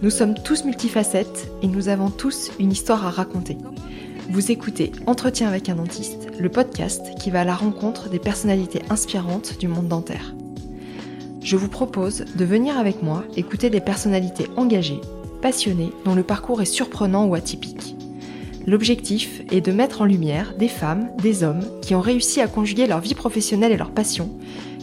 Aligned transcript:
Nous 0.00 0.10
sommes 0.10 0.34
tous 0.34 0.64
multifacettes 0.64 1.50
et 1.60 1.66
nous 1.66 1.88
avons 1.88 2.08
tous 2.08 2.52
une 2.60 2.70
histoire 2.70 3.04
à 3.04 3.10
raconter. 3.10 3.58
Vous 4.30 4.52
écoutez 4.52 4.92
Entretien 5.06 5.48
avec 5.48 5.68
un 5.68 5.74
dentiste, 5.74 6.28
le 6.38 6.48
podcast 6.48 7.18
qui 7.18 7.32
va 7.32 7.40
à 7.40 7.44
la 7.44 7.56
rencontre 7.56 8.08
des 8.08 8.20
personnalités 8.20 8.82
inspirantes 8.90 9.58
du 9.58 9.66
monde 9.66 9.88
dentaire. 9.88 10.36
Je 11.42 11.56
vous 11.56 11.66
propose 11.66 12.26
de 12.36 12.44
venir 12.44 12.78
avec 12.78 13.02
moi 13.02 13.24
écouter 13.36 13.70
des 13.70 13.80
personnalités 13.80 14.46
engagées, 14.56 15.00
passionnées, 15.42 15.92
dont 16.04 16.14
le 16.14 16.22
parcours 16.22 16.62
est 16.62 16.64
surprenant 16.64 17.26
ou 17.26 17.34
atypique. 17.34 17.96
L'objectif 18.68 19.42
est 19.50 19.62
de 19.62 19.72
mettre 19.72 20.02
en 20.02 20.04
lumière 20.04 20.54
des 20.56 20.68
femmes, 20.68 21.10
des 21.20 21.42
hommes 21.42 21.64
qui 21.82 21.96
ont 21.96 22.00
réussi 22.00 22.40
à 22.40 22.46
conjuguer 22.46 22.86
leur 22.86 23.00
vie 23.00 23.16
professionnelle 23.16 23.72
et 23.72 23.76
leur 23.76 23.90
passion, 23.90 24.30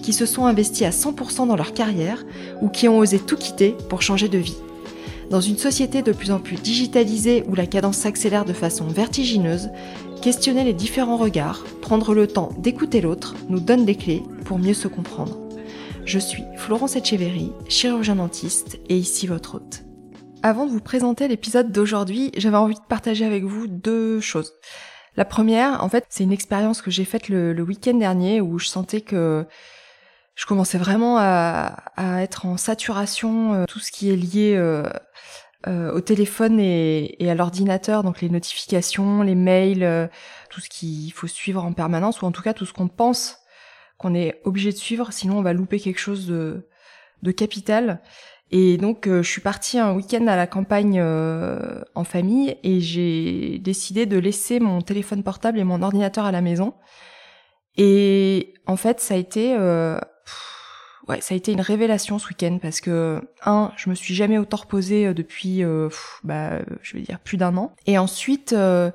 qui 0.01 0.11
se 0.11 0.25
sont 0.25 0.45
investis 0.45 0.85
à 0.85 0.89
100% 0.89 1.47
dans 1.47 1.55
leur 1.55 1.73
carrière 1.73 2.25
ou 2.61 2.67
qui 2.67 2.89
ont 2.89 2.97
osé 2.97 3.17
tout 3.17 3.37
quitter 3.37 3.77
pour 3.87 4.01
changer 4.01 4.27
de 4.27 4.39
vie. 4.39 4.57
Dans 5.35 5.41
une 5.41 5.57
société 5.57 6.01
de 6.01 6.13
plus 6.13 6.31
en 6.31 6.39
plus 6.39 6.55
digitalisée 6.55 7.43
où 7.49 7.55
la 7.55 7.67
cadence 7.67 7.97
s'accélère 7.97 8.45
de 8.45 8.53
façon 8.53 8.87
vertigineuse, 8.87 9.69
questionner 10.21 10.63
les 10.63 10.71
différents 10.71 11.17
regards, 11.17 11.65
prendre 11.81 12.13
le 12.13 12.25
temps 12.25 12.53
d'écouter 12.59 13.01
l'autre 13.01 13.35
nous 13.49 13.59
donne 13.59 13.83
des 13.83 13.95
clés 13.95 14.23
pour 14.45 14.59
mieux 14.59 14.73
se 14.73 14.87
comprendre. 14.87 15.37
Je 16.05 16.19
suis 16.19 16.45
Florence 16.55 16.95
Etcheverry, 16.95 17.51
chirurgien 17.67 18.15
dentiste 18.15 18.79
et 18.87 18.95
ici 18.95 19.27
votre 19.27 19.55
hôte. 19.55 19.83
Avant 20.41 20.65
de 20.65 20.71
vous 20.71 20.79
présenter 20.79 21.27
l'épisode 21.27 21.69
d'aujourd'hui, 21.69 22.31
j'avais 22.37 22.55
envie 22.55 22.75
de 22.75 22.87
partager 22.87 23.25
avec 23.25 23.43
vous 23.43 23.67
deux 23.67 24.21
choses. 24.21 24.53
La 25.17 25.25
première, 25.25 25.83
en 25.83 25.89
fait, 25.89 26.05
c'est 26.07 26.23
une 26.23 26.31
expérience 26.31 26.81
que 26.81 26.91
j'ai 26.91 27.03
faite 27.03 27.27
le, 27.27 27.61
week-end 27.61 27.95
dernier 27.95 28.39
où 28.39 28.57
je 28.57 28.67
sentais 28.67 29.01
que 29.01 29.45
je 30.35 30.45
commençais 30.45 30.77
vraiment 30.77 31.17
à, 31.17 31.77
être 32.21 32.45
en 32.45 32.57
saturation, 32.57 33.53
euh, 33.53 33.65
tout 33.65 33.79
ce 33.79 33.91
qui 33.91 34.11
est 34.11 34.17
lié 34.17 34.53
euh, 34.55 34.83
euh, 35.67 35.91
au 35.93 36.01
téléphone 36.01 36.59
et, 36.59 37.17
à 37.21 37.35
l'ordinateur, 37.35 38.03
donc 38.03 38.21
les 38.21 38.29
notifications, 38.29 39.21
les 39.21 39.35
mails, 39.35 40.09
tout 40.49 40.59
ce 40.59 40.69
qu'il 40.69 41.11
faut 41.13 41.27
suivre 41.27 41.63
en 41.63 41.73
permanence, 41.73 42.21
ou 42.21 42.25
en 42.25 42.31
tout 42.31 42.41
cas 42.41 42.53
tout 42.53 42.65
ce 42.65 42.73
qu'on 42.73 42.89
pense 42.89 43.39
qu'on 43.97 44.13
est 44.13 44.41
obligé 44.43 44.71
de 44.73 44.77
suivre, 44.77 45.13
sinon 45.13 45.37
on 45.37 45.41
va 45.41 45.53
louper 45.53 45.79
quelque 45.79 45.99
chose 45.99 46.27
de, 46.27 46.67
de 47.23 47.31
capital. 47.31 48.01
Et 48.51 48.77
donc 48.77 49.07
je 49.07 49.23
suis 49.23 49.41
partie 49.41 49.79
un 49.79 49.93
week-end 49.93 50.27
à 50.27 50.35
la 50.35 50.47
campagne 50.47 51.01
en 51.01 52.03
famille 52.03 52.57
et 52.61 52.81
j'ai 52.81 53.57
décidé 53.59 54.05
de 54.05 54.17
laisser 54.17 54.59
mon 54.59 54.81
téléphone 54.81 55.23
portable 55.23 55.57
et 55.57 55.63
mon 55.63 55.81
ordinateur 55.81 56.25
à 56.25 56.31
la 56.31 56.41
maison. 56.41 56.73
Et 57.77 58.53
en 58.67 58.75
fait, 58.75 58.99
ça 58.99 59.15
a 59.15 59.17
été 59.17 59.57
ouais, 61.07 61.21
ça 61.21 61.33
a 61.33 61.37
été 61.37 61.51
une 61.51 61.61
révélation 61.61 62.19
ce 62.19 62.27
week-end 62.27 62.59
parce 62.61 62.81
que 62.81 63.21
un, 63.45 63.71
je 63.77 63.89
me 63.89 63.95
suis 63.95 64.15
jamais 64.15 64.37
autant 64.37 64.57
reposée 64.57 65.07
euh, 65.07 65.13
depuis, 65.13 65.63
euh, 65.63 65.89
bah, 66.23 66.59
je 66.81 66.93
vais 66.93 67.01
dire 67.01 67.19
plus 67.19 67.37
d'un 67.37 67.55
an. 67.57 67.73
Et 67.85 67.97
ensuite, 67.97 68.53
euh, 68.53 68.91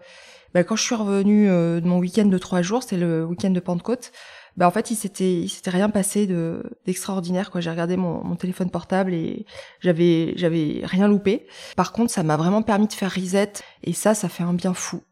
bah, 0.54 0.64
quand 0.64 0.76
je 0.76 0.82
suis 0.82 0.94
revenue 0.94 1.46
de 1.46 1.86
mon 1.86 1.98
week-end 1.98 2.26
de 2.26 2.38
trois 2.38 2.62
jours, 2.62 2.82
c'est 2.82 2.96
le 2.96 3.24
week-end 3.24 3.50
de 3.50 3.60
Pentecôte. 3.60 4.12
Bah 4.56 4.66
en 4.66 4.72
fait, 4.72 4.90
il 4.90 4.96
s'était, 4.96 5.40
il 5.40 5.48
s'était 5.48 5.70
rien 5.70 5.88
passé 5.88 6.26
de 6.26 6.64
d'extraordinaire 6.84 7.52
quoi. 7.52 7.60
J'ai 7.60 7.70
regardé 7.70 7.96
mon, 7.96 8.22
mon 8.24 8.34
téléphone 8.34 8.68
portable 8.68 9.14
et 9.14 9.46
j'avais 9.80 10.32
j'avais 10.36 10.80
rien 10.82 11.06
loupé. 11.06 11.46
Par 11.76 11.92
contre, 11.92 12.10
ça 12.10 12.24
m'a 12.24 12.36
vraiment 12.36 12.60
permis 12.62 12.88
de 12.88 12.92
faire 12.92 13.14
reset 13.14 13.52
et 13.84 13.92
ça, 13.92 14.12
ça 14.12 14.28
fait 14.28 14.42
un 14.42 14.52
bien 14.52 14.74
fou. 14.74 15.02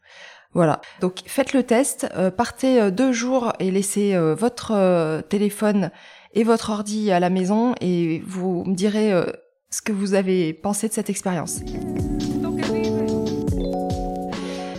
Voilà. 0.59 0.81
Donc 1.01 1.21
faites 1.27 1.53
le 1.53 1.63
test, 1.63 2.09
partez 2.37 2.91
deux 2.91 3.13
jours 3.13 3.53
et 3.61 3.71
laissez 3.71 4.19
votre 4.35 5.23
téléphone 5.29 5.93
et 6.35 6.45
votre 6.45 6.71
ordi 6.71 7.11
à 7.11 7.21
la 7.21 7.31
maison 7.31 7.75
et 7.81 8.23
vous 8.27 8.65
me 8.65 8.75
direz 8.75 9.13
euh, 9.13 9.25
ce 9.71 9.83
que 9.83 9.93
vous 9.93 10.15
avez 10.15 10.53
pensé 10.53 10.89
de 10.89 10.93
cette 10.93 11.11
expérience. 11.11 11.61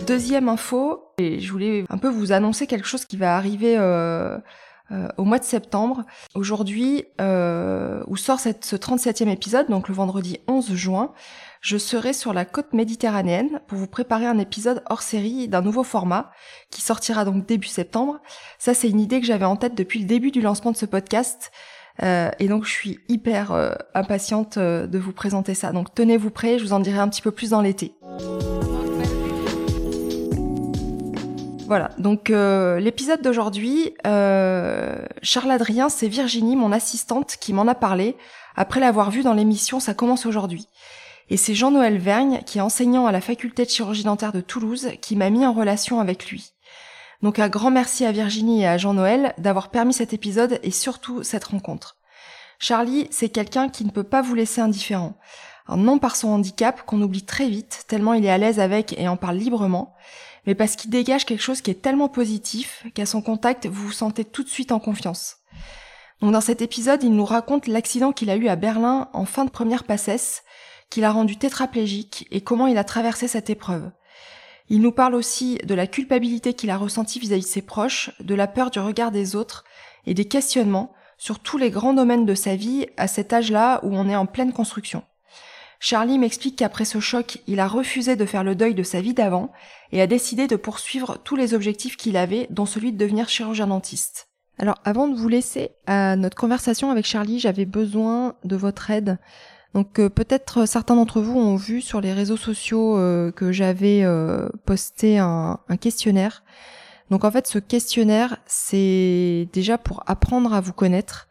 Deuxième 0.06 0.48
info, 0.48 1.12
je 1.20 1.50
voulais 1.50 1.84
un 1.88 1.98
peu 1.98 2.08
vous 2.08 2.32
annoncer 2.32 2.66
quelque 2.66 2.86
chose 2.86 3.04
qui 3.04 3.16
va 3.16 3.36
arriver 3.36 3.76
euh, 3.78 4.38
euh, 4.90 5.08
au 5.18 5.24
mois 5.24 5.38
de 5.38 5.44
septembre. 5.44 6.04
Aujourd'hui, 6.34 7.04
où 7.18 8.16
sort 8.16 8.40
ce 8.40 8.76
37e 8.76 9.28
épisode, 9.28 9.68
donc 9.68 9.88
le 9.88 9.94
vendredi 9.94 10.40
11 10.48 10.74
juin, 10.74 11.12
je 11.60 11.76
serai 11.76 12.12
sur 12.12 12.32
la 12.32 12.44
côte 12.44 12.72
méditerranéenne 12.72 13.60
pour 13.66 13.76
vous 13.76 13.86
préparer 13.86 14.26
un 14.26 14.38
épisode 14.38 14.82
hors 14.88 15.02
série 15.02 15.46
d'un 15.46 15.60
nouveau 15.60 15.84
format 15.84 16.30
qui 16.70 16.80
sortira 16.80 17.24
donc 17.26 17.46
début 17.46 17.68
septembre. 17.68 18.18
Ça, 18.58 18.72
c'est 18.72 18.88
une 18.88 19.00
idée 19.00 19.20
que 19.20 19.26
j'avais 19.26 19.44
en 19.44 19.56
tête 19.56 19.74
depuis 19.74 20.00
le 20.00 20.06
début 20.06 20.30
du 20.30 20.40
lancement 20.40 20.72
de 20.72 20.76
ce 20.76 20.86
podcast. 20.86 21.50
Euh, 22.02 22.30
et 22.38 22.48
donc 22.48 22.64
je 22.64 22.70
suis 22.70 23.00
hyper 23.08 23.52
euh, 23.52 23.72
impatiente 23.94 24.56
euh, 24.56 24.86
de 24.86 24.98
vous 24.98 25.12
présenter 25.12 25.52
ça. 25.52 25.72
Donc 25.72 25.94
tenez-vous 25.94 26.30
prêts, 26.30 26.58
je 26.58 26.64
vous 26.64 26.72
en 26.72 26.80
dirai 26.80 26.98
un 26.98 27.08
petit 27.08 27.20
peu 27.20 27.30
plus 27.30 27.50
dans 27.50 27.60
l'été. 27.60 27.94
Voilà, 31.66 31.90
donc 31.98 32.30
l'épisode 32.30 33.22
d'aujourd'hui, 33.22 33.94
Charles 34.02 35.50
Adrien, 35.52 35.88
c'est 35.88 36.08
Virginie, 36.08 36.56
mon 36.56 36.72
assistante, 36.72 37.36
qui 37.40 37.52
m'en 37.52 37.68
a 37.68 37.76
parlé 37.76 38.16
après 38.56 38.80
l'avoir 38.80 39.12
vu 39.12 39.22
dans 39.22 39.34
l'émission 39.34 39.78
Ça 39.78 39.94
commence 39.94 40.26
aujourd'hui. 40.26 40.66
Et 41.30 41.36
c'est 41.36 41.54
Jean-Noël 41.54 41.96
Vergne, 41.96 42.40
qui 42.44 42.58
est 42.58 42.60
enseignant 42.60 43.06
à 43.06 43.12
la 43.12 43.20
faculté 43.20 43.64
de 43.64 43.70
chirurgie 43.70 44.02
dentaire 44.02 44.32
de 44.32 44.40
Toulouse, 44.40 44.90
qui 45.00 45.14
m'a 45.14 45.30
mis 45.30 45.46
en 45.46 45.52
relation 45.52 46.00
avec 46.00 46.28
lui. 46.28 46.52
Donc 47.22 47.38
un 47.38 47.48
grand 47.48 47.70
merci 47.70 48.04
à 48.04 48.10
Virginie 48.10 48.62
et 48.62 48.66
à 48.66 48.78
Jean-Noël 48.78 49.34
d'avoir 49.38 49.70
permis 49.70 49.94
cet 49.94 50.12
épisode 50.12 50.58
et 50.64 50.72
surtout 50.72 51.22
cette 51.22 51.44
rencontre. 51.44 51.98
Charlie, 52.58 53.06
c'est 53.10 53.28
quelqu'un 53.28 53.68
qui 53.68 53.84
ne 53.84 53.90
peut 53.90 54.02
pas 54.02 54.22
vous 54.22 54.34
laisser 54.34 54.60
indifférent. 54.60 55.14
non 55.68 55.98
par 55.98 56.16
son 56.16 56.28
handicap, 56.28 56.82
qu'on 56.84 57.00
oublie 57.00 57.22
très 57.22 57.48
vite, 57.48 57.84
tellement 57.86 58.14
il 58.14 58.24
est 58.24 58.30
à 58.30 58.38
l'aise 58.38 58.58
avec 58.58 58.98
et 58.98 59.06
en 59.06 59.16
parle 59.16 59.36
librement, 59.36 59.94
mais 60.46 60.56
parce 60.56 60.74
qu'il 60.74 60.90
dégage 60.90 61.26
quelque 61.26 61.42
chose 61.42 61.60
qui 61.60 61.70
est 61.70 61.82
tellement 61.82 62.08
positif 62.08 62.84
qu'à 62.94 63.06
son 63.06 63.22
contact, 63.22 63.66
vous 63.66 63.86
vous 63.86 63.92
sentez 63.92 64.24
tout 64.24 64.42
de 64.42 64.48
suite 64.48 64.72
en 64.72 64.80
confiance. 64.80 65.36
Donc 66.20 66.32
dans 66.32 66.40
cet 66.40 66.60
épisode, 66.60 67.04
il 67.04 67.12
nous 67.12 67.24
raconte 67.24 67.68
l'accident 67.68 68.12
qu'il 68.12 68.30
a 68.30 68.36
eu 68.36 68.48
à 68.48 68.56
Berlin 68.56 69.08
en 69.12 69.26
fin 69.26 69.44
de 69.44 69.50
première 69.50 69.84
passesse, 69.84 70.42
qui 70.90 71.00
l'a 71.00 71.12
rendu 71.12 71.36
tétraplégique 71.36 72.26
et 72.30 72.40
comment 72.40 72.66
il 72.66 72.78
a 72.78 72.84
traversé 72.84 73.28
cette 73.28 73.50
épreuve. 73.50 73.90
Il 74.68 74.80
nous 74.80 74.92
parle 74.92 75.14
aussi 75.14 75.58
de 75.64 75.74
la 75.74 75.86
culpabilité 75.86 76.54
qu'il 76.54 76.70
a 76.70 76.76
ressentie 76.76 77.18
vis-à-vis 77.18 77.42
de 77.42 77.46
ses 77.46 77.62
proches, 77.62 78.10
de 78.20 78.34
la 78.34 78.46
peur 78.46 78.70
du 78.70 78.78
regard 78.78 79.10
des 79.10 79.34
autres 79.34 79.64
et 80.06 80.14
des 80.14 80.26
questionnements 80.26 80.92
sur 81.18 81.38
tous 81.38 81.58
les 81.58 81.70
grands 81.70 81.92
domaines 81.92 82.24
de 82.24 82.34
sa 82.34 82.56
vie 82.56 82.86
à 82.96 83.06
cet 83.06 83.32
âge-là 83.32 83.80
où 83.82 83.94
on 83.94 84.08
est 84.08 84.16
en 84.16 84.26
pleine 84.26 84.52
construction. 84.52 85.02
Charlie 85.80 86.18
m'explique 86.18 86.56
qu'après 86.56 86.84
ce 86.84 87.00
choc, 87.00 87.38
il 87.46 87.58
a 87.58 87.66
refusé 87.66 88.14
de 88.14 88.26
faire 88.26 88.44
le 88.44 88.54
deuil 88.54 88.74
de 88.74 88.82
sa 88.82 89.00
vie 89.00 89.14
d'avant 89.14 89.50
et 89.92 90.02
a 90.02 90.06
décidé 90.06 90.46
de 90.46 90.56
poursuivre 90.56 91.18
tous 91.24 91.36
les 91.36 91.54
objectifs 91.54 91.96
qu'il 91.96 92.16
avait, 92.16 92.46
dont 92.50 92.66
celui 92.66 92.92
de 92.92 92.98
devenir 92.98 93.28
chirurgien 93.28 93.66
dentiste. 93.66 94.28
Alors 94.58 94.76
avant 94.84 95.08
de 95.08 95.16
vous 95.16 95.28
laisser 95.28 95.70
à 95.86 96.16
notre 96.16 96.36
conversation 96.36 96.90
avec 96.90 97.06
Charlie, 97.06 97.38
j'avais 97.38 97.64
besoin 97.64 98.34
de 98.44 98.56
votre 98.56 98.90
aide 98.90 99.18
donc 99.74 100.00
euh, 100.00 100.08
peut-être 100.08 100.66
certains 100.66 100.96
d'entre 100.96 101.20
vous 101.20 101.38
ont 101.38 101.56
vu 101.56 101.80
sur 101.80 102.00
les 102.00 102.12
réseaux 102.12 102.36
sociaux 102.36 102.98
euh, 102.98 103.30
que 103.30 103.52
j'avais 103.52 104.02
euh, 104.02 104.48
posté 104.66 105.18
un, 105.18 105.58
questionnaire. 105.80 106.42
Donc 107.10 107.24
en 107.24 107.30
fait 107.30 107.46
ce 107.46 107.58
questionnaire 107.58 108.38
c'est 108.46 109.48
déjà 109.52 109.78
pour 109.78 110.02
apprendre 110.06 110.52
à 110.54 110.60
vous 110.60 110.72
connaître, 110.72 111.28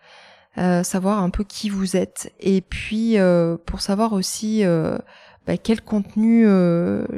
savoir 0.83 1.23
un 1.23 1.29
peu 1.29 1.45
qui 1.45 1.69
vous 1.69 1.95
êtes 1.95 2.33
et 2.41 2.59
puis 2.59 3.15
pour 3.65 3.79
savoir 3.79 4.11
aussi 4.11 4.65
bah, 5.47 5.55
quel 5.55 5.81
contenu 5.81 6.43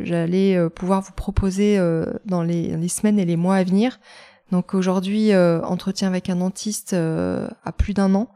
j'allais 0.04 0.70
pouvoir 0.70 1.02
vous 1.02 1.14
proposer 1.14 1.80
dans 2.26 2.44
les, 2.44 2.78
les, 2.78 2.88
semaines 2.88 3.18
et 3.18 3.26
les 3.26 3.36
mois 3.36 3.56
à 3.56 3.64
venir. 3.64 4.00
Donc 4.52 4.76
aujourd'hui 4.76 5.36
entretien 5.36 6.08
avec 6.08 6.30
un 6.30 6.36
dentiste 6.36 6.94
à 6.94 7.72
plus 7.76 7.96
d'un 7.96 8.14
an. 8.14 8.30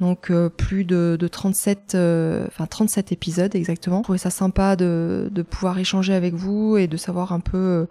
Donc 0.00 0.30
euh, 0.30 0.48
plus 0.48 0.84
de, 0.84 1.16
de 1.20 1.28
37, 1.28 1.94
euh, 1.94 2.46
enfin 2.48 2.66
37 2.66 3.12
épisodes 3.12 3.54
exactement. 3.54 3.98
Je 3.98 4.04
trouvais 4.04 4.18
ça 4.18 4.30
sympa 4.30 4.74
de, 4.74 5.30
pouvoir 5.48 5.78
échanger 5.78 6.14
avec 6.14 6.34
vous 6.34 6.78
et 6.78 6.86
de 6.86 6.96
savoir 6.96 7.32
un 7.32 7.40
peu 7.40 7.86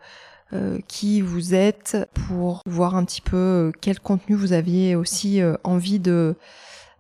euh, 0.54 0.80
qui 0.88 1.22
vous 1.22 1.54
êtes 1.54 1.98
pour 2.14 2.64
voir 2.66 2.96
un 2.96 3.06
petit 3.06 3.22
peu 3.22 3.72
quel 3.80 4.00
contenu 4.00 4.36
vous 4.36 4.54
aviez 4.54 4.96
aussi 4.96 5.42
envie 5.64 6.00
de 6.00 6.36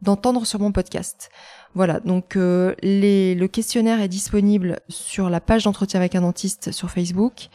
d'entendre 0.03 0.45
sur 0.45 0.59
mon 0.59 0.71
podcast. 0.71 1.29
Voilà, 1.75 1.99
donc 1.99 2.35
les, 2.35 3.35
le 3.35 3.47
questionnaire 3.47 4.01
est 4.01 4.07
disponible 4.07 4.79
sur 4.87 5.29
la 5.29 5.41
page 5.41 5.65
d'entretien 5.65 5.99
avec 5.99 6.15
un 6.15 6.21
dentiste 6.21 6.71
sur 6.71 6.89
Facebook. 6.89 7.49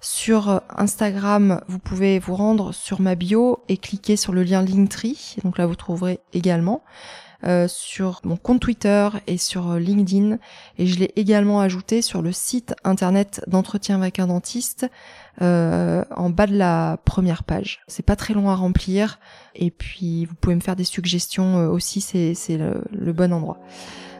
Sur 0.00 0.62
Instagram, 0.76 1.60
vous 1.68 1.78
pouvez 1.78 2.18
vous 2.18 2.34
rendre 2.34 2.72
sur 2.72 3.00
ma 3.00 3.14
bio 3.14 3.62
et 3.68 3.76
cliquer 3.76 4.16
sur 4.16 4.32
le 4.32 4.42
lien 4.42 4.62
Linktree. 4.62 5.36
Donc 5.44 5.58
là, 5.58 5.66
vous 5.66 5.74
trouverez 5.74 6.20
également. 6.32 6.82
Euh, 7.46 7.68
sur 7.68 8.20
mon 8.22 8.36
compte 8.36 8.60
Twitter 8.60 9.08
et 9.26 9.38
sur 9.38 9.76
LinkedIn 9.76 10.36
et 10.76 10.86
je 10.86 10.98
l'ai 10.98 11.10
également 11.16 11.62
ajouté 11.62 12.02
sur 12.02 12.20
le 12.20 12.32
site 12.32 12.74
internet 12.84 13.42
d'entretien 13.46 13.96
avec 13.96 14.18
un 14.18 14.26
dentiste 14.26 14.86
euh, 15.40 16.04
en 16.14 16.28
bas 16.28 16.46
de 16.46 16.54
la 16.54 16.98
première 17.06 17.42
page. 17.44 17.80
C'est 17.88 18.04
pas 18.04 18.14
très 18.14 18.34
long 18.34 18.50
à 18.50 18.54
remplir 18.54 19.18
et 19.54 19.70
puis 19.70 20.26
vous 20.26 20.34
pouvez 20.34 20.54
me 20.54 20.60
faire 20.60 20.76
des 20.76 20.84
suggestions 20.84 21.60
euh, 21.60 21.68
aussi, 21.68 22.02
c'est 22.02 22.58
le 22.58 23.12
bon 23.14 23.32
endroit. 23.32 23.58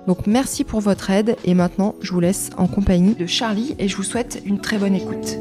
Donc 0.06 0.26
merci 0.26 0.64
pour 0.64 0.81
votre 0.81 1.11
aide 1.11 1.37
et 1.44 1.55
maintenant 1.55 1.94
je 2.00 2.12
vous 2.12 2.20
laisse 2.20 2.50
en 2.56 2.67
compagnie 2.67 3.14
de 3.14 3.26
Charlie 3.26 3.76
et 3.79 3.88
je 3.88 3.97
vous 3.97 4.02
souhaite 4.02 4.41
une 4.44 4.61
très 4.61 4.79
bonne 4.79 4.94
écoute. 4.94 5.38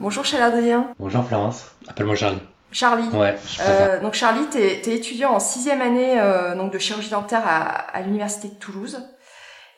Bonjour 0.00 0.24
Charles 0.24 0.42
Adrien. 0.42 0.90
Bonjour 0.98 1.24
Florence, 1.24 1.66
appelle-moi 1.88 2.16
Charlie. 2.16 2.40
Charlie. 2.72 3.08
Ouais. 3.08 3.36
Euh, 3.62 4.00
donc 4.00 4.14
Charlie, 4.14 4.46
tu 4.50 4.58
es, 4.58 4.94
étudiant 4.94 5.32
en 5.32 5.40
sixième 5.40 5.82
année 5.82 6.20
euh, 6.20 6.54
donc 6.54 6.72
de 6.72 6.78
chirurgie 6.78 7.10
dentaire 7.10 7.42
à, 7.44 7.62
à 7.62 8.00
l'université 8.02 8.48
de 8.48 8.54
Toulouse. 8.54 9.00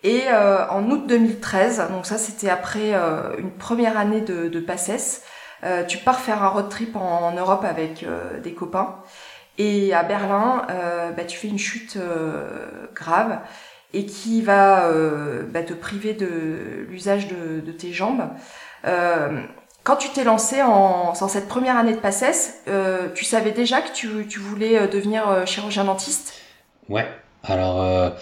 Et 0.05 0.23
euh, 0.29 0.67
en 0.69 0.91
août 0.91 1.07
2013, 1.07 1.85
donc 1.91 2.07
ça 2.07 2.19
c'était 2.19 2.51
après 2.51 2.93
euh, 2.93 3.37
une 3.39 3.53
première 3.53 3.97
année 3.97 4.21
de, 4.21 4.49
de 4.49 4.61
PACES, 4.61 5.23
euh, 5.65 5.85
tu 5.85 5.99
pars 5.99 6.19
faire 6.19 6.43
un 6.43 6.49
road 6.49 6.69
trip 6.69 6.97
en, 6.97 7.29
en 7.29 7.33
Europe 7.33 7.65
avec 7.65 8.05
des 8.43 8.53
copains. 8.53 8.97
Et 9.59 9.93
à 9.93 10.03
Berlin, 10.03 10.67
bah, 11.17 11.25
tu 11.25 11.37
fais 11.37 11.49
une 11.49 11.59
chute 11.59 11.99
grave 12.95 13.41
et 13.93 14.07
qui 14.07 14.41
va 14.41 14.91
bah, 15.53 15.63
te 15.63 15.75
priver 15.75 16.15
de 16.15 16.87
l'usage 16.89 17.29
de, 17.29 17.73
tes 17.73 17.93
jambes. 17.93 18.29
Quand 19.85 19.97
tu 19.97 20.09
t'es 20.11 20.25
lancé 20.25 20.63
en, 20.63 21.15
cette 21.15 21.49
première 21.49 21.77
année 21.77 21.93
de 21.93 21.99
PACES, 21.99 22.63
euh, 22.69 23.09
tu 23.15 23.25
savais 23.25 23.51
déjà 23.51 23.83
que 23.83 23.93
tu, 23.93 24.39
voulais 24.39 24.89
devenir 24.89 25.47
chirurgien 25.47 25.85
dentiste? 25.85 26.35
Ouais, 26.89 27.07
alors 27.45 28.15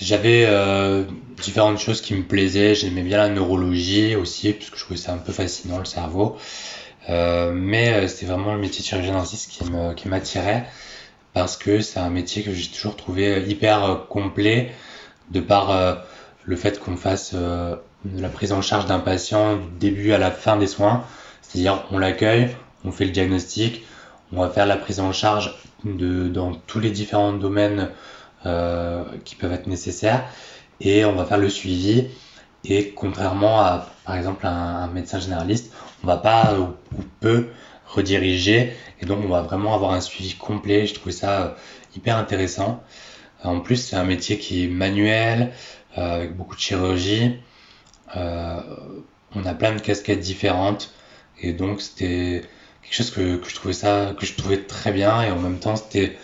j'avais 0.00 0.44
euh, 0.46 1.04
différentes 1.42 1.78
choses 1.78 2.00
qui 2.00 2.14
me 2.14 2.22
plaisaient. 2.22 2.74
J'aimais 2.74 3.02
bien 3.02 3.18
la 3.18 3.28
neurologie 3.28 4.14
aussi, 4.14 4.52
puisque 4.52 4.76
je 4.76 4.84
trouvais 4.84 4.98
ça 4.98 5.12
un 5.12 5.18
peu 5.18 5.32
fascinant 5.32 5.78
le 5.78 5.84
cerveau. 5.84 6.36
Euh, 7.08 7.52
mais 7.54 7.92
euh, 7.92 8.08
c'était 8.08 8.26
vraiment 8.26 8.54
le 8.54 8.60
métier 8.60 8.82
de 8.82 8.86
chirurgien 8.86 9.14
dentiste 9.14 9.50
qui 9.96 10.08
m'attirait 10.08 10.66
parce 11.32 11.56
que 11.56 11.80
c'est 11.80 12.00
un 12.00 12.10
métier 12.10 12.42
que 12.42 12.52
j'ai 12.52 12.70
toujours 12.70 12.96
trouvé 12.96 13.44
hyper 13.46 14.06
complet 14.08 14.72
de 15.30 15.40
par 15.40 16.02
le 16.44 16.56
fait 16.56 16.80
qu'on 16.80 16.96
fasse 16.96 17.34
la 18.04 18.28
prise 18.28 18.52
en 18.52 18.62
charge 18.62 18.86
d'un 18.86 18.98
patient 18.98 19.56
du 19.56 19.68
début 19.78 20.12
à 20.12 20.18
la 20.18 20.30
fin 20.30 20.56
des 20.56 20.66
soins. 20.66 21.04
C'est-à-dire 21.42 21.84
on 21.92 21.98
l'accueille, 21.98 22.48
on 22.84 22.92
fait 22.92 23.04
le 23.04 23.10
diagnostic, 23.10 23.84
on 24.32 24.40
va 24.40 24.50
faire 24.50 24.66
la 24.66 24.76
prise 24.76 25.00
en 25.00 25.12
charge 25.12 25.54
dans 25.84 26.54
tous 26.54 26.80
les 26.80 26.90
différents 26.90 27.32
domaines 27.32 27.90
euh, 28.46 29.04
qui 29.24 29.34
peuvent 29.34 29.52
être 29.52 29.66
nécessaires 29.66 30.24
et 30.80 31.04
on 31.04 31.14
va 31.14 31.24
faire 31.24 31.38
le 31.38 31.48
suivi. 31.48 32.08
Et 32.64 32.90
contrairement 32.90 33.60
à, 33.60 33.88
par 34.04 34.16
exemple, 34.16 34.46
un, 34.46 34.88
médecin 34.88 35.20
généraliste, 35.20 35.72
on 36.02 36.06
va 36.06 36.16
pas 36.16 36.56
ou, 36.58 36.74
peu 37.20 37.48
rediriger 37.86 38.72
et 39.00 39.06
donc 39.06 39.20
on 39.24 39.28
va 39.28 39.42
vraiment 39.42 39.74
avoir 39.74 39.92
un 39.92 40.00
suivi 40.00 40.34
complet. 40.34 40.86
Je 40.86 40.94
trouve 40.94 41.12
ça 41.12 41.42
euh, 41.42 41.50
hyper 41.96 42.16
intéressant. 42.16 42.82
En 43.44 43.60
plus, 43.60 43.76
c'est 43.76 43.96
un 43.96 44.04
métier 44.04 44.38
qui 44.38 44.64
est 44.64 44.68
manuel, 44.68 45.52
euh, 45.96 46.16
avec 46.16 46.36
beaucoup 46.36 46.56
de 46.56 46.60
chirurgie. 46.60 47.36
Euh, 48.16 48.60
on 49.34 49.44
a 49.46 49.54
plein 49.54 49.74
de 49.74 49.80
casquettes 49.80 50.20
différentes 50.20 50.92
et 51.40 51.52
donc 51.52 51.80
c'était 51.80 52.42
quelque 52.82 52.94
chose 52.94 53.10
que, 53.10 53.36
que, 53.36 53.48
je 53.48 53.54
trouvais 53.54 53.74
ça 53.74 54.14
que 54.18 54.24
je 54.24 54.34
trouvais 54.34 54.62
très 54.62 54.92
bien 54.92 55.22
et 55.22 55.30
en 55.30 55.38
même 55.38 55.58
temps 55.58 55.76
c'était 55.76 56.16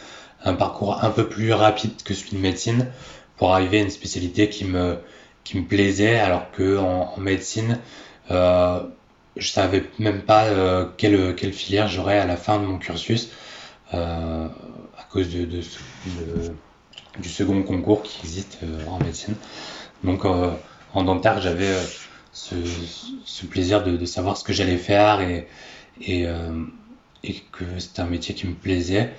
un 0.44 0.54
parcours 0.54 1.04
un 1.04 1.10
peu 1.10 1.28
plus 1.28 1.52
rapide 1.52 2.02
que 2.04 2.14
celui 2.14 2.38
de 2.38 2.42
médecine 2.42 2.90
pour 3.36 3.52
arriver 3.54 3.78
à 3.78 3.82
une 3.82 3.90
spécialité 3.90 4.48
qui 4.48 4.64
me, 4.64 4.98
qui 5.42 5.58
me 5.58 5.64
plaisait, 5.64 6.18
alors 6.18 6.50
que 6.52 6.78
en, 6.78 7.16
médecine, 7.18 7.78
euh, 8.30 8.80
je 9.36 9.48
savais 9.48 9.84
même 9.98 10.22
pas 10.22 10.44
euh, 10.44 10.86
quelle, 10.96 11.52
filière 11.52 11.88
j'aurais 11.88 12.18
à 12.18 12.26
la 12.26 12.36
fin 12.36 12.58
de 12.58 12.64
mon 12.64 12.78
cursus, 12.78 13.30
euh, 13.92 14.46
à 14.98 15.02
cause 15.10 15.28
de, 15.30 15.44
du 15.44 17.28
second 17.28 17.62
concours 17.62 18.02
qui 18.02 18.20
existe 18.22 18.58
euh, 18.62 18.86
en 18.88 18.98
médecine. 18.98 19.34
Donc 20.02 20.24
en 20.24 21.02
dentaire, 21.02 21.40
j'avais 21.40 21.72
ce, 22.32 22.54
plaisir 23.46 23.82
de, 23.82 24.04
savoir 24.04 24.36
ce 24.36 24.44
que 24.44 24.52
j'allais 24.52 24.76
faire 24.76 25.20
et, 25.22 25.48
et, 26.00 26.26
que 27.52 27.64
c'était 27.78 28.02
un 28.02 28.06
métier 28.06 28.34
qui 28.34 28.46
me 28.46 28.54
plaisait 28.54 29.14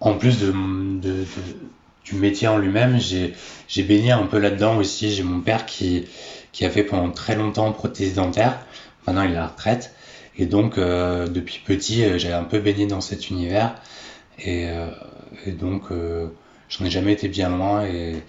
en 0.00 0.14
plus 0.14 0.38
du 0.38 2.14
métier 2.14 2.48
en 2.48 2.58
lui-même, 2.58 2.98
j'ai 3.00 3.82
baigné 3.82 4.12
un 4.12 4.26
peu 4.26 4.38
là-dedans 4.38 4.76
aussi. 4.76 5.12
J'ai 5.12 5.22
mon 5.22 5.40
père 5.40 5.66
qui, 5.66 6.06
qui 6.52 6.64
a 6.64 6.70
fait 6.70 6.84
pendant 6.84 7.10
très 7.10 7.36
longtemps 7.36 7.72
prothèse 7.72 8.14
dentaire. 8.14 8.58
Maintenant, 9.06 9.22
il 9.22 9.32
est 9.32 9.36
à 9.36 9.40
la 9.40 9.46
retraite. 9.48 9.94
Et 10.38 10.46
donc, 10.46 10.78
euh, 10.78 11.26
depuis 11.26 11.60
petit, 11.64 12.04
euh, 12.04 12.18
j'ai 12.18 12.32
un 12.32 12.44
peu 12.44 12.58
baigné 12.58 12.86
dans 12.86 13.00
cet 13.00 13.30
univers. 13.30 13.74
Et, 14.38 14.68
euh, 14.68 14.90
et 15.46 15.52
donc, 15.52 15.84
euh, 15.90 16.28
j'en 16.68 16.84
ai 16.84 16.90
jamais 16.90 17.12
été 17.12 17.28
bien 17.28 17.48
loin. 17.48 17.86
Et, 17.86 18.22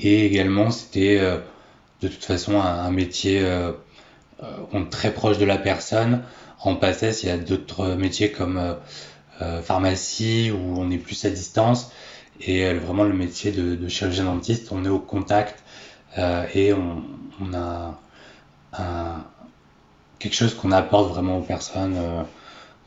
également, 0.00 0.70
c'était 0.70 1.18
de 2.02 2.08
toute 2.08 2.24
façon 2.24 2.60
un, 2.60 2.90
métier 2.90 3.42
très 4.90 5.14
proche 5.14 5.38
de 5.38 5.46
la 5.46 5.56
personne. 5.56 6.22
En 6.60 6.74
passé, 6.76 7.12
il 7.22 7.28
y 7.28 7.32
a 7.32 7.38
d'autres 7.38 7.94
métiers 7.94 8.30
comme 8.30 8.76
pharmacie 9.62 10.50
où 10.50 10.78
on 10.78 10.90
est 10.90 10.98
plus 10.98 11.24
à 11.24 11.30
distance 11.30 11.90
et 12.40 12.74
vraiment 12.74 13.04
le 13.04 13.14
métier 13.14 13.50
de, 13.52 13.88
chirurgien 13.88 14.24
dentiste, 14.24 14.72
on 14.72 14.84
est 14.84 14.88
au 14.88 14.98
contact 14.98 15.62
et 16.18 16.74
on 16.74 17.54
a 17.54 17.98
un, 18.76 19.24
quelque 20.24 20.34
chose 20.34 20.54
qu'on 20.54 20.72
apporte 20.72 21.10
vraiment 21.12 21.38
aux 21.38 21.42
personnes, 21.42 21.96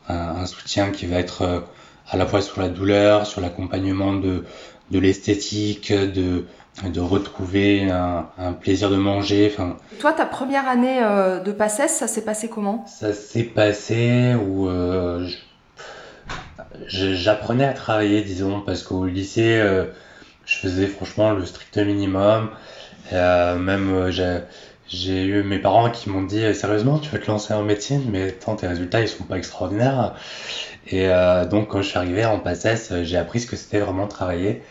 un, 0.08 0.14
un, 0.14 0.46
soutien 0.46 0.90
qui 0.90 1.06
va 1.06 1.18
être 1.18 1.62
à 2.10 2.16
la 2.16 2.26
fois 2.26 2.42
sur 2.42 2.60
la 2.60 2.68
douleur, 2.68 3.26
sur 3.26 3.40
l'accompagnement 3.40 4.12
de, 4.12 4.44
de 4.90 4.98
l'esthétique, 4.98 5.92
de, 5.92 6.46
de 6.84 7.00
retrouver 7.00 7.88
un, 7.88 8.26
un, 8.38 8.52
plaisir 8.52 8.90
de 8.90 8.96
manger. 8.96 9.52
Enfin, 9.52 9.76
Toi, 10.00 10.14
ta 10.14 10.26
première 10.26 10.66
année 10.66 11.00
euh, 11.00 11.38
de 11.38 11.52
passesse, 11.52 11.96
ça 11.96 12.08
s'est 12.08 12.24
passé 12.24 12.48
comment? 12.48 12.84
Ça 12.88 13.12
s'est 13.12 13.44
passé 13.44 14.34
où 14.34 14.68
euh, 14.68 15.28
j'apprenais 16.88 17.66
à 17.66 17.72
travailler, 17.72 18.22
disons, 18.22 18.62
parce 18.62 18.82
qu'au 18.82 19.04
lycée, 19.04 19.60
euh, 19.60 19.84
je 20.44 20.56
faisais 20.56 20.88
franchement 20.88 21.30
le 21.30 21.46
strict 21.46 21.76
minimum. 21.78 22.50
Euh, 23.12 23.56
même 23.56 23.90
euh, 23.94 24.40
j'ai 24.88 25.24
eu 25.24 25.42
mes 25.42 25.58
parents 25.58 25.90
qui 25.90 26.10
m'ont 26.10 26.22
dit 26.22 26.54
sérieusement, 26.54 26.98
tu 26.98 27.10
vas 27.10 27.18
te 27.18 27.26
lancer 27.26 27.54
en 27.54 27.62
médecine, 27.62 28.04
mais 28.10 28.32
tant 28.32 28.56
tes 28.56 28.66
résultats 28.66 29.00
ils 29.00 29.08
sont 29.08 29.24
pas 29.24 29.36
extraordinaires. 29.36 30.14
Et 30.86 31.08
donc 31.50 31.68
quand 31.68 31.82
je 31.82 31.88
suis 31.88 31.98
arrivé 31.98 32.24
en 32.24 32.38
PACES, 32.38 33.02
j'ai 33.02 33.18
appris 33.18 33.40
ce 33.40 33.46
que 33.46 33.56
c'était 33.56 33.80
vraiment 33.80 34.06
travailler, 34.06 34.62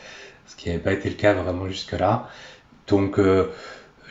ce 0.48 0.56
qui 0.56 0.70
n'avait 0.70 0.82
pas 0.82 0.94
été 0.94 1.10
le 1.10 1.16
cas 1.16 1.34
vraiment 1.34 1.68
jusque-là. 1.68 2.28
Donc 2.88 3.20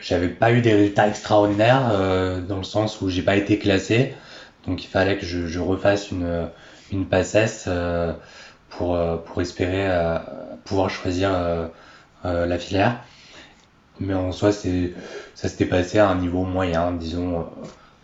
j'avais 0.01 0.29
pas 0.29 0.51
eu 0.53 0.61
des 0.61 0.73
résultats 0.73 1.07
extraordinaires 1.07 1.91
dans 2.47 2.57
le 2.57 2.63
sens 2.63 3.01
où 3.01 3.09
j'ai 3.09 3.23
pas 3.23 3.35
été 3.35 3.59
classé. 3.59 4.13
Donc 4.65 4.85
il 4.85 4.87
fallait 4.87 5.17
que 5.17 5.25
je, 5.25 5.47
je 5.47 5.59
refasse 5.59 6.11
une 6.11 6.49
une 6.91 7.05
passesse 7.05 7.65
euh, 7.67 8.13
pour, 8.69 8.95
euh, 8.95 9.17
pour 9.17 9.41
espérer 9.41 9.89
euh, 9.89 10.17
pouvoir 10.65 10.89
choisir 10.89 11.31
la 12.23 12.57
filière. 12.57 12.99
Mais 13.99 14.13
en 14.13 14.31
soi, 14.31 14.51
c'est, 14.51 14.93
ça 15.35 15.49
s'était 15.49 15.65
passé 15.65 15.99
à 15.99 16.07
un 16.09 16.15
niveau 16.15 16.43
moyen, 16.43 16.91
disons. 16.91 17.47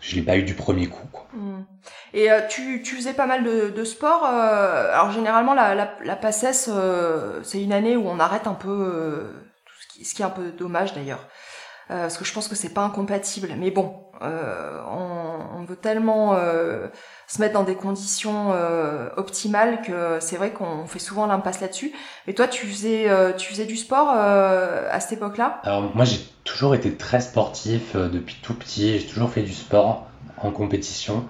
je 0.00 0.16
l'ai 0.16 0.22
pas 0.22 0.36
eu 0.36 0.42
du 0.42 0.54
premier 0.54 0.86
coup. 0.88 1.06
Quoi. 1.12 1.26
Hmm. 1.32 1.64
Et 2.12 2.28
tu, 2.48 2.82
tu 2.82 2.96
faisais 2.96 3.12
pas 3.14 3.26
mal 3.26 3.42
de, 3.44 3.70
de 3.70 3.84
sport. 3.84 4.24
alors 4.24 5.10
généralement, 5.10 5.54
la, 5.54 5.74
la, 5.74 5.94
la 6.04 6.16
passesse, 6.16 6.70
c'est 7.42 7.62
une 7.62 7.72
année 7.72 7.96
où 7.96 8.08
on 8.08 8.20
arrête 8.20 8.46
un 8.46 8.54
peu, 8.54 9.26
tout 9.64 9.74
ce, 9.80 9.98
qui, 9.98 10.04
ce 10.04 10.14
qui 10.14 10.22
est 10.22 10.24
un 10.24 10.30
peu 10.30 10.50
dommage 10.52 10.94
d'ailleurs. 10.94 11.26
parce 11.88 12.16
que 12.18 12.24
je 12.24 12.32
pense 12.32 12.46
que 12.48 12.54
c'est 12.54 12.72
pas 12.74 12.82
incompatible. 12.82 13.48
Mais 13.58 13.70
bon, 13.70 13.96
on, 14.20 15.23
on, 15.64 15.66
veut 15.66 15.76
tellement 15.76 16.36
se 17.26 17.40
mettre 17.40 17.54
dans 17.54 17.64
des 17.64 17.74
conditions 17.74 18.52
euh, 18.52 19.08
optimales 19.16 19.80
que 19.82 20.18
c'est 20.20 20.36
vrai 20.36 20.50
qu'on 20.50 20.86
fait 20.86 20.98
souvent 20.98 21.26
l'impasse 21.26 21.60
là-dessus. 21.60 21.92
Mais 22.26 22.34
toi, 22.34 22.46
tu 22.46 22.66
faisais, 22.66 23.08
euh, 23.08 23.32
tu 23.32 23.48
faisais 23.48 23.64
du 23.64 23.76
sport 23.76 24.12
euh, 24.14 24.88
à 24.90 25.00
cette 25.00 25.14
époque-là? 25.14 25.60
Alors 25.64 25.94
moi, 25.94 26.04
j'ai 26.04 26.20
toujours 26.44 26.74
été 26.74 26.94
très 26.94 27.20
sportif 27.20 27.96
depuis 27.96 28.36
tout 28.42 28.54
petit. 28.54 28.98
J'ai 28.98 29.06
toujours 29.06 29.30
fait 29.30 29.42
du 29.42 29.52
sport 29.52 30.06
en 30.38 30.50
compétition. 30.50 31.26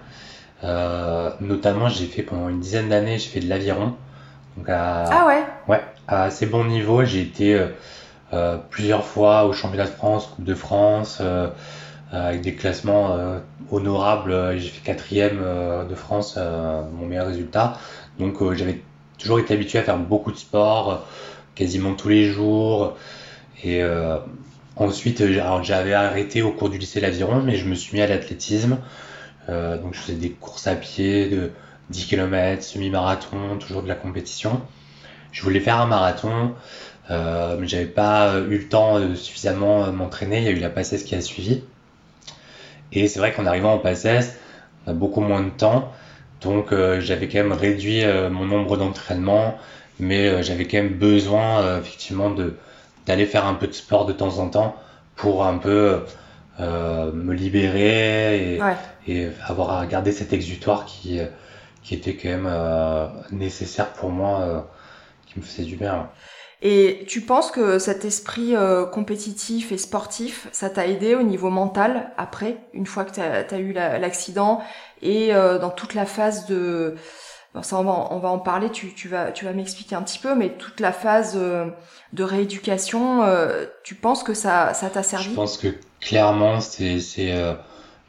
notamment, 0.63 1.89
j'ai 1.89 2.07
fait 2.07 2.23
pendant 2.23 2.49
une 2.49 2.61
dizaine 2.61 2.89
d'années, 2.89 3.19
j'ai 3.19 3.29
fait 3.29 3.41
de 3.41 3.49
l'aviron. 3.49 3.95
Donc 4.57 4.67
ah 4.69 5.27
ouais? 5.27 5.45
Ouais, 5.69 5.83
à 6.09 6.25
assez 6.25 6.47
bon 6.47 6.65
niveau. 6.65 7.05
J'ai 7.05 7.21
été 7.21 7.65
plusieurs 8.71 9.05
fois 9.05 9.45
au 9.45 9.53
championnat 9.53 9.85
de 9.85 9.91
France, 9.91 10.27
Coupe 10.35 10.45
de 10.45 10.55
France. 10.55 11.23
Euh, 12.15 12.29
avec 12.29 12.43
des 12.43 12.55
classements 12.55 13.17
euh, 13.17 13.39
honorables. 13.71 14.33
Euh, 14.33 14.59
j'ai 14.59 14.69
fait 14.69 14.83
quatrième 14.83 15.43
de 15.89 15.95
France, 15.95 16.39
mon 16.93 17.07
meilleur 17.07 17.27
résultat. 17.27 17.79
Donc 18.19 18.39
j'avais 18.55 18.81
toujours 19.19 19.41
été 19.41 19.55
habitué 19.55 19.79
à 19.79 19.83
faire 19.83 19.99
beaucoup 19.99 20.31
de 20.31 20.37
sport, 20.37 21.07
quasiment 21.55 21.95
tous 21.95 22.09
les 22.09 22.31
jours. 22.31 22.97
Et 23.65 23.83
ensuite, 24.77 25.25
j'avais 25.63 25.95
arrêté 25.95 26.43
au 26.43 26.53
cours 26.53 26.71
du 26.71 26.79
lycée 26.79 27.01
l'aviron, 27.01 27.43
mais 27.43 27.57
je 27.57 27.67
me 27.67 27.75
suis 27.75 27.97
mis 27.97 28.03
à 28.03 28.07
l'athlétisme. 28.07 28.79
donc 29.49 29.95
je 29.95 29.99
faisais 29.99 30.19
des 30.19 30.31
courses 30.31 30.67
à 30.67 30.77
pied 30.77 31.29
de, 31.29 31.51
10 31.91 32.07
km, 32.07 32.63
semi-marathon, 32.63 33.59
toujours 33.59 33.83
de 33.83 33.89
la 33.89 33.95
compétition. 33.95 34.61
Je 35.33 35.43
voulais 35.43 35.61
faire 35.61 35.81
un 35.81 35.87
marathon, 35.87 36.55
euh, 37.11 37.57
mais 37.59 37.67
j'avais 37.67 37.87
pas 37.87 38.39
eu 38.39 38.59
le 38.59 38.69
temps 38.69 39.01
de 39.01 39.15
suffisamment 39.15 39.91
m'entraîner. 39.93 40.39
Il 40.39 40.45
y 40.45 40.49
a 40.49 40.53
eu 40.53 40.61
la 40.61 40.71
passesse 40.71 41.05
qui 41.05 41.15
a 41.15 41.21
suivi. 41.21 41.63
Et 42.95 43.09
c'est 43.09 43.19
vrai 43.19 43.33
qu'en 43.33 43.47
arrivant 43.47 43.75
en 43.75 43.79
passesse, 43.79 44.39
on 44.87 44.91
a 44.91 44.95
beaucoup 44.95 45.21
moins 45.21 45.43
de 45.43 45.51
temps. 45.51 45.93
Donc 46.41 46.73
euh, 46.73 47.01
j'avais 47.01 47.29
quand 47.29 47.39
même 47.39 47.53
réduit 47.53 48.05
euh, 48.05 48.29
mon 48.31 48.45
nombre 48.45 48.77
d'entraînements, 48.77 49.57
mais 49.99 50.29
euh, 50.29 50.43
j'avais 50.43 50.67
quand 50.67 50.79
même 50.79 50.95
besoin 50.95 51.79
effectivement 51.79 52.31
de 52.31 52.57
d'aller 53.07 53.27
faire 53.27 53.47
un 53.47 53.55
peu 53.55 53.67
de 53.67 53.73
sport 53.73 54.07
de 54.07 54.13
temps 54.13 54.39
en 54.39 54.49
temps 54.49 54.77
pour 55.17 55.45
un 55.45 55.59
peu 55.59 56.01
me 56.59 57.33
libérer 57.35 58.55
et, 58.55 58.61
et, 59.07 59.29
avoir 59.47 59.71
à 59.71 59.81
regarder 59.81 60.13
cet 60.13 60.33
exutoire 60.33 60.87
qui, 60.87 61.21
qui 61.83 61.95
était 61.95 62.15
quand 62.15 62.31
même 62.31 63.11
nécessaire 63.31 63.93
pour 63.93 64.09
moi, 64.09 64.67
qui 65.27 65.39
me 65.39 65.45
faisait 65.45 65.65
du 65.65 65.77
bien. 65.77 66.09
Et 66.67 67.05
tu 67.07 67.21
penses 67.21 67.51
que 67.51 67.79
cet 67.79 68.07
esprit 68.07 68.57
euh, 68.57 68.87
compétitif 68.87 69.71
et 69.71 69.77
sportif, 69.77 70.49
ça 70.51 70.71
t'a 70.71 70.87
aidé 70.87 71.15
au 71.15 71.23
niveau 71.23 71.51
mental 71.51 72.11
après, 72.17 72.57
une 72.73 72.87
fois 72.87 73.05
que 73.05 73.13
tu 73.13 73.21
as, 73.21 73.59
eu 73.59 73.75
l'accident 73.75 74.63
et 75.03 75.35
euh, 75.35 75.59
dans 75.59 75.69
toute 75.69 75.93
la 75.93 76.07
phase 76.07 76.47
de... 76.47 76.95
ça, 77.61 77.79
on 77.79 77.85
va, 77.85 78.09
on 78.11 78.19
va 78.19 78.31
en 78.31 78.39
parler, 78.39 78.71
tu, 78.71 79.09
vas, 79.09 79.31
tu 79.31 79.45
vas 79.45 79.53
m'expliquer 79.53 79.95
un 79.95 80.01
petit 80.01 80.19
peu, 80.19 80.35
mais 80.35 80.57
toute 80.57 80.81
la 80.81 80.93
phase 80.93 81.35
euh, 81.37 81.67
de 82.15 82.25
rééducation, 82.25 83.23
tu 83.83 83.95
penses 83.95 84.23
que 84.23 84.33
ça 84.33 84.73
ça 84.73 84.89
t'a 84.89 85.03
servi? 85.03 85.27
Je 85.27 85.35
pense 85.35 85.59
que 85.59 85.69
clairement, 86.01 86.63
c'est 86.63 86.99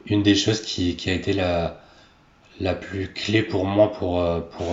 une 0.06 0.22
des 0.22 0.34
choses 0.34 0.62
qui, 0.62 0.96
qui 0.96 1.10
a 1.10 1.12
été 1.12 1.34
la, 1.34 1.78
la 2.58 2.74
plus 2.74 3.12
clé 3.12 3.42
pour 3.42 3.66
moi 3.66 3.92
pour, 3.92 4.24
pour 4.56 4.66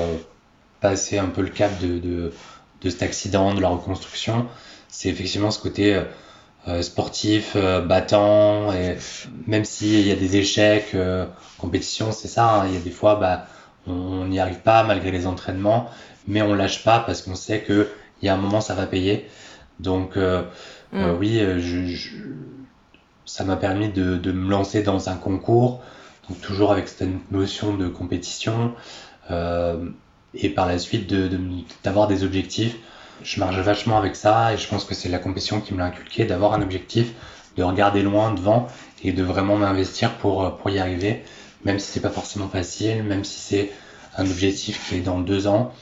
passer 0.80 1.18
un 1.18 1.28
peu 1.28 1.42
le 1.42 1.50
cap 1.50 1.78
de 1.82 2.32
de 2.84 2.90
cet 2.90 3.04
accident, 3.04 3.54
de 3.54 3.62
la 3.62 3.70
reconstruction, 3.70 4.48
c'est 4.94 5.10
effectivement 5.10 5.52
ce 5.52 5.60
côté 5.60 5.96
euh, 5.96 6.04
euh, 6.68 6.82
sportif, 6.82 7.54
euh, 7.56 7.82
battant, 7.82 8.72
et 8.72 8.98
même 9.48 9.66
s'il 9.66 10.08
y 10.08 10.12
a 10.12 10.16
des 10.16 10.38
échecs, 10.38 10.96
compétition, 11.58 12.12
c'est 12.12 12.28
ça, 12.28 12.62
hein, 12.62 12.68
il 12.68 12.76
y 12.76 12.78
a 12.78 12.80
des 12.80 12.92
fois, 12.92 13.16
bah, 13.16 13.48
on 13.88 14.28
n'y 14.28 14.40
arrive 14.40 14.60
pas 14.60 14.84
malgré 14.84 15.12
les 15.12 15.26
entraînements, 15.26 15.90
mais 16.28 16.42
on 16.42 16.54
lâche 16.54 16.84
pas 16.84 17.00
parce 17.00 17.22
qu'on 17.22 17.36
sait 17.36 17.62
que 17.62 17.90
il 18.22 18.28
y 18.28 18.30
a 18.30 18.34
un 18.34 18.38
moment 18.38 18.62
ça 18.62 18.76
va 18.76 18.86
payer. 18.86 19.28
Donc 19.80 20.16
mm. 20.16 21.18
oui, 21.20 21.40
je, 21.58 22.10
ça 23.26 23.44
m'a 23.44 23.58
permis 23.58 23.90
de, 23.90 24.16
de, 24.16 24.32
me 24.32 24.50
lancer 24.50 24.84
dans 24.84 25.10
un 25.10 25.16
concours, 25.16 25.82
donc 26.30 26.40
toujours 26.40 26.72
avec 26.72 26.88
cette 26.88 27.32
notion 27.32 27.76
de 27.76 27.90
compétition. 27.90 28.74
Euh, 30.36 30.40
et 30.42 30.50
par 30.50 30.68
la 30.68 30.80
suite 30.80 31.14
d'avoir 31.84 32.08
de, 32.08 32.14
des 32.16 32.24
objectifs. 32.24 32.76
Je 33.24 33.40
marche 33.40 33.56
vachement 33.58 33.98
avec 33.98 34.16
ça 34.16 34.54
et 34.54 34.58
je 34.58 34.68
pense 34.68 34.86
que 34.86 34.96
c'est 34.96 35.10
la 35.10 35.20
compétition 35.20 35.62
qui 35.62 35.74
me 35.74 35.80
l'a 35.80 35.86
inculqué 35.86 36.26
d'avoir 36.26 36.54
un 36.54 36.62
objectif, 36.62 37.14
de 37.56 37.64
regarder 37.64 38.02
loin 38.02 38.34
devant 38.34 38.68
et 39.04 39.12
de 39.12 39.24
vraiment 39.24 39.56
m'investir 39.56 40.14
pour, 40.16 40.58
pour 40.58 40.70
y 40.72 40.80
arriver, 40.80 41.24
même 41.64 41.80
si 41.80 41.92
c'est 41.92 42.02
pas 42.02 42.10
forcément 42.10 42.50
facile, 42.50 43.04
même 43.04 43.24
si 43.24 43.40
c'est 43.40 43.72
un 44.18 44.26
objectif 44.26 44.90
qui 44.90 44.96
est 44.96 45.02
dans 45.02 45.20
deux 45.20 45.48
ans, 45.48 45.74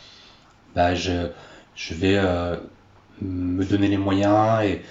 bah 0.76 0.94
je, 0.96 1.30
je 1.76 1.94
vais 1.94 2.18
euh, 2.18 2.58
me 3.22 3.64
donner 3.66 3.88
les 3.88 3.98
moyens 3.98 4.64
et, 4.64 4.82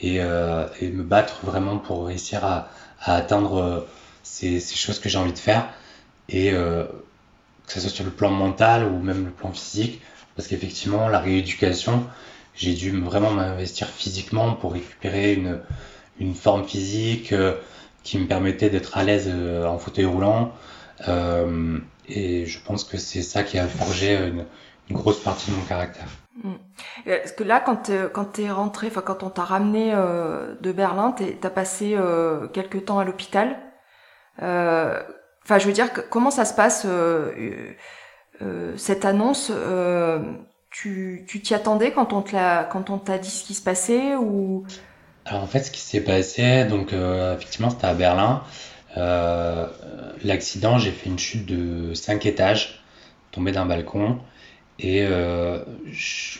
et, 0.00 0.20
euh, 0.20 0.66
et, 0.80 0.88
me 0.90 1.02
battre 1.02 1.40
vraiment 1.44 1.78
pour 1.78 2.06
réussir 2.06 2.44
à, 2.44 2.68
à 3.00 3.14
atteindre 3.16 3.56
euh, 3.56 3.80
ces, 4.22 4.60
ces, 4.60 4.76
choses 4.76 4.98
que 4.98 5.08
j'ai 5.08 5.18
envie 5.18 5.32
de 5.32 5.38
faire. 5.38 5.68
Et 6.28 6.52
euh, 6.52 6.84
que 7.66 7.72
ce 7.72 7.80
soit 7.80 7.90
sur 7.90 8.04
le 8.04 8.10
plan 8.10 8.30
mental 8.30 8.84
ou 8.84 8.98
même 8.98 9.24
le 9.24 9.30
plan 9.30 9.52
physique, 9.52 10.00
parce 10.36 10.48
qu'effectivement, 10.48 11.08
la 11.08 11.20
rééducation, 11.20 12.06
j'ai 12.54 12.74
dû 12.74 12.98
vraiment 13.00 13.30
m'investir 13.30 13.88
physiquement 13.88 14.54
pour 14.54 14.72
récupérer 14.72 15.34
une, 15.34 15.60
une 16.18 16.34
forme 16.34 16.64
physique 16.64 17.32
euh, 17.32 17.54
qui 18.02 18.18
me 18.18 18.26
permettait 18.26 18.70
d'être 18.70 18.96
à 18.96 19.04
l'aise 19.04 19.30
euh, 19.32 19.66
en 19.66 19.78
fauteuil 19.78 20.04
roulant. 20.04 20.52
Euh, 21.08 21.78
et 22.08 22.46
je 22.46 22.58
pense 22.60 22.84
que 22.84 22.96
c'est 22.96 23.22
ça 23.22 23.42
qui 23.42 23.58
a 23.58 23.66
forgé 23.66 24.16
une, 24.16 24.44
grosse 24.90 25.22
partie 25.22 25.50
de 25.50 25.56
mon 25.56 25.62
caractère. 25.62 26.06
Mm. 26.42 26.52
Parce 27.06 27.32
que 27.32 27.42
là, 27.42 27.60
quand 27.60 28.32
tu 28.32 28.42
es 28.42 28.50
rentré, 28.50 28.88
enfin 28.88 29.00
quand 29.00 29.22
on 29.22 29.30
t'a 29.30 29.44
ramené 29.44 29.92
de 29.92 30.72
Berlin, 30.72 31.14
tu 31.16 31.24
as 31.42 31.50
passé 31.50 31.96
quelques 32.52 32.84
temps 32.84 32.98
à 32.98 33.04
l'hôpital. 33.04 33.56
Enfin, 35.44 35.58
je 35.58 35.66
veux 35.66 35.72
dire, 35.72 35.90
comment 36.08 36.30
ça 36.30 36.44
se 36.44 36.54
passe 36.54 36.84
euh, 36.86 37.30
euh, 38.40 38.74
cette 38.78 39.04
annonce 39.04 39.52
euh, 39.54 40.18
Tu 40.70 41.26
t'y 41.42 41.54
attendais 41.54 41.92
quand 41.92 42.12
on 42.14 42.22
t'a 42.98 43.18
dit 43.18 43.30
ce 43.30 43.44
qui 43.44 43.54
se 43.54 43.62
passait 43.62 44.16
ou? 44.16 44.64
Alors 45.26 45.42
en 45.42 45.46
fait, 45.46 45.60
ce 45.60 45.70
qui 45.70 45.80
s'est 45.80 46.02
passé, 46.02 46.64
donc 46.64 46.92
effectivement, 46.92 47.70
c'était 47.70 47.86
à 47.86 47.94
Berlin. 47.94 48.42
L'accident, 50.24 50.78
j'ai 50.78 50.92
fait 50.92 51.10
une 51.10 51.18
chute 51.18 51.46
de 51.46 51.94
5 51.94 52.24
étages, 52.26 52.82
tombé 53.30 53.52
d'un 53.52 53.66
balcon 53.66 54.18
et 54.78 55.06
je, 55.06 56.38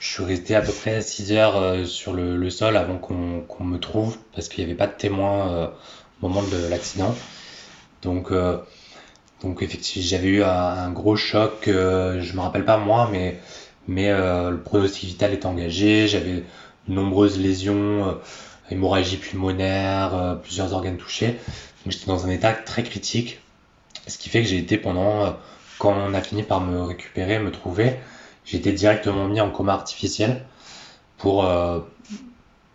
suis 0.00 0.24
resté 0.24 0.54
à 0.54 0.60
peu 0.60 0.72
près 0.72 1.00
6 1.00 1.32
heures 1.32 1.86
sur 1.86 2.12
le 2.12 2.50
sol 2.50 2.76
avant 2.76 2.98
qu'on 2.98 3.64
me 3.64 3.78
trouve 3.78 4.18
parce 4.34 4.48
qu'il 4.48 4.64
n'y 4.64 4.70
avait 4.70 4.78
pas 4.78 4.86
de 4.86 4.92
témoin 4.92 5.72
au 6.22 6.28
moment 6.28 6.42
de 6.42 6.68
l'accident. 6.68 7.14
Donc, 8.04 8.30
euh, 8.30 8.58
donc 9.42 9.62
effectivement, 9.62 10.06
j'avais 10.06 10.28
eu 10.28 10.42
un, 10.44 10.90
gros 10.90 11.16
choc. 11.16 11.68
Euh, 11.68 12.20
je 12.20 12.34
me 12.34 12.40
rappelle 12.40 12.64
pas 12.64 12.78
moi, 12.78 13.08
mais, 13.10 13.40
mais 13.88 14.10
euh, 14.10 14.50
le 14.50 14.60
pronostic 14.60 15.08
vital 15.08 15.32
est 15.32 15.46
engagé. 15.46 16.06
J'avais 16.06 16.44
de 16.88 16.94
nombreuses 16.94 17.38
lésions, 17.38 18.18
hémorragie 18.70 19.16
pulmonaire, 19.16 20.38
plusieurs 20.42 20.72
organes 20.72 20.98
touchés. 20.98 21.38
Donc 21.84 21.92
j'étais 21.92 22.06
dans 22.06 22.26
un 22.26 22.30
état 22.30 22.52
très 22.52 22.82
critique. 22.82 23.40
Ce 24.06 24.18
qui 24.18 24.28
fait 24.28 24.42
que 24.42 24.48
j'ai 24.48 24.58
été 24.58 24.76
pendant, 24.76 25.34
quand 25.78 25.94
on 25.94 26.12
a 26.12 26.20
fini 26.20 26.42
par 26.42 26.60
me 26.60 26.82
récupérer, 26.82 27.38
me 27.38 27.50
trouver, 27.50 27.96
j'ai 28.44 28.58
été 28.58 28.72
directement 28.72 29.26
mis 29.28 29.40
en 29.40 29.48
coma 29.50 29.72
artificiel 29.72 30.44
pour, 31.16 31.50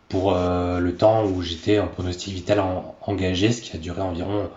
pour 0.07 0.33
le 0.33 0.95
temps 0.97 1.25
où 1.25 1.43
j'étais 1.43 1.77
en 1.77 1.85
pronostic 1.85 2.33
vital 2.33 2.63
engagé, 3.01 3.51
ce 3.51 3.61
qui 3.61 3.75
a 3.75 3.79
duré 3.79 4.01
environ 4.01 4.49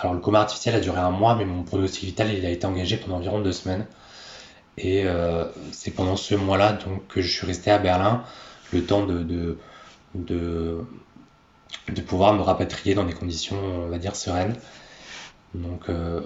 alors 0.00 0.14
le 0.14 0.20
coma 0.20 0.40
artificiel 0.40 0.74
a 0.74 0.80
duré 0.80 0.98
un 1.00 1.10
mois, 1.10 1.34
mais 1.34 1.44
mon 1.44 1.62
pronostic 1.62 2.04
vital 2.04 2.32
il 2.32 2.44
a 2.46 2.50
été 2.50 2.66
engagé 2.66 2.96
pendant 2.96 3.16
environ 3.16 3.40
deux 3.40 3.52
semaines. 3.52 3.86
Et 4.76 5.04
euh, 5.04 5.44
c'est 5.72 5.92
pendant 5.92 6.16
ce 6.16 6.34
mois-là 6.34 6.72
donc 6.72 7.06
que 7.06 7.20
je 7.20 7.28
suis 7.28 7.46
resté 7.46 7.70
à 7.70 7.78
Berlin, 7.78 8.24
le 8.72 8.84
temps 8.84 9.06
de, 9.06 9.22
de, 9.22 9.56
de, 10.14 12.00
pouvoir 12.06 12.34
me 12.34 12.42
rapatrier 12.42 12.94
dans 12.94 13.04
des 13.04 13.12
conditions, 13.12 13.56
on 13.56 13.88
va 13.88 13.98
dire, 13.98 14.16
sereines. 14.16 14.56
Donc 15.54 15.88
euh, 15.88 16.20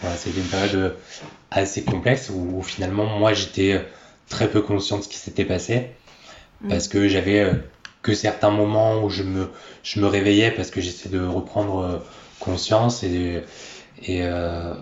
voilà, 0.00 0.16
c'était 0.16 0.40
une 0.40 0.46
période 0.46 0.96
assez 1.50 1.82
complexe 1.82 2.30
où, 2.30 2.62
finalement 2.62 3.06
moi 3.18 3.32
j'étais 3.32 3.82
très 4.28 4.50
peu 4.50 4.60
conscient 4.60 4.98
de 4.98 5.02
ce 5.02 5.08
qui 5.08 5.16
s'était 5.16 5.44
passé 5.44 5.90
mm. 6.60 6.68
parce 6.68 6.88
que 6.88 7.08
j'avais 7.08 7.40
euh, 7.40 7.54
que 8.02 8.14
certains 8.14 8.50
moments 8.50 9.02
où 9.02 9.08
je 9.08 9.22
me, 9.22 9.48
je 9.82 10.00
me 10.00 10.06
réveillais 10.06 10.50
parce 10.50 10.70
que 10.70 10.82
j'essayais 10.82 11.16
de 11.16 11.24
reprendre 11.24 12.02
conscience 12.42 13.02
et, 13.02 13.42
et 14.02 14.22
euh, 14.22 14.74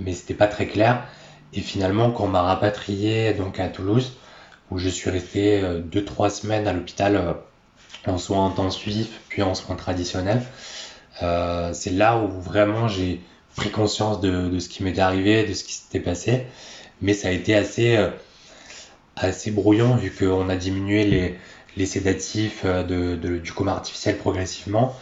mais 0.00 0.12
c'était 0.12 0.34
pas 0.34 0.46
très 0.46 0.66
clair. 0.66 1.04
Et 1.52 1.60
finalement, 1.60 2.10
quand 2.10 2.24
on 2.24 2.28
m'a 2.28 2.42
rapatrié 2.42 3.32
donc 3.32 3.58
à 3.58 3.68
Toulouse, 3.68 4.16
où 4.70 4.78
je 4.78 4.88
suis 4.88 5.10
resté 5.10 5.62
2-3 5.62 6.26
euh, 6.26 6.28
semaines 6.28 6.66
à 6.66 6.72
l'hôpital 6.72 7.16
euh, 7.16 7.32
en 8.06 8.18
soins 8.18 8.46
intensifs, 8.46 9.20
puis 9.28 9.42
en 9.42 9.54
soins 9.54 9.76
traditionnels, 9.76 10.42
c'est 11.72 11.92
là 11.92 12.18
où 12.18 12.28
vraiment 12.28 12.88
j'ai 12.88 13.22
pris 13.56 13.70
conscience 13.70 14.20
de, 14.20 14.58
ce 14.58 14.68
qui 14.68 14.84
m'était 14.84 15.00
arrivé, 15.00 15.44
de 15.44 15.54
ce 15.54 15.64
qui 15.64 15.72
s'était 15.72 16.00
passé. 16.00 16.46
Mais 17.00 17.14
ça 17.14 17.28
a 17.28 17.30
été 17.30 17.54
assez, 17.54 19.50
brouillon 19.50 19.96
vu 19.96 20.10
qu'on 20.10 20.48
a 20.50 20.56
diminué 20.56 21.38
les, 21.76 21.86
sédatifs 21.86 22.66
de, 22.66 23.16
du 23.16 23.52
coma 23.52 23.72
artificiel 23.72 24.18
progressivement. 24.18 24.94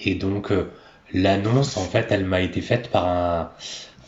Et 0.00 0.14
donc, 0.14 0.50
euh, 0.50 0.70
l'annonce, 1.12 1.76
en 1.76 1.84
fait, 1.84 2.06
elle 2.10 2.24
m'a 2.24 2.40
été 2.40 2.60
faite 2.60 2.90
par 2.90 3.08
un, 3.08 3.50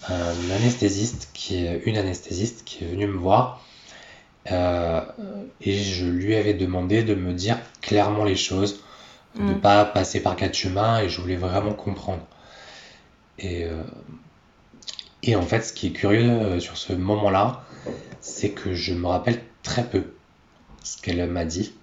un, 0.09 0.51
anesthésiste, 0.51 1.31
qui 1.35 1.65
est 1.65 1.83
une 1.85 1.97
anesthésiste 1.97 2.65
qui 2.65 2.85
est 2.85 2.89
venue 2.89 3.07
me 3.07 3.19
voir. 3.19 3.65
Euh, 4.51 5.01
et 5.61 5.79
je 5.79 6.07
lui 6.07 6.35
avais 6.35 6.55
demandé 6.55 7.03
de 7.03 7.15
me 7.15 7.33
dire 7.33 7.59
clairement 7.81 8.25
les 8.25 8.37
choses, 8.37 8.83
de 9.37 9.43
ne 9.43 9.55
mm. 9.55 9.61
pas 9.61 9.85
passer 9.85 10.21
par 10.21 10.37
quatre 10.37 10.55
chemins, 10.55 11.01
et 11.01 11.09
je 11.09 11.21
voulais 11.21 11.37
vraiment 11.37 11.75
comprendre. 11.75 12.27
Et, 13.39 13.65
euh, 13.65 13.83
et 15.23 15.37
en 15.37 15.43
fait, 15.43 15.63
ce 15.63 15.73
qui 15.73 15.89
est 15.89 15.93
curieux 15.93 16.29
euh, 16.29 16.61
sur 16.61 16.77
ce 16.77 16.93
moment-là, 16.93 17.65
c'est 18.21 18.51
que 18.51 18.75
je 18.75 18.95
me 18.95 19.07
rappelle 19.07 19.41
très 19.63 19.85
peu 19.85 20.05
ce 20.83 21.01
qu'elle 21.01 21.25
m'a 21.29 21.45
dit. 21.45 21.75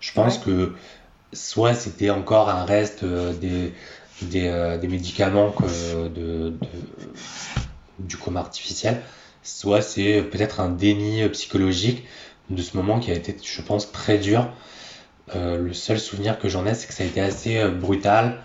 Je 0.00 0.12
pense 0.12 0.38
que 0.38 0.74
soit 1.36 1.74
c'était 1.74 2.10
encore 2.10 2.48
un 2.48 2.64
reste 2.64 3.02
euh, 3.04 3.32
des, 3.34 3.72
des, 4.22 4.78
des 4.80 4.88
médicaments 4.88 5.50
que 5.52 5.64
de, 6.08 6.08
de, 6.08 6.54
du 7.98 8.16
coma 8.16 8.40
artificiel, 8.40 9.00
soit 9.42 9.82
c'est 9.82 10.22
peut-être 10.22 10.60
un 10.60 10.70
déni 10.70 11.28
psychologique 11.30 12.04
de 12.50 12.62
ce 12.62 12.76
moment 12.76 13.00
qui 13.00 13.10
a 13.10 13.14
été, 13.14 13.36
je 13.42 13.62
pense, 13.62 13.92
très 13.92 14.18
dur. 14.18 14.48
Euh, 15.34 15.58
le 15.58 15.72
seul 15.72 15.98
souvenir 15.98 16.38
que 16.38 16.48
j'en 16.48 16.66
ai, 16.66 16.74
c'est 16.74 16.86
que 16.86 16.94
ça 16.94 17.02
a 17.02 17.06
été 17.06 17.20
assez 17.20 17.58
euh, 17.58 17.70
brutal, 17.70 18.42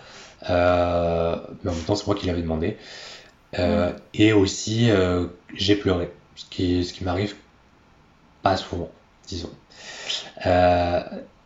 euh, 0.49 1.35
mais 1.63 1.71
en 1.71 1.75
même 1.75 1.83
temps, 1.83 1.95
c'est 1.95 2.07
moi 2.07 2.15
qui 2.15 2.25
l'avais 2.27 2.41
demandé. 2.41 2.77
Euh, 3.59 3.93
Et 4.13 4.33
aussi, 4.33 4.89
euh, 4.91 5.27
j'ai 5.53 5.75
pleuré, 5.75 6.11
ce 6.35 6.45
qui, 6.49 6.83
ce 6.85 6.93
qui 6.93 7.03
m'arrive 7.03 7.35
pas 8.41 8.57
souvent, 8.57 8.89
disons. 9.27 9.51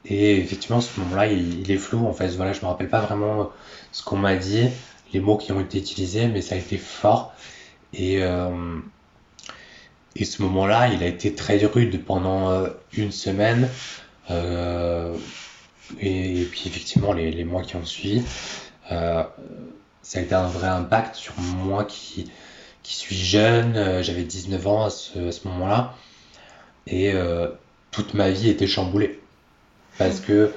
Euh, 0.05 0.13
et 0.13 0.37
effectivement, 0.37 0.81
ce 0.81 0.99
moment-là, 0.99 1.27
il, 1.27 1.69
est 1.69 1.77
flou. 1.77 2.05
En 2.05 2.13
fait, 2.13 2.29
voilà, 2.29 2.53
je 2.53 2.61
me 2.61 2.67
rappelle 2.67 2.89
pas 2.89 3.01
vraiment 3.01 3.51
ce 3.91 4.03
qu'on 4.03 4.17
m'a 4.17 4.35
dit, 4.35 4.67
les 5.13 5.19
mots 5.19 5.37
qui 5.37 5.51
ont 5.51 5.61
été 5.61 5.79
utilisés, 5.79 6.27
mais 6.27 6.41
ça 6.41 6.55
a 6.55 6.57
été 6.57 6.77
fort. 6.77 7.33
Et 7.93 8.21
et 10.15 10.23
ce 10.25 10.41
moment-là, 10.43 10.87
il 10.87 11.03
a 11.03 11.07
été 11.07 11.35
très 11.35 11.57
rude 11.65 12.03
pendant 12.05 12.49
euh, 12.49 12.69
une 12.93 13.11
semaine. 13.11 13.69
Euh, 14.31 15.15
et, 15.99 16.47
puis 16.49 16.63
effectivement, 16.65 17.13
les, 17.13 17.43
mois 17.43 17.63
qui 17.63 17.75
ont 17.75 17.85
suivi, 17.85 18.23
euh, 18.91 19.23
ça 20.01 20.19
a 20.19 20.21
été 20.21 20.33
un 20.33 20.47
vrai 20.47 20.67
impact 20.67 21.15
sur 21.15 21.33
moi 21.39 21.83
qui, 21.83 22.31
suis 22.83 23.17
jeune. 23.17 23.75
Euh, 23.75 24.03
j'avais 24.03 24.23
19 24.23 24.67
ans 24.67 24.85
à 24.85 24.89
ce, 24.89 25.47
moment-là. 25.47 25.93
Et 26.87 27.11
euh, 27.13 27.49
toute 27.91 28.13
ma 28.13 28.29
vie 28.29 28.49
était 28.49 28.67
chamboulée. 28.67 29.19
Parce 29.97 30.19
que 30.19 30.51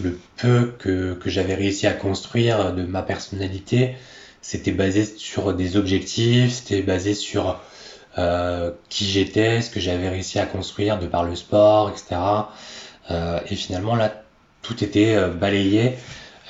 le 0.00 0.18
peu 0.36 0.72
que, 0.78 1.14
que 1.14 1.30
j'avais 1.30 1.54
réussi 1.54 1.86
à 1.86 1.92
construire 1.92 2.72
de 2.72 2.82
ma 2.84 3.02
personnalité, 3.02 3.96
c'était 4.42 4.72
basé 4.72 5.04
sur 5.04 5.54
des 5.54 5.76
objectifs, 5.76 6.52
c'était 6.52 6.82
basé 6.82 7.14
sur 7.14 7.60
euh, 8.18 8.70
qui 8.88 9.06
j'étais, 9.06 9.60
ce 9.60 9.70
que 9.70 9.80
j'avais 9.80 10.08
réussi 10.08 10.38
à 10.38 10.46
construire 10.46 10.98
de 10.98 11.06
par 11.06 11.24
le 11.24 11.34
sport, 11.34 11.90
etc. 11.90 12.20
Euh, 13.10 13.40
et 13.48 13.56
finalement, 13.56 13.96
là, 13.96 14.22
tout 14.62 14.84
était 14.84 15.16
euh, 15.16 15.28
balayé 15.28 15.94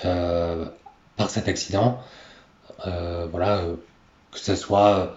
par 0.02 1.30
cet 1.30 1.48
accident. 1.48 2.00
Voilà, 2.84 3.62
que 4.30 4.38
ce 4.38 4.54
soit 4.56 5.16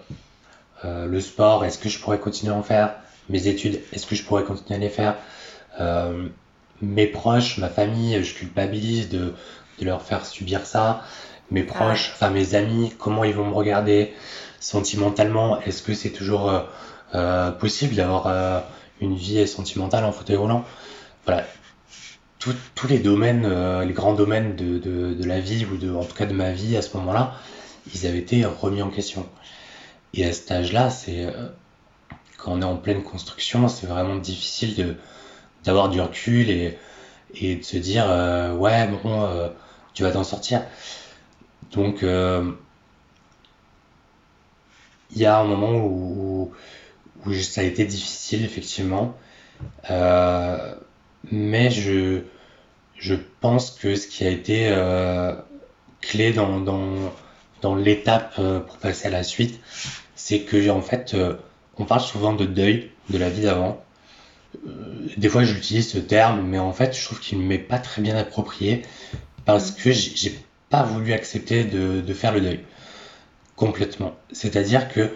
le 0.84 1.20
sport, 1.20 1.66
est-ce 1.66 1.78
que 1.78 1.90
je 1.90 2.00
pourrais 2.00 2.20
continuer 2.20 2.54
à 2.54 2.56
en 2.56 2.64
faire? 2.64 2.96
Mes 3.28 3.48
études, 3.48 3.82
est-ce 3.92 4.06
que 4.06 4.16
je 4.16 4.24
pourrais 4.24 4.44
continuer 4.46 4.76
à 4.76 4.82
les 4.82 4.90
faire? 4.90 5.16
Mes 6.82 7.08
proches, 7.08 7.58
ma 7.58 7.70
famille, 7.70 8.24
je 8.24 8.34
culpabilise 8.36 9.10
de, 9.10 9.34
de 9.80 9.86
leur 9.86 10.02
faire 10.02 10.26
subir 10.26 10.66
ça. 10.66 11.04
Mes 11.50 11.64
proches, 11.64 12.12
enfin 12.14 12.30
mes 12.30 12.56
amis, 12.56 12.94
comment 12.98 13.24
ils 13.24 13.34
vont 13.34 13.46
me 13.46 13.54
regarder 13.54 14.14
sentimentalement, 14.60 15.62
est-ce 15.62 15.82
que 15.82 15.94
c'est 15.94 16.10
toujours 16.10 16.50
euh, 16.50 16.62
euh, 17.16 17.52
possible 17.52 17.96
d'avoir 17.96 18.28
euh, 18.28 18.60
une 19.02 19.16
vie 19.16 19.48
sentimentale 19.48 20.04
en 20.04 20.12
fauteuil 20.12 20.36
roulant? 20.36 20.66
Voilà, 21.26 21.46
tous 22.40 22.88
les 22.88 23.00
domaines, 23.00 23.82
les 23.82 23.94
grands 23.94 24.14
domaines 24.14 24.56
de, 24.56 24.78
de, 24.78 25.14
de, 25.14 25.24
la 25.26 25.40
vie, 25.42 25.66
ou 25.66 25.76
de, 25.76 25.94
en 25.94 26.06
tout 26.06 26.16
cas 26.16 26.26
de 26.26 26.34
ma 26.34 26.52
vie 26.52 26.78
à 26.78 26.82
ce 26.82 26.96
moment-là, 26.98 27.34
ils 27.94 28.06
avaient 28.08 28.20
été 28.20 28.46
remis 28.46 28.82
en 28.82 28.90
question. 28.90 29.28
Et 30.14 30.26
à 30.26 30.32
cet 30.32 30.52
âge-là, 30.52 30.90
c'est 30.90 31.28
quand 32.38 32.54
on 32.54 32.62
est 32.62 32.66
en 32.66 32.78
pleine 32.78 33.04
construction, 33.04 33.68
c'est 33.68 33.88
vraiment 33.88 34.16
difficile 34.16 34.76
de 34.76 34.96
d'avoir 35.68 35.90
du 35.90 36.02
recul 36.02 36.50
et, 36.50 36.78
et 37.36 37.56
de 37.58 37.64
se 37.64 37.78
dire 37.78 38.06
euh, 38.10 38.54
ouais 38.56 38.88
bon 38.88 39.52
tu 39.94 40.04
vas 40.04 40.12
t'en 40.12 40.24
sortir. 40.24 40.64
Donc 41.72 42.04
il 45.12 45.22
y 45.22 45.26
a 45.26 45.39
un 45.39 45.44
moment 45.46 45.72
où, 45.76 46.52
où 47.26 47.34
ça 47.34 47.62
a 47.62 47.63
été 47.63 47.86
difficile, 47.86 48.44
effectivement. 48.44 49.15
Euh, 49.89 50.76
mais 51.32 51.72
je, 51.72 52.22
je 52.98 53.15
pense 53.41 53.72
que 53.72 53.96
ce 53.96 54.08
qui 54.08 54.26
a 54.26 54.30
été 54.30 54.70
euh, 54.70 55.34
clé 56.02 56.34
dans, 56.34 56.60
dans, 56.60 57.13
dans 57.62 57.76
l'étape 57.76 58.34
euh, 58.39 58.60
pour 58.60 58.78
passer 58.78 59.08
à 59.08 59.12
la 59.12 59.24
suite, 59.24 59.60
c'est 60.15 60.41
que, 60.41 60.70
en 60.70 60.82
fait, 60.82 61.13
euh, 61.13 61.36
on 61.78 61.86
parle 61.86 62.02
souvent 62.02 62.34
de 62.34 62.46
deuil 62.46 62.91
de 63.10 63.18
la 63.18 63.30
vie 63.30 63.41
d'avant. 63.44 63.84
Euh, 64.65 65.08
des 65.17 65.30
fois, 65.30 65.43
j'utilise 65.43 65.89
ce 65.89 65.98
terme, 65.98 66.48
mais 66.48 66.60
en 66.60 66.74
fait, 66.74 66.98
je 66.98 67.04
trouve 67.04 67.20
qu'il 67.20 67.39
ne 67.39 67.43
m'est 67.43 67.58
pas 67.58 67.80
très 67.80 68.02
bien 68.02 68.17
approprié 68.17 68.84
parce 69.46 69.72
que 69.72 69.91
j'ai 69.91 70.38
pas 70.70 70.84
voulu 70.84 71.13
accepter 71.13 71.63
de, 71.63 72.02
de 72.02 72.13
faire 72.13 72.34
le 72.34 72.41
deuil 72.41 72.60
complètement. 73.56 74.15
C'est-à-dire 74.32 74.88
que 74.89 75.12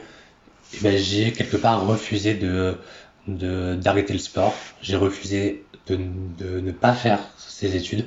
eh 0.74 0.78
ben, 0.82 0.98
j'ai 0.98 1.32
quelque 1.32 1.58
part 1.58 1.86
refusé 1.86 2.34
de 2.34 2.78
d'arrêter 3.28 4.14
le 4.14 4.20
sport. 4.20 4.56
J'ai 4.82 4.96
refusé 4.96 5.64
de, 5.88 5.96
de, 6.40 6.60
ne 6.60 6.72
pas 6.72 6.94
faire 6.94 7.20
ces 7.38 7.76
études. 7.76 8.06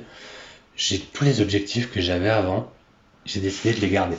J'ai 0.75 0.99
tous 0.99 1.23
les 1.23 1.39
objectifs 1.41 1.89
que 1.89 2.01
j'avais 2.01 2.29
avant. 2.29 2.69
J'ai 3.25 3.39
décidé 3.39 3.73
de 3.73 3.79
les 3.79 3.89
garder. 3.89 4.17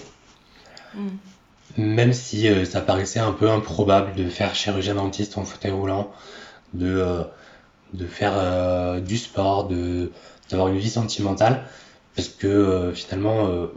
Mm. 0.95 1.09
Même 1.77 2.13
si 2.15 2.49
euh, 2.49 2.65
ça 2.65 2.81
paraissait 2.81 3.19
un 3.19 3.33
peu 3.33 3.51
improbable 3.51 4.15
de 4.15 4.29
faire 4.31 4.55
chirurgien 4.55 4.95
dentiste 4.95 5.37
en 5.37 5.45
fauteuil 5.45 5.73
roulant, 5.73 6.11
de, 6.75 6.99
euh, 6.99 7.23
de 7.93 8.07
faire 8.07 8.33
euh, 8.37 9.01
du 9.01 9.17
sport, 9.17 9.69
de 9.69 10.11
d'avoir 10.51 10.69
une 10.69 10.79
vie 10.79 10.91
sentimentale, 10.91 11.65
parce 12.15 12.29
que 12.29 12.47
euh, 12.47 12.93
finalement 12.95 13.69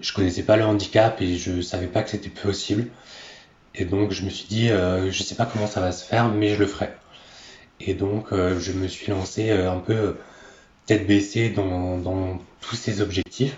je 0.00 0.12
connaissais 0.12 0.42
pas 0.42 0.56
le 0.56 0.64
handicap 0.64 1.20
et 1.22 1.36
je 1.36 1.62
savais 1.62 1.86
pas 1.86 2.02
que 2.02 2.10
c'était 2.10 2.28
possible. 2.28 2.88
Et 3.74 3.84
donc 3.84 4.12
je 4.12 4.24
me 4.24 4.30
suis 4.30 4.46
dit 4.46 4.68
je 4.68 5.22
sais 5.22 5.34
pas 5.34 5.46
comment 5.46 5.66
ça 5.66 5.80
va 5.80 5.92
se 5.92 6.04
faire 6.04 6.28
mais 6.28 6.54
je 6.54 6.60
le 6.60 6.66
ferai. 6.66 6.90
Et 7.80 7.94
donc 7.94 8.28
je 8.32 8.72
me 8.72 8.88
suis 8.88 9.10
lancé 9.10 9.50
un 9.50 9.78
peu 9.78 10.16
tête 10.86 11.06
baissée 11.06 11.50
dans, 11.50 11.98
dans 11.98 12.38
tous 12.60 12.76
ces 12.76 13.00
objectifs. 13.00 13.56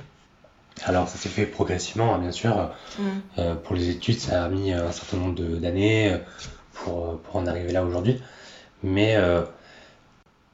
Alors 0.85 1.09
ça 1.09 1.17
s'est 1.19 1.29
fait 1.29 1.47
progressivement 1.47 2.15
hein, 2.15 2.19
bien 2.19 2.33
sûr. 2.33 2.71
Mmh. 2.99 3.55
pour 3.65 3.75
les 3.75 3.89
études 3.89 4.21
ça 4.21 4.45
a 4.45 4.49
mis 4.49 4.73
un 4.73 4.93
certain 4.93 5.17
nombre 5.17 5.43
d'années 5.59 6.17
pour, 6.75 7.19
pour 7.21 7.37
en 7.37 7.47
arriver 7.47 7.73
là 7.73 7.85
aujourd'hui 7.85 8.21
mais 8.83 9.17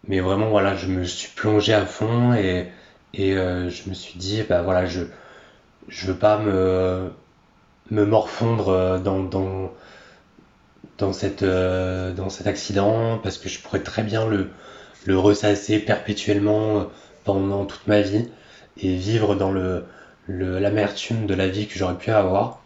mais 0.06 0.20
vraiment 0.20 0.48
voilà 0.48 0.74
je 0.76 0.86
me 0.86 1.04
suis 1.04 1.30
plongé 1.34 1.74
à 1.74 1.86
fond 1.86 2.34
et 3.14 3.34
euh, 3.36 3.70
je 3.70 3.88
me 3.88 3.94
suis 3.94 4.18
dit, 4.18 4.42
bah 4.48 4.62
voilà, 4.62 4.86
je 4.86 5.02
je 5.88 6.06
veux 6.06 6.16
pas 6.16 6.38
me 6.38 7.10
morfondre 7.90 8.68
euh, 8.68 8.98
dans 8.98 9.72
euh, 11.42 12.28
cet 12.28 12.46
accident 12.46 13.18
parce 13.22 13.38
que 13.38 13.48
je 13.48 13.60
pourrais 13.60 13.82
très 13.82 14.02
bien 14.02 14.26
le 14.26 15.18
ressasser 15.18 15.78
perpétuellement 15.78 16.80
euh, 16.80 16.84
pendant 17.24 17.64
toute 17.64 17.86
ma 17.86 18.02
vie 18.02 18.28
et 18.76 18.94
vivre 18.94 19.34
dans 19.34 19.50
le 19.50 19.84
l'amertume 20.30 21.24
de 21.24 21.32
la 21.32 21.48
vie 21.48 21.66
que 21.68 21.78
j'aurais 21.78 21.96
pu 21.96 22.10
avoir. 22.10 22.60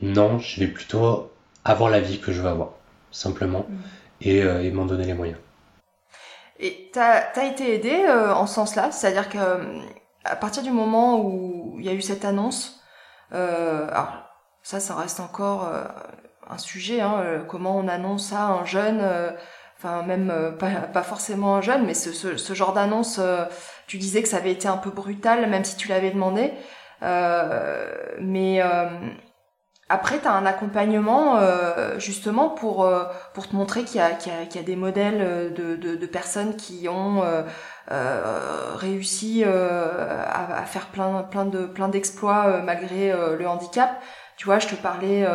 Non, 0.00 0.38
je 0.38 0.60
vais 0.60 0.68
plutôt 0.68 1.30
avoir 1.62 1.90
la 1.90 2.00
vie 2.00 2.18
que 2.18 2.32
je 2.32 2.40
veux 2.40 2.48
avoir, 2.48 2.70
simplement, 3.10 3.66
mmh. 3.68 3.74
Et, 4.20 4.42
euh, 4.42 4.62
et 4.62 4.70
m'en 4.70 4.84
donner 4.84 5.04
les 5.04 5.14
moyens. 5.14 5.38
Et 6.60 6.90
tu 6.92 6.98
as, 6.98 7.44
été 7.44 7.74
aidé 7.74 8.04
euh, 8.08 8.34
en 8.34 8.46
ce 8.46 8.54
sens-là, 8.54 8.90
c'est-à-dire 8.90 9.28
que 9.28 9.38
à 10.24 10.36
partir 10.36 10.62
du 10.62 10.70
moment 10.70 11.20
où 11.20 11.76
il 11.78 11.86
y 11.86 11.88
a 11.88 11.92
eu 11.92 12.02
cette 12.02 12.24
annonce, 12.24 12.82
euh, 13.32 13.86
alors 13.88 14.12
ça, 14.62 14.80
ça 14.80 14.94
reste 14.96 15.20
encore 15.20 15.68
euh, 15.68 15.84
un 16.48 16.58
sujet, 16.58 17.00
hein, 17.00 17.20
euh, 17.24 17.44
comment 17.44 17.76
on 17.76 17.88
annonce 17.88 18.28
ça 18.28 18.46
à 18.46 18.48
un 18.48 18.64
jeune, 18.64 19.00
euh, 19.02 19.30
enfin 19.76 20.02
même 20.02 20.30
euh, 20.30 20.50
pas, 20.50 21.02
forcément 21.02 21.56
un 21.56 21.60
jeune, 21.60 21.86
mais 21.86 21.94
ce, 21.94 22.12
ce 22.36 22.54
genre 22.54 22.72
d'annonce, 22.72 23.20
tu 23.86 23.98
disais 23.98 24.22
que 24.22 24.28
ça 24.28 24.38
avait 24.38 24.52
été 24.52 24.68
un 24.68 24.76
peu 24.76 24.90
brutal, 24.90 25.48
même 25.48 25.64
si 25.64 25.76
tu 25.76 25.88
l'avais 25.88 26.10
demandé, 26.10 26.52
mais 28.20 28.60
après, 29.90 30.20
tu 30.20 30.28
as 30.28 30.32
un 30.32 30.44
accompagnement 30.44 31.38
euh, 31.38 31.98
justement 31.98 32.50
pour, 32.50 32.84
euh, 32.84 33.04
pour 33.32 33.48
te 33.48 33.56
montrer 33.56 33.84
qu'il 33.84 34.02
y, 34.02 34.18
qu 34.18 34.28
y, 34.28 34.48
qu 34.48 34.56
y, 34.56 34.60
a 34.60 34.62
des 34.62 34.76
modèles 34.76 35.54
de, 35.54 35.76
de, 35.76 35.96
de 35.96 36.06
personnes 36.06 36.56
qui 36.56 36.88
ont 36.88 37.22
euh, 37.22 37.42
euh 37.90 38.74
réussi 38.74 39.42
euh, 39.46 40.22
à, 40.26 40.58
à, 40.58 40.62
faire 40.66 40.88
plein, 40.88 41.22
plein 41.22 41.46
de 41.46 41.64
plein 41.64 41.88
d'exploits 41.88 42.46
euh, 42.48 42.62
malgré 42.62 43.12
le 43.38 43.48
handicap. 43.48 44.02
Tu 44.36 44.44
vois, 44.44 44.58
je 44.58 44.68
te 44.68 44.74
parlais 44.74 45.26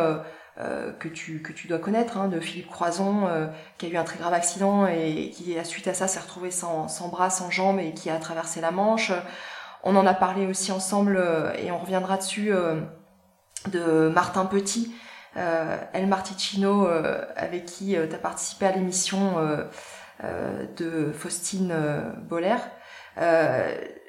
que 1.00 1.08
tu 1.08 1.42
que 1.42 1.52
tu 1.52 1.66
dois 1.66 1.78
connaître 1.78 2.16
hein, 2.16 2.28
de 2.28 2.40
Philippe 2.40 2.70
Croison 2.70 3.28
qui 3.76 3.86
a 3.86 3.88
eu 3.88 3.96
un 3.96 4.04
très 4.04 4.18
grave 4.18 4.32
accident 4.32 4.86
et 4.86 5.30
qui 5.30 5.58
à 5.58 5.64
suite 5.64 5.88
à 5.88 5.94
ça 5.94 6.08
s'est 6.08 6.20
retrouvé 6.20 6.50
sans, 6.50 6.88
sans 6.88 7.08
bras, 7.08 7.28
sans 7.28 7.50
jambes 7.50 7.80
et 7.80 7.92
qui 7.92 8.08
a 8.08 8.16
traversé 8.18 8.60
la 8.60 8.70
Manche. 8.70 9.12
On 9.82 9.96
en 9.96 10.06
a 10.06 10.14
parlé 10.14 10.46
aussi 10.46 10.72
ensemble 10.72 11.22
et 11.58 11.70
on 11.70 11.78
reviendra 11.78 12.16
dessus 12.16 12.52
de 13.68 14.08
Martin 14.08 14.46
Petit, 14.46 14.94
euh, 15.36 15.76
El 15.92 16.06
Marticino, 16.06 16.86
euh, 16.86 17.24
avec 17.36 17.66
qui 17.66 17.96
euh, 17.96 18.06
tu 18.06 18.14
as 18.14 18.18
participé 18.18 18.66
à 18.66 18.72
l'émission 18.72 19.36
de 20.76 21.12
Faustine 21.12 21.74
Boller. 22.28 22.56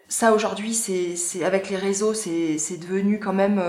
ça 0.07 0.33
aujourd'hui, 0.33 0.73
c'est 0.73 1.43
avec 1.43 1.69
les 1.69 1.77
réseaux, 1.77 2.13
c'est 2.13 2.77
devenu 2.77 3.19
quand 3.19 3.33
même 3.33 3.61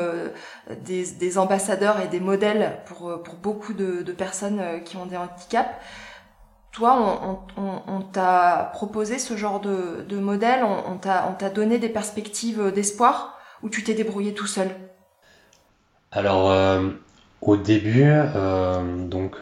des, 0.84 1.12
des, 1.12 1.38
ambassadeurs 1.38 2.00
et 2.00 2.08
des 2.08 2.20
modèles 2.20 2.78
pour, 2.84 3.22
pour 3.22 3.36
beaucoup 3.36 3.72
de, 3.72 4.02
de 4.02 4.12
personnes 4.12 4.82
qui 4.84 4.96
ont 4.96 5.06
des 5.06 5.16
handicaps. 5.16 5.70
Toi, 6.72 6.94
on, 6.94 7.38
on, 7.56 7.82
on 7.86 8.02
t'a 8.02 8.70
proposé 8.74 9.18
ce 9.18 9.34
genre 9.34 9.60
de, 9.60 10.04
de 10.06 10.18
modèle, 10.18 10.62
on, 10.62 10.92
on 10.92 10.98
t'a 10.98 11.50
donné 11.50 11.78
des 11.78 11.88
perspectives 11.88 12.70
d'espoir, 12.70 13.38
ou 13.62 13.70
tu 13.70 13.82
t'es 13.82 13.94
débrouillé 13.94 14.34
tout 14.34 14.46
seul? 14.46 14.68
Alors, 16.16 16.50
euh, 16.50 16.88
au 17.42 17.58
début, 17.58 18.06
euh, 18.08 19.06
donc 19.06 19.36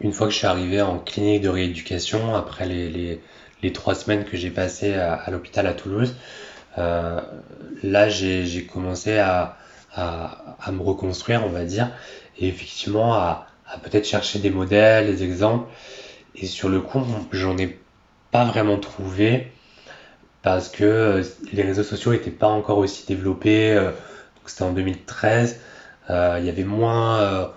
une 0.00 0.12
fois 0.12 0.26
que 0.26 0.32
je 0.32 0.38
suis 0.38 0.46
arrivé 0.48 0.82
en 0.82 0.98
clinique 0.98 1.42
de 1.42 1.48
rééducation, 1.48 2.34
après 2.34 2.66
les, 2.66 3.72
trois 3.72 3.94
semaines 3.94 4.24
que 4.24 4.36
j'ai 4.36 4.50
passées 4.50 4.94
à, 4.94 5.30
l'hôpital 5.30 5.64
à 5.68 5.74
Toulouse, 5.74 6.16
euh, 6.78 7.20
là 7.84 8.08
j'ai 8.08 8.66
commencé 8.66 9.18
à, 9.18 9.58
me 9.96 10.82
reconstruire, 10.82 11.44
on 11.46 11.50
va 11.50 11.64
dire, 11.64 11.92
et 12.36 12.48
effectivement 12.48 13.14
à, 13.14 13.46
peut-être 13.84 14.08
chercher 14.08 14.40
des 14.40 14.50
modèles, 14.50 15.06
des 15.06 15.22
exemples. 15.22 15.68
Et 16.34 16.46
sur 16.46 16.68
le 16.68 16.80
coup, 16.80 17.00
j'en 17.30 17.56
ai 17.58 17.78
pas 18.32 18.44
vraiment 18.44 18.78
trouvé 18.78 19.52
parce 20.42 20.68
que 20.68 21.22
les 21.52 21.62
réseaux 21.62 21.84
sociaux 21.84 22.10
n'étaient 22.10 22.30
pas 22.32 22.48
encore 22.48 22.78
aussi 22.78 23.06
développés. 23.06 23.70
Euh, 23.72 23.92
c'était 24.46 24.62
en 24.64 24.72
2013. 24.72 25.60
Euh, 26.10 26.36
il 26.40 26.46
y 26.46 26.48
avait 26.48 26.64
moins, 26.64 27.52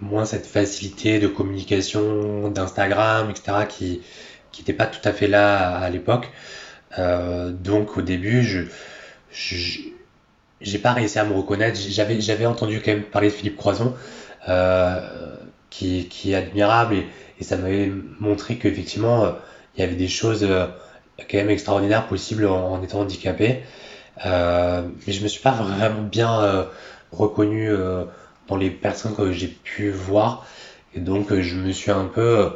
moins 0.00 0.24
cette 0.24 0.46
facilité 0.46 1.18
de 1.18 1.28
communication 1.28 2.48
d'Instagram, 2.48 3.30
etc., 3.30 3.66
qui, 3.68 4.02
n'était 4.58 4.72
pas 4.72 4.86
tout 4.86 5.06
à 5.08 5.12
fait 5.12 5.28
là 5.28 5.78
à, 5.78 5.88
l'époque. 5.90 6.28
Euh, 6.98 7.50
donc 7.50 7.96
au 7.96 8.02
début, 8.02 8.42
je, 8.42 9.80
j'ai 10.60 10.78
pas 10.78 10.92
réussi 10.92 11.18
à 11.18 11.24
me 11.24 11.34
reconnaître. 11.34 11.78
J'avais, 11.78 12.46
entendu 12.46 12.80
quand 12.80 12.92
même 12.92 13.04
parler 13.04 13.28
de 13.28 13.34
Philippe 13.34 13.56
Croison, 13.56 13.94
euh, 14.48 15.36
qui, 15.70 16.08
qui, 16.08 16.32
est 16.32 16.34
admirable 16.34 16.96
et, 17.38 17.44
ça 17.44 17.56
m'avait 17.56 17.90
montré 18.18 18.56
qu'effectivement 18.56 19.24
euh, 19.24 19.32
il 19.76 19.80
y 19.80 19.84
avait 19.84 19.96
des 19.96 20.08
choses 20.08 20.44
euh, 20.44 20.66
quand 21.30 21.38
même 21.38 21.50
extraordinaires 21.50 22.06
possibles 22.06 22.46
en, 22.46 22.82
étant 22.82 23.00
handicapé. 23.00 23.62
Euh, 24.26 24.82
mais 25.06 25.12
je 25.12 25.22
me 25.22 25.28
suis 25.28 25.40
pas 25.40 25.52
vraiment 25.52 26.02
bien 26.02 26.42
euh, 26.42 26.64
reconnu 27.12 27.70
dans 28.48 28.56
les 28.56 28.70
personnes 28.70 29.14
que 29.14 29.32
j'ai 29.32 29.48
pu 29.48 29.90
voir 29.90 30.46
et 30.94 31.00
donc 31.00 31.34
je 31.34 31.56
me 31.56 31.72
suis 31.72 31.90
un 31.90 32.06
peu 32.06 32.50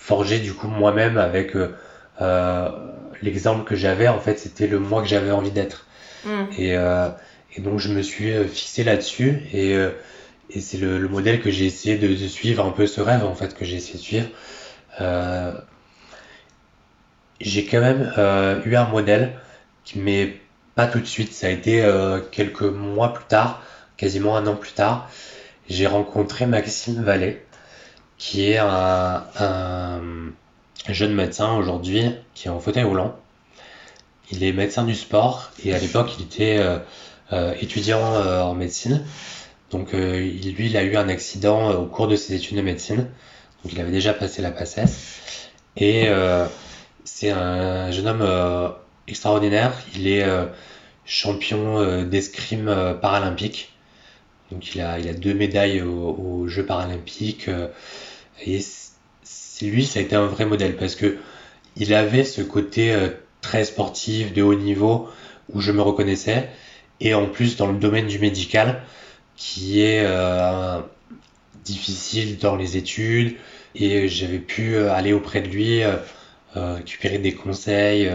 forgé 0.00 0.38
du 0.38 0.54
coup 0.54 0.66
moi-même 0.66 1.18
avec 1.18 1.54
euh, 1.54 1.76
euh, 2.20 2.70
l'exemple 3.22 3.64
que 3.64 3.76
j'avais. 3.76 4.08
En 4.08 4.18
fait, 4.18 4.38
c'était 4.38 4.66
le 4.66 4.78
moi 4.78 5.02
que 5.02 5.08
j'avais 5.08 5.30
envie 5.30 5.50
d'être. 5.50 5.86
Mm. 6.24 6.44
Et, 6.58 6.76
euh, 6.76 7.08
et, 7.56 7.60
donc, 7.60 7.78
je 7.78 7.92
me 7.92 8.02
suis 8.02 8.32
fixé 8.48 8.82
là-dessus 8.82 9.42
et, 9.52 9.76
et 10.50 10.60
c'est 10.60 10.78
le, 10.78 10.98
le, 10.98 11.08
modèle 11.08 11.40
que 11.40 11.50
j'ai 11.50 11.66
essayé 11.66 11.98
de, 11.98 12.08
de, 12.08 12.28
suivre, 12.28 12.64
un 12.64 12.70
peu 12.70 12.86
ce 12.86 13.00
rêve 13.00 13.24
en 13.24 13.34
fait 13.34 13.54
que 13.54 13.64
j'ai 13.64 13.76
essayé 13.76 13.98
de 13.98 14.02
suivre. 14.02 14.28
j'ai 17.40 17.64
quand 17.66 17.80
même 17.80 18.12
eu 18.66 18.76
un 18.76 18.86
modèle 18.86 19.32
qui 19.84 19.98
m'est 19.98 20.36
pas 20.74 20.86
tout 20.86 21.00
de 21.00 21.06
suite, 21.06 21.32
ça 21.32 21.48
a 21.48 21.50
été 21.50 21.84
quelques 22.30 22.62
mois 22.62 23.12
plus 23.12 23.24
tard, 23.24 23.62
quasiment 24.00 24.34
un 24.34 24.46
an 24.46 24.56
plus 24.56 24.72
tard. 24.72 25.10
J'ai 25.68 25.86
rencontré 25.86 26.46
Maxime 26.46 27.02
Vallée, 27.02 27.42
qui 28.16 28.50
est 28.50 28.56
un, 28.56 29.22
jeune 30.88 31.14
médecin 31.14 31.54
aujourd'hui 31.54 32.04
qui 32.32 32.48
est 32.48 32.50
en 32.50 32.60
fauteuil 32.60 32.84
roulant. 32.84 33.14
Il 34.30 34.42
est 34.42 34.52
médecin 34.52 34.84
du 34.84 34.94
sport 34.94 35.50
et 35.62 35.74
à 35.74 35.78
l'époque 35.78 36.12
il 36.18 36.24
était 36.24 36.56
euh, 36.58 36.78
euh, 37.34 37.52
étudiant 37.60 38.14
euh, 38.14 38.40
en 38.40 38.54
médecine. 38.54 39.04
Donc 39.70 39.90
il, 39.92 40.54
lui 40.54 40.66
il 40.66 40.76
a 40.78 40.82
eu 40.82 40.96
un 40.96 41.10
accident 41.10 41.70
au 41.72 41.84
cours 41.84 42.08
de 42.08 42.16
ses 42.16 42.34
études 42.34 42.56
de 42.56 42.62
médecine. 42.62 43.06
Donc 43.62 43.72
il 43.72 43.80
avait 43.80 43.92
déjà 43.92 44.14
passé 44.14 44.40
la 44.40 44.50
passesse. 44.50 45.20
Et 45.76 46.08
c'est 47.04 47.30
un 47.30 47.90
jeune 47.92 48.08
homme 48.08 48.74
extraordinaire. 49.06 49.74
Il 49.94 50.08
est 50.08 50.26
champion 51.04 52.02
d'escrime 52.04 52.98
paralympique. 53.00 53.70
Donc 54.50 54.74
il 54.74 54.80
a, 54.80 54.98
deux 55.12 55.34
médailles 55.34 55.80
aux 55.82 56.48
Jeux 56.48 56.66
paralympiques. 56.66 57.48
Et 58.44 58.60
lui, 59.62 59.84
ça 59.84 60.00
a 60.00 60.02
été 60.02 60.16
un 60.16 60.26
vrai 60.26 60.46
modèle 60.46 60.76
parce 60.76 60.94
que 60.94 61.18
il 61.76 61.94
avait 61.94 62.24
ce 62.24 62.42
côté 62.42 62.92
euh, 62.92 63.08
très 63.40 63.64
sportif, 63.64 64.32
de 64.32 64.42
haut 64.42 64.54
niveau, 64.54 65.08
où 65.52 65.60
je 65.60 65.72
me 65.72 65.82
reconnaissais. 65.82 66.48
Et 67.00 67.14
en 67.14 67.26
plus, 67.26 67.56
dans 67.56 67.70
le 67.70 67.78
domaine 67.78 68.06
du 68.06 68.18
médical, 68.18 68.82
qui 69.36 69.80
est 69.80 70.04
euh, 70.04 70.80
difficile 71.64 72.38
dans 72.38 72.56
les 72.56 72.76
études, 72.76 73.36
et 73.74 74.08
j'avais 74.08 74.38
pu 74.38 74.74
euh, 74.74 74.92
aller 74.92 75.12
auprès 75.12 75.40
de 75.42 75.48
lui, 75.48 75.82
récupérer 76.54 77.18
des 77.18 77.32
conseils. 77.32 78.10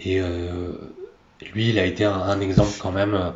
et 0.00 0.20
lui, 1.54 1.68
il 1.68 1.78
a 1.78 1.84
été 1.84 2.04
un, 2.04 2.40
exemple 2.40 2.72
quand 2.80 2.90
même, 2.90 3.32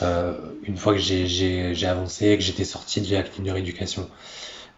une 0.00 0.76
fois 0.76 0.94
que 0.94 0.98
j'ai 0.98 1.86
avancé, 1.86 2.36
que 2.36 2.42
j'étais 2.42 2.64
sorti 2.64 3.00
de 3.00 3.14
la 3.14 3.22
clinique 3.22 3.48
de 3.48 3.52
rééducation. 3.52 4.08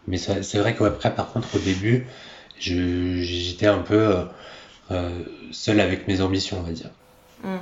Mais 0.08 0.16
c'est 0.16 0.58
vrai 0.58 0.74
qu'après, 0.74 1.14
par 1.14 1.32
contre, 1.32 1.56
au 1.56 1.58
début, 1.58 2.06
j'étais 2.58 3.66
un 3.66 3.78
peu 3.78 3.94
euh, 3.94 4.24
euh, 4.90 5.24
seul 5.52 5.80
avec 5.80 6.08
mes 6.08 6.22
ambitions, 6.22 6.58
on 6.60 6.62
va 6.62 6.72
dire. 6.72 6.90
Hmm. 7.44 7.58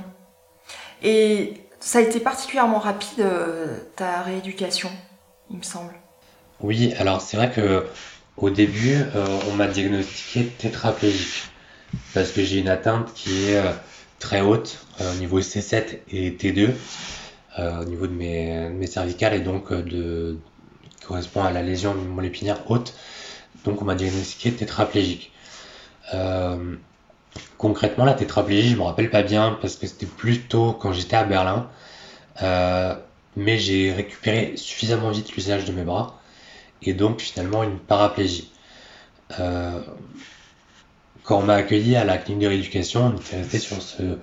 Et 1.03 1.53
ça 1.79 1.99
a 1.99 2.01
été 2.01 2.19
particulièrement 2.19 2.79
rapide, 2.79 3.19
euh, 3.19 3.77
ta 3.95 4.21
rééducation, 4.21 4.89
il 5.51 5.57
me 5.57 5.63
semble. 5.63 5.93
Oui, 6.61 6.93
alors 6.97 7.21
c'est 7.21 7.37
vrai 7.37 7.51
que 7.51 7.85
au 8.37 8.49
début, 8.49 8.97
on 9.49 9.53
m'a 9.53 9.67
diagnostiqué 9.67 10.45
tétraplégique 10.45 11.49
parce 12.13 12.31
que 12.31 12.43
j'ai 12.43 12.59
une 12.59 12.69
atteinte 12.69 13.13
qui 13.13 13.49
est 13.49 13.61
très 14.19 14.41
haute 14.41 14.79
au 14.99 15.15
niveau 15.15 15.39
C7 15.39 15.99
et 16.11 16.31
T2 16.31 16.69
au 17.57 17.85
niveau 17.85 18.07
de 18.07 18.13
mes, 18.13 18.69
de 18.69 18.85
cervicales 18.85 19.33
et 19.33 19.39
donc 19.39 19.73
de, 19.73 20.37
correspond 21.07 21.43
à 21.43 21.51
la 21.51 21.61
lésion 21.61 21.95
du 21.95 22.07
moelle 22.07 22.27
épinière 22.27 22.69
haute. 22.69 22.93
Donc 23.65 23.81
on 23.81 23.85
m'a 23.85 23.95
diagnostiqué 23.95 24.51
tétraplégique. 24.51 25.31
Euh, 26.13 26.75
concrètement, 27.57 28.05
la 28.05 28.13
tétraplégie, 28.13 28.69
je 28.69 28.75
me 28.75 28.83
rappelle 28.83 29.09
pas 29.09 29.23
bien 29.23 29.57
parce 29.61 29.75
que 29.75 29.87
c'était 29.87 30.05
plutôt 30.05 30.73
quand 30.73 30.93
j'étais 30.93 31.15
à 31.15 31.23
Berlin. 31.23 31.69
Euh, 32.43 32.95
mais 33.35 33.57
j'ai 33.57 33.93
récupéré 33.93 34.53
suffisamment 34.57 35.11
vite 35.11 35.33
l'usage 35.35 35.65
de 35.65 35.71
mes 35.71 35.83
bras 35.83 36.19
et 36.81 36.93
donc 36.93 37.21
finalement 37.21 37.63
une 37.63 37.79
paraplégie. 37.79 38.51
Euh, 39.39 39.79
quand 41.23 41.39
on 41.39 41.43
m'a 41.43 41.55
accueilli 41.55 41.95
à 41.95 42.03
la 42.03 42.17
clinique 42.17 42.43
de 42.43 42.47
rééducation, 42.47 43.13
on 43.13 43.17
était 43.17 43.37
resté 43.37 43.59
sur 43.59 43.81
ce, 43.81 44.17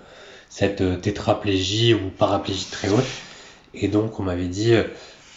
cette 0.55 1.01
tétraplégie 1.01 1.95
ou 1.95 2.11
paraplégie 2.11 2.67
très 2.71 2.89
haute 2.89 3.05
et 3.75 3.89
donc 3.89 4.21
on 4.21 4.23
m'avait 4.23 4.47
dit 4.47 4.73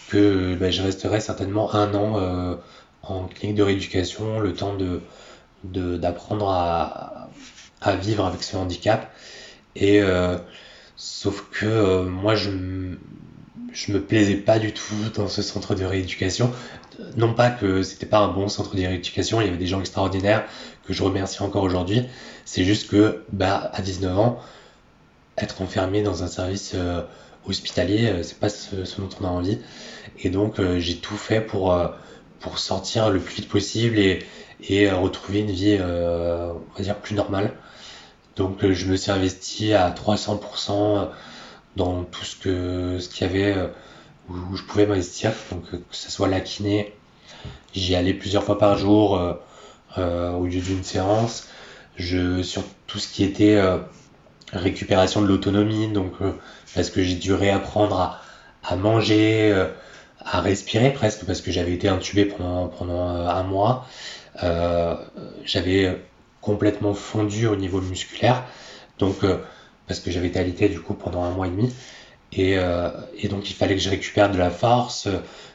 que 0.08 0.56
bah, 0.56 0.72
je 0.72 0.82
resterai 0.82 1.20
certainement 1.20 1.74
un 1.74 1.94
an 1.94 2.20
euh, 2.20 2.56
en 3.04 3.26
clinique 3.26 3.58
de 3.58 3.64
rééducation, 3.64 4.40
le 4.40 4.54
temps 4.54 4.76
de 4.76 5.02
d'apprendre 5.64 6.50
à, 6.50 7.30
vivre 8.00 8.26
avec 8.26 8.42
ce 8.44 8.56
handicap. 8.56 9.12
Et 9.76 10.02
euh, 10.02 10.38
sauf 10.96 11.46
que 11.52 11.66
euh, 11.66 12.04
moi, 12.04 12.36
je, 12.36 12.52
je 13.74 13.92
me 13.92 14.02
plaisais 14.02 14.36
pas 14.36 14.60
du 14.60 14.72
tout 14.72 14.96
dans 15.16 15.28
ce 15.28 15.42
centre 15.42 15.76
de 15.76 15.84
rééducation. 15.84 16.52
Non 17.18 17.34
pas 17.34 17.50
que 17.50 17.84
c'était 17.84 18.06
pas 18.06 18.20
un 18.20 18.30
bon 18.30 18.48
centre 18.48 18.76
de 18.76 18.82
rééducation, 18.82 19.42
il 19.42 19.46
y 19.46 19.48
avait 19.50 19.58
des 19.58 19.68
gens 19.68 19.80
extraordinaires 19.82 20.46
que 20.86 20.94
je 20.94 21.04
remercie 21.04 21.44
encore 21.44 21.64
aujourd'hui. 21.64 22.04
C'est 22.46 22.64
juste 22.64 22.90
que, 22.90 23.24
bah, 23.34 23.70
à 23.74 23.82
19 23.82 24.18
ans, 24.18 24.40
être 25.38 25.62
enfermé 25.62 26.02
dans 26.02 26.24
un 26.24 26.28
service 26.28 26.76
hospitalier, 27.48 28.08
euh, 28.08 28.24
c'est 28.24 28.40
pas 28.40 28.50
ce, 28.50 28.76
dont 29.00 29.10
on 29.22 29.26
a 29.26 29.30
envie. 29.30 29.60
Et 30.20 30.30
donc 30.30 30.60
euh, 30.60 30.80
j'ai 30.80 30.98
tout 30.98 31.18
fait 31.18 31.42
pour 31.42 31.74
euh, 31.74 31.88
pour 32.40 32.60
sortir 32.60 33.10
le 33.10 33.20
plus 33.20 33.36
vite 33.36 33.50
possible 33.50 33.98
et, 33.98 34.20
et 34.70 34.92
retrouver 34.92 35.40
une 35.40 35.52
vie, 35.52 35.80
on 35.82 36.78
va 36.78 36.84
dire, 36.84 36.96
plus 36.98 37.16
normale. 37.16 37.52
Donc 38.36 38.60
je 38.72 38.86
me 38.86 38.96
suis 38.96 39.10
investi 39.12 39.74
à 39.74 39.90
300% 39.90 41.10
dans 41.76 42.04
tout 42.04 42.24
ce 42.24 42.36
que 42.36 43.00
ce 43.00 43.10
qu'il 43.10 43.26
y 43.26 43.30
avait 43.30 43.56
où, 44.30 44.56
je 44.56 44.62
pouvais 44.64 44.86
m'investir, 44.86 45.32
donc 45.52 45.64
que 45.72 45.78
ce 45.90 46.12
soit 46.12 46.28
la 46.28 46.40
kiné, 46.42 46.94
j'y 47.74 47.96
allais 47.96 48.14
plusieurs 48.14 48.44
fois 48.44 48.60
par 48.60 48.78
jour 48.78 49.14
au 49.98 50.46
lieu 50.46 50.62
d'une 50.62 50.84
séance. 50.84 51.48
Je 51.96 52.44
sur 52.44 52.62
tout 52.86 53.00
ce 53.00 53.08
qui 53.08 53.24
était 53.24 53.60
récupération 54.54 55.22
de 55.22 55.28
l'autonomie, 55.28 55.88
donc 55.90 56.14
parce 56.74 56.90
que 56.90 57.04
j'ai 57.04 57.16
dû 57.16 57.34
réapprendre 57.34 58.00
à, 58.00 58.22
à 58.68 58.76
manger, 58.76 59.52
euh, 59.52 59.68
à 60.20 60.42
respirer 60.42 60.92
presque, 60.92 61.26
parce 61.26 61.42
que 61.42 61.52
j'avais 61.52 61.74
été 61.74 61.88
intubé 61.88 62.26
pendant, 62.26 62.68
pendant 62.68 63.16
euh, 63.16 63.28
un 63.28 63.44
mois. 63.44 63.88
Euh, 64.44 64.96
j'avais 65.46 66.02
complètement 66.42 66.94
fondu 66.94 67.48
au 67.48 67.56
niveau 67.56 67.82
musculaire. 67.82 68.44
Donc 69.00 69.18
parce 69.88 70.00
que 70.00 70.12
j'avais 70.12 70.28
été 70.28 70.40
alité 70.40 70.70
du 70.70 70.80
coup 70.80 70.94
pendant 70.94 71.24
un 71.24 71.30
mois 71.32 71.48
et 71.48 71.52
demi. 71.52 71.74
Et, 72.34 72.54
et 72.54 73.28
donc 73.28 73.50
il 73.50 73.54
fallait 73.54 73.76
que 73.76 73.82
je 73.82 73.90
récupère 73.90 74.32
de 74.32 74.38
la 74.38 74.50
force, 74.50 75.08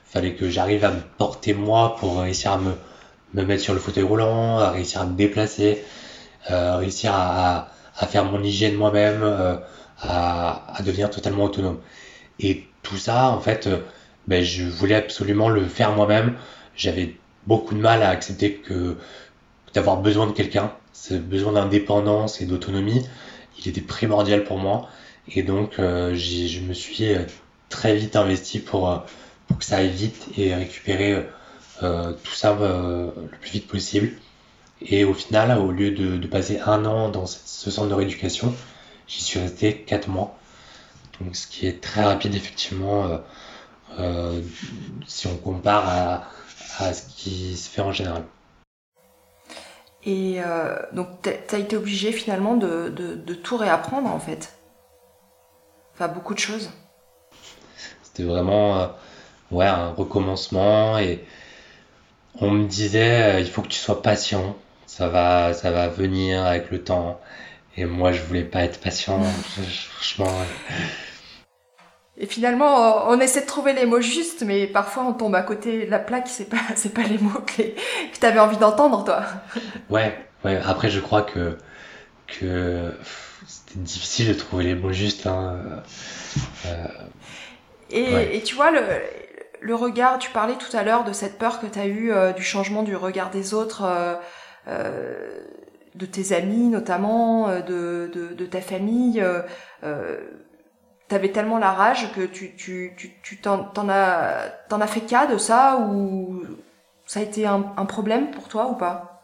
fallait 0.05 0.35
que 0.35 0.49
j'arrive 0.49 0.85
à 0.85 0.91
me 0.91 1.01
porter 1.19 1.55
moi 1.55 1.97
pour 1.97 2.21
réussir 2.21 2.53
à 2.53 2.59
me, 2.59 2.73
me 3.35 3.43
mettre 3.45 3.63
sur 3.63 3.75
le 3.75 3.81
fauteuil 3.81 4.05
roulant, 4.05 4.59
à 4.59 4.71
réussir 4.71 5.01
à 5.01 5.07
me 5.07 5.17
déplacer, 5.17 5.83
euh, 6.51 6.77
réussir 6.77 7.13
à, 7.15 7.69
à, 7.97 8.07
faire 8.07 8.25
mon 8.25 8.43
hygiène 8.43 8.75
moi-même, 8.75 9.23
euh, 9.23 9.57
à, 10.01 10.79
devenir 10.85 11.11
totalement 11.11 11.45
autonome. 11.45 11.79
Et 12.41 12.67
tout 12.83 12.97
ça, 12.97 13.31
en 13.31 13.41
fait, 13.41 13.67
euh, 13.67 13.79
ben, 14.27 14.43
je 14.43 14.65
voulais 14.65 14.95
absolument 14.95 15.49
le 15.49 15.67
faire 15.67 15.93
moi-même. 15.93 16.37
J'avais 16.77 17.17
beaucoup 17.47 17.75
de 17.75 17.81
mal 17.81 18.03
à 18.03 18.09
accepter 18.09 18.55
que 18.55 18.97
d'avoir 19.75 19.99
besoin 19.99 20.27
de 20.27 20.33
quelqu'un, 20.33 20.73
ce 20.93 21.15
besoin 21.15 21.53
d'indépendance 21.53 22.41
et 22.41 22.47
d'autonomie, 22.47 23.07
il 23.59 23.69
était 23.69 23.81
primordial 23.81 24.45
pour 24.45 24.59
moi. 24.59 24.89
Et 25.29 25.43
donc, 25.43 25.79
euh, 25.79 26.15
je 26.15 26.61
me 26.61 26.75
suis 26.75 27.15
très 27.69 27.97
vite 27.97 28.17
investi 28.17 28.59
pour 28.59 29.05
pour 29.49 29.59
que 29.59 29.65
ça 29.65 29.79
aille 29.79 29.91
vite 29.91 30.29
et 30.37 30.55
récupérer 30.55 31.27
tout 31.81 32.33
ça 32.33 32.57
le 32.61 33.39
plus 33.41 33.51
vite 33.51 33.67
possible. 33.67 34.13
Et 34.87 35.05
au 35.05 35.15
final, 35.15 35.59
au 35.59 35.71
lieu 35.71 35.91
de, 35.91 36.17
de 36.17 36.27
passer 36.27 36.59
un 36.61 36.85
an 36.85 37.09
dans 37.09 37.27
ce 37.27 37.71
centre 37.71 37.89
de 37.89 37.95
rééducation, 37.95 38.55
j'y 39.07 39.23
suis 39.23 39.41
resté 39.41 39.83
4 39.83 40.09
mois. 40.09 40.37
Donc, 41.21 41.37
ce 41.37 41.47
qui 41.47 41.67
est 41.67 41.81
très 41.81 42.03
rapide, 42.03 42.35
effectivement, 42.35 43.05
euh, 43.05 43.19
euh, 43.99 44.43
si 45.07 45.27
on 45.27 45.37
compare 45.37 45.89
à, 45.89 46.29
à, 46.79 46.93
ce 46.93 47.03
qui 47.09 47.57
se 47.57 47.69
fait 47.69 47.83
en 47.83 47.93
général. 47.93 48.25
Et 50.05 50.43
euh, 50.43 50.77
donc, 50.93 51.09
tu 51.23 51.55
as 51.55 51.59
été 51.59 51.77
obligé 51.77 52.11
finalement 52.11 52.57
de, 52.57 52.89
de, 52.89 53.15
de, 53.15 53.35
tout 53.35 53.57
réapprendre, 53.57 54.11
en 54.11 54.19
fait. 54.19 54.55
Enfin, 55.95 56.09
beaucoup 56.09 56.35
de 56.35 56.41
choses. 56.41 56.71
C'était 58.03 58.25
vraiment 58.25 58.91
ouais, 59.53 59.67
un 59.67 59.91
recommencement 59.91 60.99
et 60.99 61.25
on 62.41 62.51
me 62.51 62.67
disait 62.67 63.41
il 63.41 63.49
faut 63.49 63.63
que 63.63 63.69
tu 63.69 63.79
sois 63.79 64.03
patient, 64.03 64.57
ça 64.93 65.09
va, 65.09 65.55
ça 65.55 65.71
va 65.71 65.89
venir 65.89 66.45
avec 66.45 66.71
le 66.71 66.85
temps. 66.85 67.19
Et 67.79 67.87
moi, 67.87 68.13
je 68.13 68.21
voulais 68.25 68.45
pas 68.45 68.63
être 68.63 68.79
patient, 68.79 69.23
franchement. 69.23 70.31
Et 72.19 72.27
finalement, 72.27 73.09
on 73.09 73.19
essaie 73.19 73.41
de 73.41 73.47
trouver 73.47 73.73
les 73.73 73.87
mots 73.87 74.03
justes, 74.03 74.43
mais 74.43 74.67
parfois 74.67 75.05
on 75.05 75.15
tombe 75.15 75.35
à 75.35 75.41
côté 75.41 75.87
de 75.87 75.91
la 75.91 75.99
plaque, 75.99 76.29
c'est 76.29 76.45
pas, 76.45 76.59
c'est 76.77 76.93
pas 76.93 77.05
les 77.05 77.17
mots 77.17 77.41
que, 77.41 77.63
que 77.63 78.19
tu 78.21 78.27
avais 78.27 78.39
envie 78.39 78.59
d'entendre, 78.59 79.03
toi. 79.03 79.23
Ouais, 79.89 80.15
ouais. 80.45 80.61
Après, 80.67 80.91
je 80.91 81.01
crois 81.01 81.23
que, 81.23 81.57
que 82.27 82.93
c'était 83.47 83.81
difficile 83.81 84.29
de 84.29 84.35
trouver 84.35 84.65
les 84.65 84.75
mots 84.75 84.93
justes. 84.93 85.27
Hein. 85.27 85.59
Euh, 86.67 86.87
et, 87.89 88.15
ouais. 88.15 88.37
et, 88.37 88.43
tu 88.43 88.57
vois, 88.57 88.71
le, 88.71 88.83
le 89.63 89.75
regard, 89.75 90.19
tu 90.19 90.31
parlais 90.31 90.57
tout 90.57 90.77
à 90.77 90.83
l'heure 90.83 91.05
de 91.05 91.13
cette 91.13 91.39
peur 91.39 91.61
que 91.61 91.67
tu 91.67 91.79
as 91.79 91.87
eue 91.87 92.13
euh, 92.13 92.33
du 92.33 92.43
changement 92.43 92.83
du 92.83 92.97
regard 92.97 93.31
des 93.31 93.55
autres, 93.55 93.85
euh, 93.85 94.15
euh, 94.15 94.17
de 95.95 96.07
tes 96.07 96.35
amis 96.35 96.69
notamment, 96.69 97.49
euh, 97.49 97.61
de, 97.61 98.35
de, 98.35 98.47
ta 98.47 98.61
famille. 98.61 99.21
Euh, 99.21 100.19
tu 101.09 101.15
avais 101.15 101.31
tellement 101.31 101.59
la 101.59 101.73
rage 101.73 102.13
que 102.15 102.23
tu, 102.23 102.55
tu, 102.57 102.95
tu, 102.97 103.13
tu 103.23 103.41
t'en, 103.41 103.69
as, 103.89 104.87
fait 104.87 105.01
cas 105.03 105.27
de 105.27 105.39
ça 105.39 105.79
ou 105.79 106.43
ça 107.07 107.21
a 107.21 107.23
été 107.23 107.47
un, 107.47 107.61
problème 107.87 108.31
pour 108.31 108.49
toi 108.49 108.69
ou 108.71 108.75
pas? 108.75 109.23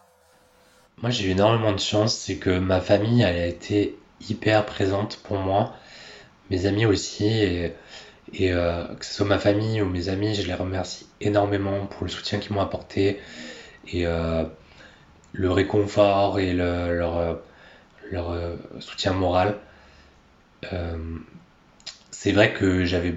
Moi 1.00 1.10
j'ai 1.10 1.28
eu 1.28 1.30
énormément 1.30 1.72
de 1.72 1.78
chance, 1.78 2.14
c'est 2.14 2.36
que 2.36 2.58
ma 2.58 2.80
famille 2.80 3.22
elle 3.22 3.38
a 3.38 3.46
été 3.46 3.96
hyper 4.28 4.66
présente 4.66 5.18
pour 5.22 5.38
moi, 5.38 5.72
mes 6.50 6.66
amis 6.66 6.86
aussi. 6.86 7.26
Et, 7.26 8.52
euh, 8.52 8.84
que 8.94 9.06
ce 9.06 9.14
soit 9.14 9.26
ma 9.26 9.38
famille 9.38 9.80
ou 9.80 9.86
mes 9.86 10.10
amis, 10.10 10.34
je 10.34 10.46
les 10.46 10.52
remercie 10.52 11.06
énormément 11.22 11.86
pour 11.86 12.04
le 12.04 12.10
soutien 12.10 12.38
qu'ils 12.38 12.52
m'ont 12.52 12.60
apporté 12.60 13.20
et 13.86 14.06
euh, 14.06 14.44
le 15.38 15.52
réconfort 15.52 16.40
et 16.40 16.52
le, 16.52 16.98
leur, 16.98 17.38
leur 18.10 18.30
euh, 18.32 18.56
soutien 18.80 19.12
moral. 19.12 19.56
Euh, 20.72 20.96
c'est 22.10 22.32
vrai 22.32 22.52
que 22.52 22.84
j'avais 22.84 23.14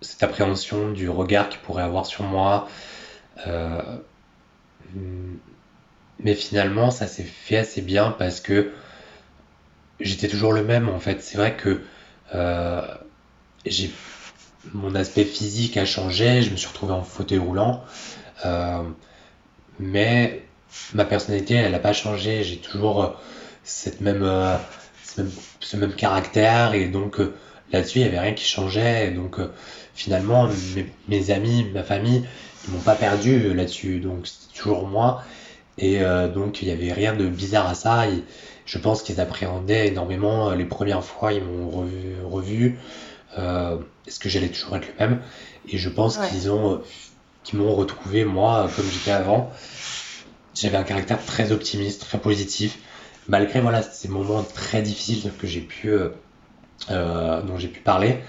cette 0.00 0.22
appréhension 0.22 0.92
du 0.92 1.08
regard 1.08 1.48
qu'ils 1.48 1.60
pourraient 1.60 1.82
avoir 1.82 2.06
sur 2.06 2.22
moi. 2.22 2.68
Euh, 3.48 3.82
mais 6.20 6.34
finalement, 6.36 6.92
ça 6.92 7.08
s'est 7.08 7.24
fait 7.24 7.56
assez 7.56 7.82
bien 7.82 8.12
parce 8.12 8.40
que 8.40 8.70
j'étais 9.98 10.28
toujours 10.28 10.52
le 10.52 10.62
même 10.62 10.88
en 10.88 11.00
fait. 11.00 11.20
C'est 11.20 11.36
vrai 11.36 11.56
que 11.56 11.82
euh, 12.36 12.82
j'ai 13.66 13.90
mon 14.72 14.94
aspect 14.94 15.24
physique 15.24 15.76
a 15.76 15.84
changé, 15.84 16.42
je 16.42 16.50
me 16.50 16.56
suis 16.56 16.68
retrouvé 16.68 16.92
en 16.92 17.02
fauteuil 17.02 17.38
roulant, 17.38 17.84
euh, 18.46 18.82
mais 19.78 20.44
ma 20.94 21.04
personnalité, 21.04 21.54
elle 21.54 21.72
n'a 21.72 21.78
pas 21.78 21.92
changé. 21.92 22.42
J'ai 22.44 22.58
toujours 22.58 23.14
cette 23.62 24.00
même, 24.00 24.22
euh, 24.22 24.56
ce, 25.04 25.22
même, 25.22 25.30
ce 25.60 25.76
même 25.76 25.94
caractère 25.94 26.74
et 26.74 26.86
donc 26.86 27.20
euh, 27.20 27.34
là-dessus, 27.72 28.00
il 28.00 28.02
n'y 28.02 28.08
avait 28.08 28.20
rien 28.20 28.32
qui 28.32 28.44
changeait. 28.44 29.08
Et 29.08 29.10
donc 29.10 29.38
euh, 29.38 29.48
finalement, 29.94 30.48
mes, 30.74 30.86
mes, 31.08 31.30
amis, 31.30 31.66
ma 31.72 31.82
famille, 31.82 32.24
ils 32.66 32.74
m'ont 32.74 32.80
pas 32.80 32.94
perdu 32.94 33.54
là-dessus. 33.54 34.00
Donc 34.00 34.26
c'était 34.26 34.58
toujours 34.58 34.86
moi. 34.86 35.22
Et 35.76 35.98
donc 36.32 36.62
il 36.62 36.68
n'y 36.68 36.70
avait 36.70 36.92
rien 36.92 37.14
de 37.14 37.26
bizarre 37.26 37.68
à 37.68 37.74
ça. 37.74 38.08
Et 38.08 38.22
je 38.64 38.78
pense 38.78 39.02
qu'ils 39.02 39.20
appréhendaient 39.20 39.88
énormément 39.88 40.50
les 40.50 40.64
premières 40.64 41.02
fois, 41.02 41.32
ils 41.32 41.42
m'ont 41.42 41.68
revu. 41.68 42.14
revu 42.24 42.78
euh, 43.38 43.78
est-ce 44.06 44.18
que 44.18 44.28
j'allais 44.28 44.48
toujours 44.48 44.76
être 44.76 44.86
le 44.86 44.94
même? 45.06 45.20
Et 45.68 45.78
je 45.78 45.88
pense 45.88 46.18
ouais. 46.18 46.28
qu'ils 46.28 46.50
ont, 46.50 46.82
qu'ils 47.42 47.58
m'ont 47.58 47.74
retrouvé 47.74 48.24
moi 48.24 48.68
comme 48.76 48.84
j'étais 48.90 49.10
avant. 49.10 49.50
J'avais 50.54 50.76
un 50.76 50.84
caractère 50.84 51.24
très 51.24 51.50
optimiste, 51.50 52.02
très 52.02 52.18
positif, 52.18 52.78
malgré 53.28 53.60
voilà 53.60 53.82
ces 53.82 54.08
moments 54.08 54.44
très 54.44 54.82
difficiles 54.82 55.32
que 55.38 55.46
pu, 55.60 55.88
euh, 55.88 56.10
euh, 56.90 57.42
dont 57.42 57.58
j'ai 57.58 57.68
pu 57.68 57.80
parler. 57.80 58.20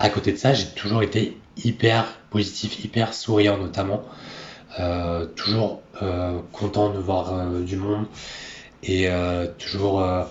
À 0.00 0.08
côté 0.08 0.32
de 0.32 0.36
ça, 0.36 0.52
j'ai 0.52 0.66
toujours 0.66 1.02
été 1.02 1.38
hyper 1.56 2.18
positif, 2.30 2.84
hyper 2.84 3.14
souriant 3.14 3.56
notamment, 3.56 4.02
euh, 4.80 5.26
toujours 5.26 5.82
content 6.50 6.90
de 6.90 6.98
voir 6.98 7.46
du 7.60 7.76
monde 7.76 8.06
et 8.82 9.08
toujours 9.58 10.02
à 10.02 10.28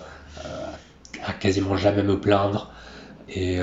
quasiment 1.40 1.78
jamais 1.78 2.02
me 2.02 2.20
plaindre 2.20 2.70
et, 3.30 3.58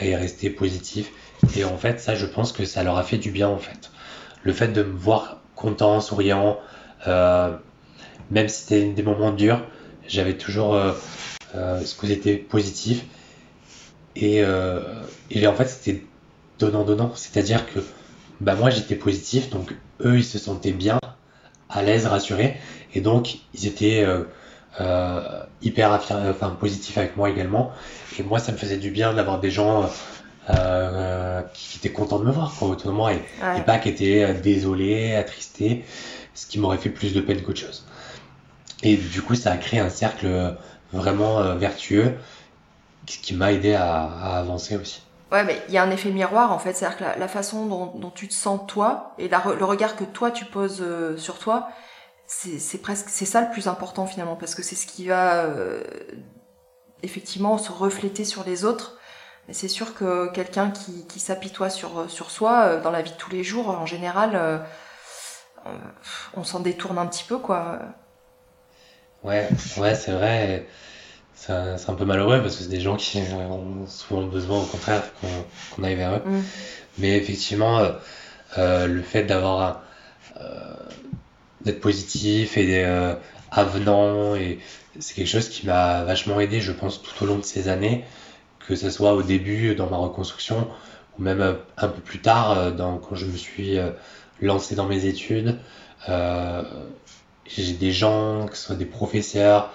et 0.00 0.16
rester 0.16 0.48
positif. 0.48 1.10
Et 1.56 1.64
en 1.64 1.76
fait, 1.76 2.00
ça, 2.00 2.14
je 2.14 2.24
pense 2.24 2.52
que 2.52 2.64
ça 2.64 2.82
leur 2.82 2.96
a 2.96 3.02
fait 3.02 3.18
du 3.18 3.30
bien, 3.30 3.48
en 3.48 3.58
fait. 3.58 3.90
Le 4.42 4.54
fait 4.54 4.68
de 4.68 4.82
me 4.82 4.96
voir 4.96 5.39
content, 5.60 6.00
souriant, 6.00 6.58
euh, 7.06 7.54
même 8.30 8.48
si 8.48 8.62
c'était 8.62 8.86
des 8.86 9.02
moments 9.02 9.30
durs, 9.30 9.60
j'avais 10.08 10.36
toujours 10.36 10.74
euh, 10.74 10.92
euh, 11.54 11.80
ce 11.84 11.94
côté 11.94 12.36
positif. 12.36 13.04
Et, 14.16 14.42
et 15.30 15.46
en 15.46 15.54
fait, 15.54 15.66
c'était 15.66 16.02
donnant-donnant. 16.58 17.12
C'est-à-dire 17.14 17.64
que 17.72 17.78
bah, 18.40 18.54
moi, 18.54 18.68
j'étais 18.68 18.96
positif, 18.96 19.50
donc 19.50 19.74
eux, 20.04 20.18
ils 20.18 20.24
se 20.24 20.38
sentaient 20.38 20.72
bien, 20.72 20.98
à 21.70 21.82
l'aise, 21.82 22.06
rassurés. 22.06 22.56
Et 22.92 23.00
donc, 23.00 23.38
ils 23.54 23.66
étaient 23.66 24.04
hyper 25.62 25.92
enfin, 25.92 26.50
positifs 26.58 26.98
avec 26.98 27.16
moi 27.16 27.30
également. 27.30 27.72
Et 28.18 28.22
moi, 28.24 28.40
ça 28.40 28.52
me 28.52 28.58
faisait 28.58 28.78
du 28.78 28.90
bien 28.90 29.14
d'avoir 29.14 29.40
des 29.40 29.50
gens 29.50 29.88
euh, 30.48 31.42
qui 31.52 31.78
étaient 31.78 31.92
contents 31.92 32.18
de 32.18 32.24
me 32.24 32.32
voir 32.32 32.54
quoi, 32.58 32.68
autour 32.68 32.90
de 32.90 32.96
moi 32.96 33.12
et, 33.12 33.16
ouais. 33.16 33.58
et 33.58 33.62
pas 33.62 33.78
qui 33.78 33.90
étaient 33.90 34.24
euh, 34.24 34.34
désolés, 34.34 35.14
attristés, 35.14 35.84
ce 36.34 36.46
qui 36.46 36.58
m'aurait 36.58 36.78
fait 36.78 36.90
plus 36.90 37.12
de 37.12 37.20
peine 37.20 37.42
qu'autre 37.42 37.60
chose. 37.60 37.86
Et 38.82 38.96
du 38.96 39.20
coup, 39.20 39.34
ça 39.34 39.52
a 39.52 39.56
créé 39.58 39.80
un 39.80 39.90
cercle 39.90 40.56
vraiment 40.92 41.38
euh, 41.40 41.54
vertueux 41.54 42.14
qui 43.06 43.34
m'a 43.34 43.52
aidé 43.52 43.74
à, 43.74 44.04
à, 44.04 44.38
avancer 44.38 44.76
aussi. 44.76 45.02
Ouais, 45.32 45.44
mais 45.44 45.62
il 45.68 45.74
y 45.74 45.78
a 45.78 45.82
un 45.82 45.90
effet 45.90 46.10
miroir 46.10 46.52
en 46.52 46.58
fait, 46.58 46.74
c'est-à-dire 46.74 46.98
que 46.98 47.04
la, 47.04 47.16
la 47.16 47.28
façon 47.28 47.66
dont, 47.66 47.86
dont, 47.98 48.10
tu 48.10 48.28
te 48.28 48.34
sens 48.34 48.60
toi 48.66 49.14
et 49.18 49.28
la, 49.28 49.42
le 49.58 49.64
regard 49.64 49.96
que 49.96 50.04
toi 50.04 50.30
tu 50.30 50.44
poses 50.44 50.82
euh, 50.82 51.16
sur 51.16 51.38
toi, 51.38 51.68
c'est 52.26 52.80
presque 52.80 53.08
c'est 53.08 53.24
ça 53.24 53.40
le 53.40 53.50
plus 53.50 53.66
important 53.66 54.06
finalement 54.06 54.36
parce 54.36 54.54
que 54.54 54.62
c'est 54.62 54.76
ce 54.76 54.86
qui 54.86 55.06
va 55.06 55.44
euh, 55.44 55.82
effectivement 57.02 57.58
se 57.58 57.72
refléter 57.72 58.24
sur 58.24 58.44
les 58.44 58.64
autres. 58.64 58.98
C'est 59.52 59.68
sûr 59.68 59.94
que 59.94 60.30
quelqu'un 60.32 60.70
qui, 60.70 61.06
qui 61.06 61.20
s'apitoie 61.20 61.70
sur, 61.70 62.10
sur 62.10 62.30
soi, 62.30 62.64
euh, 62.64 62.82
dans 62.82 62.90
la 62.90 63.02
vie 63.02 63.10
de 63.10 63.16
tous 63.16 63.30
les 63.30 63.44
jours, 63.44 63.68
en 63.68 63.86
général, 63.86 64.32
euh, 64.34 64.58
on 66.34 66.44
s'en 66.44 66.60
détourne 66.60 66.98
un 66.98 67.06
petit 67.06 67.24
peu, 67.24 67.38
quoi. 67.38 67.78
Ouais, 69.22 69.48
ouais, 69.76 69.94
c'est 69.94 70.12
vrai. 70.12 70.66
C'est 71.34 71.52
un, 71.52 71.76
un, 71.76 71.94
peu 71.94 72.04
malheureux 72.04 72.40
parce 72.42 72.56
que 72.56 72.62
c'est 72.64 72.68
des 72.68 72.80
gens 72.80 72.96
qui 72.96 73.18
ont 73.18 73.86
souvent 73.86 74.22
besoin, 74.22 74.58
au 74.58 74.66
contraire, 74.66 75.02
qu'on 75.20 75.82
qu 75.82 75.86
aille 75.86 75.94
vers 75.94 76.16
eux. 76.16 76.22
Mm. 76.24 76.42
Mais 76.98 77.16
effectivement, 77.16 77.78
euh, 77.78 77.92
euh, 78.58 78.86
le 78.86 79.02
fait 79.02 79.24
d'avoir 79.24 79.82
d'être 81.62 81.80
positif 81.80 82.56
et 82.56 82.86
avenant 83.50 84.34
et 84.34 84.60
c'est 84.98 85.14
quelque 85.14 85.28
chose 85.28 85.48
qui 85.48 85.66
m'a 85.66 86.04
vachement 86.04 86.40
aidé, 86.40 86.60
je 86.60 86.72
pense, 86.72 87.02
tout 87.02 87.24
au 87.24 87.26
long 87.26 87.36
de 87.36 87.44
ces 87.44 87.68
années, 87.68 88.04
que 88.70 88.76
ce 88.76 88.88
soit 88.88 89.14
au 89.14 89.22
début 89.24 89.74
dans 89.74 89.90
ma 89.90 89.96
reconstruction 89.96 90.68
ou 91.18 91.22
même 91.22 91.56
un 91.76 91.88
peu 91.88 92.00
plus 92.00 92.20
tard 92.20 92.70
dans, 92.72 92.98
quand 92.98 93.16
je 93.16 93.26
me 93.26 93.36
suis 93.36 93.76
lancé 94.40 94.76
dans 94.76 94.86
mes 94.86 95.06
études. 95.06 95.58
j'ai 96.06 97.72
des 97.72 97.90
gens, 97.90 98.46
que 98.46 98.56
ce 98.56 98.66
soit 98.66 98.76
des 98.76 98.86
professeurs, 98.86 99.72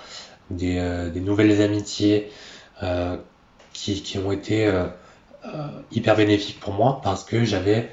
des, 0.49 1.11
nouvelles 1.15 1.61
amitiés 1.61 2.31
qui, 3.73 4.01
qui, 4.01 4.17
ont 4.17 4.31
été 4.31 4.71
hyper 5.91 6.15
bénéfiques 6.15 6.61
pour 6.61 6.73
moi 6.73 7.01
parce 7.03 7.25
que 7.25 7.43
j'avais 7.43 7.89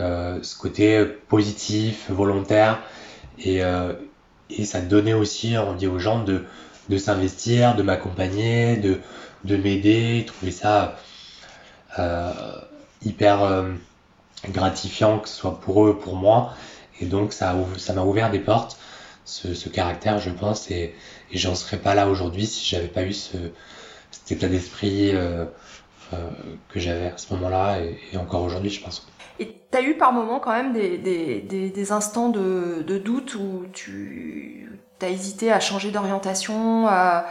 euh, 0.00 0.38
ce 0.42 0.56
côté 0.56 1.04
positif, 1.28 2.08
volontaire, 2.08 2.80
et, 3.40 3.64
euh, 3.64 3.94
et 4.48 4.64
ça 4.64 4.80
donnait 4.80 5.12
aussi 5.12 5.58
envie 5.58 5.88
aux 5.88 5.98
gens 5.98 6.22
de, 6.22 6.44
de 6.88 6.98
s'investir, 6.98 7.74
de 7.74 7.82
m'accompagner, 7.82 8.76
de, 8.76 9.00
de 9.48 9.56
m'aider, 9.56 10.24
trouver 10.26 10.52
ça 10.52 10.96
euh, 11.98 12.32
hyper 13.02 13.66
gratifiant, 14.50 15.18
que 15.18 15.28
ce 15.28 15.34
soit 15.34 15.58
pour 15.60 15.86
eux, 15.86 15.98
pour 15.98 16.14
moi, 16.14 16.54
et 17.00 17.06
donc 17.06 17.32
ça 17.32 17.54
m'a 17.94 18.02
ouvert 18.02 18.30
des 18.30 18.38
portes, 18.38 18.78
ce, 19.24 19.68
caractère, 19.68 20.18
je 20.18 20.30
pense, 20.30 20.70
et, 20.70 20.94
et 21.32 21.38
j'en 21.38 21.54
serais 21.54 21.78
pas 21.78 21.94
là 21.94 22.08
aujourd'hui 22.08 22.46
si 22.46 22.64
j'avais 22.68 22.88
pas 22.88 23.02
eu 23.02 23.12
ce, 23.12 23.36
cet 24.10 24.32
état 24.32 24.48
d'esprit 24.48 25.12
que 26.10 26.80
j'avais 26.80 27.06
à 27.06 27.18
ce 27.18 27.32
moment-là, 27.34 27.78
et 27.80 28.16
encore 28.16 28.42
aujourd'hui, 28.42 28.70
je 28.70 28.82
pense. 28.82 29.06
Et 29.40 29.54
t'as 29.70 29.82
eu 29.82 29.94
par 29.94 30.12
moments 30.12 30.40
quand 30.40 30.52
même 30.52 30.72
des, 30.72 31.92
instants 31.92 32.28
de, 32.28 32.98
doute 32.98 33.34
où 33.36 33.66
tu 33.72 34.68
as 35.00 35.08
hésité 35.08 35.52
à 35.52 35.60
changer 35.60 35.90
d'orientation, 35.90 36.88
à, 36.88 37.26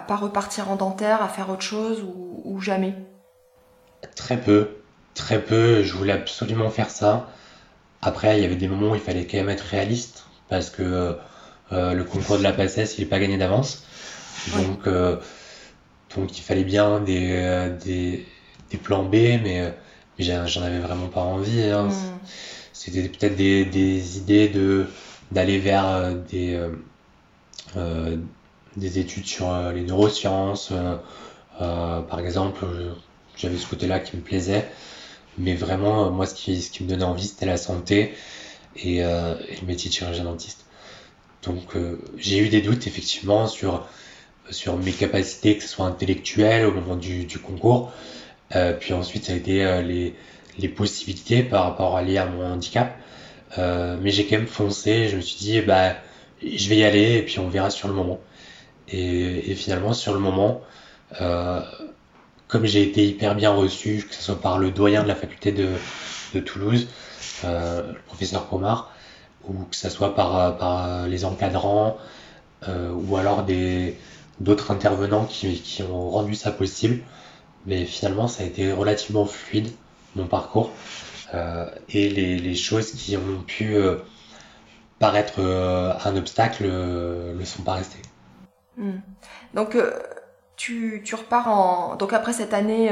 pas 0.00 0.16
repartir 0.16 0.70
en 0.70 0.76
dentaire, 0.76 1.22
à 1.22 1.28
faire 1.28 1.50
autre 1.50 1.62
chose 1.62 2.02
ou, 2.02 2.42
ou, 2.44 2.60
jamais 2.60 2.94
Très 4.14 4.40
peu, 4.40 4.68
très 5.14 5.42
peu. 5.42 5.82
Je 5.82 5.92
voulais 5.94 6.12
absolument 6.12 6.70
faire 6.70 6.90
ça. 6.90 7.28
Après, 8.02 8.38
il 8.38 8.42
y 8.42 8.44
avait 8.44 8.56
des 8.56 8.68
moments 8.68 8.92
où 8.92 8.94
il 8.94 9.00
fallait 9.00 9.26
quand 9.26 9.38
même 9.38 9.48
être 9.48 9.62
réaliste 9.62 10.26
parce 10.48 10.70
que 10.70 11.16
euh, 11.72 11.92
le 11.92 12.04
concours 12.04 12.38
de 12.38 12.42
la 12.42 12.52
PACES, 12.52 12.98
il 12.98 13.00
n'est 13.00 13.10
pas 13.10 13.18
gagné 13.18 13.36
d'avance. 13.38 13.84
Donc, 14.54 14.86
euh, 14.86 15.16
donc, 16.16 16.38
il 16.38 16.42
fallait 16.42 16.64
bien 16.64 17.00
des, 17.00 17.32
euh, 17.32 17.76
des, 17.76 18.26
des 18.70 18.76
plans 18.76 19.02
B, 19.02 19.14
mais 19.14 19.74
j'en 20.18 20.62
avais 20.62 20.78
vraiment 20.78 21.08
pas 21.08 21.20
envie. 21.22 21.62
Hein. 21.62 21.88
Mm. 21.88 22.18
C'était 22.72 23.08
peut-être 23.08 23.36
des, 23.36 23.64
des, 23.64 24.18
idées 24.18 24.48
de 24.48 24.86
d'aller 25.32 25.58
vers 25.58 25.86
euh, 25.86 26.14
des 26.30 26.54
euh, 26.54 26.68
euh, 27.76 28.16
des 28.76 28.98
études 28.98 29.26
sur 29.26 29.50
les 29.72 29.82
neurosciences. 29.82 30.72
par 31.58 32.18
exemple, 32.20 32.66
j'avais 33.36 33.56
ce 33.56 33.66
côté-là 33.66 34.00
qui 34.00 34.16
me 34.16 34.22
plaisait, 34.22 34.68
mais 35.38 35.54
vraiment, 35.54 36.10
moi, 36.10 36.26
ce 36.26 36.34
qui, 36.34 36.60
ce 36.62 36.70
qui 36.70 36.84
me 36.84 36.88
donnait 36.88 37.04
envie, 37.04 37.26
c'était 37.26 37.46
la 37.46 37.56
santé 37.56 38.14
et, 38.76 38.96
et, 38.96 39.02
le 39.02 39.66
métier 39.66 39.90
de 39.90 39.94
chirurgien 39.94 40.24
dentiste. 40.24 40.66
Donc, 41.42 41.74
j'ai 42.16 42.38
eu 42.38 42.48
des 42.48 42.60
doutes 42.60 42.86
effectivement 42.86 43.46
sur 43.46 43.86
sur 44.50 44.76
mes 44.76 44.92
capacités, 44.92 45.56
que 45.56 45.62
ce 45.62 45.68
soit 45.68 45.86
intellectuelles 45.86 46.66
au 46.66 46.72
moment 46.72 46.94
du, 46.96 47.24
du 47.24 47.38
concours, 47.38 47.92
euh, 48.54 48.72
puis 48.72 48.92
ensuite, 48.92 49.24
ça 49.24 49.32
a 49.32 49.36
été 49.36 49.64
euh, 49.64 49.82
les, 49.82 50.14
les 50.58 50.68
possibilités 50.68 51.42
par 51.42 51.64
rapport 51.64 51.96
à 51.96 52.02
lier 52.02 52.18
à 52.18 52.26
mon 52.26 52.44
handicap. 52.44 52.96
Euh, 53.58 53.96
mais 54.00 54.10
j'ai 54.10 54.26
quand 54.26 54.36
même 54.36 54.46
foncé. 54.46 55.08
Je 55.08 55.16
me 55.16 55.20
suis 55.20 55.38
dit, 55.38 55.60
bah, 55.62 55.96
je 56.42 56.68
vais 56.68 56.76
y 56.76 56.84
aller 56.84 57.14
et 57.16 57.22
puis 57.22 57.38
on 57.38 57.48
verra 57.48 57.70
sur 57.70 57.88
le 57.88 57.94
moment. 57.94 58.20
Et, 58.88 59.54
finalement, 59.54 59.92
sur 59.92 60.14
le 60.14 60.20
moment, 60.20 60.60
euh, 61.20 61.60
comme 62.48 62.66
j'ai 62.66 62.82
été 62.82 63.06
hyper 63.06 63.34
bien 63.34 63.50
reçu, 63.50 64.06
que 64.08 64.14
ce 64.14 64.22
soit 64.22 64.40
par 64.40 64.58
le 64.58 64.70
doyen 64.70 65.02
de 65.02 65.08
la 65.08 65.16
faculté 65.16 65.52
de, 65.52 65.68
Toulouse, 66.40 66.86
euh, 67.44 67.92
le 67.92 67.98
professeur 68.00 68.44
Pomar, 68.46 68.92
ou 69.48 69.54
que 69.64 69.76
ce 69.76 69.88
soit 69.88 70.14
par, 70.14 70.58
par 70.58 71.06
les 71.06 71.24
encadrants, 71.24 71.96
euh, 72.68 72.92
ou 72.92 73.16
alors 73.16 73.46
d'autres 74.40 74.70
intervenants 74.70 75.24
qui, 75.24 75.82
ont 75.82 76.10
rendu 76.10 76.34
ça 76.34 76.50
possible, 76.50 77.02
mais 77.66 77.84
finalement 77.84 78.28
ça 78.28 78.42
a 78.42 78.46
été 78.46 78.72
relativement 78.72 79.26
fluide 79.26 79.70
mon 80.14 80.26
parcours 80.26 80.70
euh, 81.34 81.68
et 81.90 82.08
les, 82.08 82.54
choses 82.54 82.92
qui 82.92 83.16
ont 83.16 83.42
pu 83.46 83.76
euh, 83.76 83.96
paraître 84.98 85.34
euh, 85.38 85.92
un 86.04 86.16
obstacle 86.16 86.64
le 86.64 87.44
sont 87.44 87.62
pas 87.62 87.74
restées. 87.74 88.02
Hmm. 88.76 88.98
Donc 89.54 89.76
tu, 90.56 91.02
tu, 91.04 91.14
repars 91.14 91.48
en 91.48 91.96
donc 91.96 92.12
après 92.12 92.32
cette 92.32 92.52
année 92.54 92.90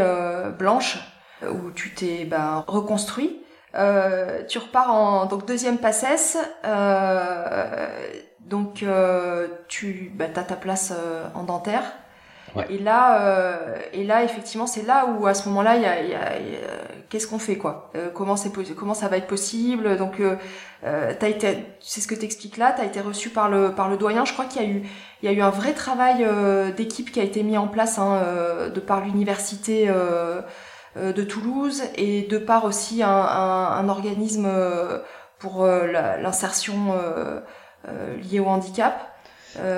blanche 0.59 0.99
où 1.43 1.71
tu 1.73 1.95
t'es 1.95 2.25
ben, 2.25 2.65
reconstruit, 2.67 3.43
tu 3.75 4.59
repars 4.59 4.93
en 4.93 5.27
donc 5.27 5.47
deuxième 5.47 5.79
passesse. 5.79 6.39
donc 8.41 8.85
tu 9.69 10.13
bah, 10.15 10.25
as 10.35 10.43
ta 10.43 10.57
place 10.57 10.93
en 11.35 11.43
dentaire. 11.43 11.85
Et 12.71 12.79
là, 12.79 13.21
euh, 13.21 13.77
et 13.93 14.05
là, 14.05 14.23
effectivement, 14.23 14.67
c'est 14.67 14.87
là 14.87 15.07
où 15.07 15.27
à 15.27 15.35
ce 15.35 15.49
moment-là, 15.49 15.77
il 15.77 15.83
y 15.83 15.87
a, 15.87 16.03
y 16.03 16.15
a, 16.15 16.39
qu'est-ce 17.09 17.27
qu'on 17.27 17.39
fait 17.39 17.57
quoi? 17.57 17.91
Euh, 17.97 18.11
Comment 18.13 18.37
ça 18.37 19.09
va 19.09 19.17
être 19.17 19.27
possible? 19.27 19.97
Donc, 19.97 20.21
euh, 20.21 20.37
euh 20.85 21.13
été, 21.23 21.65
c'est 21.81 22.01
ce 22.01 22.09
que 22.09 22.15
t'expliques 22.15 22.57
là. 22.57 22.75
T'as 22.77 22.85
été 22.85 23.01
reçu 23.01 23.31
par 23.31 23.49
le 23.49 23.73
par 23.73 23.89
le 23.89 23.97
doyen. 23.97 24.25
Je 24.25 24.33
crois 24.33 24.45
qu'il 24.47 24.63
y 24.63 24.65
a 24.65 24.69
eu 24.69 24.83
il 25.23 25.27
y 25.27 25.29
a 25.29 25.33
eu 25.33 25.41
un 25.41 25.51
vrai 25.51 25.73
travail 25.73 26.27
d'équipe 26.77 27.11
qui 27.11 27.21
a 27.21 27.23
été 27.23 27.43
mis 27.43 27.57
en 27.57 27.69
place 27.69 27.99
hein, 27.99 28.21
de 28.75 28.81
par 28.81 29.01
l'université 29.01 29.89
de 30.97 31.23
Toulouse 31.23 31.83
et 31.97 32.23
de 32.23 32.37
par 32.37 32.67
aussi 32.67 33.03
un, 33.03 33.89
organisme 33.89 34.49
pour 35.39 35.67
l'insertion 35.67 36.95
liée 38.31 38.41
au 38.41 38.47
handicap. 38.47 39.17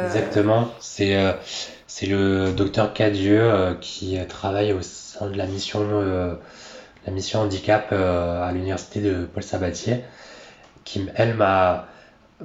Exactement. 0.06 0.68
C'est 0.80 1.16
c'est 1.86 2.06
le 2.06 2.50
docteur 2.50 2.92
Cadieux 2.92 3.76
qui 3.80 4.18
travaille 4.28 4.72
au 4.72 4.82
sein 4.82 5.26
de 5.30 5.36
la 5.36 5.46
mission, 5.46 5.86
la 7.06 7.12
mission 7.12 7.40
handicap 7.40 7.88
euh, 7.92 8.42
à 8.42 8.52
l'université 8.52 9.00
de 9.00 9.24
Paul 9.24 9.42
Sabatier, 9.42 10.04
qui, 10.84 11.06
elle, 11.14 11.34
m'a 11.34 11.88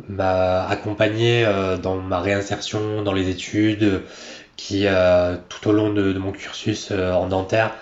m'a 0.08 0.66
accompagné 0.70 1.46
dans 1.84 1.98
ma 1.98 2.22
réinsertion 2.22 3.02
dans 3.02 3.12
les 3.12 3.28
études, 3.28 4.04
qui 4.56 4.86
tout 5.50 5.68
au 5.68 5.74
long 5.74 5.92
de, 5.92 6.14
mon 6.14 6.32
cursus 6.32 6.92
en 6.92 7.28
dentaire 7.28 7.76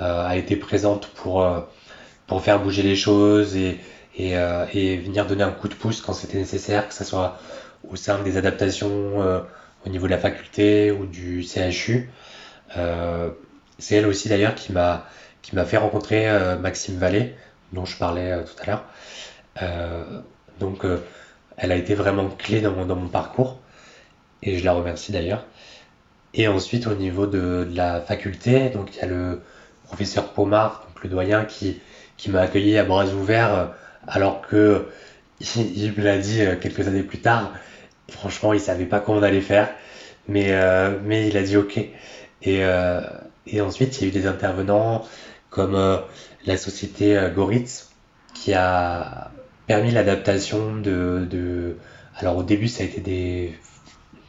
a 0.00 0.34
été 0.38 0.56
présente 0.56 1.08
pour, 1.08 1.46
pour 2.26 2.42
faire 2.42 2.60
bouger 2.60 2.82
les 2.82 2.96
choses 2.96 3.56
et, 3.56 3.78
et, 4.16 4.30
et 4.72 4.96
venir 4.96 5.26
donner 5.26 5.42
un 5.42 5.50
coup 5.50 5.68
de 5.68 5.74
pouce 5.74 6.00
quand 6.00 6.14
c'était 6.14 6.38
nécessaire, 6.38 6.88
que 6.88 6.94
ce 6.94 7.04
soit 7.04 7.38
au 7.90 7.94
sein 7.94 8.22
des 8.22 8.38
adaptations 8.38 9.44
au 9.86 9.88
niveau 9.88 10.06
de 10.06 10.12
la 10.12 10.18
faculté 10.18 10.90
ou 10.90 11.06
du 11.06 11.42
CHU. 11.42 12.10
Euh, 12.76 13.30
c'est 13.78 13.96
elle 13.96 14.06
aussi 14.06 14.28
d'ailleurs 14.28 14.54
qui 14.54 14.72
m'a 14.72 15.06
qui 15.42 15.54
m'a 15.54 15.64
fait 15.64 15.76
rencontrer 15.76 16.28
euh, 16.28 16.58
Maxime 16.58 16.96
Vallée, 16.96 17.34
dont 17.72 17.84
je 17.84 17.96
parlais 17.96 18.32
euh, 18.32 18.42
tout 18.42 18.62
à 18.62 18.66
l'heure. 18.66 18.84
donc 20.58 20.84
elle 21.56 21.72
a 21.72 21.76
été 21.76 21.94
vraiment 21.94 22.28
clé 22.28 22.60
dans 22.60 22.72
mon, 22.72 22.86
dans 22.86 22.96
mon 22.96 23.08
parcours 23.08 23.58
et 24.42 24.58
je 24.58 24.64
la 24.64 24.72
remercie 24.72 25.12
d'ailleurs. 25.12 25.44
Et 26.32 26.48
ensuite 26.48 26.86
au 26.86 26.94
niveau 26.94 27.26
de, 27.26 27.66
de, 27.68 27.76
la 27.76 28.00
faculté, 28.00 28.70
donc 28.70 28.94
il 28.94 28.98
y 28.98 29.02
a 29.02 29.06
le 29.06 29.42
professeur 29.84 30.32
Pomar, 30.32 30.86
donc 30.86 31.02
le 31.02 31.10
doyen 31.10 31.44
qui, 31.44 31.80
qui 32.16 32.30
m'a 32.30 32.42
accueilli 32.42 32.78
à 32.78 32.84
bras 32.84 33.06
ouverts 33.06 33.72
alors 34.06 34.40
que 34.42 34.86
il 35.56 35.92
me 35.96 36.02
l'a 36.02 36.18
dit 36.18 36.40
quelques 36.60 36.86
années 36.86 37.02
plus 37.02 37.20
tard, 37.20 37.52
Franchement, 38.10 38.52
il 38.52 38.60
savait 38.60 38.86
pas 38.86 39.00
comment 39.00 39.18
on 39.18 39.22
allait 39.22 39.40
faire, 39.40 39.70
mais, 40.28 40.48
euh, 40.50 40.98
mais 41.04 41.28
il 41.28 41.36
a 41.36 41.42
dit 41.42 41.56
OK. 41.56 41.78
Et, 41.78 41.90
euh, 42.46 43.00
et 43.46 43.60
ensuite, 43.60 43.98
il 43.98 44.02
y 44.02 44.04
a 44.06 44.08
eu 44.08 44.12
des 44.12 44.26
intervenants 44.26 45.04
comme 45.50 45.74
euh, 45.74 45.98
la 46.46 46.56
société 46.56 47.16
euh, 47.16 47.28
Goritz 47.28 47.90
qui 48.34 48.54
a 48.54 49.32
permis 49.66 49.90
l'adaptation 49.90 50.76
de, 50.76 51.26
de, 51.28 51.76
Alors 52.16 52.36
au 52.38 52.42
début, 52.42 52.68
ça 52.68 52.84
a 52.84 52.86
été 52.86 53.00
des, 53.00 53.58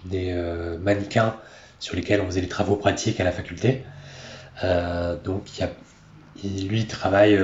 des 0.05 0.32
euh, 0.32 0.78
mannequins 0.80 1.36
sur 1.80 1.95
lesquels 1.95 2.22
on 2.22 2.26
faisait 2.26 2.41
des 2.41 2.47
travaux 2.47 2.76
pratiques 2.76 3.19
à 3.19 3.24
la 3.24 3.32
faculté. 3.32 3.84
donc 5.24 5.57
il, 5.57 5.63
a, 5.63 5.69
il, 6.43 6.67
lui 6.67 6.86
travaille... 6.86 7.39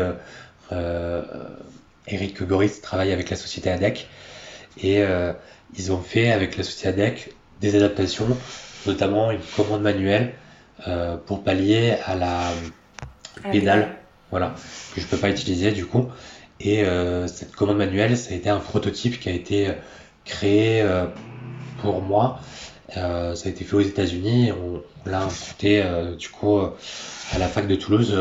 Eric 2.09 2.43
Goritz 2.43 2.81
travaille 2.81 3.11
avec 3.11 3.29
la 3.29 3.35
société 3.35 3.71
ADEC 3.71 4.07
et 4.83 5.03
ils 5.75 5.91
ont 5.91 6.01
fait 6.01 6.31
avec 6.31 6.55
la 6.55 6.63
société 6.63 6.89
ADEC 6.89 7.33
des 7.61 7.75
adaptations, 7.75 8.27
notamment 8.85 9.31
une 9.31 9.41
commande 9.55 9.81
manuelle 9.81 10.33
pour 11.25 11.43
pallier 11.43 11.95
à 12.05 12.15
la 12.15 12.51
pédale, 13.41 13.89
voilà, 14.31 14.55
que 14.93 15.01
je 15.01 15.05
peux 15.05 15.17
pas 15.17 15.29
utiliser 15.29 15.71
du 15.71 15.85
coup. 15.85 16.07
Et 16.59 16.83
euh, 16.83 17.27
cette 17.27 17.55
commande 17.55 17.77
manuelle, 17.77 18.17
ça 18.17 18.33
a 18.33 18.35
été 18.35 18.49
un 18.49 18.59
prototype 18.59 19.19
qui 19.19 19.29
a 19.29 19.31
été 19.31 19.71
créé 20.25 20.81
euh, 20.81 21.05
pour 21.81 22.01
moi. 22.01 22.39
ça 22.93 23.01
a 23.31 23.49
été 23.49 23.63
fait 23.63 23.75
aux 23.75 23.81
États-Unis. 23.81 24.51
On, 24.51 24.81
l'a 25.09 25.21
importé 25.21 25.81
du 26.19 26.27
coup 26.27 26.59
à 26.59 27.37
la 27.39 27.47
fac 27.47 27.65
de 27.65 27.75
Toulouse 27.75 28.13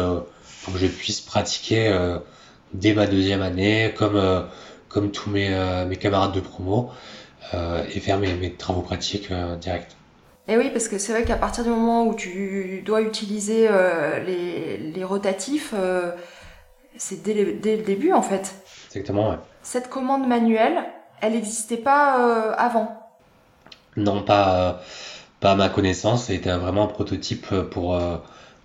pour 0.63 0.73
que 0.73 0.79
je 0.79 0.87
puisse 0.87 1.21
pratiquer 1.21 1.93
dès 2.75 2.95
ma 2.95 3.09
deuxième 3.09 3.43
année, 3.43 3.93
comme, 3.97 4.47
comme 4.89 5.11
tous 5.11 5.29
mes, 5.29 5.51
mes 5.89 5.97
camarades 5.97 6.33
de 6.33 6.39
promo, 6.39 6.93
et 7.53 7.99
faire 7.99 8.19
mes, 8.19 8.35
mes 8.35 8.53
travaux 8.53 8.83
pratiques 8.83 9.33
directs. 9.61 9.97
Et 10.49 10.57
oui, 10.57 10.71
parce 10.71 10.89
que 10.89 10.99
c'est 10.99 11.13
vrai 11.13 11.25
qu'à 11.25 11.37
partir 11.37 11.65
du 11.65 11.71
moment 11.71 12.07
où 12.07 12.15
tu 12.15 12.83
dois 12.85 13.03
utiliser 13.03 13.67
euh, 13.69 14.21
les, 14.21 14.77
les, 14.77 15.05
rotatifs, 15.05 15.75
euh, 15.75 16.13
c'est 16.97 17.23
dès, 17.23 17.53
dès, 17.55 17.77
le 17.77 17.83
début 17.83 18.13
en 18.13 18.23
fait. 18.23 18.55
Exactement, 18.89 19.31
ouais. 19.31 19.37
Cette 19.63 19.89
commande 19.89 20.29
manuelle, 20.29 20.85
elle 21.21 21.33
n'existait 21.33 21.77
pas 21.77 22.21
euh, 22.21 22.55
avant 22.57 23.11
Non, 23.97 24.23
pas, 24.23 24.83
pas 25.41 25.53
à 25.53 25.55
ma 25.57 25.69
connaissance. 25.69 26.27
C'était 26.27 26.53
vraiment 26.53 26.85
un 26.85 26.89
prototype 26.89 27.49
pour, 27.71 28.01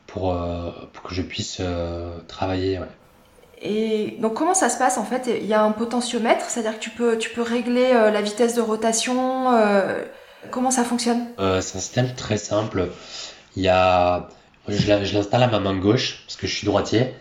pour, 0.06 0.38
pour 0.94 1.04
que 1.04 1.16
je 1.16 1.24
puisse 1.24 1.64
travailler. 2.28 2.78
Ouais. 2.78 2.86
Et 3.64 4.18
donc 4.20 4.36
comment 4.36 4.54
ça 4.54 4.70
se 4.70 4.78
passe 4.78 5.00
en 5.00 5.04
fait? 5.04 5.28
Il 5.28 5.48
y 5.48 5.54
a 5.56 5.64
un 5.64 5.72
potentiomètre, 5.72 6.46
c'est-à-dire 6.48 6.78
que 6.78 6.84
tu 6.84 6.92
peux, 6.92 7.18
tu 7.18 7.32
peux 7.32 7.42
régler 7.42 7.92
la 7.92 8.22
vitesse 8.22 8.54
de 8.54 8.62
rotation 8.62 9.48
Comment 10.50 10.72
ça 10.72 10.84
fonctionne? 10.84 11.28
Euh, 11.40 11.62
C'est 11.62 11.78
un 11.78 11.82
système 11.82 12.16
très 12.16 12.38
simple. 12.38 12.90
Il 13.56 13.64
y 13.64 13.68
a, 13.68 14.30
je 14.68 15.14
l'installe 15.14 15.44
à 15.44 15.48
ma 15.48 15.60
main 15.60 15.76
gauche 15.76 16.24
parce 16.26 16.36
que 16.36 16.48
je 16.48 16.56
suis 16.56 16.66
droitier. 16.66 17.14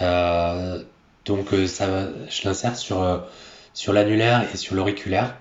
Euh, 0.00 0.82
donc 1.24 1.52
euh, 1.52 1.66
ça, 1.66 2.08
je 2.28 2.48
l'insère 2.48 2.76
sur 2.76 3.22
sur 3.74 3.92
l'annulaire 3.92 4.44
et 4.52 4.56
sur 4.56 4.74
l'auriculaire. 4.76 5.36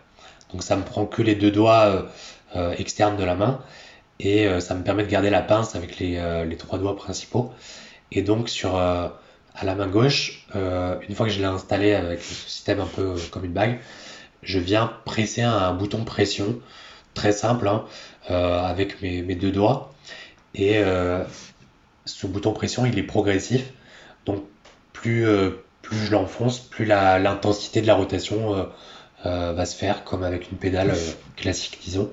Donc 0.51 0.63
ça 0.63 0.75
me 0.75 0.83
prend 0.83 1.05
que 1.05 1.21
les 1.21 1.35
deux 1.35 1.51
doigts 1.51 2.07
externes 2.77 3.15
de 3.17 3.23
la 3.23 3.35
main 3.35 3.61
et 4.19 4.59
ça 4.59 4.75
me 4.75 4.83
permet 4.83 5.03
de 5.03 5.09
garder 5.09 5.29
la 5.29 5.41
pince 5.41 5.75
avec 5.75 5.99
les, 5.99 6.45
les 6.45 6.57
trois 6.57 6.79
doigts 6.79 6.95
principaux. 6.95 7.51
Et 8.11 8.21
donc 8.21 8.49
sur 8.49 8.75
à 8.75 9.19
la 9.63 9.75
main 9.75 9.87
gauche, 9.87 10.47
une 10.55 11.15
fois 11.15 11.27
que 11.27 11.31
je 11.31 11.39
l'ai 11.39 11.45
installé 11.45 11.93
avec 11.93 12.21
ce 12.21 12.33
système 12.49 12.79
un 12.79 12.87
peu 12.87 13.15
comme 13.31 13.45
une 13.45 13.53
bague, 13.53 13.79
je 14.41 14.59
viens 14.59 14.91
presser 15.05 15.41
un 15.41 15.73
bouton 15.73 16.03
pression 16.03 16.59
très 17.13 17.31
simple 17.31 17.67
hein, 17.67 17.85
euh, 18.29 18.59
avec 18.63 19.01
mes, 19.01 19.35
deux 19.35 19.51
doigts. 19.51 19.93
Et 20.55 20.77
euh, 20.77 21.23
ce 22.05 22.27
bouton 22.27 22.53
pression, 22.53 22.85
il 22.85 22.97
est 22.97 23.03
progressif. 23.03 23.71
Donc 24.25 24.43
plus, 24.91 25.25
euh, 25.27 25.63
plus 25.81 25.97
je 25.97 26.11
l'enfonce, 26.11 26.59
plus 26.59 26.85
l'intensité 26.85 27.81
de 27.81 27.87
la 27.87 27.95
rotation 27.95 28.67
va 29.23 29.65
se 29.65 29.75
faire, 29.75 30.03
comme 30.03 30.23
avec 30.23 30.51
une 30.51 30.57
pédale 30.57 30.93
classique, 31.35 31.79
disons. 31.83 32.11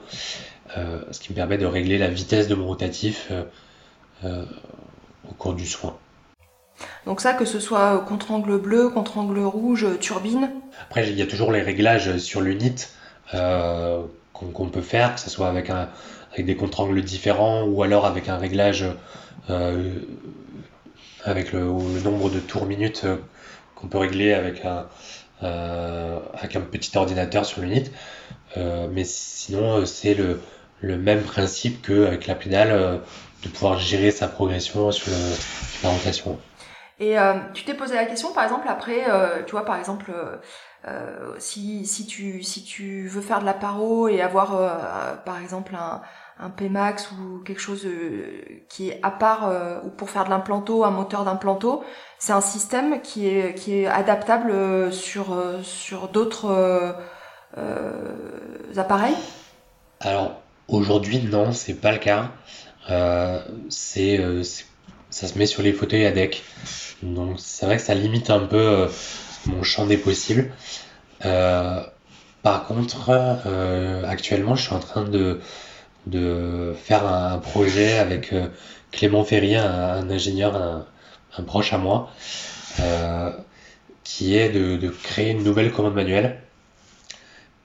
ce 0.74 1.20
qui 1.20 1.32
me 1.32 1.36
permet 1.36 1.58
de 1.58 1.66
régler 1.66 1.98
la 1.98 2.08
vitesse 2.08 2.48
de 2.48 2.54
mon 2.54 2.66
rotatif 2.66 3.30
au 4.24 5.34
cours 5.38 5.54
du 5.54 5.66
soin. 5.66 5.96
Donc 7.06 7.20
ça, 7.20 7.34
que 7.34 7.44
ce 7.44 7.60
soit 7.60 8.04
contre-angle 8.08 8.58
bleu, 8.58 8.88
contre-angle 8.88 9.40
rouge, 9.40 9.86
turbine? 10.00 10.50
Après, 10.82 11.08
il 11.08 11.16
y 11.16 11.22
a 11.22 11.26
toujours 11.26 11.52
les 11.52 11.62
réglages 11.62 12.16
sur 12.18 12.40
l'unit 12.40 12.88
qu'on 14.32 14.68
peut 14.68 14.80
faire, 14.80 15.14
que 15.14 15.20
ce 15.20 15.28
soit 15.28 15.48
avec, 15.48 15.70
un, 15.70 15.88
avec 16.32 16.46
des 16.46 16.56
contre-angles 16.56 17.02
différents 17.02 17.64
ou 17.64 17.82
alors 17.82 18.06
avec 18.06 18.28
un 18.28 18.38
réglage 18.38 18.86
euh, 19.50 19.94
avec 21.24 21.52
le, 21.52 21.60
nombre 21.60 22.30
de 22.30 22.40
tours 22.40 22.64
minutes 22.64 23.02
euh, 23.04 23.16
qu'on 23.74 23.88
peut 23.88 23.98
régler 23.98 24.32
avec 24.32 24.64
un, 24.64 24.86
euh, 25.42 26.18
avec 26.34 26.56
un 26.56 26.62
petit 26.62 26.96
ordinateur 26.96 27.44
sur 27.44 27.60
l'unit. 27.60 27.90
mais 28.56 29.04
sinon, 29.04 29.84
c'est 29.86 30.14
le, 30.14 30.40
le, 30.80 30.96
même 30.96 31.22
principe 31.22 31.86
qu'avec 31.86 32.26
la 32.26 32.34
pédale, 32.34 33.00
de 33.42 33.48
pouvoir 33.48 33.78
gérer 33.78 34.10
sa 34.10 34.28
progression 34.28 34.90
sur, 34.92 35.12
la 35.82 35.90
rotation. 35.90 36.38
Et 36.98 37.16
tu 37.54 37.64
t'es 37.64 37.74
posé 37.74 37.94
la 37.94 38.04
question, 38.04 38.32
par 38.32 38.44
exemple, 38.44 38.66
après, 38.68 39.04
tu 39.46 39.52
vois, 39.52 39.64
par 39.64 39.78
exemple, 39.78 40.12
euh, 40.88 41.34
si, 41.38 42.06
tu, 42.08 43.06
veux 43.06 43.20
faire 43.20 43.40
de 43.40 43.44
la 43.44 43.56
et 44.10 44.22
avoir 44.22 44.56
euh, 44.56 45.14
par 45.26 45.40
exemple 45.42 45.74
un, 45.74 46.00
un 46.38 46.48
Pmax 46.48 47.10
ou 47.12 47.42
quelque 47.44 47.60
chose 47.60 47.84
euh, 47.84 48.62
qui 48.70 48.88
est 48.88 48.98
à 49.02 49.10
part 49.10 49.52
ou 49.84 49.90
pour 49.90 50.08
faire 50.08 50.24
de 50.24 50.30
l'implanto, 50.30 50.84
un 50.84 50.90
moteur 50.90 51.24
d'implanto, 51.24 51.84
c'est 52.18 52.32
un 52.32 52.40
système 52.40 53.02
qui 53.02 53.26
est, 53.26 53.86
adaptable 53.86 54.90
sur, 54.92 55.36
d'autres 56.12 56.96
appareils 58.76 59.16
Alors 60.00 60.40
aujourd'hui 60.68 61.22
non, 61.22 61.52
c'est 61.52 61.74
pas 61.74 61.92
le 61.92 61.98
cas. 61.98 62.30
c'est 63.68 64.18
ça 65.10 65.26
se 65.26 65.36
met 65.36 65.46
sur 65.46 65.62
les 65.62 65.72
fauteuils 65.74 66.06
à 66.06 66.12
deck. 66.12 66.42
Donc 67.02 67.38
c'est 67.38 67.66
vrai 67.66 67.76
que 67.76 67.82
ça 67.82 67.94
limite 67.94 68.30
un 68.30 68.46
peu 68.46 68.88
mon 69.46 69.62
champ 69.62 69.86
des 69.86 69.96
possibles. 69.96 70.50
Euh, 71.24 71.82
par 72.42 72.66
contre, 72.66 73.10
euh, 73.46 74.04
actuellement, 74.06 74.54
je 74.54 74.62
suis 74.62 74.74
en 74.74 74.80
train 74.80 75.04
de, 75.04 75.40
faire 76.82 77.06
un, 77.06 77.38
projet 77.38 77.98
avec 77.98 78.32
euh, 78.32 78.48
Clément 78.90 79.24
Ferrier, 79.24 79.56
un, 79.56 80.08
ingénieur, 80.10 80.56
un, 80.56 81.42
proche 81.42 81.72
à 81.72 81.78
moi, 81.78 82.10
qui 84.04 84.36
est 84.36 84.50
de, 84.50 84.76
de, 84.76 84.88
créer 84.88 85.30
une 85.30 85.44
nouvelle 85.44 85.72
commande 85.72 85.94
manuelle 85.94 86.40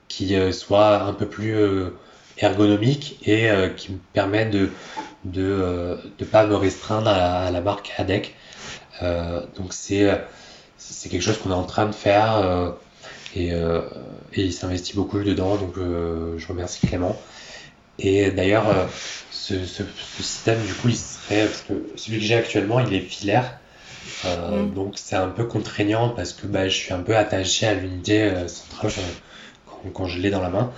qui 0.08 0.36
soit 0.54 1.02
un 1.02 1.14
peu 1.14 1.28
plus 1.28 1.58
ergonomique 2.38 3.20
et 3.28 3.50
qui 3.76 3.94
me 3.94 3.98
permet 4.14 4.46
de 4.46 4.70
de 5.26 5.98
ne 6.20 6.26
pas 6.26 6.46
me 6.46 6.56
restreindre 6.56 7.10
à 7.10 7.50
la, 7.52 7.62
marque 7.62 7.92
ADEC. 7.98 8.36
donc 9.02 9.74
c'est 9.74 10.10
c'est 10.78 11.10
quelque 11.10 11.22
chose 11.22 11.38
qu'on 11.38 11.52
est 11.52 11.54
en 11.54 11.64
train 11.64 11.86
de 11.86 11.94
faire 11.94 12.38
euh, 12.38 12.72
et, 13.36 13.54
euh, 13.54 13.82
et, 14.34 14.44
il 14.44 14.54
s'investit 14.54 14.96
beaucoup 14.96 15.20
dedans, 15.20 15.56
donc 15.56 15.78
euh, 15.78 16.38
je 16.38 16.48
remercie 16.48 16.86
Clément. 16.86 17.20
Et 18.00 18.32
d'ailleurs, 18.32 18.66
ce, 19.32 19.66
ce, 19.66 19.84
ce, 19.84 20.24
système, 20.24 20.62
du 20.66 20.74
coup, 20.74 20.90
il 20.90 20.98
serait, 20.98 21.46
parce 21.46 21.62
que 21.62 21.74
celui 21.96 22.20
que 22.20 22.26
j'ai 22.26 22.36
actuellement, 22.36 22.80
il 22.80 22.94
est 22.94 23.00
filaire. 23.00 23.60
Mm. 24.24 24.74
Donc 24.74 24.94
c'est 24.98 25.16
un 25.16 25.30
peu 25.30 25.46
contraignant 25.46 26.10
parce 26.10 26.34
que 26.34 26.46
bah, 26.48 26.68
je 26.68 26.76
suis 26.76 26.94
un 26.94 27.00
peu 27.00 27.16
attaché 27.16 27.68
à 27.68 27.74
l'unité 27.74 28.32
centrale 28.48 28.92
quand, 29.66 29.90
quand, 29.94 30.08
je 30.08 30.20
l'ai 30.20 30.30
dans 30.30 30.42
la 30.42 30.50
main. 30.50 30.72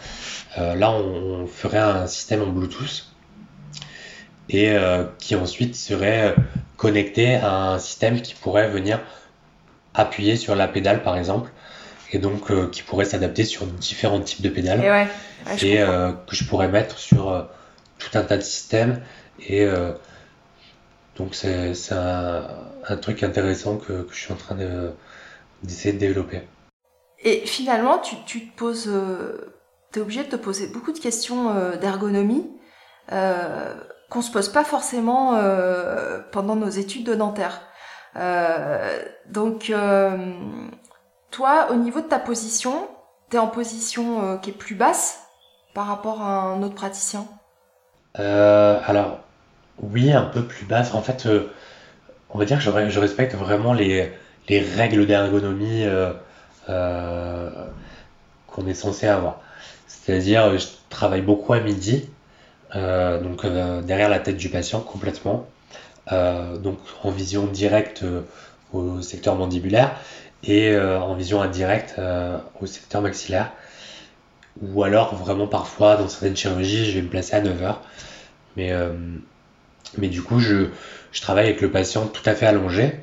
là, 0.58 0.91
on, 0.91 1.43
on, 1.43 1.48
ferait 1.48 1.80
un 1.80 2.08
système 2.08 2.43
en 2.43 2.48
Bluetooth 2.48 3.08
et 4.50 4.76
qui 5.20 5.36
ensuite 5.36 5.76
serait 5.76 6.36
connecté 6.78 7.36
à 7.36 7.72
un 7.72 7.80
système 7.80 8.22
qui 8.22 8.36
pourrait 8.36 8.70
venir 8.70 9.00
appuyer 9.98 10.38
sur 10.38 10.56
la 10.56 10.68
pédale 10.68 11.04
par 11.04 11.18
exemple 11.18 11.52
et 12.12 12.20
donc 12.20 12.52
euh, 12.52 12.68
qui 12.68 12.84
pourrait 12.84 13.06
s'adapter 13.06 13.43
sur 13.43 13.66
différents 13.66 14.22
types 14.22 14.41
de 14.41 14.50
pédales 14.50 15.10
et, 15.62 15.82
euh, 15.82 16.12
que 16.12 16.36
je 16.36 16.45
pourrais 16.45 16.70
mettre 16.70 16.98
sur 16.98 17.30
euh, 17.30 17.43
tout 18.00 18.18
un 18.18 18.24
tas 18.24 18.38
de 18.38 18.41
systèmes 18.41 19.02
et 19.48 19.68
donc 21.16 21.36
c'est 21.36 21.74
un, 21.91 22.48
un, 22.88 22.98
truc 22.98 23.22
intéressant 23.24 23.78
que, 23.78 24.04
que, 24.04 24.14
je 24.14 24.20
suis 24.20 24.34
en 24.34 24.36
train 24.36 24.56
d'essayer 25.64 25.93
de, 25.93 26.00
développer. 26.00 26.41
Et 27.24 27.45
finalement, 27.45 28.00
tu, 28.00 28.16
tu 28.26 28.48
te 28.48 28.58
poses, 28.58 28.91
es 29.95 30.00
obligé 30.00 30.24
de 30.24 30.30
te 30.30 30.36
poser 30.36 30.68
beaucoup 30.68 30.91
de 30.91 30.98
questions 30.98 31.54
d'ergonomie 31.78 32.48
qu'on 33.10 34.22
se 34.22 34.32
pose 34.32 34.50
pas 34.50 34.64
forcément 34.64 35.39
pendant 36.32 36.56
nos 36.56 36.70
études 36.70 37.04
de 37.04 37.14
dentaire. 37.14 37.62
Euh, 38.18 39.03
donc, 39.30 39.70
euh, 39.70 40.18
toi, 41.32 41.68
au 41.72 41.76
niveau 41.76 42.01
de 42.01 42.07
ta 42.07 42.20
position, 42.20 42.88
tu 43.30 43.38
es 43.38 43.39
en 43.39 43.47
position 43.47 44.24
euh, 44.24 44.38
qui 44.38 44.49
est 44.49 44.53
plus 44.53 44.76
basse 44.76 45.24
par 45.74 45.88
rapport 45.88 46.22
à 46.22 46.41
un 46.41 46.61
autre 46.63 46.76
praticien? 46.76 47.26
Alors, 48.15 49.20
oui, 49.80 50.11
un 50.11 50.24
peu 50.24 50.43
plus 50.43 50.65
basse. 50.65 50.95
En 50.95 51.03
fait, 51.03 51.28
on 52.32 52.39
va 52.39 52.45
dire 52.45 52.57
que 52.57 52.63
je, 52.63 52.99
respecte 52.99 53.36
vraiment 53.36 53.74
les 53.74 54.11
règles 54.49 55.05
d'ergonomie 55.05 55.86
qu'on 56.65 57.68
est 58.68 58.74
censé 58.74 59.07
avoir. 59.07 59.41
C'est-à-dire, 59.86 60.57
je 60.57 60.65
travaille 60.89 61.22
beaucoup 61.22 61.53
à 61.53 61.59
midi, 61.59 62.09
donc 62.74 63.45
derrière 63.86 64.09
la 64.09 64.20
tête 64.20 64.38
du 64.38 64.49
patient 64.49 64.80
complètement. 64.80 65.45
Euh, 66.12 66.58
donc 66.58 66.80
en 67.03 67.12
vision 67.12 67.47
directe 67.47 68.03
euh, 68.03 68.22
au 68.72 69.01
secteur 69.01 69.36
mandibulaire 69.36 69.99
et 70.43 70.70
euh, 70.70 70.99
en 71.01 71.16
vision 71.16 71.41
indirecte 71.41 71.99
au 72.62 72.66
secteur 72.66 73.01
maxillaire. 73.01 73.51
Ou 74.62 74.84
alors 74.84 75.16
vraiment 75.16 75.47
parfois 75.47 75.97
dans 75.97 76.08
certaines 76.08 76.36
chirurgies, 76.36 76.86
je 76.86 76.95
vais 76.95 77.01
me 77.01 77.10
placer 77.10 77.36
à 77.36 77.41
9h. 77.41 77.76
Mais, 78.55 78.72
mais 79.99 80.08
du 80.08 80.24
coup, 80.24 80.39
je, 80.39 80.70
je, 81.12 81.22
travaille 81.22 81.45
avec 81.45 81.62
le 81.62 81.70
patient 81.70 82.08
tout 82.08 82.28
à 82.28 82.34
fait 82.34 82.47
allongé 82.47 82.95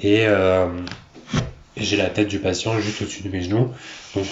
et 0.00 0.26
j'ai 1.76 1.96
la 1.96 2.10
tête 2.10 2.26
du 2.26 2.40
patient 2.40 2.78
juste 2.80 3.02
au-dessus 3.02 3.22
de 3.22 3.28
mes 3.28 3.42
genoux. 3.42 3.70
Donc 4.16 4.26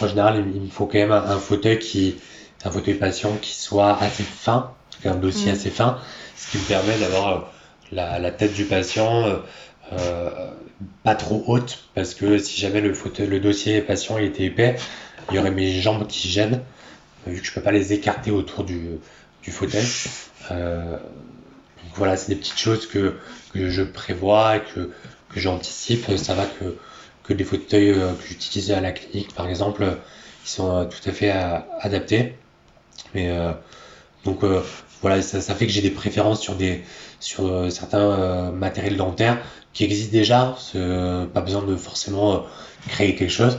en 0.00 0.06
général, 0.06 0.44
il 0.54 0.60
me 0.60 0.68
faut 0.68 0.86
quand 0.86 0.98
même 0.98 1.10
un, 1.10 1.38
fauteuil 1.38 1.80
qui, 1.80 2.16
un 2.64 2.70
fauteuil 2.70 2.94
patient 2.94 3.36
qui 3.42 3.54
soit 3.54 3.98
assez 4.00 4.22
fin, 4.22 4.70
un 5.04 5.16
dossier 5.16 5.50
mm. 5.50 5.54
assez 5.54 5.70
fin, 5.70 5.98
ce 6.36 6.50
qui 6.50 6.58
me 6.58 6.64
permet 6.64 6.98
d'avoir 6.98 7.52
la, 7.92 8.30
tête 8.30 8.54
du 8.54 8.64
patient 8.64 9.40
pas 11.04 11.14
trop 11.14 11.44
haute, 11.46 11.84
parce 11.94 12.14
que 12.14 12.38
si 12.38 12.60
jamais 12.60 12.80
le, 12.80 12.92
fauteuil, 12.92 13.26
le 13.26 13.40
dossier 13.40 13.80
patient 13.80 14.18
était 14.18 14.44
épais, 14.44 14.76
il 15.30 15.36
y 15.36 15.38
aurait 15.38 15.50
mes 15.50 15.80
jambes 15.80 16.06
qui 16.06 16.28
gênent, 16.28 16.60
vu 17.26 17.40
que 17.40 17.46
je 17.46 17.52
peux 17.52 17.62
pas 17.62 17.72
les 17.72 17.92
écarter 17.92 18.30
autour 18.30 18.64
du, 18.64 18.98
du 19.42 19.50
fauteuil. 19.50 19.86
donc 20.50 20.58
voilà, 21.94 22.16
c'est 22.16 22.28
des 22.28 22.36
petites 22.36 22.58
choses 22.58 22.86
que, 22.86 23.14
que 23.54 23.70
je 23.70 23.82
prévois 23.82 24.56
et 24.56 24.60
que, 24.60 24.90
que 25.32 25.40
j'anticipe. 25.40 26.16
Ça 26.16 26.34
va 26.34 26.44
que 26.44 26.76
que 27.26 27.32
les 27.32 27.44
fauteuils 27.44 27.90
euh, 27.90 28.12
que 28.12 28.26
j'utilisais 28.28 28.74
à 28.74 28.80
la 28.80 28.92
clinique, 28.92 29.34
par 29.34 29.48
exemple, 29.48 29.84
ils 30.44 30.48
sont 30.48 30.74
euh, 30.74 30.84
tout 30.84 31.08
à 31.08 31.12
fait 31.12 31.32
euh, 31.32 31.58
adaptés. 31.80 32.36
Mais 33.14 33.30
donc 34.24 34.42
voilà, 35.02 35.22
ça, 35.22 35.54
fait 35.54 35.66
que 35.66 35.72
j'ai 35.72 35.82
des 35.82 35.90
préférences 35.90 36.40
sur 36.40 36.54
des 36.54 36.82
sur 37.20 37.70
certains 37.70 38.50
matériels 38.52 38.96
dentaires 38.96 39.38
qui 39.72 39.84
existent 39.84 40.12
déjà. 40.12 40.56
pas 40.72 41.40
besoin 41.40 41.62
de 41.62 41.76
forcément 41.76 42.44
créer 42.88 43.14
quelque 43.14 43.30
chose, 43.30 43.58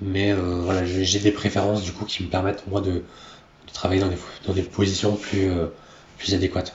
mais 0.00 0.32
voilà, 0.32 0.84
j'ai 0.84 1.18
des 1.18 1.32
préférences 1.32 1.82
du 1.82 1.92
coup 1.92 2.04
qui 2.04 2.22
me 2.24 2.28
permettent 2.28 2.66
moi 2.68 2.80
de, 2.80 3.02
travailler 3.72 4.00
dans 4.00 4.08
des 4.08 4.18
dans 4.46 4.54
des 4.54 4.62
positions 4.62 5.16
plus 5.16 5.50
plus 6.18 6.34
adéquates. 6.34 6.74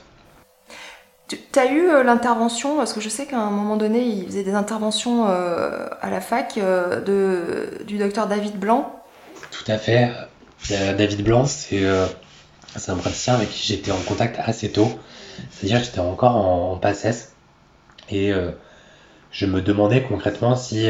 Tu 1.52 1.58
as 1.58 1.66
eu 1.66 1.88
euh, 1.88 2.02
l'intervention, 2.02 2.76
parce 2.76 2.92
que 2.92 3.00
je 3.00 3.08
sais 3.08 3.26
qu'à 3.26 3.38
un 3.38 3.50
moment 3.50 3.76
donné, 3.76 4.02
il 4.02 4.26
faisait 4.26 4.42
des 4.42 4.54
interventions 4.54 5.28
euh, 5.28 5.86
à 6.00 6.10
la 6.10 6.20
fac 6.20 6.58
euh, 6.58 7.00
de, 7.00 7.84
du 7.84 7.98
docteur 7.98 8.26
David 8.26 8.58
Blanc. 8.58 9.02
Tout 9.50 9.70
à 9.70 9.78
fait. 9.78 10.10
David 10.68 11.24
Blanc, 11.24 11.44
c'est 11.46 11.82
un 12.88 12.96
praticien 12.96 13.34
avec 13.34 13.50
qui 13.50 13.66
j'étais 13.66 13.92
en 13.92 14.00
contact 14.00 14.38
assez 14.38 14.70
tôt. 14.70 14.88
C'est-à-dire 15.50 15.80
que 15.80 15.86
j'étais 15.86 16.00
encore 16.00 16.36
en, 16.36 16.72
en. 16.72 16.80
Et 18.10 18.32
je 19.30 19.46
me 19.46 19.62
demandais 19.62 20.02
concrètement 20.02 20.56
si, 20.56 20.88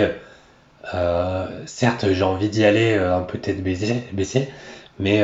certes, 1.66 2.06
j'ai 2.12 2.22
envie 2.24 2.48
d'y 2.48 2.64
aller 2.64 2.94
un 2.94 3.22
peu 3.22 3.38
tête 3.38 3.62
baissée, 3.62 4.48
mais 4.98 5.22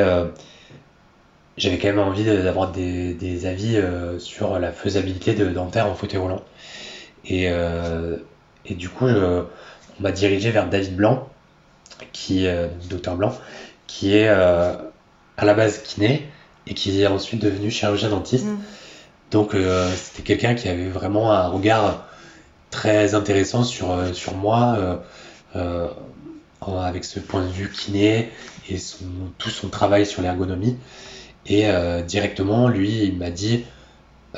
j'avais 1.59 1.77
quand 1.77 1.89
même 1.89 1.99
envie 1.99 2.23
d'avoir 2.23 2.71
des, 2.71 3.45
avis 3.45 3.75
euh, 3.75 4.17
sur 4.17 4.57
la 4.59 4.71
faisabilité 4.71 5.33
de 5.33 5.49
dentaire 5.49 5.87
en 5.87 5.93
fauteuil 5.93 6.19
roulant. 6.19 6.41
Et, 7.25 7.49
euh, 7.49 8.15
et 8.65 8.75
du 8.75 8.87
coup, 8.87 9.05
on 9.07 9.45
m'a 9.99 10.11
dirigé 10.11 10.51
vers 10.51 10.69
David 10.69 10.95
Blanc, 10.95 11.27
qui, 12.13 12.47
euh, 12.47 12.67
docteur 12.89 13.17
Blanc, 13.17 13.37
qui 13.87 14.15
est 14.15 14.29
à 14.29 15.45
la 15.45 15.53
base 15.53 15.83
kiné 15.83 16.27
et 16.69 16.73
qui 16.73 17.01
est 17.01 17.07
ensuite 17.07 17.41
devenu 17.41 17.69
chirurgien 17.71 18.09
dentiste. 18.09 18.45
Mm. 18.45 18.59
Donc 19.31 19.55
c'était 19.95 20.23
quelqu'un 20.23 20.55
qui 20.55 20.69
avait 20.69 20.89
vraiment 20.89 21.31
un 21.31 21.47
regard 21.49 22.07
très 22.71 23.13
intéressant 23.13 23.63
sur, 23.63 23.95
sur 24.13 24.35
moi, 24.35 25.03
avec 26.63 27.03
ce 27.03 27.19
point 27.19 27.43
de 27.43 27.51
vue 27.51 27.69
kiné 27.69 28.29
et 28.69 28.77
tout 29.37 29.49
son 29.49 29.69
travail 29.69 30.05
sur 30.05 30.21
l'ergonomie. 30.21 30.77
Et 31.45 31.67
euh, 31.67 32.01
directement, 32.01 32.67
lui, 32.67 33.03
il 33.03 33.17
m'a 33.17 33.31
dit 33.31 33.65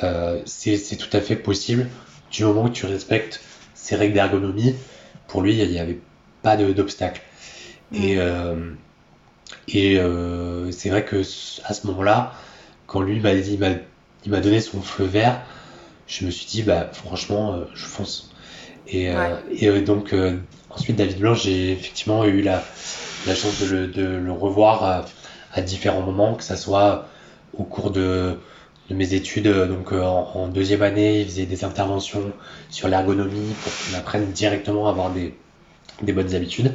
euh, 0.02 0.40
c'est 0.46 0.96
tout 0.96 1.14
à 1.16 1.20
fait 1.20 1.36
possible 1.36 1.88
du 2.30 2.44
moment 2.44 2.68
que 2.68 2.72
tu 2.72 2.86
respectes 2.86 3.40
ces 3.74 3.96
règles 3.96 4.14
d'ergonomie. 4.14 4.74
Pour 5.28 5.42
lui, 5.42 5.56
il 5.58 5.70
n'y 5.70 5.78
avait 5.78 6.00
pas 6.42 6.56
d'obstacle. 6.56 7.22
Et, 7.92 8.18
euh, 9.74 10.66
et 10.68 10.72
c'est 10.72 10.90
vrai 10.90 11.04
que 11.04 11.22
à 11.64 11.74
ce 11.74 11.86
moment-là, 11.86 12.32
quand 12.86 13.00
lui 13.00 13.20
m'a 13.20 13.34
dit, 13.34 13.58
il 14.24 14.30
m'a 14.30 14.40
donné 14.40 14.60
son 14.60 14.80
feu 14.82 15.04
vert, 15.04 15.40
je 16.06 16.26
me 16.26 16.30
suis 16.30 16.46
dit, 16.46 16.62
bah, 16.62 16.90
franchement, 16.92 17.60
je 17.74 17.86
fonce. 17.86 18.30
Et, 18.88 19.10
et 19.52 19.80
donc, 19.80 20.14
ensuite, 20.70 20.96
David 20.96 21.18
Blanc, 21.18 21.34
j'ai 21.34 21.72
effectivement 21.72 22.24
eu 22.24 22.42
la, 22.42 22.62
la 23.26 23.34
chance 23.34 23.60
de 23.60 23.66
le, 23.66 23.86
de 23.86 24.04
le 24.04 24.32
revoir 24.32 25.06
à 25.54 25.60
différents 25.62 26.02
moments, 26.02 26.34
que 26.34 26.44
ça 26.44 26.56
soit 26.56 27.08
au 27.56 27.64
cours 27.64 27.90
de, 27.90 28.36
mes 28.90 29.14
études. 29.14 29.48
Donc 29.48 29.92
euh, 29.92 30.02
en, 30.02 30.48
deuxième 30.48 30.82
année, 30.82 31.20
il 31.20 31.26
faisait 31.26 31.46
des 31.46 31.64
interventions 31.64 32.32
sur 32.70 32.88
l'ergonomie 32.88 33.54
pour 33.62 33.72
qu'on 33.72 33.98
apprenne 33.98 34.30
directement 34.32 34.86
à 34.86 34.90
avoir 34.90 35.10
des, 35.10 35.32
bonnes 36.12 36.34
habitudes. 36.34 36.72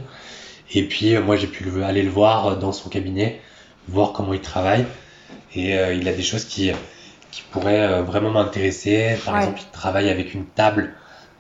Et 0.74 0.84
puis 0.84 1.16
euh, 1.16 1.22
moi 1.22 1.36
j'ai 1.36 1.48
pu 1.48 1.84
aller 1.84 2.04
le 2.04 2.10
voir 2.10 2.58
dans 2.58 2.72
son 2.72 2.90
cabinet, 2.90 3.42
voir 3.88 4.14
comment 4.14 4.34
il 4.34 4.42
travaille. 4.42 4.86
Et 5.56 5.78
euh, 5.78 5.94
il 5.94 6.08
a 6.08 6.14
des 6.14 6.24
choses 6.24 6.46
qui, 6.46 6.72
qui 7.32 7.44
pourraient 7.52 8.02
vraiment 8.02 8.32
m'intéresser. 8.32 9.18
Par 9.26 9.38
exemple, 9.38 9.62
il 9.62 9.72
travaille 9.72 10.10
avec 10.10 10.34
une 10.34 10.46
table. 10.46 10.94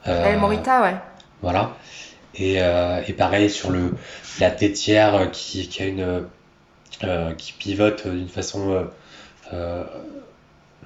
Euh, 0.07 0.37
Morita, 0.37 0.81
ouais. 0.81 0.95
Voilà. 1.41 1.75
Et, 2.35 2.57
et 2.57 3.13
pareil 3.13 3.49
sur 3.49 3.71
le, 3.71 3.95
la 4.39 4.51
tétière 4.51 5.31
qui, 5.31 5.67
qui 5.67 5.81
a 5.81 5.85
une, 5.87 6.27
euh, 7.03 7.33
qui 7.35 7.53
pivote 7.53 8.07
d'une 8.07 8.27
façon 8.27 8.87
euh, 9.53 9.83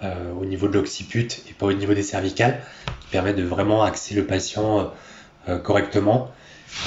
euh, 0.03 0.33
au 0.33 0.43
niveau 0.43 0.67
de 0.67 0.73
l'occiput 0.73 1.29
et 1.49 1.53
pas 1.53 1.67
au 1.67 1.73
niveau 1.73 1.93
des 1.93 2.03
cervicales, 2.03 2.61
qui 2.99 3.07
permet 3.11 3.33
de 3.33 3.43
vraiment 3.43 3.81
axer 3.83 4.13
le 4.13 4.25
patient 4.25 4.91
correctement. 5.63 6.29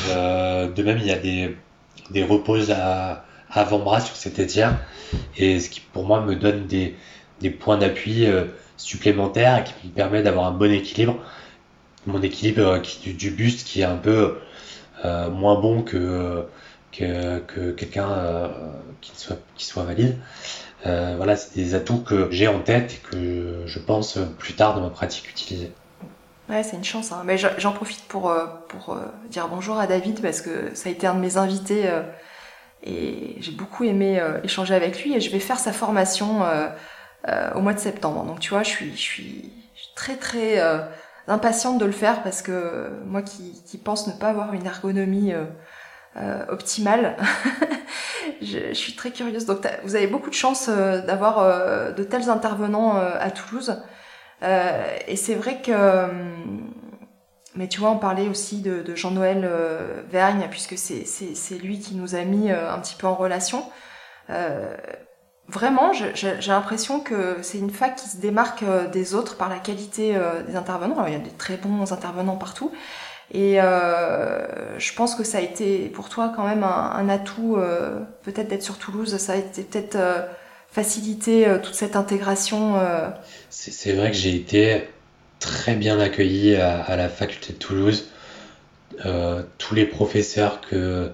De 0.08 0.82
même, 0.82 0.98
il 0.98 1.06
y 1.06 1.10
a 1.10 1.18
des, 1.18 2.24
reposes 2.24 2.70
à, 2.70 3.24
avant-bras 3.50 4.00
sur 4.00 4.16
cette 4.16 4.38
étière 4.38 4.76
et 5.36 5.60
ce 5.60 5.70
qui 5.70 5.80
pour 5.80 6.04
moi 6.04 6.20
me 6.20 6.34
donne 6.34 6.66
des, 6.66 6.96
points 7.50 7.78
d'appui 7.78 8.26
supplémentaires 8.76 9.58
et 9.58 9.64
qui 9.64 9.88
me 9.88 9.92
permet 9.92 10.22
d'avoir 10.22 10.46
un 10.46 10.52
bon 10.52 10.72
équilibre. 10.72 11.18
Mon 12.06 12.22
équilibre 12.22 12.80
qui, 12.82 13.12
du, 13.14 13.30
buste 13.30 13.66
qui 13.66 13.80
est 13.80 13.84
un 13.84 13.96
peu 13.96 14.38
moins 15.04 15.60
bon 15.60 15.82
que, 15.82 16.46
que, 16.98 17.70
quelqu'un 17.72 18.10
euh, 18.10 18.48
qui, 19.00 19.12
soit, 19.16 19.38
qui 19.56 19.70
valide. 19.76 20.18
Euh, 20.86 21.14
voilà, 21.16 21.36
c'est 21.36 21.54
des 21.54 21.74
atouts 21.74 22.02
que 22.02 22.28
j'ai 22.30 22.48
en 22.48 22.60
tête 22.60 22.94
et 22.94 23.10
que 23.10 23.62
je 23.66 23.78
pense 23.78 24.18
plus 24.38 24.54
tard 24.54 24.74
dans 24.74 24.82
ma 24.82 24.90
pratique 24.90 25.30
utiliser. 25.30 25.72
Ouais, 26.48 26.62
c'est 26.62 26.76
une 26.76 26.84
chance. 26.84 27.12
Hein. 27.12 27.22
Mais 27.24 27.38
j'en 27.38 27.72
profite 27.72 28.02
pour, 28.06 28.30
euh, 28.30 28.46
pour 28.68 28.98
dire 29.30 29.48
bonjour 29.48 29.78
à 29.78 29.86
David 29.86 30.20
parce 30.20 30.40
que 30.40 30.74
ça 30.74 30.88
a 30.88 30.92
été 30.92 31.06
un 31.06 31.14
de 31.14 31.20
mes 31.20 31.36
invités 31.36 31.90
et 32.82 33.36
j'ai 33.40 33.52
beaucoup 33.52 33.84
aimé 33.84 34.22
échanger 34.42 34.74
avec 34.74 35.02
lui 35.02 35.14
et 35.14 35.20
je 35.20 35.30
vais 35.30 35.40
faire 35.40 35.58
sa 35.58 35.72
formation 35.72 36.42
au 37.54 37.60
mois 37.60 37.72
de 37.72 37.78
septembre. 37.78 38.24
Donc 38.24 38.40
tu 38.40 38.50
vois, 38.50 38.62
je 38.62 38.70
suis, 38.94 39.52
très 39.96 40.16
très 40.16 40.60
impatiente 41.28 41.78
de 41.78 41.86
le 41.86 41.92
faire 41.92 42.22
parce 42.22 42.42
que 42.42 42.90
moi 43.06 43.22
qui, 43.22 43.78
pense 43.82 44.06
ne 44.06 44.12
pas 44.12 44.28
avoir 44.28 44.52
une 44.52 44.66
ergonomie 44.66 45.32
euh, 46.16 46.44
optimale. 46.48 47.16
je, 48.40 48.72
suis 48.72 48.94
très 48.94 49.10
curieuse. 49.10 49.46
Donc 49.46 49.66
vous 49.82 49.96
avez 49.96 50.06
beaucoup 50.06 50.30
de 50.30 50.34
chance 50.34 50.68
euh, 50.68 51.04
d'avoir 51.04 51.40
euh, 51.40 51.90
de 51.90 52.04
tels 52.04 52.30
intervenants 52.30 52.96
à 52.96 53.30
Toulouse. 53.32 53.82
Et 54.42 55.16
c'est 55.16 55.34
vrai 55.34 55.60
que 55.62 56.08
mais 57.56 57.68
tu 57.68 57.78
vois, 57.78 57.90
on 57.90 57.98
parlait 57.98 58.28
aussi 58.28 58.60
de, 58.62 58.94
Jean-Noël 58.96 59.48
Vergne, 60.10 60.48
puisque 60.50 60.76
c'est 60.76 61.58
lui 61.58 61.78
qui 61.78 61.94
nous 61.94 62.14
a 62.14 62.24
mis 62.24 62.50
un 62.50 62.78
petit 62.80 62.96
peu 62.96 63.06
en 63.06 63.14
relation. 63.14 63.64
vraiment, 65.48 65.92
j'ai 65.92 66.36
l'impression 66.48 67.00
que 67.00 67.38
c'est 67.42 67.58
une 67.58 67.70
fac 67.70 67.96
qui 67.96 68.08
se 68.08 68.16
démarque 68.16 68.64
des 68.92 69.14
autres 69.14 69.36
par 69.36 69.48
la 69.48 69.58
qualité 69.58 70.18
des 70.46 70.56
intervenants. 70.56 71.06
Il 71.06 71.12
y 71.12 71.16
a 71.16 71.20
des 71.20 71.30
très 71.30 71.56
bons 71.56 71.92
intervenants 71.92 72.36
partout, 72.36 72.72
et 73.32 73.60
euh, 73.60 74.78
je 74.78 74.92
pense 74.94 75.14
que 75.14 75.24
ça 75.24 75.38
a 75.38 75.40
été 75.40 75.88
pour 75.88 76.08
toi 76.08 76.32
quand 76.34 76.46
même 76.46 76.62
un, 76.62 77.08
atout, 77.08 77.56
euh, 77.56 78.00
peut-être 78.22 78.48
d'être 78.48 78.62
sur 78.62 78.78
Toulouse, 78.78 79.16
ça 79.16 79.32
a 79.32 79.36
été 79.36 79.62
peut-être 79.62 79.96
euh, 79.96 80.22
facilité 80.74 81.46
toute 81.62 81.74
cette 81.74 81.96
intégration. 81.96 82.74
C'est 83.48 83.92
vrai 83.92 84.10
que 84.10 84.16
j'ai 84.16 84.34
été 84.34 84.88
très 85.38 85.76
bien 85.76 86.00
accueilli 86.00 86.56
à, 86.56 86.96
la 86.96 87.08
faculté 87.08 87.52
de 87.52 87.58
Toulouse. 87.58 88.08
tous 89.58 89.74
les 89.74 89.86
professeurs 89.86 90.60
que, 90.60 91.10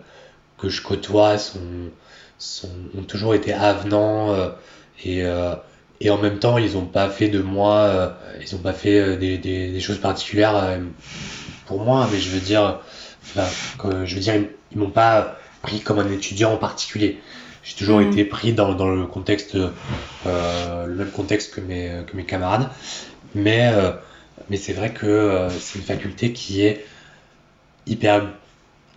que 0.59 0.69
je 0.71 0.83
côtoie 0.83 1.37
sont, 1.37 1.91
sont 2.39 2.71
ont 2.97 3.03
toujours 3.03 3.35
été 3.35 3.53
avenants 3.53 4.35
et, 5.05 5.25
et 6.01 6.11
en 6.11 6.19
même 6.19 6.39
temps 6.39 6.57
ils 6.57 6.73
n'ont 6.73 6.87
pas 6.87 7.11
fait 7.11 7.29
de 7.29 7.43
moi, 7.43 8.17
ils 8.41 8.55
n'ont 8.55 8.63
pas 8.63 8.73
fait 8.73 9.19
des, 9.19 9.37
des, 9.37 9.81
choses 9.81 9.99
particulières 9.99 10.79
pour 11.71 11.85
moi, 11.85 12.09
mais 12.11 12.19
je 12.19 12.31
veux 12.31 12.41
dire, 12.41 12.81
je 13.37 14.15
veux 14.15 14.21
dire, 14.21 14.35
ils, 14.73 14.79
m'ont 14.79 14.91
pas 14.91 15.39
pris 15.63 15.81
comme 15.81 16.01
un 16.01 16.11
étudiant 16.11 16.55
en 16.55 16.57
particulier. 16.57 17.21
J'ai 17.63 17.75
toujours 17.75 18.01
mm. 18.01 18.11
été 18.11 18.25
pris 18.25 18.53
dans, 18.53 18.75
dans 18.75 18.89
le 18.89 19.07
contexte, 19.07 19.57
euh, 20.27 20.87
le 20.87 20.95
même 20.95 21.11
contexte 21.11 21.55
que 21.55 21.61
mes, 21.61 22.05
que 22.07 22.17
mes 22.17 22.25
camarades. 22.25 22.69
Mais, 23.35 23.71
euh, 23.73 23.93
mais 24.49 24.57
c'est 24.57 24.73
vrai 24.73 24.93
que 24.93 25.07
euh, 25.07 25.51
c'est 25.51 25.79
une 25.79 25.85
faculté 25.85 26.33
qui 26.33 26.63
est 26.63 26.85
hyper 27.87 28.27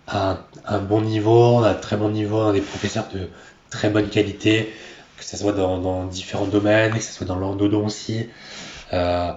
à 0.06 0.38
un, 0.66 0.78
bon 0.80 1.00
niveau, 1.00 1.62
à 1.64 1.70
un 1.70 1.74
très 1.74 1.96
bon 1.96 2.10
niveau, 2.10 2.38
on 2.38 2.48
a 2.48 2.52
des 2.52 2.60
professeurs 2.60 3.08
de 3.14 3.28
très 3.70 3.88
bonne 3.88 4.08
qualité, 4.08 4.72
que 5.16 5.24
ce 5.24 5.36
soit 5.36 5.52
dans, 5.52 6.04
différents 6.06 6.46
domaines, 6.46 6.92
que 6.92 7.00
ce 7.00 7.12
soit 7.12 7.26
dans 7.26 7.36
l'endodontie. 7.36 8.28
Euh, 8.92 9.32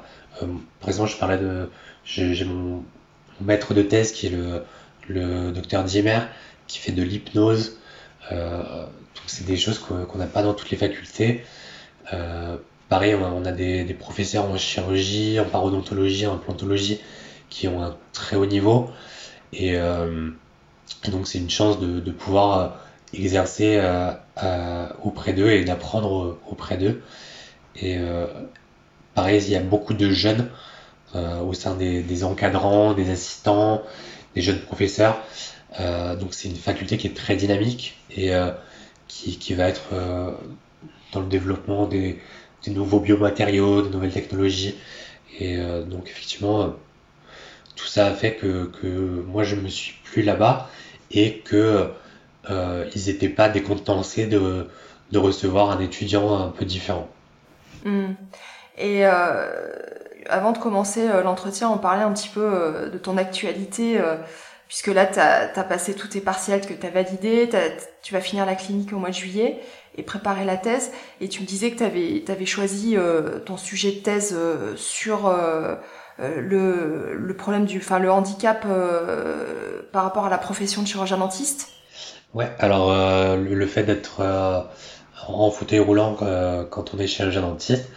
par 0.82 0.90
exemple, 0.90 1.10
je 1.10 1.18
parlais 1.18 1.38
de, 1.38 1.70
j'ai 2.04 2.44
mon, 2.46 2.84
maître 3.40 3.74
de 3.74 3.82
thèse 3.82 4.12
qui 4.12 4.28
est 4.28 4.32
le, 4.32 4.64
le 5.08 5.52
docteur 5.52 5.84
Diemer, 5.84 6.22
qui 6.68 6.80
fait 6.80 6.92
de 6.92 7.04
l'hypnose. 7.04 7.78
C'est 9.28 9.46
des 9.46 9.58
choses 9.58 9.80
qu'on 9.80 10.18
n'a 10.18 10.28
pas 10.28 10.44
dans 10.44 10.54
toutes 10.54 10.70
les 10.70 10.78
facultés. 10.78 11.44
pareil, 12.90 13.16
on 13.16 13.46
a, 13.46 13.52
des, 13.52 13.84
des, 13.84 13.94
professeurs 13.94 14.46
en 14.46 14.58
chirurgie, 14.58 15.40
en 15.40 15.46
parodontologie, 15.46 16.28
en 16.28 16.36
implantologie 16.36 17.00
qui 17.50 17.68
ont 17.68 17.84
un 17.84 17.96
très 18.14 18.36
haut 18.36 18.46
niveau. 18.46 18.90
Et, 19.54 19.78
donc 21.10 21.28
c'est 21.28 21.40
une 21.40 21.50
chance 21.50 21.80
de, 21.80 22.12
pouvoir 22.12 22.80
exercer 23.14 23.80
euh, 24.44 24.88
auprès 25.04 25.34
d'eux 25.34 25.52
et 25.52 25.64
d'apprendre 25.64 26.38
auprès 26.48 26.78
d'eux. 26.78 27.02
Et 27.76 27.98
euh, 27.98 28.28
pareil, 29.16 29.42
il 29.44 29.52
y 29.52 29.56
a 29.56 29.62
beaucoup 29.62 29.94
de 29.94 30.12
jeunes 30.12 30.50
euh, 31.16 31.40
au 31.42 31.54
sein 31.54 31.76
des, 31.76 32.24
encadrants, 32.24 32.94
des 32.94 33.10
assistants, 33.10 33.82
des 34.36 34.42
jeunes 34.42 34.60
professeurs. 34.60 35.18
donc 36.20 36.34
c'est 36.34 36.50
une 36.50 36.56
faculté 36.56 36.98
qui 36.98 37.08
est 37.08 37.16
très 37.16 37.36
dynamique 37.36 37.98
et 38.12 38.32
qui, 39.08 39.38
qui, 39.38 39.53
va 39.53 39.68
être 39.68 39.93
dans 41.14 41.22
le 41.22 41.28
développement 41.28 41.86
des, 41.86 42.20
des, 42.64 42.72
nouveaux 42.72 42.99
biomatériaux, 42.99 43.82
de 43.82 43.89
nouvelles 43.89 44.12
technologies. 44.12 44.76
Et 45.39 45.58
donc 45.86 46.10
effectivement, 46.10 46.74
tout 47.76 47.86
ça 47.88 48.08
a 48.08 48.14
fait 48.14 48.36
que, 48.36 48.66
que 48.66 48.88
moi 48.88 49.43
je 49.43 49.55
me 49.55 49.68
suis 49.68 49.93
plus 50.03 50.24
là-bas 50.24 50.70
et 51.12 51.39
que 51.39 51.89
euh, 52.49 52.86
ils 52.95 53.08
n'étaient 53.08 53.30
pas 53.30 53.49
décontenancés 53.49 54.26
de, 54.26 54.68
de 55.12 55.20
recevoir 55.20 55.72
un 55.72 55.80
étudiant 55.80 56.38
un 56.38 56.49
peu 56.49 56.66
différent. 56.66 57.08
Hmm. 57.86 58.14
Et 58.78 59.05
euh, 59.05 59.72
avant 60.30 60.51
de 60.51 60.58
commencer 60.58 61.08
euh, 61.08 61.24
l'entretien, 61.24 61.70
on 61.70 61.78
parlait 61.78 62.03
un 62.03 62.14
petit 62.14 62.30
peu 62.30 62.89
de 62.91 62.97
ton 62.97 63.18
actualité, 63.18 63.99
puisque 64.68 64.88
là, 64.88 65.05
tu 65.05 65.20
as, 65.20 65.63
passé 65.63 65.93
tous 65.93 66.07
tes 66.07 66.22
partiels 66.22 66.61
que 66.61 66.74
tu 66.74 66.86
as 66.86 66.89
validés, 66.89 67.49
tu 68.01 68.13
vas 68.13 68.22
finir 68.22 68.45
la 68.45 68.55
clinique 68.55 68.93
au 68.93 68.97
mois 68.97 69.09
de 69.09 69.15
juillet 69.15 69.59
et 69.95 70.03
préparer 70.03 70.45
la 70.45 70.57
thèse. 70.57 70.91
Et 71.22 71.30
tu 71.30 71.41
me 71.41 71.47
disais 71.47 71.72
que 71.72 71.78
tu 71.78 72.32
avais, 72.32 72.45
choisi 72.45 72.97
ton 73.45 73.57
sujet 73.57 73.91
de 73.91 73.99
thèse 73.99 74.38
sur 74.76 75.34
le, 76.20 77.15
le, 77.15 77.34
problème 77.36 77.65
du, 77.65 77.78
enfin, 77.78 77.99
le 77.99 78.11
handicap 78.11 78.65
par 79.91 80.03
rapport 80.03 80.26
à 80.26 80.30
la 80.30 80.38
profession 80.38 80.82
de 80.82 80.88
chirurgien 80.88 81.18
dentiste. 81.18 81.70
Ouais, 82.34 82.51
alors 82.59 82.91
euh, 82.91 83.38
le, 83.38 83.65
fait 83.65 83.84
d'être 83.84 84.20
euh, 84.20 84.61
en 85.28 85.49
fauteuil 85.49 85.80
roulant 85.80 86.18
euh, 86.22 86.65
quand 86.70 86.93
on 86.93 86.99
est 86.99 87.07
chirurgien 87.07 87.41
dentiste, 87.41 87.89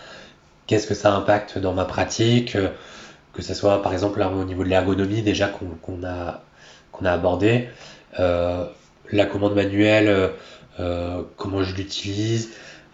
qu'est-ce 0.66 0.86
que 0.86 0.94
ça 0.94 1.12
impacte 1.12 1.58
dans 1.58 1.74
ma 1.74 1.84
pratique 1.84 2.56
Que 3.34 3.42
ce 3.42 3.54
soit 3.54 3.82
par 3.82 3.92
exemple 3.92 4.22
au 4.22 4.44
niveau 4.44 4.64
de 4.64 4.68
l'ergonomie 4.68 5.22
déjà 5.22 5.48
qu'on 5.48 6.04
a, 6.04 6.42
a 7.04 7.12
abordé, 7.12 7.68
la 8.18 9.26
commande 9.26 9.54
manuelle, 9.54 10.30
comment 11.36 11.62
je 11.62 11.74
l'utilise. 11.74 12.50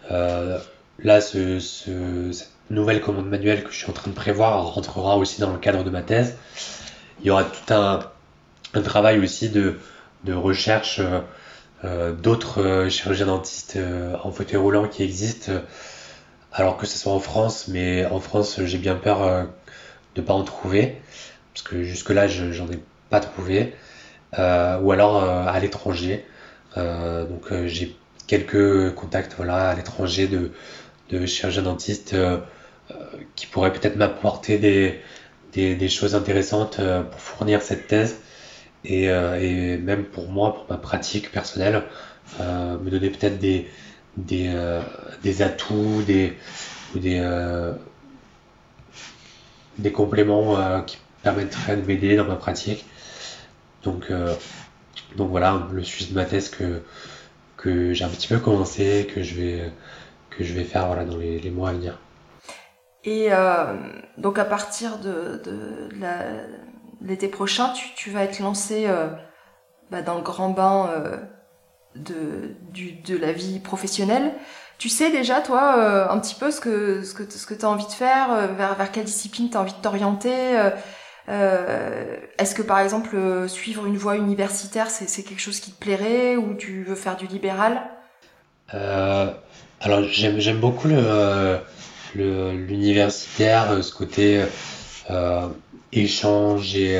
là, 0.09 1.21
ce, 1.21 1.59
ce, 1.59 2.31
cette 2.31 2.51
nouvelle 2.69 3.01
commande 3.01 3.29
manuelle 3.29 3.63
que 3.63 3.71
je 3.71 3.77
suis 3.77 3.89
en 3.89 3.93
train 3.93 4.09
de 4.09 4.15
prévoir 4.15 4.73
rentrera 4.73 5.17
aussi 5.17 5.41
dans 5.41 5.51
le 5.51 5.59
cadre 5.59 5.83
de 5.83 5.89
ma 5.89 6.01
thèse. 6.01 6.35
Il 7.21 7.27
y 7.27 7.29
aura 7.29 7.43
tout 7.43 7.73
un, 7.73 7.99
travail 8.83 9.19
aussi 9.19 9.49
de 9.49 9.77
recherche 10.33 10.99
euh, 10.99 11.21
euh, 11.83 12.11
d'autres 12.11 12.61
euh, 12.61 12.89
chirurgiens 12.89 13.27
dentistes 13.27 13.79
en 14.23 14.31
fauteuil 14.31 14.57
roulant 14.57 14.87
qui 14.87 15.03
existent, 15.03 15.51
alors 16.51 16.77
que 16.77 16.85
ce 16.85 16.97
soit 16.97 17.13
en 17.13 17.19
France, 17.19 17.67
mais 17.67 18.05
en 18.05 18.19
France 18.19 18.59
j'ai 18.63 18.77
bien 18.77 18.95
peur 18.95 19.47
de 20.15 20.21
pas 20.21 20.33
en 20.33 20.43
trouver, 20.43 20.99
parce 21.53 21.63
que 21.63 21.83
jusque-là 21.83 22.27
j'en 22.27 22.65
ai 22.71 22.79
pas 23.09 23.19
trouvé, 23.19 23.75
ou 24.33 24.91
alors 24.91 25.23
à 25.23 25.59
l'étranger. 25.59 26.25
donc 26.75 27.65
j'ai 27.65 27.95
quelques 28.27 28.93
contacts 28.95 29.33
voilà, 29.37 29.69
à 29.69 29.75
l'étranger 29.75 30.27
de, 30.27 30.51
de 31.09 31.25
chirurgiens 31.25 31.63
dentistes 31.63 32.15
qui 33.35 33.47
pourraient 33.47 33.73
peut-être 33.73 33.95
m'apporter 33.95 34.57
des, 34.57 34.99
des, 35.53 35.89
choses 35.89 36.15
intéressantes 36.15 36.79
pour 37.11 37.19
fournir 37.19 37.61
cette 37.61 37.87
thèse. 37.87 38.17
Euh, 38.89 39.35
et, 39.39 39.77
même 39.77 40.05
pour 40.05 40.29
moi, 40.29 40.53
pour 40.53 40.65
ma 40.69 40.77
pratique 40.77 41.31
personnelle, 41.31 41.83
euh, 42.39 42.77
me 42.79 42.89
donner 42.89 43.09
peut-être 43.09 43.39
des, 43.39 43.67
des, 44.17 44.49
euh, 44.53 44.81
des, 45.23 45.41
atouts, 45.41 46.03
des, 46.05 46.37
des, 46.95 47.21
des 49.77 49.91
compléments 49.91 50.81
qui 50.83 50.97
permettraient 51.23 51.77
de 51.77 51.85
m'aider 51.85 52.15
dans 52.15 52.25
ma 52.25 52.35
pratique. 52.35 52.85
Donc, 53.91 54.11
donc 55.15 55.29
voilà, 55.29 55.67
le 55.71 55.83
sujet 55.83 56.09
de 56.09 56.15
ma 56.15 56.25
thèse 56.25 56.49
que, 56.49 56.83
que 57.57 57.93
j'ai 57.93 58.03
un 58.03 58.09
petit 58.09 58.27
peu 58.27 58.39
commencé, 58.39 59.09
que 59.13 59.23
je 59.23 59.35
vais, 59.35 59.71
que 60.29 60.43
je 60.43 60.53
vais 60.53 60.63
faire 60.63 60.87
voilà, 60.87 61.05
dans 61.05 61.17
les, 61.17 61.49
mois 61.49 61.69
à 61.69 61.73
venir. 61.73 61.97
Et 63.03 63.29
donc 64.17 64.37
à 64.39 64.45
partir 64.45 64.99
de, 64.99 65.41
l'été 67.01 67.27
prochain, 67.27 67.73
tu, 67.95 68.11
vas 68.11 68.23
être 68.23 68.39
lancé 68.39 68.85
euh, 68.87 69.07
bah, 69.91 70.01
dans 70.01 70.15
le 70.15 70.21
grand 70.21 70.49
bain 70.49 70.89
euh, 70.89 71.17
de, 71.95 72.55
du, 72.71 72.93
de 72.93 73.17
la 73.17 73.31
vie 73.31 73.59
professionnelle. 73.59 74.33
Tu 74.77 74.89
sais 74.89 75.11
déjà, 75.11 75.41
toi, 75.41 75.75
euh, 75.77 76.09
un 76.09 76.19
petit 76.19 76.35
peu 76.35 76.51
ce 76.51 76.61
que, 76.61 77.03
ce 77.03 77.13
que, 77.13 77.23
ce 77.29 77.47
que 77.47 77.53
tu 77.53 77.65
as 77.65 77.69
envie 77.69 77.85
de 77.85 77.91
faire, 77.91 78.31
euh, 78.31 78.47
vers, 78.47 78.75
vers 78.75 78.91
quelle 78.91 79.05
discipline 79.05 79.49
tu 79.49 79.57
as 79.57 79.61
envie 79.61 79.73
de 79.73 79.81
t'orienter 79.81 80.59
Est-ce 81.27 82.55
que, 82.55 82.61
par 82.61 82.79
exemple, 82.79 83.17
suivre 83.47 83.85
une 83.85 83.97
voie 83.97 84.15
universitaire, 84.17 84.89
c'est 84.89 85.23
quelque 85.23 85.41
chose 85.41 85.59
qui 85.59 85.71
te 85.71 85.79
plairait 85.79 86.35
ou 86.37 86.53
tu 86.53 86.83
veux 86.83 86.95
faire 86.95 87.17
du 87.17 87.27
libéral? 87.27 87.81
Alors, 88.69 90.03
j'aime 90.03 90.59
beaucoup 90.59 90.87
l'universitaire, 92.15 93.83
ce 93.83 93.93
côté 93.93 94.43
échange 95.93 96.75
et, 96.75 96.99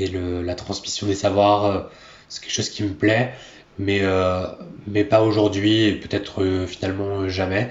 euh, 0.00 0.42
la 0.42 0.54
transmission 0.54 1.06
des 1.06 1.14
savoirs, 1.14 1.64
euh, 1.64 1.80
c'est 2.28 2.42
quelque 2.42 2.52
chose 2.52 2.70
qui 2.70 2.82
me 2.82 2.92
plaît, 2.94 3.32
mais, 3.78 4.00
euh, 4.02 4.46
mais 4.86 5.04
pas 5.04 5.22
aujourd'hui 5.22 5.84
et 5.84 5.92
peut-être 5.94 6.66
finalement 6.66 7.28
jamais. 7.28 7.70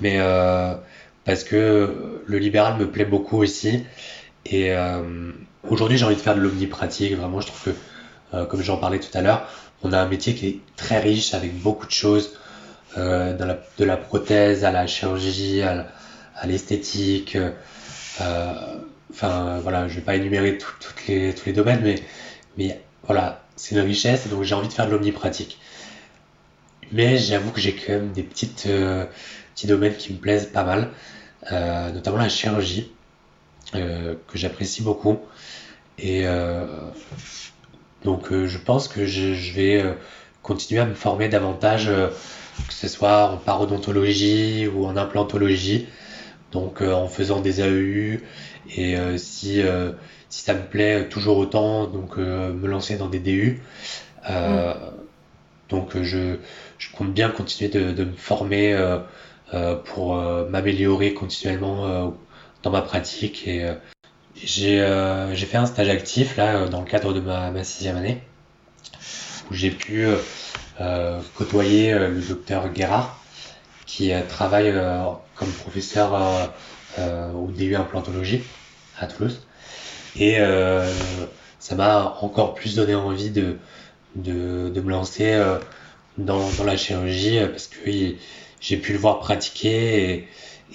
Mais 0.00 0.18
parce 1.24 1.44
que 1.44 2.22
le 2.26 2.38
libéral 2.38 2.78
me 2.78 2.90
plaît 2.90 3.04
beaucoup 3.04 3.38
aussi. 3.38 3.84
Et 4.46 4.72
aujourd'hui, 5.68 5.98
j'ai 5.98 6.04
envie 6.04 6.16
de 6.16 6.20
faire 6.20 6.34
de 6.34 6.40
l'omnipratique. 6.40 7.14
Vraiment, 7.16 7.40
je 7.40 7.46
trouve 7.46 7.72
que, 8.32 8.44
comme 8.44 8.62
j'en 8.62 8.76
parlais 8.76 8.98
tout 8.98 9.16
à 9.16 9.22
l'heure, 9.22 9.48
on 9.82 9.92
a 9.92 9.98
un 9.98 10.08
métier 10.08 10.34
qui 10.34 10.46
est 10.48 10.60
très 10.76 10.98
riche 11.00 11.34
avec 11.34 11.58
beaucoup 11.60 11.86
de 11.86 11.92
choses, 11.92 12.38
euh, 12.98 13.32
de 13.78 13.84
la 13.84 13.96
prothèse 13.96 14.64
à 14.64 14.72
la 14.72 14.86
chirurgie, 14.86 15.62
à 15.62 15.86
l'esthétique. 16.46 17.36
Euh, 18.20 18.76
Enfin, 19.12 19.58
voilà, 19.62 19.88
je 19.88 19.96
vais 19.96 20.00
pas 20.00 20.16
énumérer 20.16 20.56
tous 20.58 20.94
les 21.06 21.52
domaines, 21.52 21.96
mais, 22.56 22.80
voilà, 23.04 23.44
c'est 23.56 23.74
une 23.74 23.82
richesse, 23.82 24.26
donc 24.28 24.42
j'ai 24.42 24.54
envie 24.54 24.68
de 24.68 24.72
faire 24.72 24.86
de 24.86 24.92
l'omnipratique. 24.92 25.58
Mais 26.92 27.18
j'avoue 27.18 27.50
que 27.50 27.60
j'ai 27.60 27.74
quand 27.74 27.92
même 27.92 28.12
des 28.12 28.22
petites, 28.22 28.66
euh, 28.66 29.04
petits 29.54 29.66
domaines 29.66 29.94
qui 29.96 30.12
me 30.12 30.18
plaisent 30.18 30.46
pas 30.46 30.64
mal, 30.64 30.90
euh, 31.52 31.90
notamment 31.92 32.18
la 32.18 32.28
chirurgie, 32.28 32.90
euh, 32.90 33.01
que 33.72 34.38
j'apprécie 34.38 34.82
beaucoup. 34.82 35.18
Et 35.98 36.24
donc 38.04 38.32
je 38.32 38.58
pense 38.58 38.88
que 38.88 39.06
je, 39.06 39.52
vais 39.52 39.84
continuer 40.42 40.80
à 40.80 40.86
me 40.86 40.94
former 40.94 41.28
davantage, 41.28 41.86
que 41.86 42.74
ce 42.74 42.88
soit 42.88 43.30
en 43.30 43.36
parodontologie 43.36 44.66
ou 44.66 44.86
en 44.86 44.96
implantologie, 44.96 45.86
donc 46.52 46.82
en 46.82 47.08
faisant 47.08 47.40
des 47.40 47.60
AEU 47.60 48.22
et 48.70 48.96
euh, 48.96 49.16
si, 49.16 49.60
euh, 49.62 49.92
si 50.28 50.42
ça 50.42 50.54
me 50.54 50.62
plaît 50.62 51.08
toujours 51.08 51.38
autant, 51.38 51.86
donc 51.86 52.18
euh, 52.18 52.52
me 52.52 52.68
lancer 52.68 52.96
dans 52.96 53.08
des 53.08 53.18
DU. 53.18 53.62
Donc 55.68 55.96
je, 56.02 56.36
je, 56.76 56.92
compte 56.92 57.14
bien 57.14 57.30
continuer 57.30 57.70
de 57.70 58.04
me 58.04 58.12
former 58.12 58.76
pour 59.86 60.16
m'améliorer 60.50 61.14
continuellement 61.14 62.14
dans 62.62 62.70
ma 62.70 62.82
pratique. 62.82 63.46
Et 63.46 63.66
j'ai 64.34 64.78
fait 64.78 65.56
un 65.56 65.66
stage 65.66 65.88
actif 65.88 66.36
là 66.36 66.66
dans 66.66 66.80
le 66.80 66.86
cadre 66.86 67.12
de 67.12 67.20
ma, 67.20 67.64
sixième 67.64 67.96
année 67.96 68.22
où 69.50 69.54
j'ai 69.54 69.70
pu 69.70 70.06
côtoyer 71.36 71.92
le 71.92 72.20
docteur 72.20 72.68
Guérard 72.70 73.18
qui 73.86 74.12
travaille 74.28 74.72
comme 75.34 75.50
professeur 75.50 76.52
au 76.98 77.48
DU 77.48 77.76
implantologie 77.76 78.42
à 78.98 79.06
Toulouse. 79.06 79.40
Et 80.16 80.38
euh, 80.38 80.90
ça 81.58 81.74
m'a 81.74 82.18
encore 82.20 82.54
plus 82.54 82.76
donné 82.76 82.94
envie 82.94 83.30
de, 83.30 83.56
de, 84.16 84.68
de 84.68 84.80
me 84.80 84.90
lancer 84.90 85.32
euh, 85.32 85.58
dans, 86.18 86.50
dans, 86.58 86.64
la 86.64 86.76
chirurgie 86.76 87.40
parce 87.50 87.66
que 87.66 87.78
j'ai 88.60 88.76
pu 88.76 88.92
le 88.92 88.98
voir 88.98 89.20
pratiquer 89.20 90.28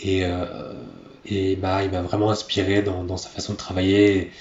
et, 0.04 0.26
et 1.30 1.56
bah, 1.56 1.84
il 1.84 1.92
m'a 1.92 2.02
vraiment 2.02 2.32
inspiré 2.32 2.82
dans, 2.82 3.18
sa 3.18 3.30
façon 3.30 3.54
de 3.54 3.58
travailler 3.58 4.32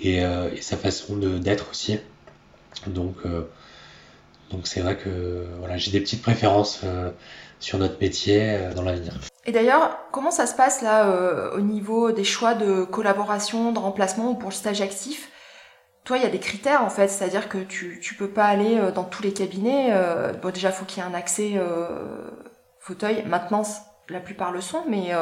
et, 0.00 0.18
et 0.18 0.60
sa 0.62 0.76
façon 0.76 1.16
d'être 1.16 1.70
aussi. 1.70 1.98
Donc, 2.86 3.16
donc 4.50 4.66
c'est 4.66 4.80
vrai 4.80 4.96
que 4.96 5.46
voilà, 5.58 5.76
j'ai 5.76 5.90
des 5.90 6.00
petites 6.00 6.22
préférences 6.22 6.82
sur 7.58 7.78
notre 7.78 8.00
métier 8.00 8.58
dans 8.74 8.82
l'avenir. 8.82 9.14
Et 9.46 9.52
d'ailleurs, 9.52 9.98
comment 10.10 10.32
ça 10.32 10.46
se 10.46 10.54
passe 10.56 10.82
là 10.82 11.06
euh, 11.06 11.56
au 11.56 11.60
niveau 11.60 12.10
des 12.10 12.24
choix 12.24 12.54
de 12.54 12.82
collaboration, 12.84 13.70
de 13.70 13.78
remplacement 13.78 14.32
ou 14.32 14.34
pour 14.34 14.50
le 14.50 14.54
stage 14.54 14.80
actif? 14.80 15.30
Toi, 16.02 16.18
il 16.18 16.24
y 16.24 16.26
a 16.26 16.30
des 16.30 16.40
critères 16.40 16.82
en 16.82 16.90
fait, 16.90 17.06
c'est-à-dire 17.08 17.48
que 17.48 17.58
tu 17.58 18.00
tu 18.00 18.14
peux 18.14 18.28
pas 18.28 18.44
aller 18.44 18.76
euh, 18.76 18.90
dans 18.90 19.04
tous 19.04 19.22
les 19.22 19.32
cabinets. 19.32 19.90
Euh, 19.92 20.32
bon, 20.32 20.50
déjà, 20.50 20.72
faut 20.72 20.84
qu'il 20.84 21.00
y 21.02 21.06
ait 21.06 21.08
un 21.08 21.14
accès 21.14 21.60
fauteuil. 22.80 23.24
Maintenant, 23.26 23.62
la 24.08 24.20
plupart 24.20 24.50
le 24.50 24.60
sont, 24.60 24.84
mais 24.88 25.12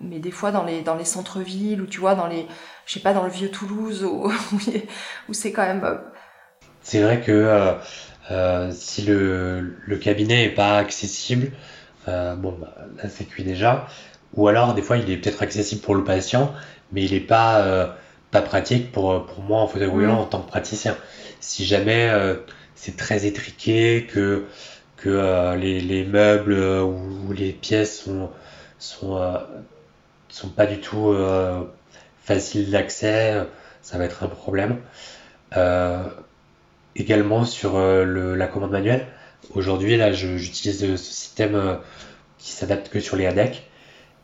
mais 0.00 0.18
des 0.18 0.30
fois 0.30 0.52
dans 0.52 0.64
les 0.64 0.82
dans 0.82 0.96
les 0.96 1.04
centres-villes 1.04 1.80
ou 1.82 1.86
tu 1.86 2.00
vois 2.00 2.14
dans 2.14 2.26
les 2.26 2.46
je 2.86 2.94
sais 2.94 3.00
pas 3.00 3.12
dans 3.12 3.24
le 3.24 3.30
vieux 3.30 3.50
Toulouse 3.50 4.04
où, 4.04 4.32
où 5.28 5.32
c'est 5.32 5.52
quand 5.52 5.62
même. 5.62 6.00
C'est 6.82 7.02
vrai 7.02 7.20
que 7.20 7.76
si 8.72 9.02
le 9.02 9.76
le 9.84 9.96
cabinet 9.98 10.44
est 10.44 10.54
pas 10.54 10.78
accessible 10.78 11.52
euh, 12.08 12.34
bon, 12.34 12.56
bah, 12.60 12.74
là 12.96 13.08
c'est 13.08 13.24
cuit 13.24 13.44
déjà. 13.44 13.86
Ou 14.34 14.48
alors, 14.48 14.74
des 14.74 14.82
fois, 14.82 14.96
il 14.96 15.10
est 15.10 15.16
peut-être 15.16 15.42
accessible 15.42 15.80
pour 15.82 15.94
le 15.94 16.04
patient, 16.04 16.54
mais 16.92 17.04
il 17.04 17.12
n'est 17.12 17.20
pas, 17.20 17.62
euh, 17.62 17.86
pas 18.30 18.42
pratique 18.42 18.92
pour, 18.92 19.26
pour 19.26 19.42
moi 19.42 19.60
en 19.60 19.66
fauteuil 19.66 19.88
roulant 19.88 20.20
en 20.20 20.24
tant 20.26 20.40
que 20.40 20.48
praticien. 20.48 20.96
Si 21.40 21.64
jamais 21.64 22.08
euh, 22.10 22.36
c'est 22.74 22.96
très 22.96 23.26
étriqué, 23.26 24.06
que, 24.12 24.46
que 24.96 25.56
les, 25.56 25.80
les, 25.80 26.04
meubles 26.04 26.54
ou, 26.54 27.32
les 27.32 27.52
pièces 27.52 28.02
sont, 28.04 28.30
sont, 28.78 29.18
sont 30.30 30.48
pas 30.48 30.66
du 30.66 30.80
tout 30.80 31.14
faciles 32.24 32.70
d'accès, 32.70 33.46
ça 33.82 33.98
va 33.98 34.04
être 34.04 34.22
un 34.22 34.28
problème. 34.28 34.78
également 36.96 37.44
sur 37.44 37.78
le, 37.78 38.34
la 38.34 38.46
commande 38.46 38.70
manuelle, 38.72 39.06
Aujourd'hui, 39.54 39.96
là, 39.96 40.12
j'utilise 40.12 40.80
ce 40.80 40.96
système 40.96 41.54
euh, 41.54 41.76
qui 42.38 42.52
s'adapte 42.52 42.88
que 42.88 43.00
sur 43.00 43.16
les 43.16 43.26
ADEC. 43.26 43.68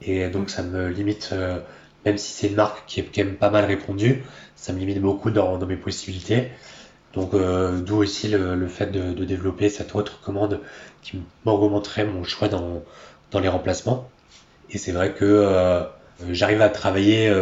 Et 0.02 0.28
donc, 0.28 0.50
ça 0.50 0.62
me 0.62 0.88
limite, 0.88 1.30
euh, 1.32 1.58
même 2.04 2.18
si 2.18 2.32
c'est 2.32 2.48
une 2.48 2.54
marque 2.54 2.84
qui 2.86 3.00
est 3.00 3.04
quand 3.04 3.24
même 3.24 3.36
pas 3.36 3.50
mal 3.50 3.64
répondue, 3.64 4.22
ça 4.54 4.72
me 4.72 4.78
limite 4.78 5.00
beaucoup 5.00 5.30
dans, 5.30 5.58
mes 5.66 5.76
possibilités. 5.76 6.50
Donc, 7.14 7.34
euh, 7.34 7.80
d'où 7.80 7.96
aussi 7.96 8.28
le, 8.28 8.68
fait 8.68 8.86
de, 8.86 9.24
développer 9.24 9.68
cette 9.68 9.94
autre 9.94 10.20
commande 10.20 10.60
qui 11.02 11.20
m'augmenterait 11.44 12.04
mon 12.04 12.22
choix 12.24 12.48
dans, 12.48 12.82
dans 13.30 13.40
les 13.40 13.48
remplacements. 13.48 14.08
Et 14.70 14.78
c'est 14.78 14.92
vrai 14.92 15.12
que 15.12 15.86
j'arrive 16.30 16.62
à 16.62 16.68
travailler 16.68 17.32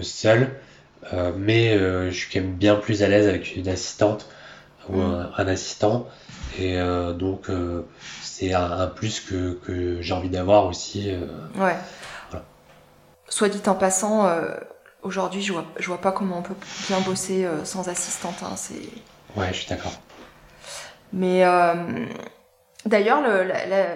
seul, 0.00 0.50
mais 1.36 1.78
je 1.78 2.10
suis 2.10 2.32
quand 2.32 2.40
même 2.40 2.54
bien 2.54 2.76
plus 2.76 3.02
à 3.02 3.08
l'aise 3.08 3.28
avec 3.28 3.56
une 3.56 3.68
assistante 3.68 4.28
ou 4.88 4.96
mm. 4.96 5.32
un 5.36 5.46
assistant 5.46 6.08
et 6.58 6.78
euh, 6.78 7.12
donc, 7.12 7.48
euh, 7.48 7.86
c'est 8.22 8.52
un, 8.52 8.86
plus 8.88 9.20
que, 9.20 9.54
que 9.64 10.02
j'ai 10.02 10.14
envie 10.14 10.28
d'avoir 10.28 10.66
aussi. 10.66 11.10
Euh, 11.10 11.26
ouais. 11.56 11.76
Soit 13.28 13.48
dit 13.48 13.62
en 13.66 13.74
passant, 13.74 14.30
aujourd'hui, 15.00 15.40
je 15.40 15.54
vois, 15.54 15.64
je 15.78 15.86
vois 15.86 16.00
pas 16.02 16.12
comment 16.12 16.38
on 16.38 16.42
peut 16.42 16.54
bien 16.86 17.00
bosser 17.00 17.48
sans 17.64 17.88
assistante. 17.88 18.42
Hein, 18.42 18.56
c'est... 18.56 18.74
Ouais, 19.36 19.48
je 19.52 19.60
suis 19.60 19.68
d'accord. 19.68 19.94
Mais 21.14 21.42
d'ailleurs, 22.86 23.22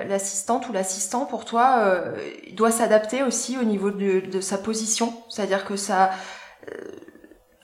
l'assistante 0.08 0.68
ou 0.68 0.72
l'assistant, 0.72 1.24
pour 1.26 1.44
toi, 1.44 1.92
il 2.46 2.54
doit 2.54 2.70
s'adapter 2.70 3.22
aussi 3.22 3.58
au 3.58 3.64
niveau 3.64 3.90
de, 3.90 4.40
sa 4.40 4.58
position. 4.58 5.12
C'est-à-dire 5.28 5.64
que 5.64 5.76
ça 5.76 6.10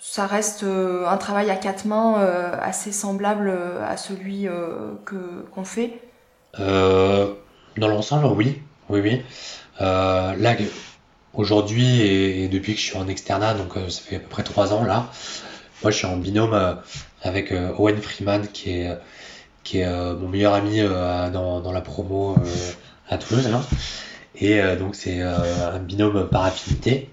ça 0.02 0.26
reste 0.26 0.64
euh, 0.64 1.06
un 1.06 1.16
travail 1.16 1.48
à 1.48 1.56
quatre 1.56 1.84
mains 1.84 2.18
euh, 2.18 2.54
assez 2.60 2.90
semblable 2.90 3.48
euh, 3.48 3.86
à 3.86 3.96
celui 3.96 4.46
que 5.06 5.46
qu'on 5.54 5.64
fait. 5.64 6.00
dans 6.58 7.88
l'ensemble, 7.88 8.26
oui, 8.26 8.60
oui, 8.90 9.00
oui. 9.00 9.22
là, 9.80 10.56
aujourd'hui 11.34 12.02
et, 12.02 12.48
depuis 12.48 12.74
que 12.74 12.80
je 12.80 12.84
suis 12.84 12.98
en 12.98 13.08
externat, 13.08 13.54
donc 13.54 13.72
ça 13.88 14.02
fait 14.02 14.16
à 14.16 14.18
peu 14.18 14.28
près 14.28 14.42
trois 14.42 14.74
ans 14.74 14.84
là, 14.84 15.08
moi 15.82 15.90
je 15.90 15.96
suis 15.96 16.06
en 16.06 16.16
binôme 16.16 16.78
avec 17.22 17.54
Owen 17.78 17.96
Freeman 18.02 18.48
qui 18.48 18.80
est 18.80 18.98
qui 19.64 19.78
est 19.78 20.14
mon 20.14 20.28
meilleur 20.28 20.54
ami 20.54 20.80
dans, 20.80 21.60
dans 21.60 21.72
la 21.72 21.80
promo 21.80 22.36
à 23.08 23.18
Toulouse. 23.18 23.48
Et 24.36 24.60
donc 24.76 24.94
c'est 24.94 25.20
un 25.20 25.78
binôme 25.78 26.28
par 26.28 26.44
affinité. 26.44 27.10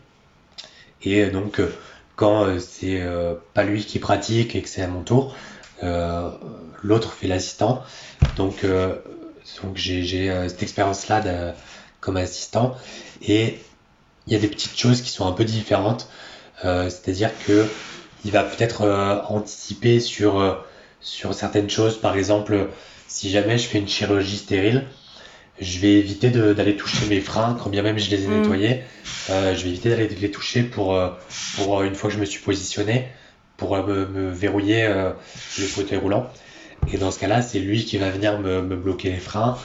Et 1.01 1.27
donc 1.27 1.61
quand 2.19 2.43
euh, 2.43 2.59
c'est 2.59 2.99
euh, 2.99 3.35
pas 3.53 3.63
lui 3.63 3.85
qui 3.85 3.97
pratique 3.97 4.53
et 4.53 4.61
que 4.61 4.67
c'est 4.67 4.81
à 4.81 4.89
mon 4.89 5.03
tour, 5.03 5.33
euh, 5.83 6.29
l'autre 6.83 7.13
fait 7.13 7.27
l'assistant. 7.27 7.81
Donc, 8.35 8.65
donc 8.65 9.77
j'ai 9.77 10.27
cette 10.49 10.61
expérience-là 10.61 11.55
comme 12.01 12.17
assistant. 12.17 12.75
Et 13.21 13.57
il 14.27 14.33
y 14.33 14.35
a 14.35 14.39
des 14.39 14.49
petites 14.49 14.77
choses 14.77 15.01
qui 15.01 15.11
sont 15.11 15.25
un 15.27 15.31
peu 15.31 15.45
différentes. 15.45 16.09
C'est-à-dire 16.61 17.31
que 17.47 17.65
il 18.25 18.31
va 18.31 18.43
peut-être 18.43 18.85
anticiper 19.29 20.01
sur, 20.01 20.61
sur 21.01 21.33
certaines 21.33 21.69
choses. 21.69 21.99
Par 21.99 22.15
exemple, 22.15 22.69
si 23.07 23.29
jamais 23.29 23.57
je 23.57 23.67
fais 23.67 23.79
une 23.79 23.87
chirurgie 23.87 24.37
stérile, 24.37 24.85
je 25.59 25.79
vais 25.79 25.93
éviter 25.93 26.29
d'aller 26.29 26.75
toucher 26.75 27.05
mes 27.07 27.19
freins, 27.19 27.57
quand 27.61 27.69
bien 27.69 27.81
même 27.81 27.97
je 27.97 28.09
les 28.09 28.23
ai 28.23 28.27
mm. 28.27 28.41
nettoyés. 28.41 28.83
Euh, 29.29 29.55
je 29.55 29.63
vais 29.63 29.69
éviter 29.69 29.89
d'aller 29.89 30.07
les 30.07 30.31
toucher 30.31 30.63
pour, 30.63 30.95
euh, 30.95 31.09
pour 31.55 31.79
euh, 31.79 31.85
une 31.85 31.95
fois 31.95 32.09
que 32.09 32.15
je 32.15 32.19
me 32.19 32.25
suis 32.25 32.41
positionné, 32.41 33.07
pour 33.57 33.75
me, 33.77 34.05
me, 34.05 34.31
verrouiller 34.31 34.87
le 34.87 35.65
fauteuil 35.65 35.97
roulant. 35.97 36.31
Et 36.93 36.97
dans 36.97 37.11
ce 37.11 37.19
cas-là, 37.19 37.41
c'est 37.41 37.59
lui 37.59 37.83
qui 37.83 37.97
va 37.97 38.09
venir 38.09 38.39
me, 38.39 38.61
me 38.61 38.77
bloquer 38.77 39.09
les 39.11 39.17
freins. 39.17 39.57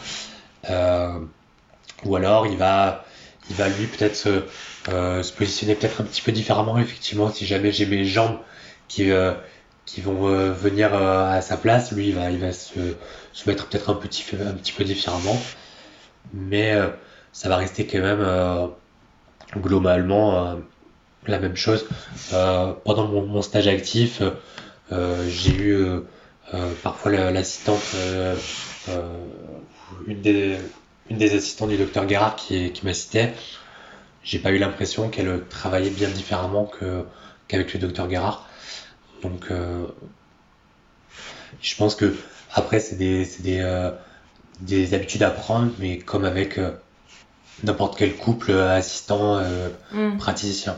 ou 2.05 2.17
alors, 2.17 2.49
il 2.49 2.57
va, 2.57 3.05
il 3.51 3.57
va 3.57 3.69
lui 3.69 3.87
peut-être 3.87 4.17
se, 4.17 4.43
se, 4.89 5.33
positionner 5.33 5.77
peut-être 5.77 6.01
un 6.01 6.05
petit 6.05 6.23
peu 6.23 6.33
différemment, 6.33 6.77
effectivement, 6.79 7.31
si 7.31 7.47
jamais 7.47 7.71
j'ai 7.71 7.87
mes 7.87 8.05
jambes 8.05 8.39
qui, 8.89 9.13
qui 9.87 10.01
vont 10.01 10.27
venir 10.53 10.95
à 10.95 11.41
sa 11.41 11.57
place, 11.57 11.93
lui, 11.93 12.09
il 12.09 12.15
va, 12.15 12.53
se, 12.53 12.79
mettre 13.47 13.67
peut-être 13.67 13.91
un 13.91 13.95
petit, 13.95 14.25
peu 14.25 14.85
différemment 14.85 15.39
mais 16.33 16.73
euh, 16.73 16.89
ça 17.33 17.49
va 17.49 17.57
rester 17.57 17.87
quand 17.87 18.01
même 18.01 18.21
euh, 18.21 18.67
globalement 19.57 20.47
euh, 20.47 20.55
la 21.27 21.39
même 21.39 21.57
chose. 21.57 21.87
pendant 22.85 23.09
mon, 23.09 23.43
stage 23.43 23.67
actif, 23.67 24.23
j'ai 24.91 25.55
eu 25.57 25.87
parfois 26.83 27.13
l'assistante, 27.31 27.83
une 30.07 30.21
des, 30.21 31.35
assistantes 31.35 31.71
du 31.71 31.79
docteur 31.79 32.05
Guérard 32.05 32.37
qui, 32.37 32.73
qui 32.73 32.85
m'assistait. 32.85 33.33
J'ai 34.23 34.39
pas 34.39 34.51
eu 34.51 34.59
l'impression 34.59 35.09
qu'elle 35.09 35.45
travaillait 35.49 35.89
bien 35.89 36.11
différemment 36.11 36.71
qu'avec 37.49 37.73
le 37.73 37.81
docteur 37.81 38.07
Guérard. 38.07 38.47
Donc, 39.25 39.51
je 41.61 41.77
pense 41.77 41.97
que 41.97 42.15
après, 42.55 42.79
c'est 42.79 42.97
des, 42.97 43.27
des, 43.41 43.91
des 44.61 44.95
habitudes 44.95 45.23
à 45.23 45.31
prendre, 45.31 45.73
mais 45.79 45.99
comme 45.99 46.25
avec 46.25 46.59
euh, 46.59 46.71
n'importe 47.63 47.97
quel 47.99 48.17
couple 48.17 48.51
euh, 48.51 48.77
assistant 48.77 49.39
euh, 49.39 49.69
mm. 49.93 50.19
praticien. 50.19 50.77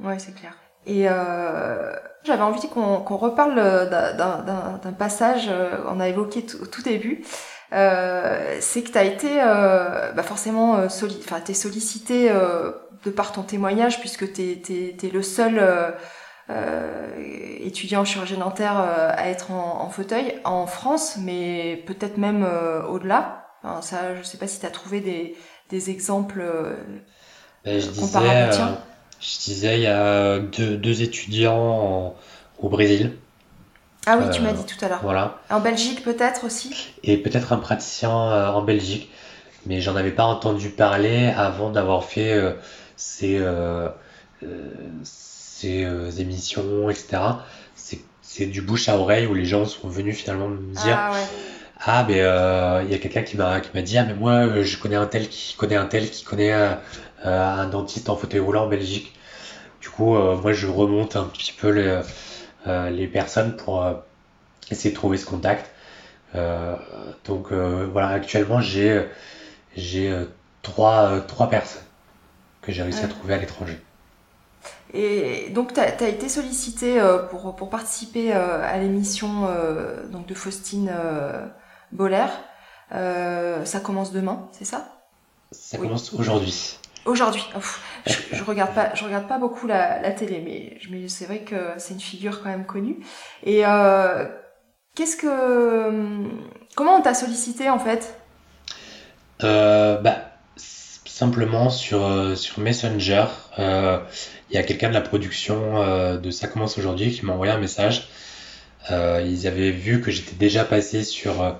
Ouais, 0.00 0.18
c'est 0.18 0.34
clair. 0.34 0.54
Et 0.86 1.08
euh, 1.08 1.94
j'avais 2.24 2.42
envie 2.42 2.68
qu'on 2.68 3.16
reparle 3.16 3.54
d'un 3.88 4.92
passage 4.92 5.50
qu'on 5.86 5.98
a 6.00 6.08
évoqué 6.08 6.44
au 6.60 6.66
tout 6.66 6.82
début. 6.82 7.24
Euh, 7.72 8.58
c'est 8.60 8.82
que 8.82 8.90
tu 8.90 8.98
as 8.98 9.04
été 9.04 9.38
bah 9.38 10.22
forcément 10.22 10.90
soli 10.90 11.18
es 11.48 11.54
sollicité 11.54 12.30
de 12.30 13.10
par 13.10 13.32
ton 13.32 13.44
témoignage 13.44 14.00
puisque 14.00 14.30
tu 14.34 14.42
es, 14.42 14.96
es, 15.02 15.10
le 15.10 15.22
seul 15.22 15.58
euh, 16.50 17.08
étudiant 17.60 18.02
en 18.02 18.04
chirurgie 18.04 18.36
dentaire 18.36 18.78
euh, 18.78 19.10
à 19.16 19.28
être 19.30 19.50
en, 19.50 19.88
fauteuil 19.88 20.34
en 20.44 20.66
France, 20.66 21.16
mais 21.18 21.82
peut-être 21.86 22.18
même 22.18 22.44
euh, 22.44 22.82
au-delà. 22.86 23.46
Enfin, 23.62 23.80
ça, 23.80 24.14
je 24.14 24.22
sais 24.22 24.36
pas 24.36 24.46
si 24.46 24.60
tu 24.60 24.66
as 24.66 24.70
trouvé 24.70 25.00
des, 25.00 25.36
des 25.70 25.88
exemples 25.88 26.44
ben, 27.64 27.80
je 27.80 27.88
comparables 27.98 28.50
disais, 28.50 28.62
je 29.20 29.38
disais, 29.44 29.78
il 29.78 29.82
y 29.84 29.86
a 29.86 30.38
deux, 30.38 30.76
deux 30.76 31.00
étudiants 31.00 32.14
au 32.58 32.68
Brésil. 32.68 33.16
Ah 34.06 34.18
oui, 34.18 34.28
tu 34.30 34.42
m'as 34.42 34.52
dit 34.52 34.66
tout 34.66 34.84
à 34.84 34.88
l'heure. 34.90 35.00
Voilà. 35.02 35.38
En 35.48 35.60
Belgique 35.60 36.04
peut-être 36.04 36.44
aussi 36.44 36.92
Et 37.04 37.16
peut-être 37.16 37.54
un 37.54 37.56
praticien 37.56 38.10
en 38.10 38.60
Belgique, 38.60 39.10
mais 39.64 39.80
j'en 39.80 39.96
avais 39.96 40.10
pas 40.10 40.24
entendu 40.24 40.68
parler 40.68 41.32
avant 41.34 41.70
d'avoir 41.70 42.04
fait 42.04 42.38
ces, 42.96 43.42
ces 45.64 45.84
euh, 45.84 46.10
émissions, 46.10 46.90
etc. 46.90 47.18
C'est 48.22 48.46
du 48.46 48.62
bouche 48.62 48.88
à 48.88 48.98
oreille 48.98 49.26
où 49.26 49.34
les 49.34 49.44
gens 49.44 49.64
sont 49.64 49.88
venus 49.88 50.16
finalement 50.16 50.48
me 50.48 50.74
dire 50.74 50.96
ah, 50.98 51.12
ah 51.78 52.04
mais 52.08 52.20
euh, 52.20 52.82
il 52.82 52.90
y 52.90 52.94
a 52.94 52.98
quelqu'un 52.98 53.22
qui 53.22 53.36
m'a 53.36 53.60
qui 53.60 53.70
m'a 53.72 53.82
dit 53.82 53.96
ah 53.96 54.04
mais 54.04 54.14
moi 54.14 54.60
je 54.62 54.76
connais 54.76 54.96
un 54.96 55.06
tel 55.06 55.28
qui 55.28 55.54
connaît 55.54 55.76
un 55.76 55.86
tel 55.86 56.10
qui 56.10 56.24
connaît 56.24 56.52
un 57.22 57.66
dentiste 57.68 58.08
en 58.08 58.16
fauteuil 58.16 58.40
roulant 58.40 58.64
en 58.64 58.68
Belgique. 58.68 59.14
Du 59.80 59.88
coup 59.88 60.16
moi 60.16 60.52
je 60.52 60.66
remonte 60.66 61.14
un 61.14 61.24
petit 61.24 61.52
peu 61.52 61.68
les, 61.70 62.00
les 62.90 63.06
personnes 63.06 63.54
pour 63.54 63.86
essayer 64.72 64.90
de 64.90 64.96
trouver 64.96 65.16
ce 65.16 65.26
contact. 65.26 65.70
donc 67.24 67.52
voilà 67.52 68.08
actuellement 68.08 68.60
j'ai 68.60 69.04
j'ai 69.76 70.12
trois 70.62 71.20
trois 71.20 71.48
personnes 71.48 71.86
que 72.62 72.72
j'ai 72.72 72.82
réussi 72.82 73.04
à 73.04 73.08
trouver 73.08 73.34
à 73.34 73.38
l'étranger. 73.38 73.78
Et 74.94 75.50
donc, 75.50 75.74
tu 75.74 75.80
as, 75.80 76.08
été 76.08 76.28
sollicité 76.28 77.00
euh, 77.00 77.18
pour, 77.18 77.56
pour 77.56 77.68
participer 77.68 78.32
euh, 78.32 78.62
à 78.62 78.78
l'émission 78.78 79.46
euh, 79.48 80.06
donc 80.06 80.26
de 80.26 80.34
Faustine 80.34 80.92
Boller. 81.90 82.26
ça 82.90 83.80
commence 83.82 84.12
demain, 84.12 84.48
c'est 84.52 84.64
ça? 84.64 84.88
Ça 85.50 85.78
commence 85.78 86.12
aujourd'hui. 86.14 86.78
Aujourd'hui. 87.06 87.44
Je, 88.06 88.12
je, 88.32 88.44
regarde 88.44 88.72
pas, 88.72 88.94
je 88.94 89.04
regarde 89.04 89.26
pas 89.26 89.38
beaucoup 89.38 89.66
la, 89.66 90.00
la 90.00 90.10
télé, 90.12 90.40
mais, 90.44 90.78
mais 90.90 91.08
c'est 91.08 91.26
vrai 91.26 91.40
que 91.40 91.56
c'est 91.76 91.94
une 91.94 92.00
figure 92.00 92.42
quand 92.42 92.48
même 92.48 92.64
connue. 92.64 93.00
Et 93.42 93.62
qu'est-ce 94.94 95.16
que, 95.16 96.24
comment 96.76 96.96
on 96.96 97.02
t'a 97.02 97.14
sollicité 97.14 97.68
en 97.68 97.80
fait? 97.80 98.16
Bah 99.40 100.30
simplement 100.56 101.68
sur 101.68 102.36
sur 102.36 102.60
Messenger. 102.60 103.26
Il 104.54 104.58
y 104.58 104.60
a 104.60 104.62
quelqu'un 104.62 104.88
de 104.88 104.94
la 104.94 105.00
production 105.00 105.82
euh, 105.82 106.16
de 106.16 106.30
Ça 106.30 106.46
commence 106.46 106.78
aujourd'hui 106.78 107.10
qui 107.10 107.26
m'a 107.26 107.32
envoyé 107.32 107.52
un 107.52 107.58
message. 107.58 108.06
Euh, 108.92 109.20
ils 109.26 109.48
avaient 109.48 109.72
vu 109.72 110.00
que 110.00 110.12
j'étais 110.12 110.36
déjà 110.36 110.64
passé 110.64 111.02
sur 111.02 111.42
euh, 111.42 111.50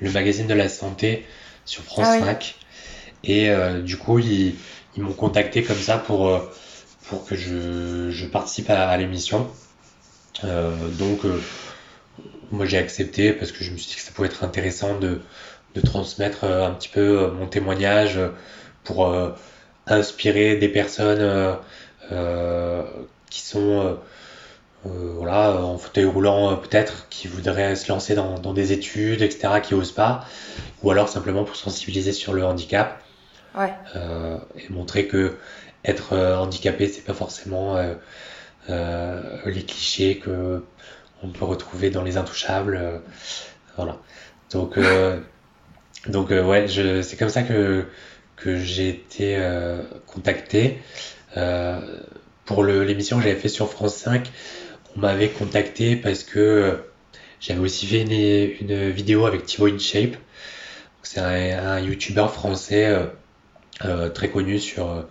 le 0.00 0.10
magazine 0.10 0.48
de 0.48 0.54
la 0.54 0.68
santé 0.68 1.24
sur 1.64 1.84
France 1.84 2.08
5. 2.08 2.56
Ah 2.58 2.66
Et 3.22 3.50
du 3.84 3.96
coup, 3.98 4.18
ils, 4.18 4.56
m'ont 4.96 5.12
contacté 5.12 5.62
comme 5.62 5.76
ça 5.76 5.96
pour, 5.96 6.40
pour 7.08 7.24
que 7.24 7.36
je, 7.36 8.26
participe 8.26 8.68
à, 8.68 8.96
l'émission. 8.96 9.48
donc, 10.42 11.20
moi 12.50 12.66
j'ai 12.66 12.78
accepté 12.78 13.32
parce 13.32 13.52
que 13.52 13.62
je 13.62 13.70
me 13.70 13.76
suis 13.76 13.90
dit 13.90 13.94
que 13.94 14.02
ça 14.02 14.10
pouvait 14.10 14.26
être 14.26 14.42
intéressant 14.42 14.98
de, 14.98 15.20
de 15.76 15.80
transmettre 15.80 16.42
un 16.42 16.72
petit 16.72 16.88
peu 16.88 17.30
mon 17.30 17.46
témoignage 17.46 18.18
pour 18.82 19.14
inspirer 19.86 20.56
des 20.56 20.68
personnes 20.68 21.56
qui 23.30 23.40
sont 23.40 23.80
euh, 23.80 23.94
euh, 24.86 25.12
voilà, 25.14 25.62
en 25.62 25.78
fauteuil 25.78 26.04
roulant 26.04 26.56
peut-être, 26.56 27.08
qui 27.08 27.28
voudraient 27.28 27.76
se 27.76 27.90
lancer 27.90 28.14
dans, 28.14 28.52
des 28.52 28.72
études, 28.72 29.22
etc., 29.22 29.60
qui 29.62 29.74
osent 29.74 29.92
pas, 29.92 30.24
ou 30.82 30.90
alors 30.90 31.08
simplement 31.08 31.44
pour 31.44 31.56
sensibiliser 31.56 32.12
sur 32.12 32.32
le 32.32 32.44
handicap 32.44 33.02
et 34.56 34.72
montrer 34.72 35.06
que 35.06 35.36
être 35.84 36.16
handicapé, 36.16 36.88
c'est 36.88 37.04
pas 37.04 37.14
forcément 37.14 37.76
les 38.68 39.64
clichés 39.66 40.18
que 40.18 40.64
on 41.22 41.28
peut 41.28 41.44
retrouver 41.44 41.90
dans 41.90 42.02
les 42.02 42.16
intouchables, 42.16 43.02
voilà. 43.76 43.98
Donc 44.50 44.78
donc 46.06 46.30
ouais, 46.30 46.66
c'est 47.02 47.16
comme 47.18 47.28
ça 47.28 47.42
que 47.42 47.86
que 48.36 48.56
j'ai 48.56 48.88
été 48.88 49.38
contacté. 50.06 50.80
Euh, 51.36 51.80
pour 52.44 52.64
l'émission 52.64 53.18
que 53.18 53.22
j'avais 53.22 53.38
fait 53.38 53.48
sur 53.48 53.70
France 53.70 53.96
5, 53.96 54.30
on 54.96 55.00
m'avait 55.00 55.28
contacté 55.28 55.94
parce 55.96 56.24
que 56.24 56.38
euh, 56.38 56.74
j'avais 57.40 57.60
aussi 57.60 57.86
fait 57.86 58.00
une, 58.00 58.90
vidéo 58.90 59.26
avec 59.26 59.46
Thibaut 59.46 59.68
InShape. 59.68 60.16
C'est 61.02 61.20
un, 61.20 61.80
YouTuber 61.80 62.26
français 62.32 63.08
euh, 63.84 64.08
très 64.10 64.28
connu 64.28 64.58
sur, 64.58 65.06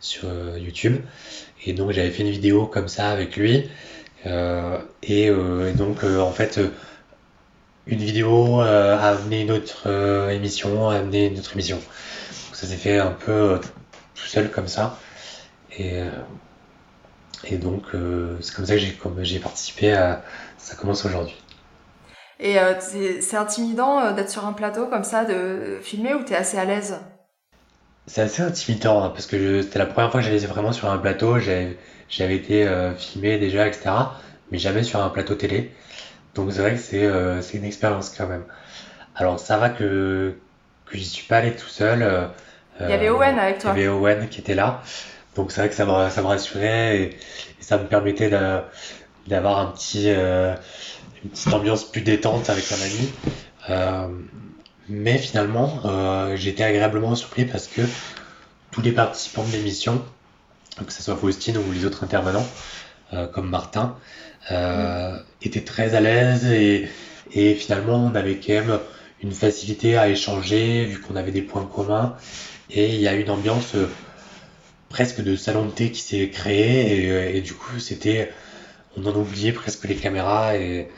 sur 0.00 0.28
YouTube. 0.56 0.96
Et 1.66 1.72
donc 1.72 1.92
j'avais 1.92 2.10
fait 2.10 2.22
une 2.22 2.30
vidéo 2.30 2.66
comme 2.66 2.88
ça 2.88 3.10
avec 3.10 3.36
lui. 3.36 3.68
et, 5.02 5.30
donc 5.76 6.04
en 6.04 6.32
fait 6.32 6.60
une 7.86 7.98
vidéo 7.98 8.60
a 8.60 9.10
amené 9.10 9.42
une 9.42 9.50
autre 9.50 9.88
émission, 10.30 10.88
a 10.88 10.96
amené 10.96 11.26
une 11.26 11.38
autre 11.38 11.52
émission. 11.52 11.76
Donc 11.76 12.56
ça 12.56 12.66
s'est 12.66 12.76
fait 12.76 12.98
un 12.98 13.12
peu 13.12 13.60
tout 14.14 14.26
seul 14.26 14.50
comme 14.50 14.68
ça. 14.68 14.98
Et, 15.78 15.98
euh, 15.98 16.08
et 17.44 17.56
donc, 17.56 17.82
euh, 17.94 18.36
c'est 18.40 18.54
comme 18.54 18.66
ça 18.66 18.74
que 18.74 18.80
j'ai, 18.80 18.96
j'ai 19.22 19.38
participé 19.38 19.92
à 19.92 20.22
Ça 20.58 20.76
commence 20.76 21.04
aujourd'hui. 21.04 21.36
Et 22.40 22.58
euh, 22.58 22.74
c'est, 22.80 23.36
intimidant 23.36 24.12
d'être 24.12 24.30
sur 24.30 24.46
un 24.46 24.52
plateau 24.52 24.86
comme 24.86 25.04
ça, 25.04 25.24
de 25.24 25.78
filmer, 25.82 26.14
ou 26.14 26.22
t'es 26.22 26.34
assez 26.34 26.58
à 26.58 26.64
l'aise? 26.64 26.98
C'est 28.06 28.22
assez 28.22 28.42
intimidant, 28.42 29.02
hein, 29.02 29.10
parce 29.10 29.26
que 29.26 29.62
c'était 29.62 29.78
la 29.78 29.86
première 29.86 30.10
fois 30.10 30.20
que 30.20 30.26
j'allais 30.26 30.38
vraiment 30.46 30.72
sur 30.72 30.90
un 30.90 30.98
plateau. 30.98 31.38
J'avais, 31.38 31.78
j'avais 32.08 32.36
été 32.36 32.68
filmé 32.98 33.38
déjà, 33.38 33.66
etc. 33.66 33.90
Mais 34.50 34.58
jamais 34.58 34.82
sur 34.82 35.02
un 35.02 35.08
plateau 35.08 35.34
télé. 35.34 35.72
Donc 36.34 36.52
c'est 36.52 36.60
vrai 36.60 36.72
que 36.72 36.80
c'est, 36.80 37.08
c'est 37.40 37.56
une 37.56 37.64
expérience 37.64 38.10
quand 38.10 38.26
même. 38.26 38.44
Alors 39.14 39.38
ça 39.38 39.56
va 39.56 39.70
que, 39.70 40.34
que 40.84 40.98
j'y 40.98 41.04
suis 41.04 41.26
pas 41.26 41.38
allé 41.38 41.52
tout 41.52 41.68
seul. 41.68 42.28
Il 42.78 42.90
y 42.90 42.92
avait 42.92 43.08
Owen 43.08 43.38
avec 43.38 43.58
toi. 43.58 43.72
Il 43.74 43.80
y 43.80 43.84
avait 43.84 43.88
Owen 43.88 44.28
qui 44.28 44.40
était 44.40 44.54
là. 44.54 44.82
Donc 45.34 45.52
c'est 45.52 45.60
vrai 45.60 45.68
que 45.68 45.74
ça 45.74 45.84
me, 45.84 46.10
ça 46.10 46.22
me 46.22 46.26
rassurait 46.26 47.00
et, 47.00 47.10
ça 47.60 47.78
me 47.78 47.86
permettait 47.86 48.28
d'avoir 49.26 49.58
un 49.58 49.66
petit, 49.66 50.10
euh, 50.10 50.54
une 51.22 51.30
petite 51.30 51.52
ambiance 51.52 51.84
plus 51.84 52.02
détente 52.02 52.50
avec 52.50 52.70
un 52.72 52.82
ami. 52.82 53.12
Euh, 53.70 54.08
mais 54.90 55.16
finalement, 55.16 55.80
euh, 55.86 56.36
été 56.36 56.62
agréablement 56.62 57.14
surpris 57.14 57.46
parce 57.46 57.68
que 57.68 57.80
tous 58.70 58.82
les 58.82 58.92
participants 58.92 59.44
de 59.44 59.52
l'émission, 59.52 60.04
que 60.86 60.92
ce 60.92 61.02
soit 61.02 61.16
Faustine 61.16 61.56
ou 61.56 61.72
les 61.72 61.86
autres 61.86 62.04
intervenants, 62.04 62.46
comme 63.32 63.48
Martin, 63.48 63.96
euh, 64.50 65.16
étaient 65.40 65.64
très 65.64 65.94
à 65.94 66.00
l'aise 66.00 66.46
et, 66.46 66.88
et 67.32 67.54
finalement 67.54 67.96
on 67.96 68.14
avait 68.14 68.36
quand 68.36 68.52
même 68.52 68.78
une 69.22 69.32
facilité 69.32 69.96
à 69.96 70.08
échanger 70.08 70.84
vu 70.84 71.00
qu'on 71.00 71.16
avait 71.16 71.30
des 71.30 71.40
points 71.40 71.64
communs 71.64 72.14
et 72.70 72.94
il 72.94 73.00
y 73.00 73.08
a 73.08 73.14
une 73.14 73.30
ambiance 73.30 73.74
presque 74.94 75.22
de 75.22 75.34
salon 75.34 75.64
de 75.64 75.72
thé 75.72 75.90
qui 75.90 76.00
s'est 76.00 76.30
créé 76.30 77.36
et, 77.36 77.40
du 77.40 77.52
coup 77.52 77.80
c'était 77.80 78.32
on 78.96 79.04
en 79.04 79.14
oubliait 79.16 79.50
presque 79.50 79.82
les 79.88 79.96
caméras 79.96 80.56
et, 80.56 80.88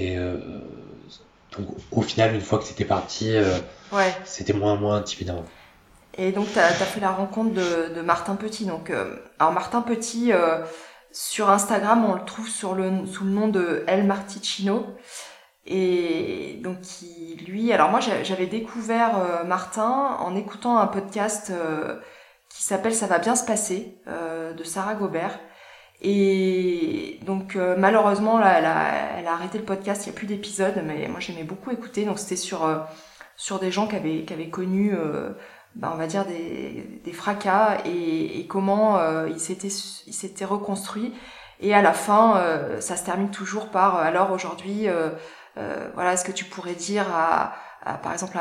euh, 0.00 0.36
donc 1.56 1.68
au 1.92 2.02
final 2.02 2.34
une 2.34 2.40
fois 2.40 2.58
que 2.58 2.64
c'était 2.64 2.84
parti 2.84 3.36
euh, 3.36 3.56
ouais. 3.92 4.12
c'était 4.24 4.52
moins 4.52 4.74
moins 4.74 4.96
intimidant 4.96 5.44
et 6.18 6.32
donc 6.32 6.52
tu 6.52 6.58
as, 6.58 6.70
fait 6.70 6.98
la 6.98 7.12
rencontre 7.12 7.52
de, 7.54 8.00
Martin 8.00 8.34
Petit. 8.34 8.64
Donc 8.64 8.90
euh, 8.90 9.14
alors 9.38 9.52
Martin 9.52 9.80
Petit 9.80 10.32
sur 11.12 11.48
Instagram 11.48 12.04
on 12.04 12.14
le 12.14 12.24
trouve 12.24 12.48
sur 12.48 12.74
le, 12.74 13.06
sous 13.06 13.22
le 13.22 13.30
nom 13.30 13.46
de 13.46 13.84
El 13.86 14.06
Marticino 14.06 14.86
et 15.66 16.58
donc 16.64 16.78
lui 17.46 17.72
alors 17.72 17.90
moi 17.90 18.00
j'avais 18.00 18.46
découvert 18.46 19.44
Martin 19.46 20.16
en 20.18 20.34
écoutant 20.34 20.78
un 20.78 20.88
podcast 20.88 21.52
qui 22.56 22.62
s'appelle 22.62 22.94
Ça 22.94 23.06
va 23.06 23.18
bien 23.18 23.36
se 23.36 23.44
passer 23.44 23.98
euh, 24.08 24.54
de 24.54 24.64
Sarah 24.64 24.94
Gobert. 24.94 25.38
Et 26.00 27.20
donc 27.24 27.56
euh, 27.56 27.74
malheureusement, 27.76 28.38
là, 28.38 28.58
elle, 28.58 28.64
a, 28.64 29.18
elle, 29.18 29.26
a, 29.26 29.32
arrêté 29.32 29.58
le 29.58 29.64
podcast, 29.64 30.06
il 30.06 30.10
n'y 30.10 30.16
a 30.16 30.18
plus 30.18 30.26
d'épisodes, 30.26 30.82
mais 30.84 31.06
moi 31.08 31.20
j'aimais 31.20 31.44
beaucoup 31.44 31.70
écouter. 31.70 32.04
Donc 32.04 32.18
c'était 32.18 32.36
sur, 32.36 32.64
euh, 32.64 32.78
sur 33.36 33.58
des 33.58 33.70
gens 33.70 33.86
qui 33.86 33.96
avaient, 33.96 34.24
qui 34.24 34.32
avaient 34.32 34.48
connu, 34.48 34.94
ben, 35.74 35.90
on 35.92 35.96
va 35.96 36.06
dire, 36.06 36.24
des, 36.24 37.00
des 37.04 37.12
fracas 37.12 37.78
et, 37.84 38.46
comment 38.48 38.98
ils 39.26 39.40
s'étaient 39.40 39.68
ils 40.06 40.14
s'étaient 40.14 40.44
reconstruits. 40.44 41.14
Et 41.60 41.74
à 41.74 41.82
la 41.82 41.92
fin, 41.92 42.42
ça 42.80 42.96
se 42.96 43.04
termine 43.04 43.30
toujours 43.30 43.70
par 43.70 43.96
alors 43.96 44.32
aujourd'hui, 44.32 44.86
voilà, 45.94 46.12
est-ce 46.12 46.24
que 46.24 46.32
tu 46.32 46.44
pourrais 46.44 46.74
dire 46.74 47.06
à, 47.14 47.54
par 48.02 48.12
exemple 48.12 48.38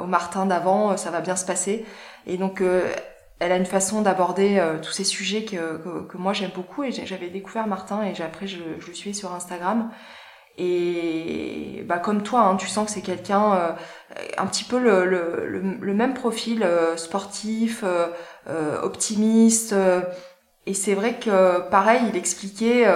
au 0.00 0.06
Martin 0.06 0.46
d'avant, 0.46 0.96
ça 0.96 1.10
va 1.10 1.20
bien 1.20 1.36
se 1.36 1.44
passer 1.44 1.86
et 2.26 2.36
donc, 2.36 2.60
euh, 2.60 2.92
elle 3.38 3.52
a 3.52 3.56
une 3.56 3.66
façon 3.66 4.02
d'aborder 4.02 4.58
euh, 4.58 4.78
tous 4.80 4.92
ces 4.92 5.04
sujets 5.04 5.44
que, 5.44 5.78
que, 6.08 6.16
moi 6.16 6.32
j'aime 6.32 6.50
beaucoup. 6.54 6.84
Et 6.84 6.92
j'avais 6.92 7.28
découvert 7.28 7.66
Martin 7.66 8.02
et 8.02 8.20
après 8.22 8.46
je, 8.46 8.58
je 8.78 8.86
le 8.86 8.94
suis 8.94 9.14
sur 9.14 9.32
Instagram. 9.32 9.90
Et 10.58 11.84
bah, 11.86 11.98
comme 11.98 12.22
toi, 12.22 12.40
hein, 12.40 12.56
tu 12.56 12.66
sens 12.66 12.86
que 12.86 12.92
c'est 12.92 13.02
quelqu'un 13.02 13.54
euh, 13.54 13.72
un 14.38 14.46
petit 14.46 14.64
peu 14.64 14.78
le, 14.78 15.04
le, 15.04 15.76
le, 15.78 15.94
même 15.94 16.14
profil 16.14 16.66
sportif, 16.96 17.84
optimiste. 18.82 19.74
et 20.64 20.72
c'est 20.72 20.94
vrai 20.94 21.18
que 21.18 21.60
pareil, 21.68 22.00
il 22.08 22.16
expliquait 22.16 22.86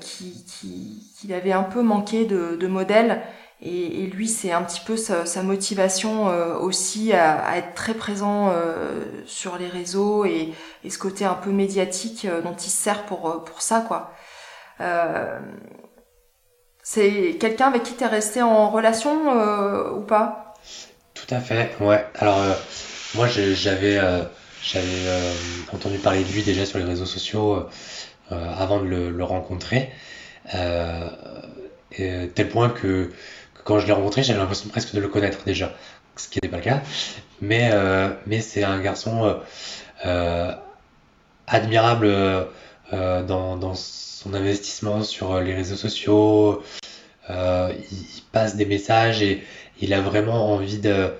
qu'il 0.00 1.34
avait 1.34 1.52
un 1.52 1.64
peu 1.64 1.82
manqué 1.82 2.24
de, 2.24 2.56
de 2.56 2.66
modèles 2.66 3.20
et, 3.62 4.06
lui, 4.06 4.26
c'est 4.26 4.52
un 4.52 4.62
petit 4.62 4.80
peu 4.80 4.96
sa, 4.96 5.42
motivation 5.42 6.30
euh, 6.30 6.54
aussi 6.54 7.12
à, 7.12 7.58
être 7.58 7.74
très 7.74 7.92
présent 7.92 8.50
euh, 8.50 9.04
sur 9.26 9.58
les 9.58 9.68
réseaux 9.68 10.24
et, 10.24 10.54
et, 10.82 10.88
ce 10.88 10.96
côté 10.96 11.26
un 11.26 11.34
peu 11.34 11.50
médiatique 11.50 12.24
euh, 12.24 12.40
dont 12.40 12.54
il 12.54 12.70
se 12.70 12.82
sert 12.82 13.04
pour, 13.04 13.44
pour 13.44 13.60
ça, 13.60 13.84
quoi. 13.86 14.14
C'est 16.82 17.36
quelqu'un 17.38 17.66
avec 17.66 17.82
qui 17.82 17.94
tu 17.94 18.02
es 18.02 18.06
resté 18.06 18.40
en 18.40 18.70
relation 18.70 19.12
ou 19.94 20.00
pas? 20.00 20.54
Tout 21.12 21.26
à 21.28 21.38
fait, 21.40 21.76
ouais. 21.80 22.06
Alors, 22.14 22.38
moi, 23.14 23.26
j'avais 23.28 24.00
j'avais 24.62 25.06
entendu 25.74 25.98
parler 25.98 26.24
de 26.24 26.32
lui 26.32 26.42
déjà 26.42 26.64
sur 26.64 26.78
les 26.78 26.86
réseaux 26.86 27.04
sociaux 27.04 27.66
avant 28.30 28.80
de 28.80 28.86
le, 28.86 29.22
rencontrer. 29.22 29.90
tel 30.50 32.48
point 32.50 32.70
que, 32.70 33.10
quand 33.64 33.78
je 33.78 33.86
l'ai 33.86 33.92
rencontré, 33.92 34.22
j'avais 34.22 34.38
l'impression 34.38 34.68
presque 34.68 34.94
de 34.94 35.00
le 35.00 35.08
connaître 35.08 35.44
déjà, 35.44 35.72
ce 36.16 36.28
qui 36.28 36.38
n'était 36.38 36.48
pas 36.48 36.58
le 36.58 36.62
cas. 36.62 36.82
Mais, 37.40 37.70
mais 38.26 38.40
c'est 38.40 38.64
un 38.64 38.80
garçon 38.80 39.40
admirable 41.46 42.06
euh, 42.92 43.22
dans, 43.22 43.56
dans, 43.56 43.74
son 43.74 44.34
investissement 44.34 45.02
sur 45.02 45.40
les 45.40 45.54
réseaux 45.54 45.76
sociaux. 45.76 46.62
Euh, 47.30 47.72
il, 47.90 48.22
passe 48.32 48.54
des 48.56 48.66
messages 48.66 49.22
et 49.22 49.42
il 49.80 49.92
a 49.94 50.00
vraiment 50.00 50.52
envie 50.52 50.78
de, 50.78 51.14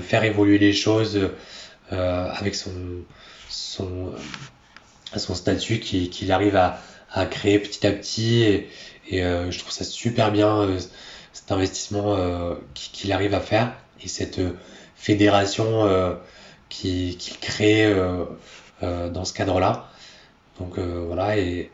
faire 0.00 0.24
évoluer 0.24 0.58
les 0.58 0.72
choses 0.72 1.30
euh, 1.92 2.28
avec 2.32 2.54
son, 2.54 3.04
statut 5.12 5.78
qu'il 5.80 6.32
arrive 6.32 6.56
à, 6.56 7.26
créer 7.26 7.58
petit 7.58 7.86
à 7.86 7.92
petit. 7.92 8.42
Et, 8.42 8.68
et 9.08 9.22
je 9.22 9.58
trouve 9.58 9.72
ça 9.72 9.84
super 9.84 10.32
bien 10.32 10.76
cet 11.34 11.52
investissement 11.52 12.16
qu'il 12.72 13.12
arrive 13.12 13.34
à 13.34 13.40
faire. 13.40 13.74
Et 14.02 14.08
cette 14.08 14.40
fédération 14.96 16.16
qu'il 16.70 17.18
crée 17.40 17.94
dans 18.80 19.24
ce 19.24 19.34
cadre-là. 19.34 19.88
Donc 20.58 20.78
euh, 20.78 21.04
voilà, 21.06 21.36
et, 21.36 21.70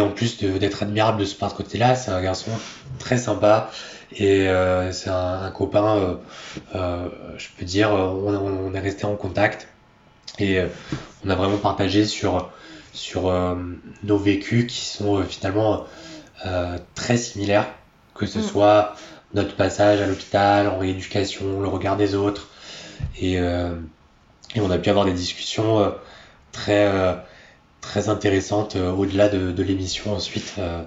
en 0.00 0.08
plus 0.08 0.42
d'être 0.42 0.82
admirable 0.82 1.20
de 1.20 1.24
ce 1.26 1.34
par 1.34 1.54
côté-là, 1.54 1.94
c'est 1.96 2.10
un 2.10 2.22
garçon 2.22 2.50
très 2.98 3.18
sympa. 3.18 3.70
Et 4.14 4.48
euh, 4.48 4.90
c'est 4.92 5.10
un, 5.10 5.50
copain, 5.50 5.96
euh, 5.96 6.14
euh, 6.74 7.08
je 7.36 7.48
peux 7.58 7.66
dire, 7.66 7.90
on, 7.90 8.34
on, 8.34 8.74
est 8.74 8.80
resté 8.80 9.04
en 9.04 9.16
contact. 9.16 9.68
Et 10.38 10.60
on 11.26 11.28
a 11.28 11.34
vraiment 11.34 11.58
partagé 11.58 12.06
sur, 12.06 12.50
sur 12.94 13.30
nos 14.02 14.16
vécus 14.16 14.66
qui 14.66 14.80
sont 14.80 15.22
finalement 15.24 15.84
très 16.94 17.18
similaires, 17.18 17.66
que 18.22 18.30
ce 18.30 18.38
mm. 18.38 18.42
soit 18.42 18.94
notre 19.34 19.56
passage 19.56 20.00
à 20.00 20.06
l'hôpital, 20.06 20.68
en 20.68 20.78
rééducation, 20.78 21.60
le 21.60 21.68
regard 21.68 21.96
des 21.96 22.14
autres 22.14 22.48
et, 23.20 23.34
et 23.34 24.60
on 24.60 24.70
a 24.70 24.78
pu 24.78 24.90
avoir 24.90 25.06
des 25.06 25.12
discussions 25.12 25.92
très 26.52 26.86
très 27.82 28.08
euh, 28.76 28.92
au-delà 28.92 29.28
de, 29.28 29.62
l'émission 29.62 30.14
ensuite. 30.14 30.54
Euh, 30.58 30.82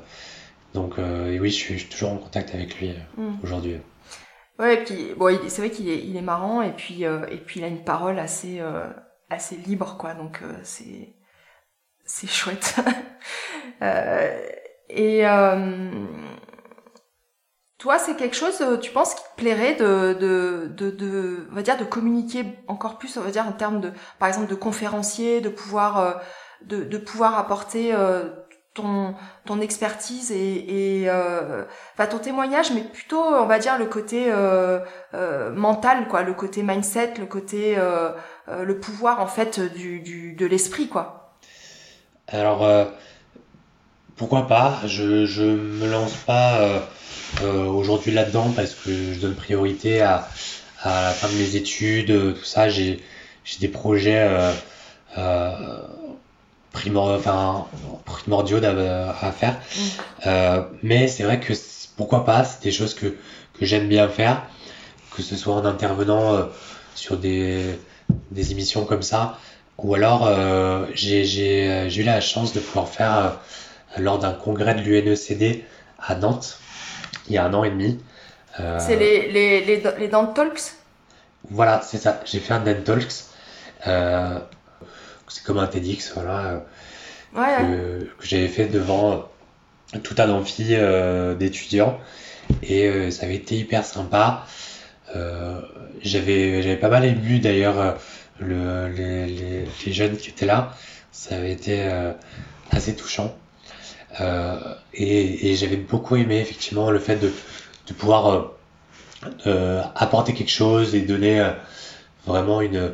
donc 0.74 0.98
euh, 0.98 1.38
oui, 1.38 1.52
je 1.52 1.56
suis, 1.56 1.86
toujours 1.86 2.12
en 2.12 2.18
contact 2.18 2.56
avec 2.56 2.80
lui 2.80 2.96
mm. 3.18 3.36
aujourd'hui. 3.44 3.78
Ouais, 4.58 4.76
et 4.76 4.84
puis 4.84 5.14
bon, 5.16 5.38
c'est 5.48 5.62
vrai 5.62 5.70
qu'il 5.70 5.90
est, 5.90 6.00
il 6.00 6.18
est 6.18 6.22
marrant 6.22 6.64
et 6.64 6.72
puis 6.72 7.04
et 7.04 7.38
puis 7.46 7.60
il 7.60 7.64
a 7.64 7.68
une 7.68 7.84
parole 7.84 8.18
assez 8.18 8.62
assez 9.30 9.58
libre 9.58 9.98
quoi, 10.00 10.14
donc 10.14 10.40
c'est 10.64 11.14
c'est 12.06 12.30
chouette. 12.30 12.76
et 14.90 15.26
toi, 17.86 18.00
c'est 18.00 18.16
quelque 18.16 18.36
chose, 18.36 18.64
tu 18.82 18.90
penses, 18.90 19.14
qui 19.14 19.22
te 19.22 19.36
plairait 19.38 19.76
de, 19.76 20.18
de, 20.20 20.72
de, 20.76 20.90
de, 20.90 21.48
on 21.52 21.56
va 21.56 21.62
dire, 21.62 21.78
de 21.78 21.84
communiquer 21.84 22.44
encore 22.68 22.98
plus, 22.98 23.16
on 23.16 23.22
va 23.22 23.30
dire, 23.30 23.46
en 23.48 23.52
termes 23.52 23.80
de, 23.80 23.92
par 24.18 24.28
exemple, 24.28 24.50
de 24.50 24.56
conférencier, 24.56 25.40
de 25.40 25.50
pouvoir 25.50 26.20
de, 26.66 26.84
de 26.84 26.98
pouvoir 26.98 27.38
apporter 27.38 27.94
euh, 27.94 28.24
ton, 28.74 29.14
ton 29.46 29.62
expertise 29.62 30.32
et, 30.32 31.06
euh, 31.08 31.64
enfin 31.94 32.08
ton 32.08 32.18
témoignage, 32.18 32.72
mais 32.74 32.82
plutôt 32.82 33.22
on 33.22 33.46
va 33.46 33.60
dire 33.60 33.78
le 33.78 33.86
côté 33.86 34.26
euh, 34.30 34.80
euh 35.14 35.52
mental, 35.52 36.08
quoi, 36.08 36.24
le 36.24 36.34
côté 36.34 36.64
mindset, 36.64 37.14
le 37.20 37.28
côté 37.28 37.76
euh, 37.78 38.10
le 38.48 38.80
pouvoir 38.80 39.22
en 39.22 39.28
fait 39.28 39.60
du, 39.60 40.34
de 40.34 40.46
l'esprit, 40.48 40.88
quoi. 40.88 41.36
Alors 42.28 42.68
pourquoi 44.16 44.48
pas? 44.48 44.80
Je 44.88 45.28
je 45.28 45.44
me 45.44 45.88
lance 45.88 46.16
pas 46.16 46.82
aujourd'hui 47.44 48.12
là-dedans 48.12 48.52
parce 48.56 48.74
que 48.74 49.14
je 49.14 49.20
donne 49.20 49.36
priorité 49.36 50.02
à 50.02 50.28
à 50.82 51.02
la 51.02 51.12
fin 51.12 51.28
de 51.28 51.34
mes 51.34 51.56
études, 51.56 52.36
tout 52.36 52.46
ça. 52.46 52.70
J'ai 52.70 53.04
j'ai 53.44 53.60
des 53.60 53.68
projets 53.68 54.28
enfin, 56.76 57.66
primordiaux 58.06 58.60
à, 58.64 59.32
faire. 59.32 59.54
Mm. 59.54 59.82
Euh, 60.28 60.62
mais 60.84 61.08
c'est 61.08 61.24
vrai 61.24 61.40
que 61.40 61.54
pourquoi 61.98 62.26
pas, 62.26 62.44
c'est 62.44 62.64
des 62.64 62.72
choses 62.72 62.94
que, 62.94 63.08
que 63.08 63.66
j'aime 63.66 63.88
bien 63.88 64.08
faire, 64.08 64.44
que 65.16 65.22
ce 65.22 65.36
soit 65.36 65.56
en 65.56 65.66
intervenant 65.66 66.34
euh, 66.34 66.44
sur 66.94 67.18
des, 67.18 67.80
des 68.32 68.52
émissions 68.52 68.86
comme 68.86 69.02
ça, 69.02 69.40
ou 69.78 69.94
alors 69.96 70.26
euh, 70.28 70.86
j'ai 70.94 71.88
eu 71.88 72.04
la 72.04 72.22
chance 72.22 72.54
de 72.54 72.60
pouvoir 72.60 72.90
faire 72.90 73.40
lors 73.98 74.20
d'un 74.20 74.34
congrès 74.34 74.76
de 74.76 74.82
l'UNECD 74.82 75.64
à 76.00 76.16
Nantes, 76.16 76.60
il 77.28 77.34
y 77.34 77.38
a 77.38 77.46
un 77.46 77.54
an 77.54 77.64
et 77.64 77.70
demi. 77.70 78.00
c'est 78.80 78.96
les, 78.96 79.32
les, 79.32 79.66
les, 79.66 79.84
les 80.00 80.08
Dent 80.08 80.28
Talks 80.28 80.74
Voilà, 81.50 81.82
c'est 81.82 81.98
ça, 81.98 82.22
j'ai 82.26 82.40
fait 82.40 82.54
un 82.54 82.62
Dent 82.62 82.84
Talks 82.84 83.26
c'est 85.36 85.44
comme 85.44 85.58
un 85.58 85.68
TEDx, 85.68 86.14
voilà, 86.14 86.64
euh, 87.36 88.06
que, 88.18 88.26
j'avais 88.26 88.48
fait 88.48 88.68
devant 88.68 89.28
tout 90.04 90.16
un 90.18 90.30
amphi 90.30 90.68
euh, 90.72 91.36
d'étudiants. 91.36 92.00
Et 92.64 92.88
euh, 92.88 93.12
ça 93.12 93.26
avait 93.26 93.36
été 93.36 93.56
hyper 93.56 93.84
sympa. 93.84 94.46
j'avais, 96.02 96.62
j'avais 96.62 96.78
pas 96.78 96.90
mal 96.90 97.06
ému 97.06 97.40
d'ailleurs 97.40 97.98
le, 98.40 98.88
les, 98.90 99.66
les, 99.86 99.94
jeunes 99.94 100.18
qui 100.18 100.30
étaient 100.30 100.46
là. 100.46 100.74
Ça 101.12 101.36
avait 101.36 101.52
été 101.52 101.90
assez 102.72 102.96
touchant. 102.96 103.36
Et, 104.20 105.52
et 105.52 105.56
j'avais 105.56 105.78
beaucoup 105.78 106.16
aimé 106.16 106.40
effectivement 106.40 106.90
le 106.90 107.00
fait 107.00 107.18
de, 107.18 107.32
pouvoir 107.94 108.52
apporter 109.96 110.34
quelque 110.34 110.52
chose 110.52 110.96
et 110.96 111.02
donner 111.02 111.52
vraiment 112.26 112.62
une, 112.62 112.94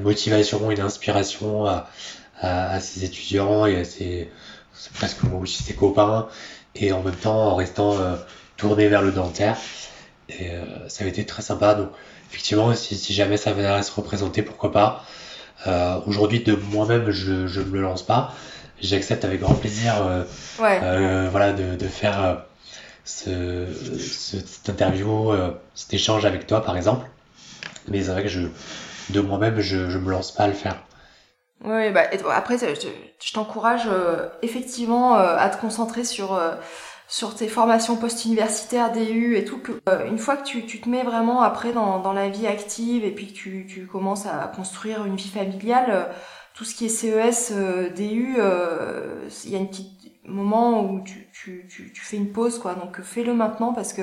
motivation, 0.00 0.70
une 0.70 0.80
inspiration 0.80 1.66
à, 2.40 2.80
ses 2.80 3.04
étudiants 3.04 3.66
et 3.66 3.80
à 3.80 3.84
ses, 3.84 4.30
presque 4.94 5.18
aussi 5.40 5.62
ses 5.62 5.74
copains, 5.74 6.28
et 6.74 6.92
en 6.92 7.02
même 7.02 7.14
temps 7.14 7.52
en 7.52 7.54
restant 7.56 7.98
euh, 7.98 8.16
tourné 8.56 8.88
vers 8.88 9.02
le 9.02 9.12
dentaire. 9.12 9.56
Et 10.28 10.50
euh, 10.50 10.88
ça 10.88 11.02
avait 11.02 11.10
été 11.10 11.24
très 11.24 11.42
sympa. 11.42 11.74
Donc, 11.74 11.90
effectivement, 12.30 12.74
si, 12.74 13.12
jamais 13.12 13.36
ça 13.36 13.52
venait 13.52 13.68
à 13.68 13.82
se 13.82 13.92
représenter, 13.92 14.42
pourquoi 14.42 14.72
pas. 14.72 15.04
Euh, 15.66 15.98
Aujourd'hui, 16.06 16.40
de 16.40 16.54
moi-même, 16.54 17.10
je 17.10 17.60
ne 17.60 17.64
me 17.64 17.80
lance 17.80 18.02
pas. 18.02 18.34
J'accepte 18.80 19.24
avec 19.24 19.40
grand 19.40 19.54
plaisir 19.54 19.94
euh, 20.02 20.24
euh, 20.60 21.28
voilà, 21.30 21.52
de, 21.52 21.76
de 21.76 21.86
faire 21.86 22.44
ce, 23.04 23.66
ce, 23.98 24.38
cette 24.38 24.68
interview, 24.68 25.32
cet 25.74 25.94
échange 25.94 26.24
avec 26.24 26.46
toi, 26.46 26.62
par 26.62 26.76
exemple. 26.76 27.06
Mais 27.88 28.02
c'est 28.02 28.10
vrai 28.10 28.22
que 28.22 28.28
je, 28.28 28.42
de 29.10 29.20
moi-même, 29.20 29.60
je, 29.60 29.90
je 29.90 29.98
me 29.98 30.10
lance 30.10 30.32
pas 30.32 30.44
à 30.44 30.48
le 30.48 30.52
faire. 30.52 30.76
Oui, 31.64 31.90
bah, 31.90 32.02
après, 32.34 32.56
je, 32.58 33.32
t'encourage 33.32 33.88
euh, 33.88 34.28
effectivement 34.42 35.18
euh, 35.18 35.36
à 35.36 35.48
te 35.48 35.60
concentrer 35.60 36.04
sur 36.04 36.34
euh, 36.34 36.54
sur 37.08 37.34
tes 37.34 37.48
formations 37.48 37.96
post-universitaires, 37.96 38.92
DU 38.92 39.36
et 39.36 39.44
tout. 39.44 39.58
Que, 39.58 39.72
une 40.06 40.18
fois 40.18 40.36
que 40.36 40.44
tu, 40.44 40.66
tu 40.66 40.80
te 40.80 40.88
mets 40.88 41.02
vraiment 41.02 41.40
après 41.42 41.72
dans, 41.72 42.00
dans 42.00 42.12
la 42.12 42.28
vie 42.28 42.46
active 42.46 43.04
et 43.04 43.10
puis 43.10 43.28
que 43.28 43.32
tu, 43.32 43.66
tu 43.66 43.86
commences 43.86 44.26
à 44.26 44.52
construire 44.54 45.04
une 45.04 45.16
vie 45.16 45.30
familiale, 45.30 46.10
tout 46.58 46.64
ce 46.64 46.74
qui 46.74 46.86
est 46.86 46.88
CES, 46.88 47.52
DU, 47.96 48.34
il 48.34 49.50
y 49.50 49.56
a 49.56 49.60
un 49.60 49.64
petit 49.64 50.18
moment 50.24 50.82
où 50.82 51.00
tu, 51.04 51.28
tu, 51.32 51.68
tu, 51.70 51.92
tu 51.92 52.00
fais 52.02 52.16
une 52.16 52.32
pause, 52.32 52.58
quoi. 52.58 52.74
Donc 52.74 53.00
fais-le 53.00 53.32
maintenant 53.32 53.72
parce 53.72 53.92
que... 53.92 54.02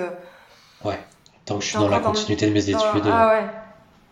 Ouais, 0.86 0.98
tant 1.44 1.58
que 1.58 1.64
je 1.66 1.70
suis 1.70 1.78
dans 1.78 1.90
la 1.90 2.00
continuité 2.00 2.48
de 2.48 2.54
mes 2.54 2.70
études. 2.70 3.04
Ah 3.12 3.28
ouais 3.28 3.46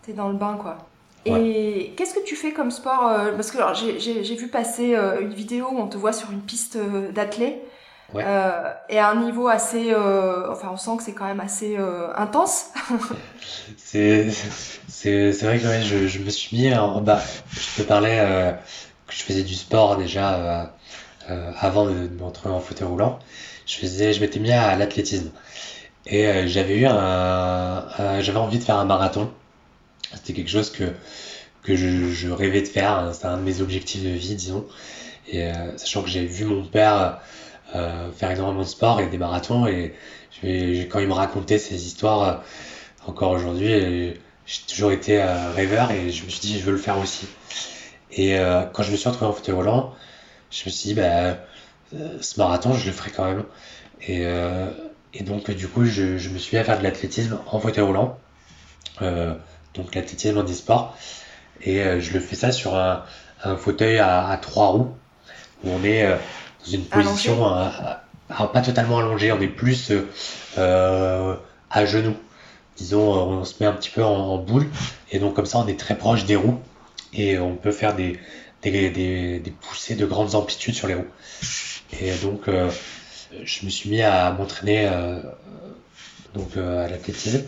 T'es 0.02 0.12
dans 0.12 0.28
le 0.28 0.36
bain, 0.36 0.58
quoi. 0.62 0.78
Et 1.26 1.94
qu'est-ce 1.96 2.14
que 2.14 2.24
tu 2.24 2.36
fais 2.36 2.52
comme 2.52 2.72
sport 2.72 3.08
euh, 3.08 3.32
Parce 3.34 3.52
que 3.52 3.58
j'ai 3.98 4.36
vu 4.36 4.50
passer 4.50 4.96
euh, 4.96 5.22
une 5.22 5.34
vidéo 5.34 5.68
où 5.72 5.78
on 5.78 5.88
te 5.88 5.98
voit 5.98 6.14
sur 6.14 6.32
une 6.32 6.42
piste 6.42 6.76
euh, 6.76 7.12
Ouais. 8.14 8.24
et 8.90 9.00
à 9.00 9.10
un 9.10 9.24
niveau 9.24 9.48
assez, 9.48 9.94
enfin, 9.96 10.70
on 10.72 10.78
sent 10.78 10.98
que 10.98 11.04
c'est 11.04 11.14
quand 11.14 11.26
même 11.26 11.40
assez 11.40 11.78
intense. 12.16 12.68
c'est 13.78 14.30
c'est 14.88 15.32
vrai 15.42 15.60
que 15.60 15.82
je, 15.82 16.08
je, 16.08 16.20
me 16.20 16.30
suis 16.30 16.58
mis 16.58 16.74
en 16.76 17.02
bas. 17.02 17.22
Je 17.52 17.82
te 17.82 17.88
parlais 17.88 18.56
que 19.08 19.14
je 19.14 19.24
faisais 19.24 19.44
du 19.44 19.56
sport 19.56 19.98
déjà 19.98 20.72
avant 21.28 21.86
de, 21.86 22.10
m'entrer 22.20 22.50
en 22.50 22.60
fauteuil 22.60 22.88
roulant. 22.88 23.20
Je 23.66 23.78
faisais, 23.78 24.14
je 24.14 24.20
m'étais 24.22 24.40
mis 24.40 24.52
à 24.52 24.76
l'athlétisme 24.76 25.32
et 26.06 26.48
j'avais 26.48 26.78
eu 26.78 26.86
un 26.86 27.88
j'avais 28.20 28.38
envie 28.38 28.60
de 28.60 28.64
faire 28.64 28.78
un 28.78 28.86
marathon 28.86 29.32
c'était 30.16 30.34
quelque 30.34 30.50
chose 30.50 30.72
que, 30.72 30.94
que 31.64 31.76
je, 31.76 32.12
je 32.12 32.30
rêvais 32.30 32.62
de 32.62 32.68
faire. 32.68 33.10
C'était 33.14 33.26
un 33.26 33.38
de 33.38 33.44
mes 33.44 33.62
objectifs 33.62 34.04
de 34.04 34.10
vie, 34.10 34.36
disons. 34.36 34.66
Et 35.28 35.46
euh, 35.46 35.78
sachant 35.78 36.04
que 36.04 36.10
j'ai 36.10 36.26
vu 36.26 36.46
mon 36.46 36.66
père 36.66 37.20
faire 37.72 38.32
énormément 38.32 38.62
de 38.62 38.68
sport 38.68 39.00
et 39.00 39.08
des 39.08 39.18
marathons. 39.18 39.68
Et 39.68 39.94
quand 40.90 41.00
il 41.00 41.08
me 41.08 41.14
racontait 41.14 41.58
ces 41.58 41.86
histoires, 41.86 42.44
encore 43.08 43.32
aujourd'hui, 43.32 44.14
j'ai 44.46 44.62
toujours 44.68 44.92
été 44.92 45.22
rêveur 45.56 45.92
et 45.92 46.12
je 46.12 46.26
me 46.26 46.30
suis 46.30 46.42
dit, 46.42 46.60
je 46.60 46.66
veux 46.66 46.74
le 46.74 46.78
faire 46.78 47.00
aussi. 47.00 47.28
Et 48.12 48.38
quand 48.74 48.84
je 48.84 48.92
me 48.92 48.98
suis 48.98 49.10
retrouvé 49.10 49.32
en 49.32 49.34
fauteuil 49.34 49.56
roulant, 49.56 49.94
je 50.52 50.66
me 50.66 50.70
suis 50.70 50.90
dit, 50.90 50.94
bah, 50.94 51.38
ce 52.22 52.40
marathon, 52.40 52.74
je 52.74 52.86
le 52.86 52.92
ferai 52.92 53.12
quand 53.12 53.26
même. 53.26 53.44
Et, 54.08 55.24
donc, 55.24 55.50
du 55.52 55.68
coup, 55.68 55.86
je, 55.86 56.18
je, 56.18 56.30
me 56.30 56.38
suis 56.38 56.56
mis 56.56 56.62
à 56.62 56.64
faire 56.66 56.78
de 56.78 56.84
l'athlétisme 56.84 57.40
en 57.48 57.60
fauteuil 57.60 57.86
roulant. 57.86 58.20
Euh, 59.02 59.34
donc, 59.74 59.96
l'athlétisme 59.96 60.38
en 60.38 60.44
e-sport. 60.44 60.96
Et 61.62 61.82
euh, 61.82 62.00
je 62.00 62.14
le 62.14 62.20
fais 62.20 62.36
ça 62.36 62.52
sur 62.52 62.76
un, 62.76 63.04
fauteuil 63.58 63.98
à, 64.00 64.38
trois 64.42 64.68
roues, 64.68 64.96
où 65.64 65.70
on 65.70 65.84
est 65.84 66.06
euh, 66.06 66.16
une 66.72 66.86
position 66.86 67.38
pas 68.30 68.62
totalement 68.62 69.00
allongée, 69.00 69.32
on 69.32 69.42
est 69.42 69.48
plus 69.48 69.92
à 70.58 71.86
genoux. 71.86 72.16
Disons, 72.78 73.14
on 73.14 73.46
se 73.46 73.62
met 73.62 73.68
un 73.68 73.74
petit 73.74 73.90
peu 73.90 74.04
en, 74.04 74.38
boule. 74.38 74.68
Et 75.12 75.20
donc, 75.20 75.36
comme 75.36 75.46
ça, 75.46 75.60
on 75.60 75.68
est 75.68 75.80
très 75.80 75.96
proche 75.96 76.26
des 76.26 76.36
roues. 76.36 76.60
Et 77.14 77.38
on 77.38 77.56
peut 77.56 77.72
faire 77.72 77.96
des, 77.96 78.20
des, 78.64 78.90
des, 78.90 79.40
des 79.40 79.52
poussées 79.52 79.96
de 79.96 80.06
grandes 80.06 80.34
amplitudes 80.34 80.74
sur 80.74 80.88
les 80.88 80.96
roues. 80.96 81.08
Et 82.00 82.12
donc, 82.24 82.50
je 83.44 83.66
me 83.66 83.70
suis 83.70 83.90
mis 83.90 84.02
à 84.02 84.32
m'entraîner 84.32 84.88
euh, 84.88 85.20
donc 86.34 86.58
euh, 86.58 86.86
à 86.86 86.90
l'athlétisme 86.90 87.44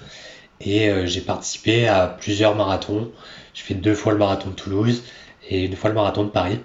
et 0.61 0.89
euh, 0.89 1.05
j'ai 1.05 1.21
participé 1.21 1.87
à 1.87 2.07
plusieurs 2.07 2.55
marathons. 2.55 3.11
J'ai 3.53 3.63
fait 3.63 3.73
deux 3.73 3.95
fois 3.95 4.13
le 4.13 4.19
marathon 4.19 4.49
de 4.49 4.55
Toulouse 4.55 5.03
et 5.49 5.65
une 5.65 5.75
fois 5.75 5.89
le 5.89 5.95
marathon 5.95 6.23
de 6.23 6.29
Paris. 6.29 6.59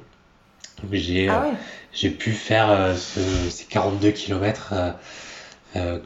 J'ai 0.93 1.29
ah 1.29 1.47
j'ai 1.93 2.11
pu 2.11 2.33
faire 2.33 2.95
ces 2.97 3.65
42 3.65 4.13
km 4.13 4.75
que, 5.75 5.99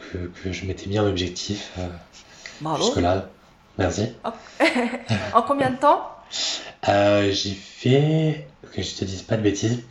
que, 0.43 0.53
je 0.53 0.65
m'étais 0.67 0.89
mis 0.89 0.99
en 0.99 1.07
objectif 1.07 1.73
jusque 2.79 2.97
là. 2.97 3.29
Merci. 3.79 4.13
en 5.35 5.43
combien 5.43 5.71
de 5.71 5.77
temps? 5.77 6.11
J'ai 6.87 7.55
fait, 7.55 8.49
que 8.73 8.83
je 8.83 8.95
te 8.95 9.05
dise 9.05 9.23
pas 9.23 9.37
de 9.37 9.43
bêtises, 9.43 9.83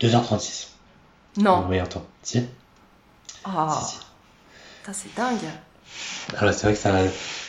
2h36. 0.00 0.68
Non. 1.36 1.62
Mon 1.62 1.68
meilleur 1.68 1.88
temps. 1.88 2.04
Si 2.22 2.44
Ah. 3.44 3.80
Si, 3.82 3.98
c'est 4.92 5.14
dingue. 5.16 5.38
Alors, 6.36 6.54
c'est 6.54 6.66
vrai 6.66 6.74
que 6.74 6.78
ça. 6.78 6.92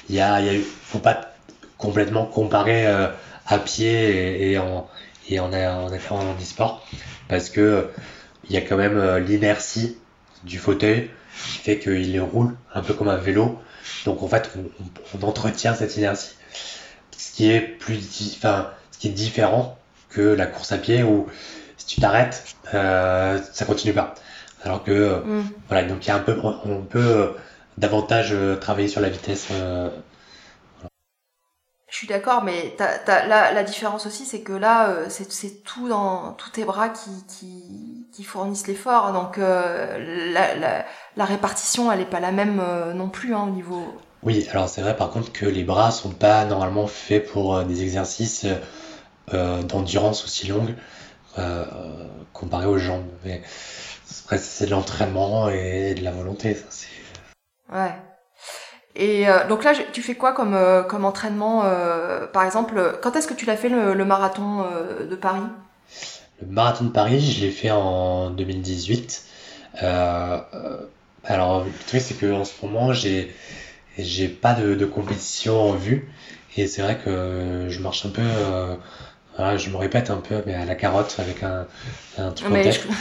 Il 0.10 0.16
y 0.16 0.22
a, 0.22 0.42
y 0.42 0.50
a 0.50 0.62
faut 0.84 1.00
pas 1.00 1.34
complètement 1.78 2.26
comparer 2.26 2.88
euh, 2.88 3.08
à 3.48 3.60
pied 3.60 4.52
et, 4.52 4.58
en, 4.58 4.88
et 5.30 5.40
en, 5.40 5.52
en, 5.54 5.90
en 5.92 6.36
e-sport. 6.36 6.86
Parce 7.28 7.50
que 7.50 7.90
il 8.50 8.56
y 8.56 8.58
a 8.58 8.62
quand 8.62 8.78
même 8.78 8.98
euh, 8.98 9.20
l'inertie 9.20 9.98
du 10.44 10.60
fauteuil 10.60 11.10
qui 11.52 11.58
fait 11.60 11.80
qu'il 11.80 12.20
roule 12.22 12.56
un 12.74 12.82
peu 12.82 12.94
comme 12.94 13.08
un 13.08 13.18
vélo. 13.18 13.60
Donc 14.06 14.24
en 14.24 14.28
fait, 14.28 14.52
on, 14.58 15.18
on, 15.18 15.28
entretient 15.28 15.74
cette 15.74 15.98
inertie. 15.98 16.36
Ce 17.18 17.32
qui 17.34 17.52
est 17.52 17.62
plus, 17.62 18.00
enfin, 18.38 18.70
ce 18.92 19.00
qui 19.00 19.08
est 19.08 19.12
différent 19.12 19.78
que 20.10 20.22
la 20.22 20.46
course 20.46 20.72
à 20.72 20.78
pied 20.78 21.04
où 21.04 21.28
si 21.78 21.86
tu 21.86 22.02
t'arrêtes, 22.02 22.56
euh, 22.74 23.40
ça 23.52 23.66
continue 23.66 23.94
pas. 23.94 24.16
Alors 24.64 24.84
que, 24.84 25.22
mm. 25.24 25.44
voilà, 25.68 25.88
donc 25.88 26.06
il 26.06 26.08
y 26.08 26.12
a 26.12 26.16
un 26.16 26.20
peu, 26.20 26.40
on 26.44 26.82
peut 26.82 27.00
euh, 27.00 27.28
davantage 27.78 28.36
travailler 28.62 28.88
sur 28.88 29.02
la 29.02 29.10
vitesse. 29.10 29.50
Je 31.96 32.00
suis 32.00 32.08
d'accord, 32.08 32.44
mais 32.44 32.76
la, 33.08 33.64
différence 33.64 34.06
aussi, 34.06 34.26
c'est 34.26 34.42
que 34.42 34.52
là, 34.52 34.90
c'est 35.08 35.64
tout 35.64 35.88
dans 35.88 36.34
tous 36.34 36.50
tes 36.50 36.66
bras 36.66 36.90
qui, 36.90 38.06
qui, 38.12 38.24
fournissent 38.26 38.68
l'effort. 38.68 39.14
Donc 39.14 39.38
la, 39.38 40.86
répartition, 41.26 41.90
elle 41.90 42.00
n'est 42.00 42.06
pas 42.06 42.20
la 42.20 42.34
même 42.34 42.62
non 42.94 43.08
plus 43.08 43.34
hein, 43.34 43.46
au 43.48 43.50
niveau. 43.50 43.98
Oui, 44.24 44.46
alors 44.52 44.68
c'est 44.68 44.82
vrai 44.82 44.98
par 44.98 45.10
contre 45.10 45.32
que 45.32 45.46
les 45.46 45.64
bras 45.64 45.92
sont 45.92 46.10
pas 46.10 46.44
normalement 46.44 46.88
faits 46.88 47.32
pour 47.32 47.64
des 47.64 47.82
exercices 47.82 48.46
d'endurance 49.32 50.26
aussi 50.26 50.48
longues. 50.48 50.76
Euh, 51.38 51.66
comparé 52.32 52.66
aux 52.66 52.78
jambes. 52.78 53.08
Mais 53.26 53.42
c'est 54.06 54.66
de 54.66 54.72
l'entraînement 54.72 55.50
et 55.50 55.94
de 55.94 56.02
la 56.02 56.12
volonté. 56.12 56.56
Ça, 56.56 56.88
ouais. 57.74 57.94
Et 58.96 59.28
euh, 59.28 59.48
donc 59.48 59.64
là, 59.64 59.74
tu 59.92 60.02
fais 60.02 60.16
quoi 60.16 60.34
comme, 60.34 60.54
euh, 60.54 60.84
comme 60.84 61.06
entraînement 61.06 61.64
Par 62.32 62.44
exemple, 62.44 62.98
quand 63.02 63.16
est-ce 63.16 63.28
que 63.28 63.34
tu 63.34 63.46
l'as 63.46 63.58
fait 63.58 63.70
le, 63.70 64.06
marathon 64.06 64.66
de 65.10 65.16
Paris? 65.16 65.42
Le 66.42 66.48
marathon 66.48 66.86
de 66.86 66.90
Paris, 66.90 67.22
je 67.22 67.46
l'ai 67.46 67.52
fait 67.52 67.72
en 67.72 68.30
2018. 68.30 69.24
alors, 69.82 71.64
le 71.64 71.72
truc, 71.88 72.02
c'est 72.02 72.20
qu'en 72.20 72.46
ce 72.46 72.54
moment, 72.66 72.94
j'ai 72.94 73.36
j'ai 73.98 74.28
pas 74.28 74.54
de, 74.54 74.76
de, 74.76 74.86
compétition 74.86 75.70
en 75.70 75.72
vue. 75.72 76.12
Et 76.58 76.68
c'est 76.68 76.82
vrai 76.82 76.98
que 76.98 77.68
je 77.70 77.80
marche 77.80 78.06
un 78.06 78.10
peu 78.10 78.24
je 79.58 79.70
me 79.70 79.78
répète 79.78 80.10
un 80.10 80.18
peu, 80.18 80.42
mais 80.46 80.54
à 80.54 80.66
la 80.66 80.76
carotte 80.76 81.16
avec 81.20 81.44
un, 81.44 81.68
un 82.18 82.32
truc 82.32 82.52
en 82.52 82.54
tête. 82.54 82.88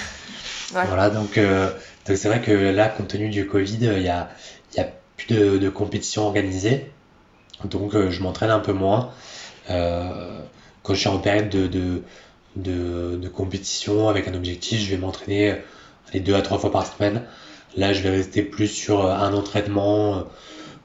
Voilà, 0.73 1.09
donc 1.11 1.39
euh, 1.39 1.71
donc 2.07 2.17
c'est 2.17 2.27
vrai 2.27 2.41
que 2.41 2.51
là, 2.51 2.89
compte 2.89 3.09
tenu 3.09 3.29
du 3.29 3.47
Covid, 3.47 3.79
il 3.97 4.03
y 4.03 4.09
a, 4.09 4.29
y 4.77 4.81
a 4.81 4.89
plus 5.17 5.27
de, 5.35 5.59
de 5.59 5.69
compétition 5.69 6.27
organisée. 6.27 6.91
Donc 7.65 7.95
euh, 7.95 8.11
je 8.11 8.23
m'entraîne 8.23 8.51
un 8.51 8.61
peu 8.61 8.73
moins. 8.73 9.11
Euh, 9.71 10.41
quand 10.83 10.95
je 10.95 11.01
suis 11.01 11.09
en 11.09 11.19
période 11.19 11.49
de, 11.49 11.67
de, 11.67 12.03
de, 12.57 13.17
de 13.17 13.29
compétition 13.29 14.09
avec 14.09 14.29
un 14.29 14.35
objectif, 14.35 14.81
je 14.81 14.91
vais 14.91 14.97
m'entraîner 14.99 15.57
les 16.13 16.21
deux 16.21 16.35
à 16.35 16.43
trois 16.43 16.59
fois 16.59 16.71
par 16.71 16.87
semaine. 16.87 17.23
Là, 17.77 17.93
je 17.93 18.03
vais 18.03 18.11
rester 18.11 18.43
plus 18.43 18.69
sur 18.69 19.11
un 19.11 19.33
entraînement 19.33 20.25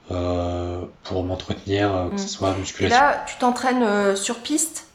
euh, 0.10 0.82
pour 1.04 1.24
m'entretenir, 1.24 2.10
que 2.12 2.18
ce 2.18 2.26
mm. 2.26 2.28
soit 2.28 2.56
musculation. 2.56 2.98
Et 2.98 3.00
là, 3.00 3.26
tu 3.28 3.36
t'entraînes 3.38 4.16
sur 4.16 4.38
piste? 4.40 4.88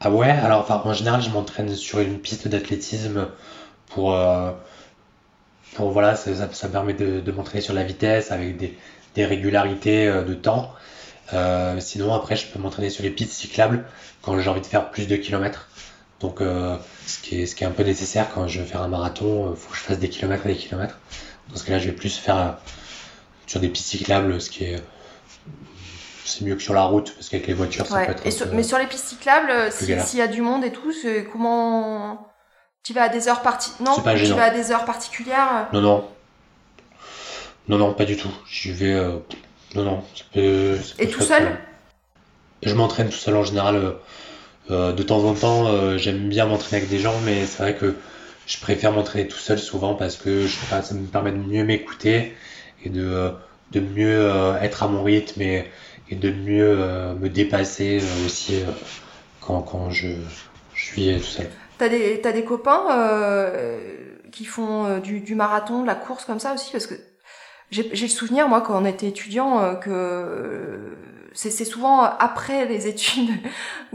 Ah 0.00 0.10
ouais, 0.10 0.30
alors 0.30 0.60
enfin, 0.60 0.82
en 0.84 0.92
général, 0.92 1.22
je 1.22 1.30
m'entraîne 1.30 1.74
sur 1.74 1.98
une 2.00 2.18
piste 2.18 2.46
d'athlétisme 2.46 3.28
pour, 3.86 4.12
pour 5.74 5.90
voilà, 5.90 6.16
ça, 6.16 6.30
ça, 6.52 6.68
permet 6.68 6.94
de, 6.94 7.20
de 7.20 7.32
m'entraîner 7.32 7.60
sur 7.60 7.74
la 7.74 7.82
vitesse 7.82 8.30
avec 8.30 8.56
des, 8.56 8.76
des 9.14 9.24
régularités 9.24 10.06
euh, 10.06 10.22
de 10.22 10.34
temps. 10.34 10.72
Euh, 11.32 11.80
sinon, 11.80 12.12
après, 12.14 12.36
je 12.36 12.46
peux 12.46 12.58
m'entraîner 12.58 12.90
sur 12.90 13.02
les 13.02 13.10
pistes 13.10 13.32
cyclables 13.32 13.84
quand 14.22 14.38
j'ai 14.38 14.48
envie 14.48 14.60
de 14.60 14.66
faire 14.66 14.90
plus 14.90 15.08
de 15.08 15.16
kilomètres. 15.16 15.68
Donc, 16.20 16.40
euh, 16.40 16.76
ce, 17.06 17.18
qui 17.20 17.42
est, 17.42 17.46
ce 17.46 17.54
qui 17.54 17.64
est 17.64 17.66
un 17.66 17.72
peu 17.72 17.82
nécessaire 17.82 18.28
quand 18.34 18.46
je 18.46 18.60
veux 18.60 18.66
faire 18.66 18.82
un 18.82 18.88
marathon, 18.88 19.50
il 19.50 19.56
faut 19.56 19.70
que 19.70 19.76
je 19.76 19.82
fasse 19.82 19.98
des 19.98 20.08
kilomètres 20.08 20.46
et 20.46 20.50
des 20.50 20.58
kilomètres. 20.58 20.98
Dans 21.50 21.56
ce 21.56 21.64
cas-là, 21.64 21.78
je 21.78 21.86
vais 21.86 21.92
plus 21.92 22.16
faire 22.16 22.58
sur 23.46 23.60
des 23.60 23.68
pistes 23.68 23.88
cyclables, 23.88 24.40
ce 24.40 24.50
qui 24.50 24.64
est 24.64 24.82
c'est 26.24 26.42
mieux 26.42 26.54
que 26.54 26.62
sur 26.62 26.72
la 26.72 26.84
route 26.84 27.12
parce 27.14 27.28
qu'avec 27.28 27.46
les 27.46 27.52
voitures 27.52 27.86
ça 27.86 28.06
peut 28.06 28.12
être. 28.12 28.52
mais 28.54 28.62
sur 28.62 28.78
les 28.78 28.86
pistes 28.86 29.04
cyclables, 29.04 29.70
s'il 29.70 30.18
y 30.18 30.22
a 30.22 30.26
du 30.26 30.40
monde 30.40 30.64
et 30.64 30.72
tout, 30.72 30.92
comment 31.30 32.33
tu 32.84 32.92
vas 32.92 33.02
à 33.02 33.08
des 33.08 33.28
heures 33.28 33.42
parti 33.42 33.72
non 33.80 33.96
tu 33.96 34.02
vas 34.02 34.44
à 34.44 34.50
des 34.50 34.70
heures 34.70 34.84
particulières 34.84 35.68
Non 35.72 35.80
non 35.80 36.08
non 37.66 37.78
non 37.78 37.94
pas 37.94 38.04
du 38.04 38.16
tout. 38.16 38.30
Je 38.46 38.70
vais 38.72 38.92
euh, 38.92 39.16
non 39.74 39.84
non. 39.84 40.04
et 40.34 41.08
tout 41.10 41.22
seul 41.22 41.58
Je 42.62 42.74
m'entraîne 42.74 43.08
tout 43.08 43.16
seul 43.16 43.36
en 43.36 43.42
général. 43.42 43.94
Euh, 44.70 44.92
de 44.92 45.02
temps 45.02 45.24
en 45.24 45.34
temps, 45.34 45.96
j'aime 45.98 46.28
bien 46.28 46.46
m'entraîner 46.46 46.78
avec 46.78 46.90
des 46.90 46.98
gens, 46.98 47.18
mais 47.24 47.46
c'est 47.46 47.62
vrai 47.62 47.74
que 47.74 47.96
je 48.46 48.58
préfère 48.58 48.92
m'entraîner 48.92 49.26
tout 49.28 49.38
seul 49.38 49.58
souvent 49.58 49.94
parce 49.94 50.16
que 50.16 50.46
je, 50.46 50.56
ça 50.68 50.94
me 50.94 51.06
permet 51.06 51.32
de 51.32 51.38
mieux 51.38 51.64
m'écouter 51.64 52.34
et 52.84 52.90
de, 52.90 53.32
de 53.72 53.80
mieux 53.80 54.30
être 54.60 54.82
à 54.82 54.88
mon 54.88 55.02
rythme 55.02 55.40
et, 55.40 55.70
et 56.10 56.16
de 56.16 56.30
mieux 56.30 56.76
euh, 56.78 57.14
me 57.14 57.28
dépasser 57.28 58.00
euh, 58.00 58.26
aussi 58.26 58.56
euh, 58.56 58.66
quand, 59.40 59.62
quand 59.62 59.90
je, 59.90 60.08
je, 60.74 60.84
suis 60.84 61.16
tout 61.16 61.24
seul. 61.24 61.50
T'as 61.78 61.88
des, 61.88 62.20
as 62.24 62.32
des 62.32 62.44
copains 62.44 62.86
qui 64.32 64.44
font 64.44 64.98
du, 64.98 65.20
du, 65.20 65.34
marathon, 65.34 65.82
de 65.82 65.86
la 65.86 65.94
course 65.94 66.24
comme 66.24 66.40
ça 66.40 66.54
aussi? 66.54 66.70
Parce 66.72 66.86
que 66.86 66.94
j'ai 67.70 67.88
le 67.90 68.08
souvenir, 68.08 68.48
moi, 68.48 68.60
quand 68.60 68.80
on 68.80 68.84
était 68.84 69.08
étudiant, 69.08 69.76
que 69.76 70.94
c'est 71.34 71.64
souvent 71.64 72.02
après 72.02 72.64
les 72.66 72.86
études, 72.88 73.30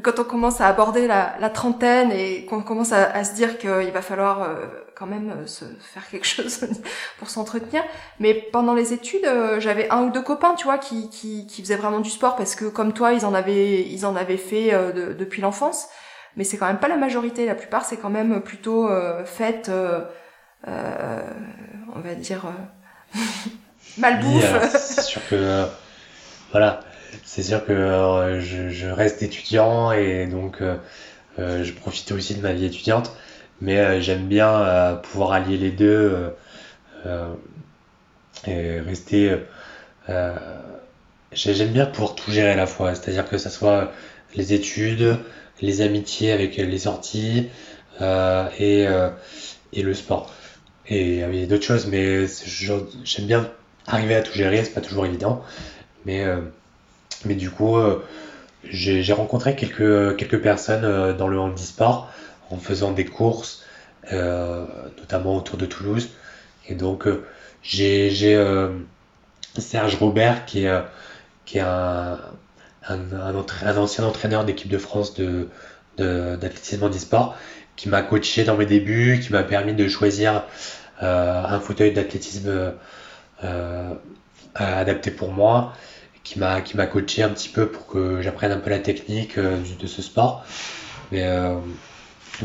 quand 0.01 0.19
on 0.19 0.23
commence 0.23 0.61
à 0.61 0.67
aborder 0.67 1.07
la, 1.07 1.35
la 1.39 1.49
trentaine 1.49 2.11
et 2.11 2.45
qu'on 2.45 2.61
commence 2.61 2.91
à, 2.91 3.09
à, 3.09 3.23
se 3.23 3.33
dire 3.33 3.57
qu'il 3.57 3.91
va 3.91 4.01
falloir 4.01 4.43
euh, 4.43 4.55
quand 4.95 5.07
même 5.07 5.31
euh, 5.31 5.47
se 5.47 5.65
faire 5.81 6.07
quelque 6.09 6.27
chose 6.27 6.67
pour 7.17 7.29
s'entretenir. 7.29 7.83
Mais 8.19 8.33
pendant 8.33 8.73
les 8.73 8.93
études, 8.93 9.25
euh, 9.25 9.59
j'avais 9.59 9.89
un 9.89 10.03
ou 10.03 10.09
deux 10.11 10.21
copains, 10.21 10.53
tu 10.55 10.65
vois, 10.65 10.77
qui, 10.77 11.09
qui, 11.09 11.47
qui, 11.47 11.61
faisaient 11.61 11.77
vraiment 11.77 12.01
du 12.01 12.09
sport 12.09 12.35
parce 12.35 12.55
que 12.55 12.65
comme 12.65 12.93
toi, 12.93 13.13
ils 13.13 13.25
en 13.25 13.33
avaient, 13.33 13.81
ils 13.81 14.05
en 14.05 14.15
avaient 14.15 14.37
fait 14.37 14.71
depuis 15.17 15.41
l'enfance. 15.41 15.87
Mais 16.39 16.45
c'est 16.45 16.55
quand 16.55 16.67
même 16.67 16.79
pas 16.79 16.87
la 16.87 16.95
majorité. 16.95 17.45
La 17.45 17.53
plupart, 17.53 17.83
c'est 17.83 17.97
quand 17.97 18.09
même 18.09 18.39
plutôt 18.39 18.89
fait, 19.25 19.69
on 20.65 21.99
va 21.99 22.15
dire, 22.15 22.45
malbouffe. 23.97 24.71
c'est 24.71 25.01
sûr 25.01 25.21
que, 25.29 25.65
voilà 26.51 26.79
c'est 27.23 27.43
sûr 27.43 27.65
que 27.65 27.71
euh, 27.71 28.41
je, 28.41 28.69
je, 28.69 28.87
reste 28.87 29.21
étudiant 29.23 29.91
et 29.91 30.27
donc 30.27 30.61
euh, 30.61 30.77
je 31.37 31.71
profitais 31.73 32.13
aussi 32.13 32.35
de 32.35 32.41
ma 32.41 32.53
vie 32.53 32.65
étudiante, 32.65 33.15
mais 33.61 34.01
j'aime 34.01 34.27
bien 34.27 34.99
pouvoir 35.03 35.33
allier 35.33 35.57
les 35.57 35.71
deux 35.71 36.33
et 38.47 38.79
rester. 38.79 39.37
j'aime 41.31 41.71
bien 41.71 41.85
pouvoir 41.85 42.15
tout 42.15 42.31
gérer 42.31 42.51
à 42.51 42.55
la 42.55 42.67
fois, 42.67 42.95
c'est-à-dire 42.95 43.27
que 43.27 43.37
ça 43.37 43.49
soit 43.49 43.91
les 44.35 44.53
études, 44.53 45.17
les 45.61 45.81
amitiés 45.81 46.31
avec 46.31 46.57
les 46.57 46.77
sorties 46.77 47.49
et, 48.01 48.87
et 49.73 49.83
le 49.83 49.93
sport. 49.93 50.33
Et 50.87 51.19
il 51.19 51.35
y 51.35 51.43
a 51.43 51.45
d'autres 51.45 51.63
choses, 51.63 51.87
mais 51.87 52.25
j'aime 53.03 53.25
bien 53.25 53.49
arriver 53.85 54.15
à 54.15 54.21
tout 54.21 54.33
gérer, 54.33 54.63
c'est 54.63 54.73
pas 54.73 54.81
toujours 54.81 55.05
évident. 55.05 55.43
Mais, 56.05 56.23
euh, 56.23 56.41
mais 57.25 57.35
du 57.35 57.49
coup, 57.51 57.77
euh, 57.77 58.03
j'ai 58.63 59.13
rencontré 59.13 59.55
quelques, 59.55 60.15
quelques 60.17 60.41
personnes 60.41 60.85
euh, 60.85 61.13
dans 61.13 61.27
le 61.27 61.39
handisport 61.39 62.11
en 62.49 62.57
faisant 62.57 62.91
des 62.91 63.05
courses, 63.05 63.63
notamment 64.11 65.37
autour 65.37 65.57
de 65.57 65.67
Toulouse. 65.67 66.09
Et 66.67 66.73
donc, 66.73 67.07
j'ai 67.61 68.09
Serge 69.57 69.95
Robert 69.95 70.45
qui 70.45 70.65
est, 70.65 70.81
qui 71.45 71.59
est 71.59 71.61
un, 71.61 72.17
un, 72.87 73.77
ancien 73.77 74.03
entraîneur 74.03 74.45
d'équipe 74.45 74.69
de 74.69 74.77
France 74.77 75.13
de, 75.13 75.47
d'athlétisme 75.97 76.83
handisport 76.83 77.35
qui 77.75 77.89
m'a 77.89 78.01
coaché 78.01 78.43
dans 78.43 78.57
mes 78.57 78.65
débuts, 78.65 79.19
qui 79.21 79.31
m'a 79.31 79.43
permis 79.43 79.73
de 79.73 79.87
choisir 79.87 80.43
un 81.01 81.59
fauteuil 81.59 81.93
d'athlétisme 81.93 82.73
euh, 84.59 84.75
adapté 84.79 85.11
pour 85.11 85.31
moi, 85.31 85.73
qui 86.23 86.39
m'a 86.39 86.61
coaché 86.61 87.23
un 87.23 87.29
petit 87.29 87.49
peu 87.49 87.67
pour 87.67 87.87
que 87.87 88.21
j'apprenne 88.21 88.51
un 88.51 88.57
peu 88.57 88.69
la 88.69 88.79
technique 88.79 89.37
euh, 89.37 89.57
de 89.79 89.87
ce 89.87 90.01
sport. 90.01 90.45
Mais 91.11 91.23
euh, 91.23 91.55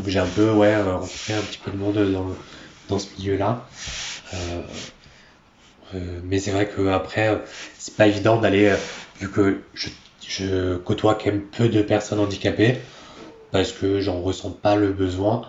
j'ai 0.07 0.19
un 0.19 0.27
peu 0.27 0.51
ouais 0.51 0.77
rencontré 0.81 1.35
un 1.35 1.41
petit 1.41 1.59
peu 1.59 1.71
de 1.71 1.77
monde 1.77 2.13
dans, 2.13 2.29
dans 2.89 2.99
ce 2.99 3.09
milieu-là. 3.19 3.67
mais 6.25 6.39
c'est 6.39 6.51
vrai 6.51 6.69
que 6.69 6.89
après 6.89 7.41
c'est 7.79 7.97
pas 7.97 8.07
évident 8.07 8.37
d'aller 8.41 8.75
vu 9.21 9.31
que 9.31 9.61
je, 9.75 9.89
je 10.29 10.77
côtoie 10.77 11.15
quand 11.15 11.27
même 11.27 11.43
peu 11.43 11.69
de 11.69 11.83
personnes 11.83 12.21
handicapées 12.21 12.77
parce 13.51 13.73
que 13.73 14.01
j'en 14.01 14.21
ressens 14.21 14.51
pas 14.51 14.77
le 14.77 14.93
besoin 14.93 15.43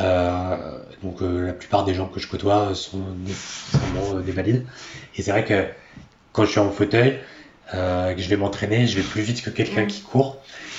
euh, 0.00 0.78
donc 1.02 1.22
euh, 1.22 1.46
la 1.46 1.52
plupart 1.52 1.84
des 1.84 1.94
gens 1.94 2.06
que 2.06 2.20
je 2.20 2.28
côtoie 2.28 2.74
sont 2.74 3.02
nécessairement 3.24 4.16
euh, 4.18 4.20
des 4.20 4.32
valides. 4.32 4.66
Et 5.16 5.22
c'est 5.22 5.30
vrai 5.30 5.44
que 5.44 5.64
quand 6.32 6.44
je 6.44 6.50
suis 6.50 6.60
en 6.60 6.70
fauteuil, 6.70 7.18
que 7.72 8.14
je 8.16 8.28
vais 8.28 8.36
m'entraîner, 8.36 8.86
je 8.86 8.96
vais 8.96 9.02
plus 9.02 9.22
vite 9.22 9.42
que 9.42 9.50
quelqu'un 9.50 9.84
qui 9.84 10.00
court 10.00 10.38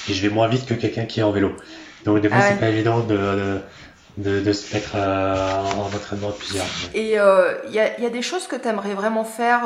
et 0.10 0.14
je 0.14 0.22
vais 0.22 0.34
moins 0.34 0.48
vite 0.48 0.66
que 0.66 0.74
quelqu'un 0.74 1.06
qui 1.06 1.20
est 1.20 1.24
en 1.24 1.32
vélo. 1.32 1.52
Donc 2.06 2.22
des 2.22 2.30
fois, 2.30 2.38
ah 2.41 2.49
c'est 2.49 2.60
pas 2.60 2.70
évident 2.70 3.02
de, 3.02 3.16
de, 3.16 3.60
de, 4.20 4.54
se 4.54 4.74
mettre 4.74 4.96
en 4.96 5.88
entraînement 5.96 6.32
plusieurs. 6.32 6.66
Et 6.94 7.04
il 7.04 7.10
y, 7.10 7.18
a, 7.18 8.00
y, 8.00 8.06
a, 8.06 8.10
des 8.10 8.22
choses 8.22 8.48
que 8.48 8.56
tu 8.56 8.68
aimerais 8.68 8.94
vraiment 8.94 9.24
faire 9.24 9.62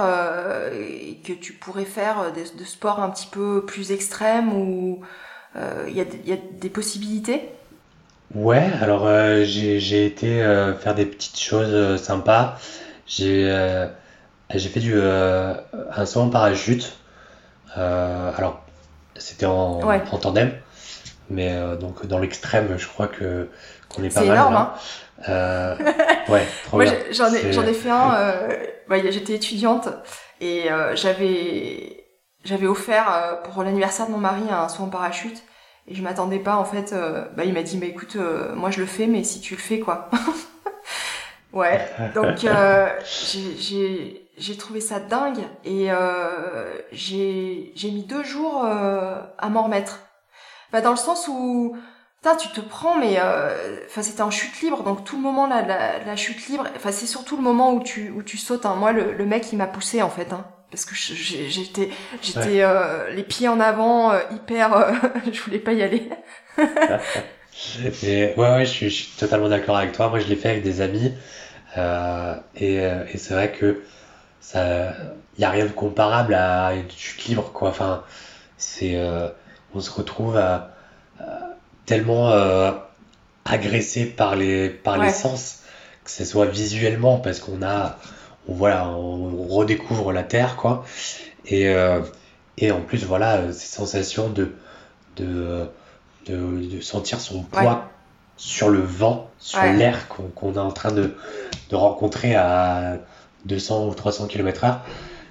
et 0.72 1.18
que 1.26 1.34
tu 1.34 1.54
pourrais 1.54 1.86
faire 1.86 2.32
de, 2.34 2.60
de 2.60 2.66
sport 2.66 3.00
un 3.00 3.10
petit 3.10 3.28
peu 3.28 3.66
plus 3.66 3.92
extrême 3.92 4.54
ou 4.54 5.02
il 5.88 5.94
y, 5.94 6.30
y, 6.30 6.34
a 6.34 6.38
des 6.60 6.70
possibilités? 6.70 7.50
Ouais, 8.34 8.68
alors 8.82 9.06
euh, 9.06 9.44
j'ai 9.46 10.06
été 10.06 10.42
euh, 10.42 10.74
faire 10.74 10.96
des 10.96 11.06
petites 11.06 11.40
choses 11.40 11.70
euh, 11.72 11.98
sympas. 11.98 12.58
J'ai 13.06 13.44
j'ai 14.54 14.70
fait 14.70 14.80
du 14.80 15.00
un 15.02 16.06
saut 16.06 16.22
en 16.22 16.30
parachute. 16.30 16.94
alors 17.76 18.64
c'était 19.16 19.46
en, 19.46 19.82
en 19.82 20.18
tandem, 20.18 20.52
mais 21.30 21.56
donc 21.80 22.06
dans 22.08 22.20
l'extrême, 22.20 22.76
je 22.78 22.88
crois 22.88 23.08
que 23.08 23.50
est 24.02 24.14
pas 24.14 24.22
mal 24.22 24.36
énorme, 24.36 24.56
hein. 24.56 25.76
ouais, 26.30 26.48
trop 26.66 26.78
Moi, 26.78 26.86
j'en 27.12 27.32
ai, 27.34 27.52
j'en 27.52 27.66
ai 27.66 27.74
fait 27.74 27.90
un. 27.90 28.48
bah, 28.88 28.96
j'étais 29.10 29.34
étudiante 29.34 29.90
et 30.42 30.70
j'avais, 30.96 32.06
j'avais 32.44 32.68
offert 32.68 33.42
pour 33.44 33.64
l'anniversaire 33.64 34.08
de 34.08 34.12
mon 34.12 34.18
mari 34.18 34.44
un 34.50 34.70
saut 34.70 34.84
en 34.84 34.90
parachute. 34.90 35.44
Et 35.88 35.96
je 35.96 36.02
m'attendais 36.02 36.40
pas, 36.40 36.56
en 36.56 36.66
fait. 36.66 36.94
Euh, 36.94 37.26
bah, 37.36 37.44
il 37.46 37.54
m'a 37.54 37.64
dit, 37.64 37.78
bah 37.78 37.86
écoute, 37.86 38.16
euh, 38.16 38.56
moi 38.56 38.72
je 38.72 38.80
le 38.80 38.86
fais, 38.86 39.08
mais 39.08 39.24
si 39.24 39.42
tu 39.42 39.56
le 39.56 39.60
fais, 39.60 39.80
quoi. 39.80 40.10
ouais. 41.54 41.86
Donc, 42.16 42.46
euh, 42.46 42.88
j'ai 44.38 44.58
trouvé 44.58 44.80
ça 44.80 45.00
dingue 45.00 45.44
et 45.66 45.92
euh, 45.92 46.82
j'ai 46.92 47.74
mis 47.84 48.04
deux 48.04 48.24
jours 48.24 48.66
à 48.66 49.50
m'en 49.50 49.64
remettre. 49.64 50.00
Bah, 50.72 50.82
dans 50.82 50.92
le 50.92 50.98
sens 50.98 51.28
où, 51.28 51.78
putain, 52.24 52.38
tu 52.38 52.48
te 52.50 52.62
prends, 52.62 52.98
mais 52.98 53.20
enfin 53.86 54.02
c'était 54.02 54.22
en 54.22 54.32
chute 54.32 54.62
libre, 54.62 54.84
donc 54.84 55.04
tout 55.04 55.18
le 55.18 55.22
moment 55.22 55.46
là, 55.46 55.62
la, 55.62 56.00
la 56.00 56.16
chute 56.16 56.48
libre, 56.48 56.66
enfin 56.76 56.92
c'est 56.92 57.06
surtout 57.06 57.36
le 57.36 57.44
moment 57.44 57.74
où 57.74 57.84
tu 57.84 58.10
où 58.12 58.24
tu 58.24 58.38
sautes. 58.38 58.66
Hein. 58.66 58.76
Moi, 58.76 58.94
le, 58.94 59.14
le 59.14 59.26
mec, 59.26 59.52
il 59.52 59.58
m'a 59.58 59.68
poussé 59.68 60.02
en 60.02 60.10
fait. 60.10 60.32
Hein 60.32 60.46
parce 60.74 60.86
que 60.86 60.96
j'étais 60.96 61.90
j'étais 62.24 62.64
euh, 62.64 63.12
les 63.12 63.22
pieds 63.22 63.48
en 63.48 63.60
avant 63.60 64.12
euh, 64.12 64.20
hyper 64.32 64.76
euh, 64.76 64.92
je 65.32 65.40
voulais 65.42 65.60
pas 65.60 65.74
y 65.74 65.84
aller 65.84 66.10
et, 66.58 68.34
ouais 68.36 68.36
ouais 68.36 68.66
je 68.66 68.72
suis, 68.72 68.90
je 68.90 69.04
suis 69.04 69.18
totalement 69.18 69.50
d'accord 69.50 69.78
avec 69.78 69.92
toi 69.92 70.10
moi 70.10 70.18
je 70.18 70.28
l'ai 70.28 70.36
fait 70.36 70.50
avec 70.50 70.64
des 70.64 70.82
amis 70.82 71.14
et, 72.56 72.76
et 72.78 73.18
c'est 73.18 73.34
vrai 73.36 73.52
que 73.52 73.84
ça 74.40 74.94
y 75.38 75.44
a 75.44 75.50
rien 75.52 75.66
de 75.66 75.72
comparable 75.72 76.34
à 76.34 76.74
une 76.74 76.90
chute 76.90 77.24
libre 77.26 77.52
quoi 77.54 77.70
enfin 77.70 78.04
c'est 78.58 79.00
on 79.76 79.80
se 79.80 79.92
retrouve 79.92 80.38
à, 80.38 80.72
tellement 81.86 82.32
agressé 83.46 84.06
par 84.06 84.36
les 84.36 84.70
par 84.70 84.98
les 84.98 85.12
sens 85.12 85.60
que 86.04 86.12
ce 86.12 86.26
soit 86.26 86.46
visuellement 86.46 87.18
parce 87.18 87.40
qu'on 87.40 87.62
a 87.62 87.98
on, 88.48 88.54
voilà, 88.54 88.88
on 88.88 89.48
redécouvre 89.48 90.12
la 90.12 90.24
Terre, 90.24 90.56
quoi. 90.56 90.86
Et, 91.46 91.70
euh, 91.70 92.02
et 92.58 92.72
en 92.72 92.82
plus, 92.82 93.06
voilà, 93.06 93.52
ces 93.52 93.68
sensations 93.68 94.30
de, 94.30 94.54
de, 95.18 95.70
de, 96.28 96.82
sentir 96.82 97.20
son 97.20 97.44
poids 97.44 97.90
sur 98.38 98.70
le 98.70 98.80
vent, 98.80 99.30
sur 99.40 99.64
l'air 99.64 100.08
qu'on 100.08 100.54
est 100.54 100.58
en 100.58 100.72
train 100.72 100.92
de, 100.92 101.16
de 101.70 101.76
rencontrer 101.76 102.36
à 102.36 102.98
200 103.46 103.88
ou 103.88 103.94
300 103.94 104.28
km/h, 104.28 104.80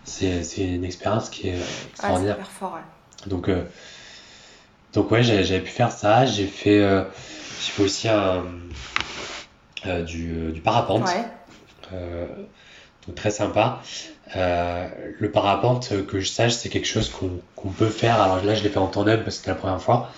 c'est 0.04 0.42
une 0.58 0.84
expérience 0.84 1.30
qui 1.30 1.48
est 1.48 1.58
extraordinaire. 1.90 2.38
fort, 2.46 2.78
donc, 3.26 3.48
euh, 3.48 3.64
donc 4.92 5.10
ouais, 5.10 5.22
j'avais 5.22 5.60
pu 5.60 5.70
faire 5.70 5.92
ça. 5.92 6.26
J'ai 6.26 6.46
fait, 6.46 6.80
euh, 6.80 7.04
fait 7.12 7.82
aussi 7.82 8.08
un, 8.08 8.44
du, 10.04 10.52
du 10.52 10.60
parapente. 10.60 11.04
Ouais 11.06 11.24
donc 13.06 13.16
très 13.16 13.30
sympa. 13.30 13.80
Euh, 14.36 14.88
le 15.18 15.30
parapente, 15.30 15.92
que 16.06 16.20
je 16.20 16.28
sache, 16.28 16.52
c'est 16.52 16.68
quelque 16.68 16.86
chose 16.86 17.10
qu'on 17.56 17.68
peut 17.68 17.88
faire. 17.88 18.20
Alors 18.20 18.44
là, 18.44 18.54
je 18.54 18.62
l'ai 18.62 18.68
fait 18.68 18.78
en 18.78 18.86
tandem 18.86 19.22
parce 19.22 19.36
que 19.36 19.42
c'était 19.42 19.50
la 19.50 19.56
première 19.56 19.80
fois, 19.82 20.10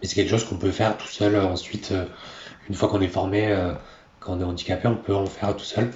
mais 0.00 0.08
c'est 0.08 0.14
quelque 0.14 0.30
chose 0.30 0.44
qu'on 0.44 0.56
peut 0.56 0.72
faire 0.72 0.96
tout 0.96 1.06
seul. 1.06 1.36
Ensuite, 1.36 1.92
euh, 1.92 2.04
une 2.68 2.74
fois 2.74 2.88
qu'on 2.88 3.00
est 3.00 3.08
formé, 3.08 3.48
euh, 3.48 3.72
quand 4.20 4.34
on 4.34 4.40
est 4.40 4.44
handicapé, 4.44 4.88
on 4.88 4.96
peut 4.96 5.14
en 5.14 5.26
faire 5.26 5.56
tout 5.56 5.64
seul. 5.64 5.90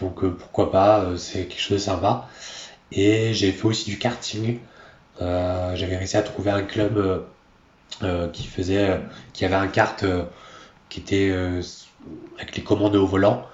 Donc 0.00 0.26
pourquoi 0.26 0.72
pas, 0.72 1.06
c'est 1.16 1.46
quelque 1.46 1.60
chose 1.60 1.78
de 1.78 1.82
sympa. 1.82 2.28
Et 2.90 3.32
j'ai 3.32 3.52
fait 3.52 3.66
aussi 3.66 3.88
du 3.88 3.98
karting. 3.98 4.58
J'avais 5.20 5.96
réussi 5.96 6.16
à 6.16 6.22
trouver 6.22 6.50
un 6.50 6.62
club 6.62 7.24
qui 8.32 8.46
faisait, 8.46 9.00
qui 9.32 9.44
avait 9.44 9.54
un 9.54 9.68
kart 9.68 10.04
qui 10.88 11.00
était 11.00 11.32
avec 12.38 12.56
les 12.56 12.62
commandes 12.62 12.96
au 12.96 13.06
volant. 13.06 13.46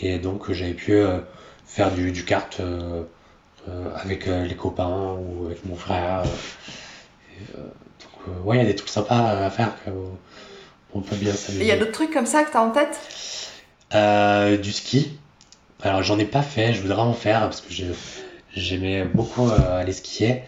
Et 0.00 0.18
donc 0.18 0.52
j'avais 0.52 0.74
pu 0.74 1.02
faire 1.68 1.92
du, 1.92 2.10
du 2.10 2.24
kart 2.24 2.58
euh, 2.58 3.04
euh, 3.68 3.90
avec 4.02 4.26
euh, 4.26 4.44
les 4.46 4.56
copains 4.56 5.16
ou 5.20 5.46
avec 5.46 5.64
mon 5.64 5.76
frère. 5.76 6.24
donc, 7.54 8.44
ouais, 8.44 8.56
il 8.56 8.62
y 8.62 8.64
a 8.64 8.66
des 8.66 8.74
trucs 8.74 8.88
sympas 8.88 9.44
à 9.44 9.50
faire. 9.50 9.74
on 10.94 11.00
peut 11.00 11.16
bien 11.16 11.32
s'amuser. 11.32 11.62
Il 11.62 11.68
y 11.68 11.72
a 11.72 11.76
d'autres 11.76 11.92
trucs 11.92 12.12
comme 12.12 12.26
ça 12.26 12.42
que 12.42 12.50
tu 12.50 12.56
as 12.56 12.62
en 12.62 12.70
tête? 12.70 12.98
Du 14.62 14.72
ski. 14.72 15.18
Alors, 15.82 16.02
j'en 16.02 16.18
ai 16.18 16.24
pas 16.24 16.42
fait, 16.42 16.74
je 16.74 16.82
voudrais 16.82 17.02
en 17.02 17.12
faire 17.12 17.42
parce 17.42 17.60
que 17.60 17.72
j'aimais 18.52 19.04
beaucoup 19.04 19.48
aller 19.50 19.92
skier. 19.92 20.42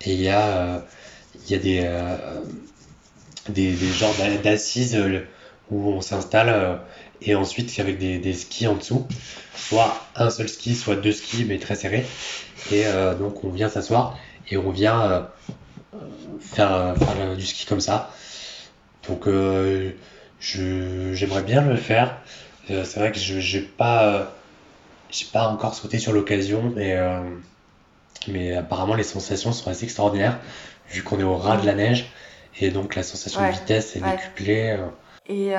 Et 0.00 0.14
il 0.14 0.22
y 0.22 0.30
a, 0.30 0.82
il 1.44 1.50
y 1.50 1.54
a 1.54 1.58
des, 1.58 1.90
des, 3.48 3.72
des 3.72 3.88
genres 3.88 4.14
d'assises 4.42 4.98
où 5.70 5.88
on 5.88 6.00
s'installe 6.00 6.80
et 7.24 7.34
ensuite 7.34 7.78
avec 7.78 7.98
des, 7.98 8.34
skis 8.34 8.66
en 8.66 8.74
dessous, 8.74 9.06
soit 9.54 9.94
un 10.16 10.30
seul 10.30 10.48
ski, 10.48 10.74
soit 10.74 10.96
deux 10.96 11.12
skis, 11.12 11.44
mais 11.44 11.58
très 11.58 11.74
serrés. 11.74 12.06
Et 12.70 12.86
euh, 12.86 13.14
donc 13.14 13.44
on 13.44 13.50
vient 13.50 13.68
s'asseoir 13.68 14.18
et 14.50 14.56
on 14.56 14.70
vient 14.70 15.02
euh, 15.02 15.22
faire, 16.40 16.94
faire, 16.96 17.36
du 17.36 17.46
ski 17.46 17.66
comme 17.66 17.80
ça. 17.80 18.10
Donc 19.08 19.26
euh, 19.26 19.92
j'aimerais 20.40 21.42
bien 21.42 21.62
le 21.62 21.76
faire. 21.76 22.18
c'est 22.68 22.96
vrai 22.96 23.12
que 23.12 23.18
je 23.18 23.38
j'ai 23.40 23.60
pas 23.60 24.32
encore 25.34 25.74
sauté 25.74 25.98
sur 25.98 26.12
l'occasion, 26.12 26.72
mais 26.74 26.96
mais 28.28 28.54
apparemment 28.54 28.94
les 28.94 29.02
sensations 29.02 29.52
sont 29.52 29.68
assez 29.68 29.84
extraordinaires 29.84 30.38
vu 30.88 31.02
qu'on 31.02 31.18
est 31.18 31.24
au 31.24 31.36
ras 31.36 31.56
de 31.56 31.66
la 31.66 31.74
neige 31.74 32.06
et 32.60 32.70
donc 32.70 32.94
la 32.94 33.02
sensation 33.02 33.40
de 33.40 33.52
vitesse 33.52 33.96
est 33.96 34.00
décuplée. 34.00 34.78
Et 35.26 35.52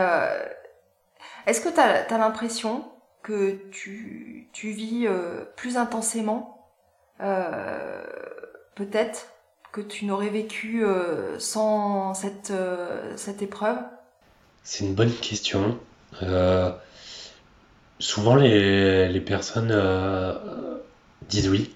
est-ce 1.47 1.61
que 1.61 1.69
tu 1.69 1.79
as, 1.79 2.17
l'impression 2.17 2.85
que 3.21 3.59
tu, 3.71 4.49
tu 4.53 4.71
vis 4.71 5.07
plus 5.55 5.77
intensément 5.77 6.67
peut-être 8.75 9.27
que 9.71 9.81
tu 9.81 10.05
n'aurais 10.05 10.29
vécu 10.29 10.83
sans 11.39 12.13
cette, 12.13 12.53
cette 13.15 13.41
épreuve? 13.41 13.77
C'est 14.63 14.85
une 14.85 14.95
bonne 14.95 15.11
question. 15.11 15.77
Euh, 16.21 16.71
souvent, 17.99 18.35
les, 18.35 19.09
les 19.09 19.21
personnes 19.21 19.71
euh, 19.71 20.77
disent 21.27 21.49
oui. 21.49 21.75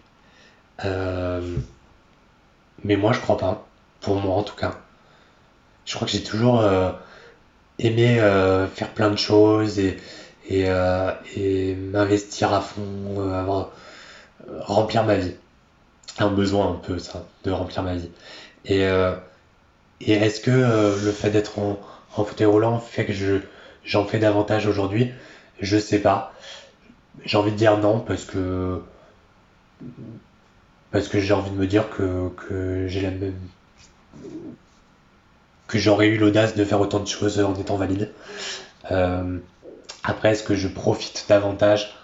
Euh, 0.86 1.58
mais 2.84 2.96
moi, 2.96 3.12
je 3.12 3.20
crois 3.20 3.38
pas. 3.38 3.68
Pour 4.00 4.16
moi, 4.16 4.36
en 4.36 4.44
tout 4.44 4.56
cas. 4.56 4.80
Je 5.88 5.96
crois 5.96 6.06
que 6.06 6.12
j'ai 6.14 6.22
toujours 6.22 6.64
aimé 7.80 8.18
faire 8.76 8.94
plein 8.94 9.10
de 9.10 9.18
choses 9.18 9.80
et, 9.80 9.98
et, 10.50 10.68
et 11.36 11.76
m'investir 11.76 12.54
à 12.54 12.62
fond, 12.62 13.32
avoir, 13.34 13.72
remplir 14.60 15.04
ma 15.06 15.16
vie. 15.16 15.34
Un 16.20 16.30
besoin 16.30 16.72
un 16.72 16.76
peu, 16.76 17.00
ça, 17.00 17.26
de 17.46 17.52
remplir 17.52 17.84
ma 17.84 17.96
vie. 17.96 18.12
Et, 18.66 18.82
et 20.02 20.12
est-ce 20.12 20.42
que 20.42 20.52
le 20.52 21.12
fait 21.12 21.30
d'être 21.30 21.58
en, 21.58 21.80
en 22.18 22.24
fauteuil 22.26 22.48
roulant 22.48 22.80
fait 22.80 23.06
que 23.06 23.14
je 23.14 23.38
j'en 23.86 24.06
fais 24.06 24.20
davantage 24.20 24.68
aujourd'hui? 24.68 25.10
Je 25.62 25.78
sais 25.78 26.00
pas. 26.00 26.34
J'ai 27.24 27.38
envie 27.38 27.52
de 27.52 27.58
dire 27.58 27.78
non 27.78 28.02
parce 28.02 28.26
que 28.26 28.82
parce 30.92 31.08
que 31.08 31.20
j'ai 31.22 31.34
envie 31.34 31.52
de 31.52 31.56
me 31.56 31.66
dire 31.68 31.90
que, 31.90 32.30
que 32.30 32.88
j'ai 32.88 33.02
la 33.02 33.12
même 33.12 33.34
que 35.68 35.78
j'aurais 35.78 36.08
eu 36.08 36.18
l'audace 36.18 36.56
de 36.56 36.64
faire 36.64 36.80
autant 36.80 37.00
de 37.00 37.08
choses 37.08 37.40
en 37.40 37.54
étant 37.56 37.76
valide. 37.76 38.12
Euh, 38.92 39.38
après, 40.04 40.32
est-ce 40.32 40.44
que 40.44 40.56
je 40.56 40.68
profite 40.68 41.26
davantage 41.28 41.96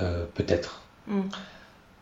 euh, 0.00 0.24
Peut-être. 0.34 0.82
Mm. 1.08 1.22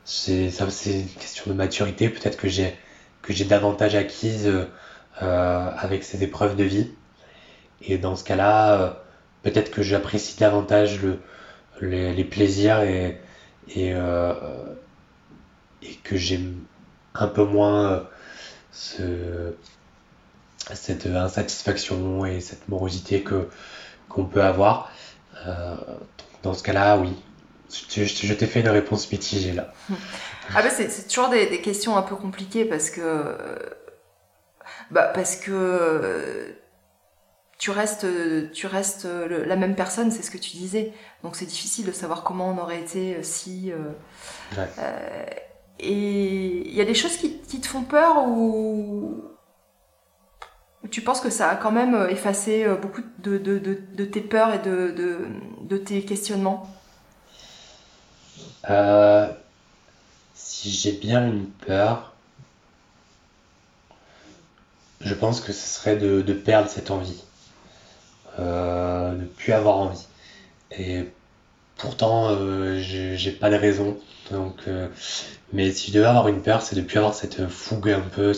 C'est 0.04 0.50
ça, 0.50 0.68
c'est 0.70 1.00
une 1.00 1.08
question 1.08 1.44
de 1.50 1.56
maturité. 1.56 2.10
Peut-être 2.10 2.36
que 2.36 2.48
j'ai 2.48 2.76
que 3.22 3.32
j'ai 3.32 3.46
davantage 3.46 3.94
acquise 3.94 4.46
euh, 5.22 5.70
avec 5.78 6.04
ces 6.04 6.22
épreuves 6.22 6.56
de 6.56 6.64
vie. 6.64 6.90
Et 7.80 7.96
dans 7.96 8.16
ce 8.16 8.24
cas-là, 8.24 9.02
peut-être 9.42 9.70
que 9.70 9.82
j'apprécie 9.82 10.38
davantage 10.38 11.00
le, 11.00 11.18
les, 11.80 12.24
plaisirs 12.24 12.82
et, 12.82 13.18
et, 13.74 13.94
et 15.82 15.94
que 16.02 16.16
j'aime 16.16 16.56
un 17.14 17.28
peu 17.28 17.44
moins 17.44 18.06
ce, 18.72 19.54
cette 20.72 21.06
insatisfaction 21.06 22.24
et 22.24 22.40
cette 22.40 22.68
morosité 22.68 23.22
que 23.22 23.48
qu'on 24.08 24.24
peut 24.24 24.42
avoir. 24.42 24.90
dans 26.42 26.54
ce 26.54 26.62
cas-là, 26.62 26.98
oui. 26.98 27.10
Je, 27.90 28.04
je, 28.04 28.34
t'ai 28.34 28.46
fait 28.46 28.60
une 28.60 28.68
réponse 28.68 29.10
mitigée 29.10 29.52
là. 29.52 29.72
Ah 30.54 30.62
bah 30.62 30.70
c'est 30.70 31.08
toujours 31.08 31.28
des, 31.28 31.46
des, 31.46 31.60
questions 31.60 31.96
un 31.96 32.02
peu 32.02 32.14
compliquées 32.14 32.64
parce 32.64 32.90
que 32.90 33.36
bah 34.90 35.10
parce 35.12 35.36
que 35.36 36.54
tu 37.58 37.70
restes, 37.70 38.06
tu 38.52 38.66
restes 38.66 39.06
la 39.06 39.56
même 39.56 39.74
personne, 39.74 40.10
c'est 40.10 40.22
ce 40.22 40.30
que 40.30 40.38
tu 40.38 40.56
disais. 40.56 40.92
Donc 41.22 41.36
c'est 41.36 41.46
difficile 41.46 41.86
de 41.86 41.92
savoir 41.92 42.22
comment 42.22 42.50
on 42.50 42.58
aurait 42.58 42.80
été 42.80 43.16
euh, 43.16 43.22
si. 43.22 43.72
Euh, 43.72 43.92
euh, 44.58 45.24
et 45.78 46.68
il 46.68 46.74
y 46.74 46.80
a 46.82 46.84
des 46.84 46.94
choses 46.94 47.16
qui, 47.16 47.40
te 47.40 47.66
font 47.66 47.82
peur 47.82 48.28
ou 48.28 49.24
tu 50.90 51.02
penses 51.02 51.20
que 51.20 51.30
ça 51.30 51.48
a 51.50 51.56
quand 51.56 51.72
même 51.72 52.06
effacé 52.10 52.66
beaucoup 52.80 53.02
de, 53.18 53.38
de, 53.38 54.04
tes 54.04 54.20
peurs 54.20 54.54
et 54.54 54.58
de, 54.58 54.94
de 55.62 55.76
tes 55.76 56.02
questionnements? 56.02 56.68
Si 60.34 60.70
j'ai 60.70 60.92
bien 60.92 61.26
une 61.26 61.46
peur, 61.46 62.14
je 65.04 65.14
pense 65.14 65.40
que 65.40 65.52
ce 65.52 65.78
serait 65.78 65.96
de, 65.96 66.32
perdre 66.32 66.68
cette 66.68 66.90
envie 66.90 67.22
euh, 68.38 69.12
ne 69.12 69.24
plus 69.26 69.52
avoir 69.52 69.76
envie. 69.76 70.06
Et 70.72 71.04
pourtant, 71.76 72.30
euh, 72.30 72.80
j'ai 72.80 73.32
pas 73.32 73.50
de 73.50 73.56
raison. 73.56 73.98
Donc, 74.30 74.56
euh, 74.66 74.88
mais 75.52 75.70
si 75.72 75.90
je 75.90 75.96
devais 75.96 76.06
avoir 76.06 76.28
une 76.28 76.42
peur, 76.42 76.62
c'est 76.62 76.76
de 76.76 76.80
plus 76.80 76.98
avoir 76.98 77.14
cette 77.14 77.46
fougue 77.48 77.90
un 77.90 78.00
peu, 78.00 78.32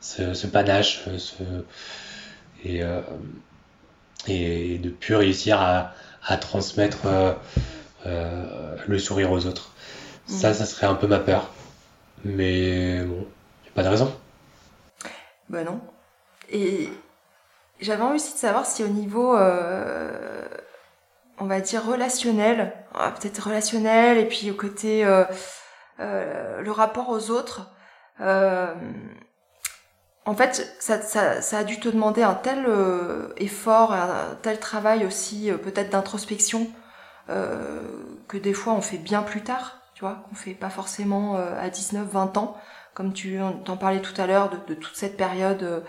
ce, 0.00 0.34
ce, 0.34 0.46
panache, 0.46 1.04
ce, 1.18 1.42
et, 2.64 2.82
euh, 2.82 3.00
et 4.26 4.78
de 4.78 4.90
plus 4.90 5.14
réussir 5.14 5.60
à, 5.60 5.92
à 6.26 6.36
transmettre 6.36 7.06
le 8.04 8.98
sourire 8.98 9.32
aux 9.32 9.46
autres. 9.46 9.72
Ça, 10.26 10.52
ça 10.52 10.66
serait 10.66 10.86
un 10.86 10.94
peu 10.94 11.06
ma 11.06 11.18
peur. 11.18 11.50
Mais 12.24 13.02
bon, 13.04 13.26
a 13.66 13.70
pas 13.74 13.82
de 13.82 13.88
raison. 13.88 14.14
Bah 15.48 15.64
non. 15.64 15.80
Et 16.50 16.90
j'avais 17.80 18.02
envie 18.02 18.16
aussi 18.16 18.34
de 18.34 18.38
savoir 18.38 18.66
si 18.66 18.84
au 18.84 18.88
niveau, 18.88 19.36
euh, 19.36 20.46
on 21.38 21.46
va 21.46 21.60
dire 21.60 21.84
relationnel, 21.86 22.72
ah, 22.94 23.12
peut-être 23.12 23.46
relationnel, 23.46 24.18
et 24.18 24.26
puis 24.26 24.50
au 24.50 24.54
côté 24.54 25.04
euh, 25.04 25.24
euh, 26.00 26.60
le 26.60 26.70
rapport 26.70 27.08
aux 27.08 27.30
autres, 27.30 27.70
en 30.28 30.34
fait, 30.34 30.76
ça, 30.78 31.00
ça, 31.00 31.40
ça, 31.40 31.58
a 31.58 31.64
dû 31.64 31.80
te 31.80 31.88
demander 31.88 32.22
un 32.22 32.34
tel 32.34 32.66
effort, 33.38 33.92
un 33.92 34.36
tel 34.42 34.58
travail 34.60 35.06
aussi, 35.06 35.50
peut-être 35.62 35.90
d'introspection, 35.90 36.70
que 37.28 38.36
des 38.36 38.52
fois 38.52 38.74
on 38.74 38.82
fait 38.82 38.98
bien 38.98 39.22
plus 39.22 39.42
tard, 39.42 39.80
tu 39.94 40.00
vois, 40.00 40.24
qu'on 40.28 40.34
fait 40.34 40.52
pas 40.52 40.70
forcément 40.70 41.36
à 41.36 41.70
19, 41.70 42.06
20 42.06 42.36
ans, 42.36 42.56
comme 42.92 43.14
tu 43.14 43.38
t'en 43.64 43.76
parlais 43.78 44.00
tout 44.00 44.20
à 44.20 44.26
l'heure 44.26 44.50
de, 44.50 44.58
de, 44.66 44.74
toute 44.74 44.96
cette 44.96 45.16
période 45.16 45.82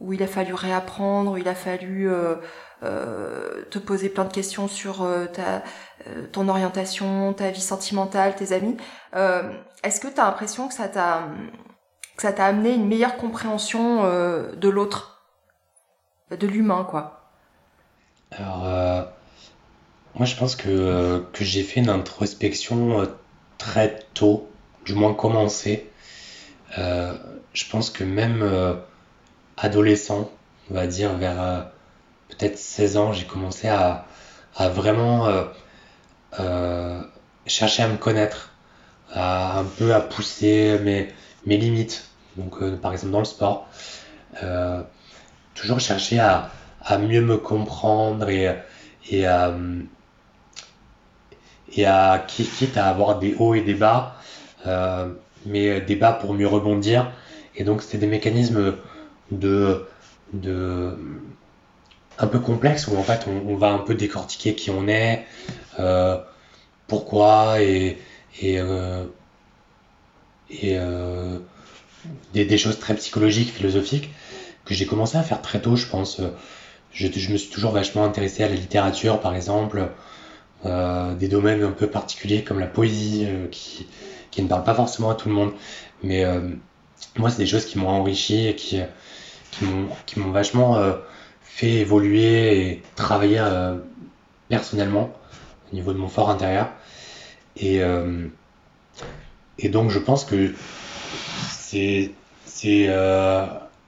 où 0.00 0.14
il 0.14 0.22
a 0.22 0.26
fallu 0.26 0.54
réapprendre, 0.54 1.32
où 1.32 1.36
il 1.36 1.46
a 1.46 1.54
fallu 1.54 2.10
euh, 2.10 2.36
euh, 2.82 3.62
te 3.70 3.78
poser 3.78 4.08
plein 4.08 4.24
de 4.24 4.32
questions 4.32 4.66
sur 4.66 5.02
euh, 5.02 5.26
ta, 5.26 5.62
ton 6.32 6.48
orientation, 6.48 7.34
ta 7.34 7.50
vie 7.50 7.60
sentimentale, 7.60 8.34
tes 8.34 8.52
amis. 8.52 8.76
Est-ce 9.82 10.00
que 10.00 10.08
tu 10.08 10.20
as 10.20 10.24
l'impression 10.24 10.68
que 10.68 10.74
ça 10.74 10.88
t'a 10.88 11.28
que 12.20 12.28
ça 12.28 12.32
t'a 12.32 12.46
amené 12.46 12.74
une 12.74 12.86
meilleure 12.86 13.16
compréhension 13.16 14.04
de 14.04 14.68
l'autre, 14.68 15.22
de 16.30 16.46
l'humain, 16.46 16.86
quoi 16.88 17.30
Alors, 18.30 18.64
moi, 20.14 20.26
je 20.26 20.36
pense 20.36 20.54
que, 20.56 21.24
que 21.32 21.44
j'ai 21.44 21.62
fait 21.62 21.80
une 21.80 21.88
introspection 21.88 23.08
très 23.58 24.00
tôt, 24.14 24.48
du 24.84 24.94
moins 24.94 25.14
commencé. 25.14 25.90
je 26.76 27.70
pense 27.70 27.90
que 27.90 28.04
même 28.04 28.42
adolescent, 29.56 30.30
on 30.70 30.74
va 30.74 30.86
dire 30.86 31.14
vers 31.14 31.40
euh, 31.40 31.60
peut-être 32.28 32.58
16 32.58 32.96
ans, 32.96 33.12
j'ai 33.12 33.26
commencé 33.26 33.68
à, 33.68 34.06
vraiment 34.58 35.26
euh, 35.26 35.44
euh, 36.38 37.00
chercher 37.46 37.82
à 37.82 37.88
me 37.88 37.96
connaître, 37.96 38.52
à 39.12 39.58
un 39.58 39.64
peu 39.64 39.94
à 39.94 40.00
pousser 40.00 40.78
mes, 40.82 41.08
mes 41.46 41.56
limites. 41.56 42.09
Donc 42.40 42.80
par 42.80 42.92
exemple 42.92 43.12
dans 43.12 43.20
le 43.20 43.24
sport, 43.24 43.68
toujours 45.54 45.80
chercher 45.80 46.18
à, 46.18 46.50
mieux 46.98 47.20
me 47.20 47.36
comprendre 47.36 48.28
et, 48.28 48.54
et 49.10 49.26
à 49.26 49.54
et 51.76 51.86
à 51.86 52.24
quitte 52.26 52.76
à 52.76 52.88
avoir 52.88 53.18
des 53.18 53.34
hauts 53.38 53.54
et 53.54 53.60
des 53.60 53.74
bas, 53.74 54.16
mais 55.46 55.80
des 55.80 55.96
bas 55.96 56.12
pour 56.12 56.34
mieux 56.34 56.48
rebondir. 56.48 57.10
Et 57.56 57.64
donc 57.64 57.82
c'était 57.82 57.98
des 57.98 58.06
mécanismes 58.06 58.74
de, 59.30 59.86
de 60.32 60.96
un 62.20 62.26
peu 62.26 62.38
complexe 62.38 62.86
où 62.86 62.96
en 62.96 63.02
fait 63.02 63.26
on, 63.26 63.56
va 63.56 63.68
un 63.70 63.78
peu 63.78 63.94
décortiquer 63.94 64.54
qui 64.54 64.70
on 64.70 64.86
est, 64.88 65.24
euh, 65.78 66.18
pourquoi 66.86 67.62
et, 67.62 67.98
et, 68.40 68.60
euh, 68.60 69.04
et 70.50 70.76
euh, 70.78 71.38
des, 72.32 72.58
choses 72.58 72.78
très 72.78 72.94
psychologiques, 72.94 73.52
philosophiques 73.52 74.10
que 74.64 74.74
j'ai 74.74 74.86
commencé 74.86 75.16
à 75.16 75.22
faire 75.22 75.42
très 75.42 75.60
tôt, 75.60 75.76
je 75.76 75.86
pense. 75.86 76.20
Je, 76.92 77.06
me 77.06 77.36
suis 77.36 77.50
toujours 77.50 77.72
vachement 77.72 78.04
intéressé 78.04 78.42
à 78.42 78.48
la 78.48 78.54
littérature, 78.54 79.20
par 79.20 79.34
exemple, 79.34 79.88
des 80.64 81.28
domaines 81.28 81.62
un 81.62 81.72
peu 81.72 81.86
particuliers 81.86 82.44
comme 82.44 82.58
la 82.58 82.66
poésie, 82.66 83.26
qui, 83.50 83.86
qui 84.30 84.42
ne 84.42 84.48
parle 84.48 84.64
pas 84.64 84.74
forcément 84.74 85.10
à 85.10 85.14
tout 85.14 85.28
le 85.28 85.34
monde. 85.34 85.52
Mais 86.02 86.24
moi, 87.16 87.30
c'est 87.30 87.38
des 87.38 87.46
choses 87.46 87.64
qui 87.64 87.78
m'ont 87.78 87.88
enrichi 87.88 88.46
et 88.46 88.54
qui, 88.54 88.80
qui 90.06 90.20
m'ont 90.20 90.30
vachement 90.30 90.76
euh, 90.76 90.94
fait 91.42 91.70
évoluer 91.70 92.68
et 92.68 92.82
travailler 92.96 93.38
euh, 93.40 93.76
personnellement 94.48 95.12
au 95.70 95.74
niveau 95.74 95.92
de 95.92 95.98
mon 95.98 96.08
fort 96.08 96.30
intérieur. 96.30 96.70
Et, 97.56 97.82
euh, 97.82 98.26
et 99.58 99.68
donc 99.68 99.90
je 99.90 99.98
pense 99.98 100.24
que 100.24 100.54
c'est 101.70 102.86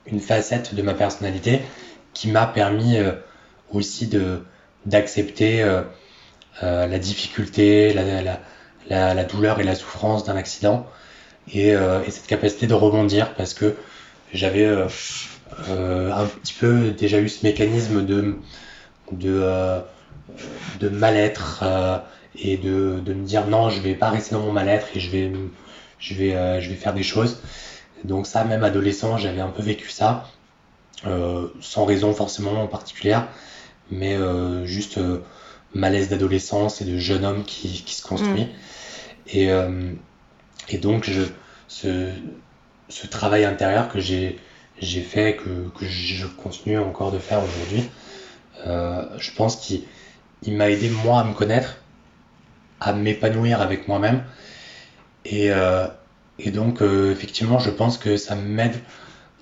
une 0.06 0.20
facette 0.20 0.74
de 0.74 0.82
ma 0.82 0.94
personnalité 0.94 1.60
qui 2.14 2.28
m'a 2.28 2.46
permis 2.46 2.96
aussi 3.70 4.06
de 4.06 4.42
d'accepter 4.86 5.64
la 6.60 6.98
difficulté, 6.98 7.92
la, 7.92 8.22
la, 8.88 9.14
la, 9.14 9.24
douleur 9.24 9.60
et 9.60 9.64
la 9.64 9.74
souffrance 9.74 10.24
d'un 10.24 10.36
accident. 10.36 10.86
Et, 11.52 11.68
et, 11.70 12.10
cette 12.10 12.26
capacité 12.26 12.66
de 12.66 12.74
rebondir 12.74 13.34
parce 13.34 13.54
que 13.54 13.76
j'avais 14.32 14.66
un 14.66 16.26
petit 16.42 16.54
peu 16.54 16.90
déjà 16.90 17.20
eu 17.20 17.28
ce 17.28 17.44
mécanisme 17.44 18.04
de 18.04 18.36
de, 19.12 19.80
de 20.80 20.88
mal-être 20.88 21.64
et 22.36 22.56
de, 22.56 23.00
de, 23.04 23.14
me 23.14 23.24
dire 23.24 23.46
non, 23.46 23.70
je 23.70 23.80
vais 23.80 23.94
pas 23.94 24.10
rester 24.10 24.34
dans 24.34 24.40
mon 24.40 24.52
mal-être 24.52 24.88
et 24.94 25.00
je 25.00 25.10
vais, 25.10 25.30
je 26.02 26.14
vais, 26.14 26.34
euh, 26.34 26.60
je 26.60 26.68
vais 26.68 26.74
faire 26.76 26.92
des 26.92 27.02
choses. 27.02 27.38
Donc 28.04 28.26
ça, 28.26 28.44
même 28.44 28.64
adolescent, 28.64 29.16
j'avais 29.16 29.40
un 29.40 29.48
peu 29.48 29.62
vécu 29.62 29.88
ça, 29.88 30.28
euh, 31.06 31.48
sans 31.60 31.84
raison 31.84 32.12
forcément 32.12 32.62
en 32.62 32.66
particulière, 32.66 33.28
mais 33.90 34.16
euh, 34.16 34.66
juste 34.66 34.98
euh, 34.98 35.22
malaise 35.74 36.08
d'adolescence 36.08 36.82
et 36.82 36.84
de 36.84 36.98
jeune 36.98 37.24
homme 37.24 37.44
qui, 37.44 37.82
qui 37.86 37.94
se 37.94 38.02
construit. 38.02 38.44
Mm. 38.44 38.48
Et, 39.28 39.50
euh, 39.50 39.92
et 40.68 40.78
donc 40.78 41.08
je, 41.08 41.22
ce, 41.68 42.10
ce 42.88 43.06
travail 43.06 43.44
intérieur 43.44 43.88
que 43.88 44.00
j'ai 44.00 44.38
j'ai 44.80 45.02
fait, 45.02 45.36
que, 45.36 45.68
que 45.78 45.86
je 45.86 46.26
continue 46.26 46.78
encore 46.78 47.12
de 47.12 47.18
faire 47.18 47.40
aujourd'hui, 47.44 47.88
je 48.64 49.30
pense 49.36 49.56
qu'il 49.56 49.84
m'a 50.56 50.70
aidé 50.70 50.88
moi 50.88 51.20
à 51.20 51.24
me 51.24 51.34
connaître 51.34 51.76
à 52.80 52.92
m'épanouir 52.92 53.60
avec 53.60 53.86
moi-même. 53.86 54.24
Et, 55.24 55.50
euh, 55.50 55.86
et 56.38 56.50
donc, 56.50 56.82
euh, 56.82 57.12
effectivement, 57.12 57.58
je 57.58 57.70
pense 57.70 57.98
que 57.98 58.16
ça 58.16 58.34
m'aide 58.34 58.80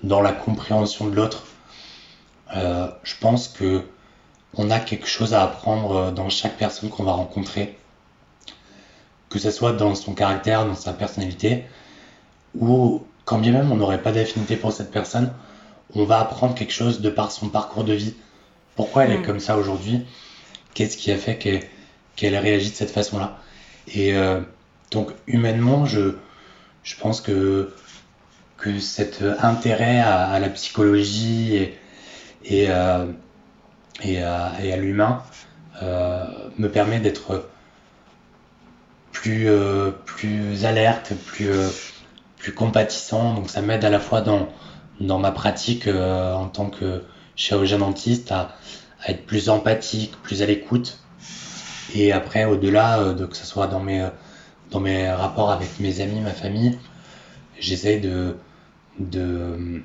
dans 0.03 0.21
la 0.21 0.31
compréhension 0.31 1.07
de 1.07 1.15
l'autre. 1.15 1.45
Euh, 2.55 2.87
je 3.03 3.15
pense 3.19 3.47
que 3.47 3.83
on 4.55 4.69
a 4.69 4.79
quelque 4.79 5.07
chose 5.07 5.33
à 5.33 5.43
apprendre 5.43 6.11
dans 6.11 6.29
chaque 6.29 6.57
personne 6.57 6.89
qu'on 6.89 7.03
va 7.03 7.13
rencontrer, 7.13 7.77
que 9.29 9.39
ce 9.39 9.49
soit 9.49 9.71
dans 9.71 9.95
son 9.95 10.13
caractère, 10.13 10.65
dans 10.65 10.75
sa 10.75 10.91
personnalité, 10.91 11.63
ou 12.59 13.01
quand 13.23 13.39
bien 13.39 13.53
même 13.53 13.71
on 13.71 13.77
n'aurait 13.77 14.01
pas 14.01 14.11
d'affinité 14.11 14.57
pour 14.57 14.73
cette 14.73 14.91
personne, 14.91 15.31
on 15.95 16.03
va 16.03 16.19
apprendre 16.19 16.53
quelque 16.53 16.73
chose 16.73 16.99
de 16.99 17.09
par 17.09 17.31
son 17.31 17.47
parcours 17.49 17.85
de 17.85 17.93
vie. 17.93 18.13
Pourquoi 18.75 19.05
elle 19.05 19.11
est 19.11 19.19
mm. 19.19 19.25
comme 19.25 19.39
ça 19.39 19.57
aujourd'hui? 19.57 20.05
Qu'est-ce 20.73 20.97
qui 20.97 21.11
a 21.11 21.17
fait 21.17 21.37
qu'elle 21.37 21.63
qu'elle 22.15 22.35
réagit 22.35 22.71
de 22.71 22.75
cette 22.75 22.91
façon-là? 22.91 23.37
Et 23.87 24.13
euh, 24.13 24.41
donc 24.91 25.11
humainement, 25.27 25.85
je, 25.85 26.11
pense 26.99 27.21
que, 27.21 27.73
cet 28.79 29.23
intérêt 29.41 29.99
à, 29.99 30.39
la 30.39 30.49
psychologie 30.49 31.69
et, 32.45 32.67
euh, 32.69 33.07
à, 34.03 34.77
l'humain 34.77 35.23
euh, 35.81 36.25
me 36.59 36.69
permet 36.69 36.99
d'être 36.99 37.49
plus, 39.11 39.49
alerte, 40.63 41.13
plus, 41.25 41.49
compatissant. 42.55 43.33
Donc 43.33 43.49
ça 43.49 43.61
m'aide 43.61 43.83
à 43.83 43.89
la 43.89 43.99
fois 43.99 44.21
dans, 44.21 45.19
ma 45.19 45.31
pratique 45.31 45.87
en 45.87 46.47
tant 46.47 46.69
que 46.69 47.01
chirurgien 47.35 47.79
dentiste 47.79 48.31
à, 48.31 48.55
à 49.03 49.11
être 49.11 49.25
plus 49.25 49.49
empathique, 49.49 50.13
plus 50.21 50.43
à 50.43 50.45
l'écoute 50.45 51.01
et 51.93 52.11
après, 52.11 52.45
au-delà 52.45 52.99
euh, 52.99 53.13
de 53.13 53.25
que 53.25 53.35
ce 53.35 53.45
soit 53.45 53.67
dans 53.67 53.79
mes, 53.79 54.07
dans 54.71 54.79
mes 54.79 55.09
rapports 55.11 55.51
avec 55.51 55.79
mes 55.79 56.01
amis, 56.01 56.21
ma 56.21 56.31
famille, 56.31 56.77
j'essaie 57.59 57.99
de, 57.99 58.35
de, 58.99 59.83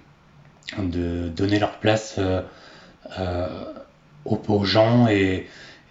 de 0.78 1.28
donner 1.28 1.58
leur 1.58 1.78
place 1.78 2.14
euh, 2.18 2.40
euh, 3.18 3.72
aux, 4.24 4.64
gens 4.64 5.08
et, 5.08 5.46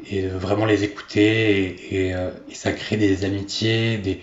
et 0.10 0.28
vraiment 0.28 0.66
les 0.66 0.84
écouter 0.84 1.96
et, 1.96 2.10
et, 2.10 2.54
ça 2.54 2.72
crée 2.72 2.98
des 2.98 3.24
amitiés 3.24 3.98
des, 3.98 4.22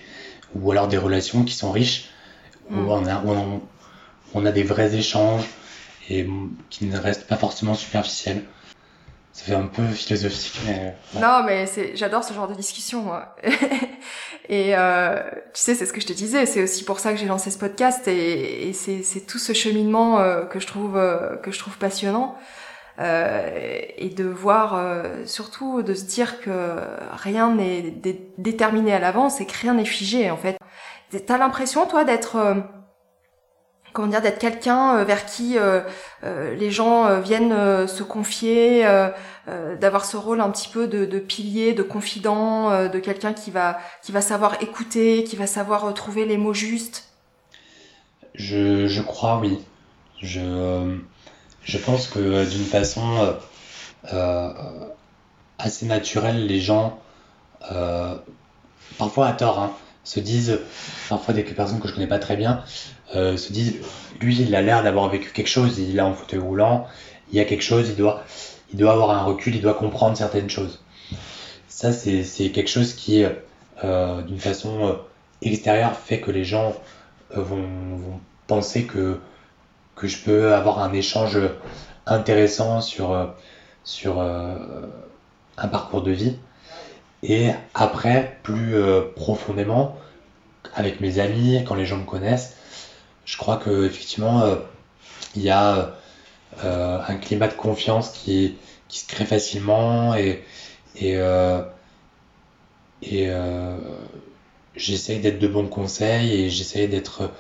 ou 0.55 0.70
alors 0.70 0.89
des 0.89 0.99
relations 0.99 1.44
qui 1.44 1.55
sont 1.55 1.73
riches 1.73 2.11
où, 2.70 2.74
mm. 2.74 2.89
on 2.89 3.07
a, 3.07 3.23
où 3.24 3.62
on 4.35 4.47
a 4.47 4.53
des 4.53 4.62
vrais 4.62 4.94
échanges 4.94 5.44
et 6.11 6.27
qui 6.70 6.86
ne 6.86 6.99
restent 6.99 7.27
pas 7.27 7.36
forcément 7.36 7.74
superficiels 7.74 8.43
ça 9.33 9.45
fait 9.45 9.55
un 9.55 9.67
peu 9.67 9.87
philosophique. 9.87 10.61
Mais... 10.67 10.95
Non, 11.15 11.43
mais 11.45 11.67
c'est, 11.67 11.97
j'adore 11.97 12.23
ce 12.23 12.35
genre 12.35 12.49
de 12.49 12.55
discussion. 12.55 13.01
Moi. 13.03 13.35
et 14.51 14.77
euh, 14.77 15.23
tu 15.55 15.63
sais, 15.63 15.75
c'est 15.75 15.87
ce 15.87 15.93
que 15.93 16.03
je 16.03 16.07
te 16.07 16.13
disais. 16.13 16.45
C'est 16.45 16.63
aussi 16.63 16.85
pour 16.85 16.99
ça 17.01 17.13
que 17.13 17.19
j'ai 17.19 17.27
lancé 17.27 17.51
ce 17.51 17.59
podcast 17.59 18.07
et, 18.09 18.73
c'est, 18.75 19.03
c'est 19.03 19.21
tout 19.21 19.39
ce 19.39 19.55
cheminement 19.55 20.21
euh, 20.21 20.45
que 20.45 20.61
je 20.61 20.67
trouve 20.67 20.99
euh, 20.99 21.37
que 21.37 21.51
je 21.51 21.59
trouve 21.59 21.79
passionnant 21.79 22.37
euh, 23.01 23.81
et 23.97 24.11
de 24.11 24.25
voir 24.25 24.75
euh, 24.75 25.25
surtout 25.25 25.83
de 25.83 25.95
se 25.95 26.05
dire 26.05 26.43
que 26.43 26.77
rien 27.13 27.55
n'est 27.55 27.95
déterminé 28.37 28.93
à 28.93 28.99
l'avance 28.99 29.41
et 29.41 29.47
que 29.47 29.59
rien 29.59 29.75
n'est 29.75 29.87
figé 29.87 30.31
en 30.31 30.37
fait. 30.37 30.59
T'as 31.27 31.39
l'impression 31.39 31.87
toi 31.87 32.05
d'être 32.05 32.37
comment 33.93 34.09
dire 34.09 34.23
d'être 34.23 34.39
quelqu'un 34.39 34.97
euh, 34.97 35.05
vers 35.05 35.27
qui 35.27 35.59
euh, 35.59 35.81
euh, 36.24 36.55
les 36.55 36.70
gens 36.70 37.20
viennent 37.20 37.86
se 37.86 38.02
confier, 38.02 38.85
d'avoir 39.81 40.05
ce 40.05 40.16
rôle 40.16 40.40
un 40.40 40.51
petit 40.51 40.69
peu 40.69 40.86
de, 40.86 41.19
pilier, 41.19 41.73
de 41.73 41.82
confident, 41.82 42.89
de 42.89 42.98
quelqu'un 42.98 43.32
qui 43.32 43.51
va 43.51 43.78
qui 44.02 44.12
va 44.12 44.20
savoir 44.20 44.62
écouter, 44.62 45.24
qui 45.24 45.36
va 45.36 45.47
savoir 45.47 45.93
trouver 45.94 46.24
les 46.24 46.36
mots 46.36 46.55
justes. 46.55 47.09
Je, 48.35 48.86
je 48.86 49.02
crois 49.02 49.39
oui. 49.39 49.59
Je 50.20 50.97
je 51.64 51.78
pense 51.78 52.06
que 52.06 52.48
d'une 52.48 52.64
façon 52.64 53.36
assez 55.59 55.86
naturelle, 55.86 56.47
les 56.47 56.60
gens 56.60 57.01
parfois 58.98 59.27
à 59.27 59.32
tort 59.32 59.59
hein, 59.59 59.73
se 60.05 60.20
disent 60.20 60.60
parfois 61.09 61.35
des 61.35 61.43
personnes 61.43 61.81
que 61.81 61.89
je 61.89 61.94
connais 61.94 62.06
pas 62.06 62.19
très 62.19 62.36
bien 62.36 62.62
euh, 63.14 63.36
se 63.36 63.52
disent 63.52 63.76
lui 64.20 64.40
il 64.40 64.55
a 64.55 64.62
l'air 64.62 64.82
d'avoir 64.82 65.09
vécu 65.09 65.30
quelque 65.32 65.48
chose, 65.48 65.78
il 65.78 65.97
est 65.97 66.02
en 66.02 66.14
fauteuil 66.14 66.40
roulant, 66.40 66.86
il 67.30 67.36
y 67.36 67.40
a 67.40 67.44
quelque 67.44 67.62
chose, 67.62 67.89
il 67.89 67.97
doit, 67.97 68.24
il 68.72 68.78
doit 68.78 68.93
avoir 68.93 69.10
un 69.10 69.22
recul, 69.22 69.55
il 69.55 69.62
doit 69.62 69.74
comprendre 69.74 70.16
certaines 70.16 70.51
choses. 70.51 70.82
Ça 71.68 71.93
c'est, 71.93 72.51
quelque 72.51 72.70
chose 72.70 72.94
qui 72.94 73.24
euh, 73.84 74.22
d'une 74.22 74.39
façon 74.39 74.86
euh, 74.86 74.93
extérieure 75.40 75.97
fait 75.97 76.20
que 76.20 76.30
les 76.30 76.44
gens 76.44 76.72
euh, 77.36 77.43
vont, 77.43 77.66
vont, 77.97 78.20
penser 78.47 78.84
que, 78.84 79.18
que 79.97 80.06
je 80.06 80.18
peux 80.18 80.55
avoir 80.55 80.80
un 80.80 80.93
échange 80.93 81.39
intéressant 82.06 82.80
sur, 82.80 83.32
sur 83.84 84.20
un 84.20 85.68
parcours 85.68 86.02
de 86.02 86.10
vie. 86.10 86.36
Et 87.22 87.51
après, 87.72 88.39
plus 88.43 88.74
profondément, 89.14 89.97
avec 90.74 91.01
mes 91.01 91.20
amis, 91.20 91.64
quand 91.66 91.76
les 91.76 91.86
gens 91.86 91.98
me 91.98 92.05
connaissent, 92.05 92.56
je 93.24 93.36
crois 93.36 93.57
que 93.57 93.85
effectivement 93.85 94.43
euh, 94.43 94.57
il 95.36 95.43
y 95.43 95.51
a 95.51 95.94
euh, 96.65 96.99
un 97.07 97.16
climat 97.16 97.49
de 97.49 97.55
confiance 97.55 98.11
qui, 98.11 98.57
qui 98.89 98.99
se 99.01 99.07
crée 99.07 99.24
facilement 99.24 100.15
et 100.15 100.44
et, 100.97 101.16
euh, 101.16 101.62
et 103.03 103.31
j'essaye 104.77 105.20
d'être 105.20 105.39
de 105.39 105.49
bons 105.49 105.69
conseils 105.69 106.32
et 106.35 106.51
j'essaye 106.51 106.86
d'être 106.86 107.31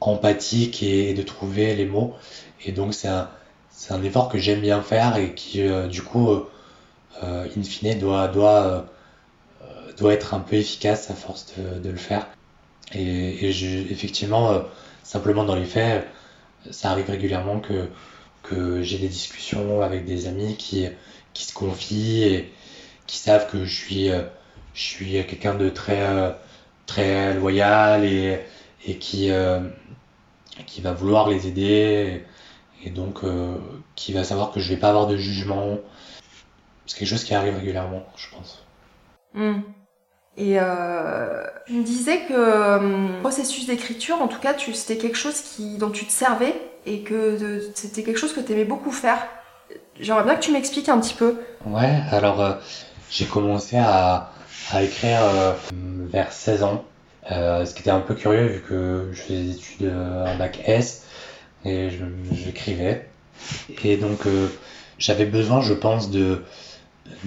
empathique 0.00 0.82
et, 0.82 1.12
de 1.12 1.22
trouver 1.22 1.74
les 1.76 1.84
mots. 1.84 2.14
Et 2.64 2.72
donc 2.72 2.94
c'est 2.94 3.08
un 3.08 3.30
c'est 3.70 3.92
un 3.92 4.02
effort 4.02 4.30
que 4.30 4.38
j'aime 4.38 4.60
bien 4.60 4.82
faire 4.82 5.16
et 5.18 5.34
qui 5.34 5.62
du 5.90 6.02
coup 6.02 6.44
in 7.22 7.62
fine 7.62 7.98
doit 7.98 8.28
doit 8.28 8.86
doit 9.98 10.14
être 10.14 10.34
un 10.34 10.40
peu 10.40 10.56
efficace 10.56 11.10
à 11.10 11.14
force 11.14 11.52
de, 11.58 11.78
de 11.80 11.90
le 11.90 11.96
faire 11.96 12.26
et, 12.92 13.46
et 13.46 13.92
effectivement, 13.92 14.50
euh, 14.50 14.60
simplement 15.02 15.44
dans 15.44 15.54
les 15.54 15.64
faits, 15.64 16.06
ça 16.70 16.90
arrive 16.90 17.10
régulièrement 17.10 17.60
que, 17.60 17.88
que 18.42 18.82
j'ai 18.82 18.98
des 18.98 19.08
discussions 19.08 19.82
avec 19.82 20.04
des 20.04 20.26
amis 20.26 20.56
qui, 20.56 20.86
qui 21.34 21.44
se 21.44 21.52
confient 21.52 22.24
et 22.24 22.52
qui 23.06 23.18
savent 23.18 23.50
que 23.50 23.64
je 23.64 23.74
suis, 23.74 24.10
euh, 24.10 24.22
je 24.74 24.82
suis 24.82 25.12
quelqu'un 25.26 25.54
de 25.54 25.68
très, 25.68 26.02
euh, 26.02 26.30
très 26.86 27.34
loyal 27.34 28.04
et, 28.04 28.40
et 28.86 28.96
qui, 28.96 29.30
qui 30.66 30.80
va 30.80 30.92
vouloir 30.92 31.28
les 31.28 31.46
aider 31.46 32.22
et, 32.84 32.90
donc 32.90 33.20
qui 33.96 34.12
va 34.12 34.24
savoir 34.24 34.52
que 34.52 34.60
je 34.60 34.68
vais 34.70 34.78
pas 34.78 34.88
avoir 34.88 35.06
de 35.06 35.16
jugement. 35.16 35.78
C'est 36.86 36.98
quelque 36.98 37.08
chose 37.08 37.24
qui 37.24 37.34
arrive 37.34 37.56
régulièrement, 37.56 38.06
je 38.16 38.34
pense. 38.34 38.64
Mmh. 39.34 39.60
Et 40.38 40.56
euh, 40.60 41.42
tu 41.66 41.72
me 41.72 41.82
disais 41.82 42.20
que 42.28 42.32
euh, 42.32 43.20
processus 43.20 43.66
d'écriture, 43.66 44.22
en 44.22 44.28
tout 44.28 44.38
cas, 44.38 44.54
c'était 44.56 44.96
quelque 44.96 45.16
chose 45.16 45.34
dont 45.78 45.90
tu 45.90 46.06
te 46.06 46.12
servais 46.12 46.54
et 46.86 47.00
que 47.00 47.60
c'était 47.74 48.04
quelque 48.04 48.18
chose 48.18 48.32
que 48.32 48.40
tu 48.40 48.52
aimais 48.52 48.64
beaucoup 48.64 48.92
faire. 48.92 49.18
J'aimerais 49.98 50.22
bien 50.22 50.36
que 50.36 50.40
tu 50.40 50.52
m'expliques 50.52 50.88
un 50.88 51.00
petit 51.00 51.14
peu. 51.14 51.34
Ouais, 51.66 52.02
alors 52.12 52.40
euh, 52.40 52.52
j'ai 53.10 53.24
commencé 53.24 53.78
à, 53.78 54.30
à 54.70 54.82
écrire 54.84 55.18
euh, 55.22 55.54
vers 56.12 56.32
16 56.32 56.62
ans, 56.62 56.84
ce 57.28 57.74
qui 57.74 57.80
était 57.80 57.90
un 57.90 57.98
peu 57.98 58.14
curieux 58.14 58.46
vu 58.46 58.60
que 58.60 59.08
je 59.12 59.20
faisais 59.20 59.42
des 59.42 59.54
études 59.56 59.92
en 59.92 60.36
bac 60.36 60.60
S. 60.66 61.04
et 61.64 61.90
j'écrivais. 62.32 63.08
Et 63.82 63.96
donc 63.96 64.20
j'avais 64.98 65.26
besoin, 65.26 65.60
je 65.62 65.74
pense, 65.74 66.10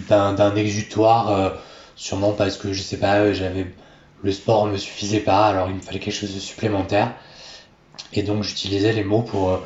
d'un 0.08 0.56
exutoire, 0.56 1.54
sûrement 2.02 2.32
parce 2.32 2.57
que 2.57 2.73
je 2.73 2.82
sais 2.82 2.98
pas, 2.98 3.32
j'avais 3.32 3.68
le 4.23 4.32
sport 4.32 4.65
me 4.65 4.78
suffisait 4.78 5.19
pas, 5.19 5.48
alors 5.48 5.69
il 5.69 5.76
me 5.76 5.82
fallait 5.82 5.99
quelque 5.99 6.15
chose 6.15 6.34
de 6.34 6.40
supplémentaire. 6.40 7.14
Et 8.14 8.23
donc 8.23 8.41
j'utilisais 8.44 8.91
les 8.91 9.03
mots 9.03 9.22
pour, 9.22 9.60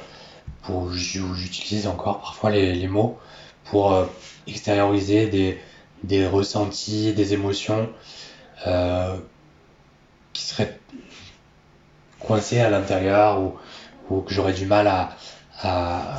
pour 0.63 0.91
j'utilise 0.91 1.87
encore 1.87 2.19
parfois 2.19 2.49
les, 2.49 2.75
les, 2.75 2.87
mots 2.89 3.17
pour 3.63 3.93
euh, 3.93 4.05
extérioriser 4.47 5.27
des, 5.27 5.57
des 6.03 6.27
ressentis, 6.27 7.13
des 7.13 7.33
émotions 7.33 7.89
euh, 8.67 9.15
qui 10.33 10.43
seraient 10.43 10.77
coincées 12.19 12.59
à 12.59 12.69
l'intérieur 12.69 13.39
ou, 13.39 13.55
ou 14.09 14.19
que 14.21 14.33
j'aurais 14.33 14.53
du 14.53 14.65
mal 14.65 14.87
à, 14.87 15.15
à 15.61 16.17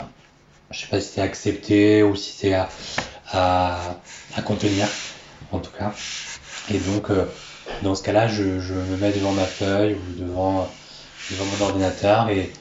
je 0.71 0.81
sais 0.81 0.87
pas 0.89 1.01
si 1.01 1.13
c'est 1.13 1.21
accepter 1.21 2.03
ou 2.03 2.17
si 2.17 2.33
c'est 2.33 2.55
à, 2.55 2.69
à, 3.33 3.79
à, 4.35 4.43
contenir 4.43 4.89
en 5.53 5.59
tout 5.59 5.71
cas. 5.79 5.93
Et 6.71 6.79
donc 6.79 7.11
euh, 7.11 7.25
dans 7.83 7.95
ce 7.95 8.03
cas-là, 8.03 8.29
je, 8.29 8.61
je, 8.61 8.75
me 8.75 8.97
mets 8.97 9.13
devant 9.13 9.33
ma 9.33 9.45
feuille 9.45 9.95
ou 9.95 10.21
devant, 10.21 10.69
devant 11.31 11.45
mon 11.45 11.65
ordinateur 11.67 12.29
et, 12.29 12.53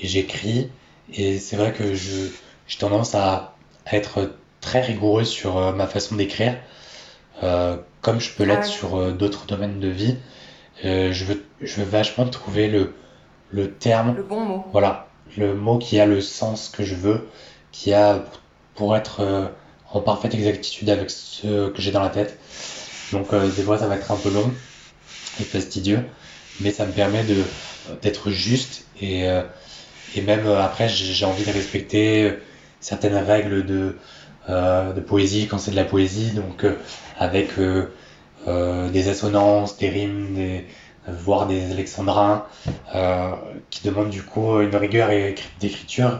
et 0.00 0.08
j'écris. 0.08 0.70
Et 1.12 1.38
c'est 1.38 1.56
vrai 1.56 1.72
que 1.72 1.94
j'ai 1.94 2.30
tendance 2.78 3.14
à, 3.14 3.54
être 3.90 4.30
très 4.60 4.80
rigoureux 4.80 5.24
sur 5.24 5.58
euh, 5.58 5.72
ma 5.72 5.86
façon 5.86 6.14
d'écrire, 6.14 6.56
euh, 7.42 7.76
comme 8.00 8.20
je 8.20 8.30
peux 8.30 8.44
l'être 8.44 8.64
sur 8.64 8.96
euh, 8.96 9.12
d'autres 9.12 9.46
domaines 9.46 9.80
de 9.80 9.88
vie. 9.88 10.16
Euh, 10.84 11.12
je, 11.12 11.24
veux, 11.24 11.44
je 11.60 11.80
veux 11.80 11.86
vachement 11.86 12.26
trouver 12.28 12.68
le, 12.68 12.94
le 13.50 13.72
terme. 13.72 14.14
Le 14.16 14.22
bon 14.22 14.40
mot. 14.40 14.64
Voilà, 14.72 15.08
le 15.36 15.54
mot 15.54 15.78
qui 15.78 15.98
a 15.98 16.06
le 16.06 16.20
sens 16.20 16.68
que 16.68 16.84
je 16.84 16.94
veux, 16.94 17.28
qui 17.72 17.92
a 17.92 18.24
pour 18.74 18.96
être 18.96 19.50
en 19.92 20.00
parfaite 20.00 20.34
exactitude 20.34 20.90
avec 20.90 21.10
ce 21.10 21.68
que 21.68 21.80
j'ai 21.80 21.90
dans 21.92 22.02
la 22.02 22.10
tête. 22.10 22.38
Donc 23.12 23.34
des 23.34 23.62
fois 23.62 23.78
ça 23.78 23.86
va 23.86 23.96
être 23.96 24.10
un 24.10 24.16
peu 24.16 24.30
long 24.30 24.50
et 25.40 25.44
fastidieux, 25.44 26.00
mais 26.60 26.70
ça 26.70 26.86
me 26.86 26.92
permet 26.92 27.24
de 27.24 27.36
d'être 28.00 28.30
juste 28.30 28.84
et 29.00 29.28
et 30.14 30.20
même 30.22 30.46
euh, 30.46 30.62
après, 30.62 30.88
j'ai 30.88 31.24
envie 31.24 31.44
de 31.44 31.50
respecter 31.50 32.24
euh, 32.24 32.42
certaines 32.80 33.16
règles 33.16 33.64
de, 33.64 33.96
euh, 34.48 34.92
de 34.92 35.00
poésie 35.00 35.46
quand 35.46 35.58
c'est 35.58 35.70
de 35.70 35.76
la 35.76 35.84
poésie, 35.84 36.32
donc 36.32 36.66
avec 37.18 37.50
des 38.46 39.08
assonances, 39.08 39.76
des 39.78 39.88
rimes, 39.88 40.62
voire 41.06 41.46
des 41.46 41.70
alexandrins, 41.70 42.44
qui 43.70 43.84
demandent 43.84 44.10
du 44.10 44.22
coup 44.22 44.60
une 44.60 44.74
rigueur 44.74 45.10
d'écriture 45.60 46.18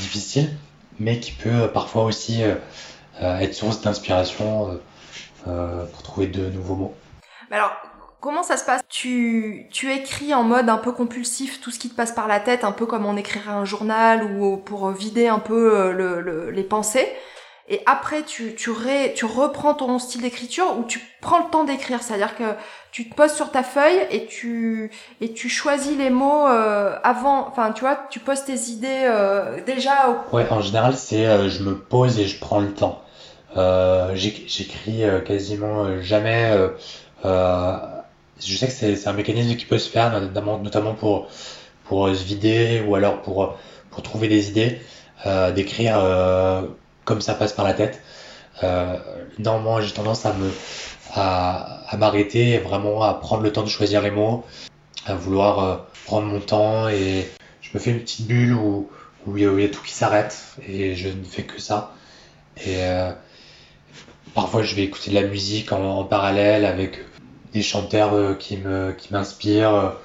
difficile, 0.00 0.48
mais 0.98 1.20
qui 1.20 1.32
peut 1.32 1.70
parfois 1.72 2.04
aussi 2.04 2.42
être 3.20 3.54
source 3.54 3.80
d'inspiration 3.80 4.80
pour 5.44 6.02
trouver 6.02 6.26
de 6.26 6.48
nouveaux 6.50 6.76
mots. 6.76 6.94
Alors, 7.50 7.72
Comment 8.22 8.44
ça 8.44 8.56
se 8.56 8.64
passe? 8.64 8.82
Tu, 8.88 9.66
écris 9.82 10.32
en 10.32 10.44
mode 10.44 10.68
un 10.68 10.78
peu 10.78 10.92
compulsif 10.92 11.60
tout 11.60 11.72
ce 11.72 11.80
qui 11.80 11.90
te 11.90 11.96
passe 11.96 12.12
par 12.12 12.28
la 12.28 12.38
tête, 12.38 12.62
un 12.62 12.70
peu 12.70 12.86
comme 12.86 13.04
on 13.04 13.16
écrirait 13.16 13.50
un 13.50 13.64
journal 13.64 14.22
ou 14.22 14.58
pour 14.58 14.90
vider 14.90 15.26
un 15.26 15.40
peu 15.40 15.76
euh, 15.76 15.92
le, 15.92 16.50
les 16.52 16.62
pensées. 16.62 17.08
Et 17.68 17.80
après, 17.86 18.22
tu, 18.22 18.54
tu, 18.54 18.70
ré, 18.70 19.12
tu 19.14 19.24
reprends 19.24 19.74
ton 19.74 19.98
style 19.98 20.22
d'écriture 20.22 20.76
ou 20.78 20.84
tu 20.84 21.00
prends 21.20 21.38
le 21.38 21.50
temps 21.50 21.64
d'écrire. 21.64 22.02
C'est-à-dire 22.02 22.36
que 22.36 22.54
tu 22.90 23.08
te 23.08 23.14
poses 23.14 23.32
sur 23.32 23.50
ta 23.50 23.62
feuille 23.62 24.00
et 24.10 24.26
tu, 24.26 24.90
et 25.20 25.32
tu 25.32 25.48
choisis 25.48 25.96
les 25.96 26.10
mots 26.10 26.46
euh, 26.48 26.96
avant. 27.04 27.46
Enfin, 27.48 27.72
tu 27.72 27.80
vois, 27.80 28.06
tu 28.10 28.18
poses 28.18 28.44
tes 28.44 28.70
idées 28.70 29.04
euh, 29.04 29.62
déjà. 29.64 30.24
Ouais, 30.32 30.46
en 30.50 30.60
général, 30.60 30.96
c'est 30.96 31.48
je 31.48 31.62
me 31.62 31.76
pose 31.78 32.18
et 32.18 32.26
je 32.26 32.38
prends 32.38 32.60
le 32.60 32.72
temps. 32.72 33.02
J'écris 34.14 35.04
quasiment 35.24 36.00
jamais 36.00 36.56
je 38.46 38.56
sais 38.56 38.66
que 38.66 38.72
c'est 38.72 39.08
un 39.08 39.12
mécanisme 39.12 39.56
qui 39.56 39.64
peut 39.64 39.78
se 39.78 39.88
faire, 39.88 40.18
notamment, 40.20 40.58
notamment 40.58 40.94
pour, 40.94 41.28
pour 41.84 42.08
se 42.08 42.24
vider 42.24 42.82
ou 42.86 42.94
alors 42.94 43.22
pour, 43.22 43.56
pour 43.90 44.02
trouver 44.02 44.28
des 44.28 44.48
idées, 44.48 44.80
euh, 45.26 45.52
d'écrire 45.52 45.98
euh, 45.98 46.62
comme 47.12 47.20
ça 47.20 47.34
passe 47.34 47.52
par 47.52 47.66
la 47.66 47.74
tête. 47.74 48.00
Euh, 48.62 48.96
moi 49.38 49.82
j'ai 49.82 49.92
tendance 49.92 50.24
à 50.24 50.32
me 50.32 50.50
à, 51.14 51.94
m'arrêter, 51.98 52.56
vraiment 52.56 53.02
à 53.02 53.12
prendre 53.12 53.42
le 53.42 53.52
temps 53.52 53.62
de 53.62 53.68
choisir 53.68 54.00
les 54.00 54.10
mots, 54.10 54.46
à 55.04 55.14
vouloir 55.14 55.58
euh, 55.58 55.76
prendre 56.06 56.26
mon 56.26 56.40
temps 56.40 56.88
et 56.88 57.28
je 57.60 57.68
me 57.74 57.78
fais 57.78 57.90
une 57.90 58.00
petite 58.00 58.26
bulle 58.26 58.54
où, 58.54 58.88
il 59.36 59.42
y 59.42 59.64
a 59.64 59.68
tout 59.68 59.82
qui 59.82 59.92
s'arrête 59.92 60.56
et 60.66 60.94
je 60.94 61.08
ne 61.08 61.22
fais 61.22 61.42
que 61.42 61.60
ça. 61.60 61.92
Et 62.64 62.76
euh, 62.78 63.12
parfois 64.34 64.62
je 64.62 64.74
vais 64.74 64.84
écouter 64.84 65.10
de 65.10 65.16
la 65.16 65.26
musique 65.26 65.70
en, 65.70 66.04
parallèle 66.04 66.64
avec 66.64 66.98
des 67.52 67.62
chanteurs 67.62 68.38
qui 68.38 68.56
me 68.56 68.92
qui 68.92 69.12
m'inspirent, 69.12 69.96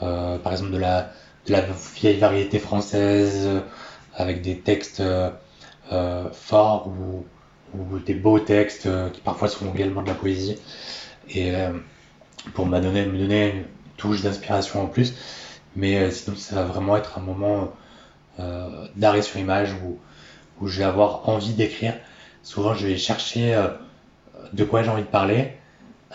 par 0.00 0.52
exemple 0.52 0.72
de 0.72 0.78
la 0.78 1.62
vieille 1.96 2.18
variété 2.18 2.58
française 2.58 3.48
avec 4.14 4.42
des 4.42 4.58
textes 4.58 5.02
forts 6.32 6.88
ou, 6.88 7.24
des 8.04 8.14
beaux 8.14 8.38
textes 8.38 8.86
qui 9.12 9.20
parfois 9.22 9.48
sont 9.48 9.72
également 9.74 10.02
de 10.02 10.08
la 10.08 10.14
poésie 10.14 10.58
et 11.30 11.54
pour 12.52 12.66
me 12.66 12.78
donner, 12.80 13.06
me 13.06 13.16
donner 13.16 13.50
une 13.50 13.64
touche 13.96 14.20
d'inspiration 14.20 14.82
en 14.82 14.86
plus. 14.86 15.14
Mais 15.74 16.10
sinon, 16.10 16.36
ça 16.36 16.56
va 16.56 16.64
vraiment 16.64 16.98
être 16.98 17.16
un 17.16 17.22
moment 17.22 17.72
euh, 18.40 18.86
d'arrêt 18.96 19.22
sur 19.22 19.38
image 19.38 19.72
où, 19.72 19.98
où 20.60 20.68
je 20.68 20.80
vais 20.80 20.84
avoir 20.84 21.28
envie 21.30 21.54
d'écrire. 21.54 21.94
Souvent, 22.42 22.74
je 22.74 22.86
vais 22.88 22.98
chercher 22.98 23.58
de 24.52 24.64
quoi 24.64 24.82
j'ai 24.82 24.90
envie 24.90 25.02
de 25.02 25.06
parler 25.06 25.52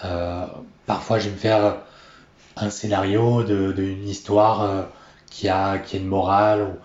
euh, 0.06 0.46
parfois, 0.86 1.20
je 1.20 1.26
vais 1.26 1.32
me 1.32 1.38
faire 1.38 1.78
un 2.56 2.70
scénario 2.70 3.44
d'une 3.44 3.74
de, 3.74 3.84
une 3.84 4.08
histoire 4.08 4.64
euh, 4.64 4.84
qui, 5.30 5.50
a, 5.50 5.78
qui 5.80 5.98
a 5.98 6.00
une 6.00 6.08
morale. 6.08 6.76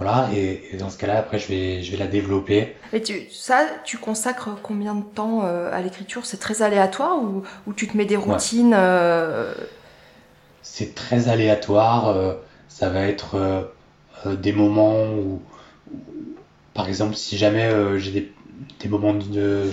Voilà, 0.00 0.30
et, 0.34 0.76
dans 0.78 0.88
ce 0.88 0.96
cas-là, 0.96 1.18
après, 1.18 1.38
je 1.38 1.48
vais, 1.48 1.82
je 1.82 1.90
vais 1.90 1.98
la 1.98 2.06
développer. 2.06 2.74
Et 2.92 3.02
tu, 3.02 3.28
ça, 3.30 3.66
tu 3.84 3.98
consacres 3.98 4.48
combien 4.62 4.94
de 4.94 5.02
temps 5.02 5.44
euh, 5.44 5.70
à 5.72 5.82
l'écriture? 5.82 6.24
C'est 6.24 6.38
très 6.38 6.62
aléatoire 6.62 7.22
ou, 7.22 7.42
ou, 7.66 7.72
tu 7.74 7.86
te 7.86 7.96
mets 7.96 8.06
des 8.06 8.16
routines 8.16 8.76
C'est 10.62 10.94
très 10.94 11.28
aléatoire. 11.28 12.36
ça 12.68 12.88
va 12.88 13.02
être 13.02 13.70
des 14.26 14.52
moments 14.52 15.04
où, 15.04 15.42
par 16.72 16.88
exemple, 16.88 17.14
si 17.14 17.36
jamais 17.36 17.98
j'ai 17.98 18.10
des, 18.10 18.32
des 18.80 18.88
moments 18.88 19.14
de, 19.14 19.70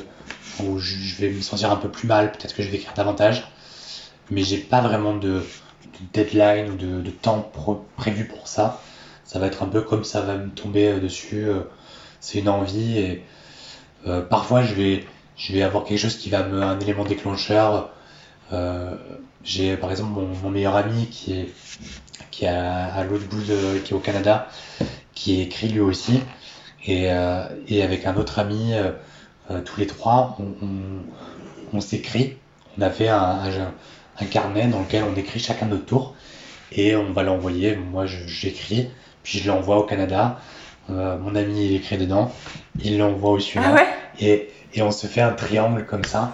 où 0.64 0.78
je 0.80 1.16
vais 1.16 1.30
me 1.30 1.42
sentir 1.42 1.72
un 1.72 1.76
peu 1.76 1.90
plus 1.90 2.08
mal, 2.08 2.32
peut-être 2.32 2.56
que 2.56 2.64
je 2.64 2.70
vais 2.70 2.78
écrire 2.78 2.94
davantage. 2.94 3.48
Mais 4.30 4.44
j'ai 4.44 4.58
pas 4.58 4.82
vraiment 4.82 5.16
de, 5.16 5.44
deadline 6.14 6.72
ou 6.72 6.76
de, 6.76 7.10
temps 7.10 7.50
prévu 7.96 8.26
pour 8.26 8.48
ça. 8.48 8.82
Ça 9.28 9.40
va 9.40 9.48
être 9.48 9.62
un 9.62 9.68
peu 9.68 9.82
comme 9.82 10.06
ça 10.06 10.22
va 10.22 10.38
me 10.38 10.50
tomber 10.50 10.88
euh, 10.88 11.00
dessus. 11.02 11.50
Euh, 11.50 11.60
c'est 12.22 12.40
une 12.40 12.50
envie 12.50 12.98
et 12.98 13.24
euh, 14.08 14.22
parfois 14.22 14.64
je 14.64 14.74
vais, 14.74 15.06
je 15.36 15.54
vais 15.54 15.64
avoir 15.64 15.84
quelque 15.84 16.00
chose 16.00 16.18
qui 16.18 16.30
va 16.30 16.44
me, 16.44 16.64
un 16.64 16.80
élément 16.80 17.04
déclencheur. 17.04 17.90
j'ai 19.44 19.78
par 19.78 19.92
exemple 19.92 20.12
mon, 20.44 20.50
meilleur 20.50 20.76
ami 20.76 21.08
qui 21.08 21.34
est, 21.34 21.50
qui 22.32 22.46
est 22.46 22.48
à, 22.48 23.04
l'autre 23.04 23.28
bout 23.28 23.42
qui 23.84 23.94
est 23.94 23.96
au 23.96 24.00
Canada, 24.00 24.48
qui 25.14 25.42
écrit 25.42 25.70
lui 25.70 25.82
aussi. 25.82 26.22
Et, 26.86 27.08
et 27.68 27.84
avec 27.84 28.06
un 28.06 28.16
autre 28.16 28.40
ami, 28.40 28.74
tous 29.66 29.80
les 29.80 29.88
trois, 29.88 30.38
on, 31.74 31.82
s'écrit. 31.82 32.38
On 32.78 32.82
a 32.82 32.90
fait 32.90 33.10
un, 33.10 33.42
un, 34.20 34.26
carnet 34.26 34.68
dans 34.68 34.80
lequel 34.80 35.04
on 35.04 35.16
écrit 35.18 35.40
chacun 35.40 35.66
notre 35.68 35.86
tour 35.86 36.16
et 36.72 36.96
on 36.96 37.12
va 37.12 37.24
l'envoyer. 37.24 37.76
Moi, 37.76 38.06
j'écris, 38.06 38.90
puis 39.28 39.40
je 39.40 39.52
l'envoie 39.52 39.78
au 39.78 39.84
Canada. 39.84 40.38
Euh, 40.90 41.18
mon 41.18 41.36
ami, 41.36 41.66
il 41.66 41.76
écrit 41.76 41.98
dedans, 41.98 42.32
il 42.82 42.98
l'envoie 42.98 43.32
au 43.32 43.40
suivant. 43.40 43.76
Ah 43.78 43.84
et, 44.22 44.50
et 44.74 44.82
on 44.82 44.92
se 44.92 45.06
fait 45.06 45.20
un 45.20 45.34
triangle 45.34 45.86
comme 45.86 46.06
ça 46.06 46.32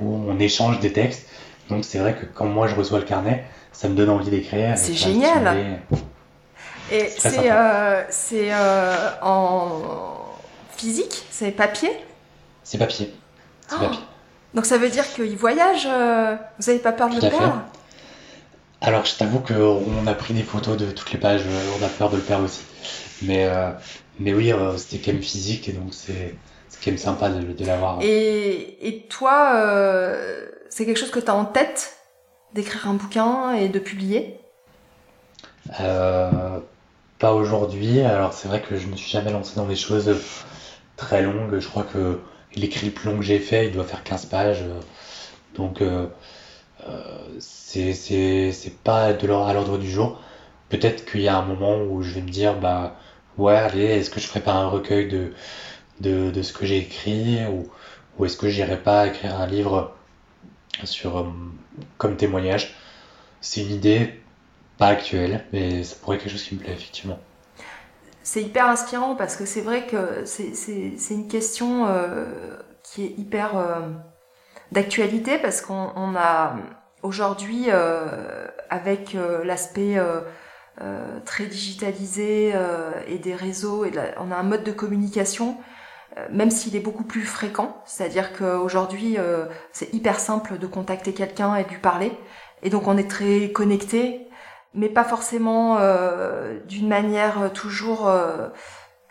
où 0.00 0.14
on 0.28 0.38
échange 0.38 0.78
des 0.78 0.92
textes. 0.92 1.28
Donc 1.70 1.84
c'est 1.84 1.98
vrai 1.98 2.14
que 2.14 2.24
quand 2.24 2.46
moi 2.46 2.68
je 2.68 2.76
reçois 2.76 3.00
le 3.00 3.04
carnet, 3.04 3.44
ça 3.72 3.88
me 3.88 3.96
donne 3.96 4.10
envie 4.10 4.30
d'écrire. 4.30 4.78
C'est 4.78 4.94
génial. 4.94 5.80
Et 6.92 7.08
c'est 7.18 7.50
euh, 7.50 8.02
euh, 8.32 9.10
en 9.22 9.82
physique, 10.76 11.26
c'est 11.30 11.50
papier? 11.50 11.90
C'est 12.62 12.78
papier. 12.78 13.12
C'est 13.66 13.76
papier. 13.76 13.98
Donc 14.54 14.66
ça 14.66 14.78
veut 14.78 14.88
dire 14.88 15.12
qu'il 15.12 15.36
voyage, 15.36 15.88
euh, 15.90 16.36
vous 16.60 16.66
n'avez 16.68 16.78
pas 16.78 16.92
peur 16.92 17.08
de 17.08 17.16
le 17.16 17.20
perdre? 17.20 17.60
Alors 18.86 19.04
je 19.04 19.16
t'avoue 19.16 19.40
qu'on 19.40 20.06
a 20.06 20.14
pris 20.14 20.32
des 20.32 20.44
photos 20.44 20.76
de 20.76 20.92
toutes 20.92 21.12
les 21.12 21.18
pages, 21.18 21.42
euh, 21.44 21.76
on 21.80 21.84
a 21.84 21.88
peur 21.88 22.08
de 22.08 22.16
le 22.16 22.22
perdre 22.22 22.44
aussi. 22.44 22.62
Mais, 23.22 23.44
euh, 23.46 23.72
mais 24.20 24.32
oui, 24.32 24.52
c'était 24.76 25.04
quand 25.04 25.12
même 25.12 25.22
physique 25.22 25.68
et 25.68 25.72
donc 25.72 25.92
c'est 25.92 26.36
quand 26.84 26.92
même 26.92 26.98
sympa 26.98 27.28
de, 27.30 27.52
de 27.52 27.64
l'avoir. 27.64 27.98
Et, 28.00 28.86
et 28.86 29.08
toi, 29.08 30.14
c'est 30.70 30.86
quelque 30.86 31.00
chose 31.00 31.10
que 31.10 31.18
tu 31.18 31.28
as 31.28 31.34
en 31.34 31.46
tête 31.46 31.96
d'écrire 32.54 32.88
un 32.88 32.94
bouquin 32.94 33.54
et 33.54 33.68
de 33.68 33.80
publier? 33.80 34.38
Pas 37.18 37.32
aujourd'hui. 37.32 38.02
Alors 38.02 38.34
c'est 38.34 38.46
vrai 38.46 38.62
que 38.62 38.76
je 38.76 38.86
me 38.86 38.94
suis 38.94 39.10
jamais 39.10 39.32
lancé 39.32 39.56
dans 39.56 39.66
des 39.66 39.74
choses 39.74 40.14
très 40.96 41.22
longues. 41.22 41.58
Je 41.58 41.66
crois 41.68 41.82
que 41.82 42.20
l'écrit 42.54 42.86
le 42.86 42.92
plus 42.92 43.10
long 43.10 43.16
que 43.18 43.24
j'ai 43.24 43.40
fait, 43.40 43.66
il 43.66 43.72
doit 43.72 43.84
faire 43.84 44.04
15 44.04 44.26
pages. 44.26 44.62
Donc 45.56 45.80
euh, 45.80 45.86
euh, 45.86 46.06
c'est 47.38 48.82
pas 48.84 49.12
de 49.12 49.28
à 49.30 49.52
l'ordre 49.52 49.78
du 49.78 49.90
jour. 49.90 50.20
Peut-être 50.68 51.04
qu'il 51.04 51.22
y 51.22 51.28
a 51.28 51.36
un 51.36 51.44
moment 51.44 51.78
où 51.82 52.02
je 52.02 52.14
vais 52.14 52.22
me 52.22 52.30
dire, 52.30 52.58
bah 52.58 52.96
ouais, 53.38 53.54
allez, 53.56 53.84
est-ce 53.84 54.10
que 54.10 54.20
je 54.20 54.26
ferai 54.26 54.40
pas 54.40 54.54
un 54.54 54.68
recueil 54.68 55.08
de, 55.08 55.32
de, 56.00 56.30
de 56.30 56.42
ce 56.42 56.52
que 56.52 56.66
j'ai 56.66 56.78
écrit 56.78 57.46
ou, 57.46 57.68
ou 58.18 58.24
est-ce 58.24 58.36
que 58.36 58.48
j'irai 58.48 58.78
pas 58.78 59.06
écrire 59.06 59.40
un 59.40 59.46
livre 59.46 59.94
sur 60.84 61.18
euh, 61.18 61.24
comme 61.98 62.16
témoignage? 62.16 62.74
C'est 63.40 63.62
une 63.62 63.72
idée 63.72 64.20
pas 64.78 64.88
actuelle, 64.88 65.44
mais 65.52 65.84
ça 65.84 65.96
pourrait 66.00 66.16
être 66.16 66.22
quelque 66.24 66.32
chose 66.32 66.44
qui 66.44 66.54
me 66.54 66.60
plaît 66.60 66.72
effectivement. 66.72 67.18
C'est 68.22 68.42
hyper 68.42 68.66
inspirant 68.66 69.14
parce 69.14 69.36
que 69.36 69.46
c'est 69.46 69.60
vrai 69.60 69.86
que 69.86 70.24
c'est 70.24 71.14
une 71.14 71.28
question 71.28 71.86
euh, 71.86 72.26
qui 72.82 73.04
est 73.04 73.14
hyper 73.18 73.56
euh, 73.56 73.80
d'actualité 74.72 75.38
parce 75.38 75.60
qu'on 75.60 76.14
a 76.16 76.56
aujourd'hui 77.02 77.68
avec 78.68 79.16
l'aspect 79.44 79.96
très 81.24 81.46
digitalisé 81.46 82.52
et 83.06 83.18
des 83.18 83.34
réseaux 83.34 83.84
et 83.84 83.92
on 84.18 84.30
a 84.30 84.36
un 84.36 84.42
mode 84.42 84.64
de 84.64 84.72
communication 84.72 85.56
euh, 86.18 86.26
même 86.30 86.50
s'il 86.50 86.74
est 86.76 86.80
beaucoup 86.80 87.04
plus 87.04 87.24
fréquent, 87.24 87.82
c'est-à-dire 87.84 88.32
qu'aujourd'hui 88.32 89.16
euh, 89.18 89.46
c'est 89.72 89.92
hyper 89.92 90.18
simple 90.18 90.58
de 90.58 90.66
contacter 90.66 91.12
quelqu'un 91.12 91.56
et 91.56 91.64
de 91.64 91.68
lui 91.68 91.78
parler, 91.78 92.12
et 92.62 92.70
donc 92.70 92.88
on 92.88 92.96
est 92.96 93.10
très 93.10 93.52
connecté, 93.52 94.26
mais 94.72 94.88
pas 94.88 95.04
forcément 95.04 95.76
euh, 95.78 96.58
d'une 96.66 96.88
manière 96.88 97.52
toujours 97.52 98.10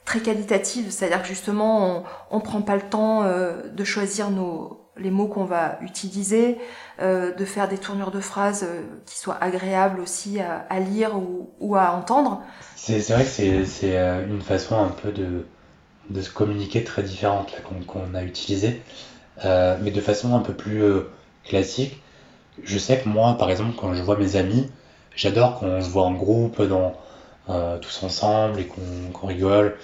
très 0.06 0.20
qualitative, 0.20 0.92
c'est-à-dire 0.92 1.22
que 1.22 1.28
justement 1.28 2.04
on, 2.32 2.38
on 2.38 2.40
prend 2.40 2.62
pas 2.62 2.76
le 2.76 2.82
temps 2.82 3.24
de 3.24 3.84
choisir 3.84 4.32
nos 4.32 4.85
les 4.98 5.12
mots 5.12 5.28
qu'on 5.28 5.46
va 5.46 5.78
utiliser, 5.82 6.58
de 7.02 7.46
faire 7.46 7.68
des 7.68 7.78
tournures 7.78 8.12
de 8.12 8.22
phrases 8.22 8.66
qui 9.06 9.18
soient 9.18 9.38
agréables 9.42 10.00
aussi 10.00 10.40
à, 10.40 10.80
lire 10.80 11.12
ou, 11.60 11.76
à 11.76 11.92
entendre. 11.92 12.42
C'est 12.76 13.00
vrai 13.10 13.24
que 13.24 13.66
c'est 13.66 13.98
une 14.28 14.42
façon 14.42 14.78
un 14.78 14.90
peu 14.90 15.12
de 15.12 16.22
se 16.22 16.30
communiquer 16.30 16.84
très 16.84 17.04
différentes 17.04 17.54
qu'on 17.88 18.16
a 18.16 18.24
utilisées, 18.24 18.82
euh, 19.44 19.78
mais 19.82 19.92
de 19.92 20.02
façon 20.02 20.36
un 20.36 20.40
peu 20.40 20.54
plus 20.54 20.84
euh, 20.84 21.10
classique. 21.44 22.02
Je 22.64 22.78
sais 22.78 23.00
que 23.00 23.10
moi, 23.10 23.38
par 23.38 23.50
exemple, 23.52 23.76
quand 23.78 23.94
je 23.94 24.02
vois 24.02 24.18
mes 24.18 24.38
amis, 24.38 24.70
j'adore 25.16 25.60
qu'on 25.60 25.82
se 25.82 25.90
voit 25.90 26.04
en 26.04 26.14
groupe, 26.14 26.62
dans, 26.62 26.94
euh, 27.50 27.78
tous 27.80 28.04
ensemble 28.04 28.60
et 28.62 28.66
qu'on 28.66 29.28
rigole, 29.28 29.78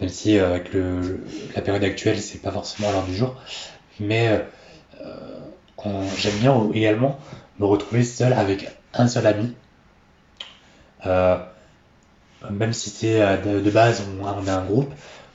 même 0.00 0.08
si 0.08 0.38
avec 0.38 0.72
le, 0.72 1.24
la 1.54 1.62
période 1.62 1.84
actuelle, 1.84 2.20
c'est 2.20 2.38
pas 2.38 2.52
forcément 2.52 2.92
l'heure 2.92 3.04
du 3.04 3.14
jour. 3.14 3.34
Mais 4.00 4.44
j'aime 6.16 6.38
bien 6.40 6.70
également 6.74 7.18
me 7.58 7.66
retrouver 7.66 8.02
seul 8.04 8.32
avec 8.32 8.68
un 8.94 9.08
seul 9.08 9.26
ami. 9.26 9.54
même 11.04 12.72
si 12.72 12.90
c'est 12.90 13.18
de, 13.42 13.70
base, 13.70 14.02
on, 14.20 14.24
on, 14.24 14.46
a 14.46 14.52
un 14.52 14.64
groupe, 14.64 14.92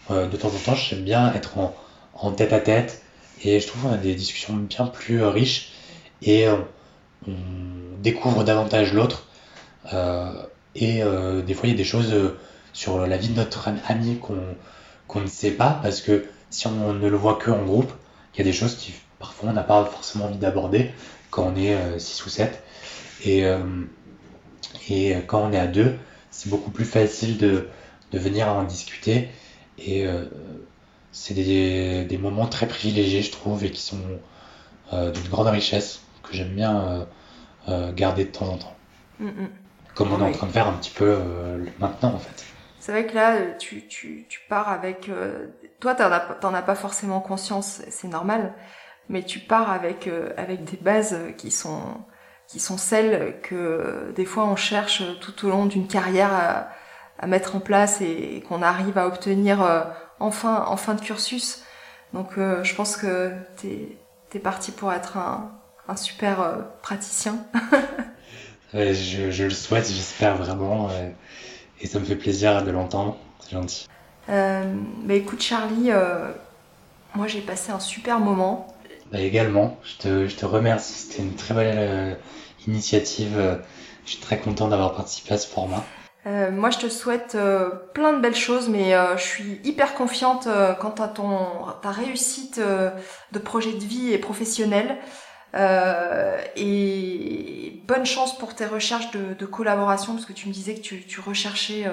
euh, 0.10 0.28
de 0.28 0.38
temps 0.38 0.48
en 0.48 0.60
temps, 0.60 0.76
j'aime 0.76 1.04
bien 1.04 1.34
être 1.34 1.58
en, 2.14 2.32
tête 2.32 2.54
à 2.54 2.60
tête 2.60 3.02
et 3.44 3.60
je 3.60 3.68
trouve 3.68 3.84
qu'on 3.84 3.94
a 3.94 3.98
des 3.98 4.16
discussions 4.16 4.54
bien 4.56 4.86
plus 4.88 5.22
euh, 5.22 5.30
riches 5.30 5.74
et 6.22 6.48
euh, 6.48 6.56
on 7.28 7.34
découvre 8.02 8.44
davantage 8.44 8.94
l'autre. 8.94 9.28
et 10.76 11.02
des 11.46 11.54
fois, 11.54 11.68
il 11.68 11.72
y 11.72 11.74
a 11.74 11.78
des 11.78 11.84
choses 11.84 12.14
sur 12.74 13.06
la 13.06 13.18
vie 13.18 13.30
de 13.30 13.36
notre 13.36 13.70
ami 13.88 14.20
qu'on 14.20 15.20
ne 15.20 15.28
sait 15.28 15.52
pas 15.52 15.80
parce 15.82 16.02
que 16.02 16.26
si 16.50 16.68
on 16.68 16.94
ne 16.94 17.08
le 17.08 17.18
voit 17.18 17.36
que 17.36 17.52
en 17.52 17.64
groupe, 17.64 17.92
il 18.38 18.40
y 18.40 18.42
a 18.42 18.52
des 18.52 18.54
choses 18.54 18.76
qui 18.76 18.94
parfois 19.20 19.50
on 19.50 19.54
n'a 19.54 19.64
pas 19.64 19.84
forcément 19.86 20.26
envie 20.26 20.38
d'aborder 20.38 20.92
quand 21.32 21.44
on 21.44 21.56
est 21.56 22.00
6 22.00 22.26
ou 22.26 22.30
7. 22.30 22.64
Et, 23.26 23.44
et 24.90 25.16
quand 25.26 25.42
on 25.42 25.52
est 25.52 25.60
à 25.60 25.68
deux, 25.68 25.96
c'est 26.30 26.50
beaucoup 26.50 26.70
plus 26.70 26.86
facile 26.86 27.38
de, 27.38 27.68
de 28.12 28.20
venir 28.20 28.48
en 28.48 28.64
discuter 28.64 29.30
et 29.78 30.06
euh, 30.06 30.26
c'est 31.12 31.34
des, 31.34 32.06
des, 32.06 32.18
moments 32.18 32.48
très 32.48 32.68
privilégiés, 32.68 33.22
je 33.22 33.32
trouve, 33.32 33.64
et 33.64 33.72
qui 33.72 33.82
sont 33.82 34.02
euh, 34.94 35.12
d'une 35.12 35.28
grande 35.30 35.48
richesse, 35.48 36.02
que 36.24 36.36
j'aime 36.36 36.54
bien 36.56 37.08
euh, 37.68 37.92
garder 37.94 38.26
de 38.26 38.32
temps 38.32 38.50
en 38.50 38.58
temps. 38.58 38.76
Mm, 39.20 39.28
mm. 39.28 39.50
Comme 39.94 40.14
on 40.14 40.20
est 40.20 40.30
en 40.30 40.32
train 40.32 40.48
de 40.48 40.52
faire 40.52 40.68
un 40.68 40.74
petit 40.74 40.92
peu 40.92 41.18
maintenant, 41.80 42.14
en 42.14 42.20
fait. 42.20 42.46
C'est 42.88 42.94
vrai 42.94 43.06
que 43.06 43.16
là, 43.16 43.52
tu, 43.60 43.86
tu, 43.86 44.26
tu 44.30 44.40
pars 44.48 44.70
avec... 44.70 45.12
toi, 45.82 45.94
t'en 45.94 46.10
as, 46.10 46.58
as 46.58 46.62
pas 46.62 46.76
forcément 46.76 47.20
conscience, 47.20 47.82
c'est 47.90 48.08
normal, 48.08 48.54
mais 49.10 49.24
tu 49.24 49.40
pars 49.40 49.70
avec, 49.70 50.10
avec 50.38 50.64
des 50.64 50.78
bases 50.78 51.18
qui 51.38 51.52
sont, 51.52 51.82
qui 52.48 52.60
sont 52.60 52.78
celles 52.78 53.40
que 53.42 54.14
des 54.16 54.26
fois 54.26 54.46
on 54.46 54.56
cherche 54.56 55.04
tout 55.20 55.46
au 55.46 55.50
long 55.50 55.66
d'une 55.66 55.88
carrière 55.88 56.34
à, 56.34 57.28
mettre 57.28 57.56
en 57.56 57.60
place 57.60 58.00
et, 58.00 58.44
qu'on 58.48 58.62
arrive 58.62 58.98
à 58.98 59.08
obtenir 59.08 59.62
euh, 59.64 59.82
enfin 60.20 60.66
en 60.68 60.78
fin 60.78 60.94
de 60.94 61.02
cursus. 61.02 61.64
Donc 62.14 62.38
euh, 62.38 62.64
je 62.64 62.74
pense 62.74 62.96
que 62.96 63.34
t'es 63.58 63.98
es 64.34 64.40
parti 64.40 64.72
pour 64.72 64.94
être 64.94 65.18
un, 65.18 65.52
un 65.88 65.96
super 65.98 66.42
euh, 66.42 66.62
praticien. 66.82 67.38
je, 68.74 69.44
le 69.44 69.50
souhaite, 69.50 69.88
j'espère 69.88 70.38
vraiment, 70.38 70.90
et 71.82 71.88
ça 71.88 72.00
me 72.00 72.06
fait 72.06 72.16
plaisir 72.16 72.64
de 72.64 72.72
l'entendre, 72.72 73.18
c'est 73.40 73.52
gentil. 73.52 73.88
bah 74.28 75.14
écoute 75.14 75.42
Charlie, 75.42 75.92
moi 77.16 77.28
j'ai 77.28 77.42
passé 77.42 77.72
un 77.72 77.80
super 77.80 78.20
moment. 78.20 78.68
Bah 79.12 79.20
également, 79.20 79.78
je 79.84 79.98
te, 79.98 80.28
je 80.28 80.36
te 80.36 80.46
remercie, 80.46 80.94
c'était 80.94 81.24
une 81.24 81.36
très 81.36 81.54
belle 81.54 82.18
initiative, 82.68 83.60
je 84.06 84.12
suis 84.12 84.22
très 84.22 84.40
content 84.40 84.68
d'avoir 84.68 84.94
participé 84.94 85.34
à 85.34 85.38
ce 85.38 85.48
format. 85.48 85.84
Euh, 86.28 86.52
moi, 86.52 86.70
je 86.72 86.80
te 86.80 86.90
souhaite 86.90 87.36
euh, 87.36 87.70
plein 87.94 88.12
de 88.14 88.20
belles 88.20 88.36
choses, 88.36 88.68
mais 88.68 88.94
euh, 88.94 89.16
je 89.16 89.24
suis 89.24 89.62
hyper 89.64 89.94
confiante 89.94 90.48
quant 90.80 90.96
à 90.96 91.08
ton, 91.08 91.38
ta 91.82 91.92
réussite 91.92 92.60
de 92.60 93.40
projet 93.40 93.74
de 93.74 93.84
vie 93.84 94.12
et 94.12 94.18
professionnel. 94.18 94.98
Et 95.56 97.82
bonne 97.88 98.06
chance 98.06 98.38
pour 98.38 98.56
tes 98.56 98.66
recherches 98.66 99.12
de, 99.12 99.46
collaboration, 99.46 100.14
parce 100.14 100.26
que 100.26 100.34
tu 100.34 100.48
me 100.48 100.54
disais 100.54 100.76
que 100.76 100.82
tu, 100.82 101.06
tu 101.06 101.20
recherchais 101.20 101.86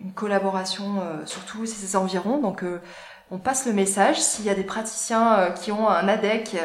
une 0.00 0.12
collaboration 0.12 1.02
sur 1.26 1.44
tous 1.44 1.66
ces 1.66 1.96
environs. 1.96 2.38
Donc, 2.38 2.64
on 3.30 3.38
passe 3.38 3.66
le 3.66 3.72
message. 3.72 4.20
S'il 4.20 4.44
y 4.44 4.50
a 4.50 4.54
des 4.54 4.64
praticiens 4.64 5.52
qui 5.60 5.72
ont 5.72 5.88
un 5.88 6.08
ADEC 6.08 6.56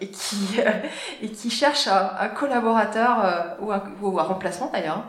et, 0.00 0.08
qui, 0.08 0.58
et 1.22 1.30
qui 1.30 1.50
cherchent 1.50 1.88
un, 1.88 2.28
collaborateur 2.28 3.56
ou, 3.60 3.70
un, 3.70 3.82
ou 4.02 4.18
un 4.18 4.24
remplacement 4.24 4.70
d'ailleurs, 4.72 5.04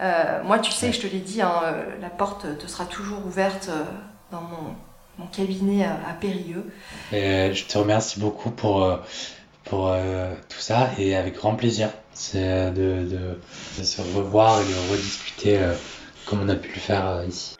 euh, 0.00 0.42
moi, 0.44 0.58
tu 0.58 0.72
sais, 0.72 0.92
je 0.92 1.00
te 1.00 1.06
l'ai 1.06 1.20
dit, 1.20 1.40
hein, 1.40 1.60
euh, 1.64 1.84
la 2.00 2.10
porte 2.10 2.58
te 2.58 2.66
sera 2.66 2.84
toujours 2.84 3.24
ouverte 3.26 3.68
euh, 3.70 3.84
dans 4.32 4.42
mon, 4.42 4.74
cabinet 5.32 5.84
à, 5.84 6.12
Périlleux. 6.20 6.72
je 7.12 7.64
te 7.66 7.78
remercie 7.78 8.18
beaucoup 8.18 8.50
pour, 8.50 8.98
pour 9.64 9.94
tout 10.48 10.60
ça 10.60 10.90
et 10.98 11.16
avec 11.16 11.36
grand 11.36 11.54
plaisir 11.54 11.88
c'est 12.12 12.70
de, 12.72 13.38
de, 13.78 13.82
se 13.82 14.00
revoir 14.16 14.60
et 14.60 14.64
de 14.64 14.92
rediscuter 14.92 15.58
comme 16.26 16.42
on 16.42 16.48
a 16.48 16.54
pu 16.54 16.72
le 16.74 16.80
faire 16.80 17.24
ici. 17.28 17.56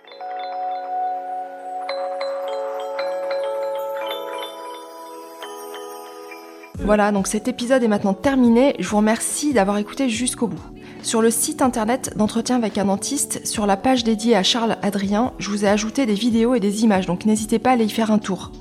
Voilà, 6.85 7.12
donc 7.12 7.28
cet 7.28 7.48
épisode 7.48 7.82
est 7.82 7.89
maintenant 7.89 8.12
terminé. 8.12 8.76
Je 8.78 8.86
vous 8.86 8.98
remercie 8.98 9.55
d'avoir 9.55 9.78
écouté 9.78 10.10
jusqu'au 10.10 10.48
bout. 10.48 10.60
Sur 11.02 11.22
le 11.22 11.31
site 11.31 11.62
internet 11.62 12.12
d'entretien 12.14 12.56
avec 12.56 12.76
un 12.76 12.85
dentiste, 12.85 13.47
sur 13.47 13.64
la 13.66 13.78
page 13.78 14.05
dédiée 14.05 14.36
à 14.36 14.43
Charles 14.43 14.76
Adrien, 14.82 15.32
je 15.39 15.48
vous 15.48 15.64
ai 15.64 15.68
ajouté 15.68 16.05
des 16.05 16.14
vidéos 16.14 16.55
et 16.55 16.60
des 16.60 16.85
images, 16.85 17.06
donc 17.06 17.24
n'hésitez 17.24 17.59
pas 17.59 17.70
à 17.70 17.72
aller 17.72 17.86
y 17.86 17.90
faire 17.90 18.10
un 18.10 18.18
tour. 18.18 18.52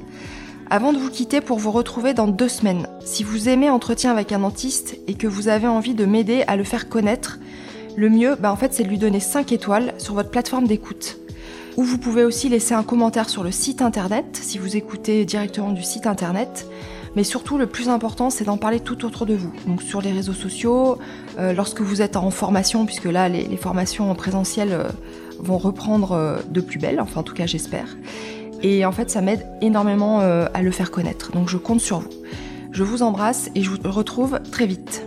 Avant 0.73 0.91
de 0.91 0.97
vous 0.97 1.11
quitter 1.11 1.39
pour 1.39 1.59
vous 1.59 1.69
retrouver 1.69 2.15
dans 2.15 2.25
deux 2.25 2.49
semaines, 2.49 2.87
si 3.05 3.23
vous 3.23 3.47
aimez 3.47 3.69
Entretien 3.69 4.09
avec 4.09 4.31
un 4.31 4.39
dentiste 4.39 4.97
et 5.05 5.13
que 5.13 5.27
vous 5.27 5.47
avez 5.47 5.67
envie 5.67 5.93
de 5.93 6.03
m'aider 6.03 6.43
à 6.47 6.55
le 6.55 6.63
faire 6.63 6.89
connaître, 6.89 7.37
le 7.95 8.09
mieux, 8.09 8.35
bah 8.39 8.51
en 8.51 8.55
fait, 8.55 8.73
c'est 8.73 8.81
de 8.81 8.89
lui 8.89 8.97
donner 8.97 9.19
5 9.19 9.51
étoiles 9.51 9.93
sur 9.99 10.15
votre 10.15 10.31
plateforme 10.31 10.65
d'écoute. 10.65 11.19
Ou 11.77 11.83
vous 11.83 11.99
pouvez 11.99 12.23
aussi 12.23 12.49
laisser 12.49 12.73
un 12.73 12.81
commentaire 12.81 13.29
sur 13.29 13.43
le 13.43 13.51
site 13.51 13.83
internet 13.83 14.25
si 14.41 14.57
vous 14.57 14.75
écoutez 14.75 15.25
directement 15.25 15.73
du 15.73 15.83
site 15.83 16.07
internet. 16.07 16.67
Mais 17.15 17.23
surtout, 17.23 17.59
le 17.59 17.67
plus 17.67 17.87
important, 17.87 18.31
c'est 18.31 18.45
d'en 18.45 18.57
parler 18.57 18.79
tout 18.79 19.05
autour 19.05 19.27
de 19.27 19.35
vous. 19.35 19.53
Donc 19.67 19.83
sur 19.83 20.01
les 20.01 20.11
réseaux 20.11 20.33
sociaux, 20.33 20.97
euh, 21.37 21.53
lorsque 21.53 21.81
vous 21.81 22.01
êtes 22.01 22.15
en 22.15 22.31
formation, 22.31 22.87
puisque 22.87 23.05
là, 23.05 23.29
les, 23.29 23.57
formations 23.57 24.09
en 24.09 24.15
présentiel 24.15 24.69
euh, 24.71 24.85
vont 25.37 25.59
reprendre 25.59 26.13
euh, 26.13 26.39
de 26.49 26.61
plus 26.61 26.79
belle, 26.79 26.99
enfin 26.99 27.19
en 27.19 27.23
tout 27.23 27.35
cas 27.35 27.45
j'espère. 27.45 27.95
Et 28.63 28.85
en 28.85 28.91
fait, 28.91 29.09
ça 29.09 29.21
m'aide 29.21 29.45
énormément 29.61 30.19
à 30.19 30.61
le 30.61 30.71
faire 30.71 30.89
connaître. 30.89 31.31
Donc 31.31 31.49
je 31.49 31.57
compte 31.57 31.81
sur 31.81 31.99
vous. 31.99 32.09
Je 32.71 32.83
vous 32.83 33.03
embrasse 33.03 33.51
et 33.53 33.61
je 33.61 33.69
vous 33.69 33.77
retrouve 33.83 34.39
très 34.51 34.65
vite. 34.65 35.03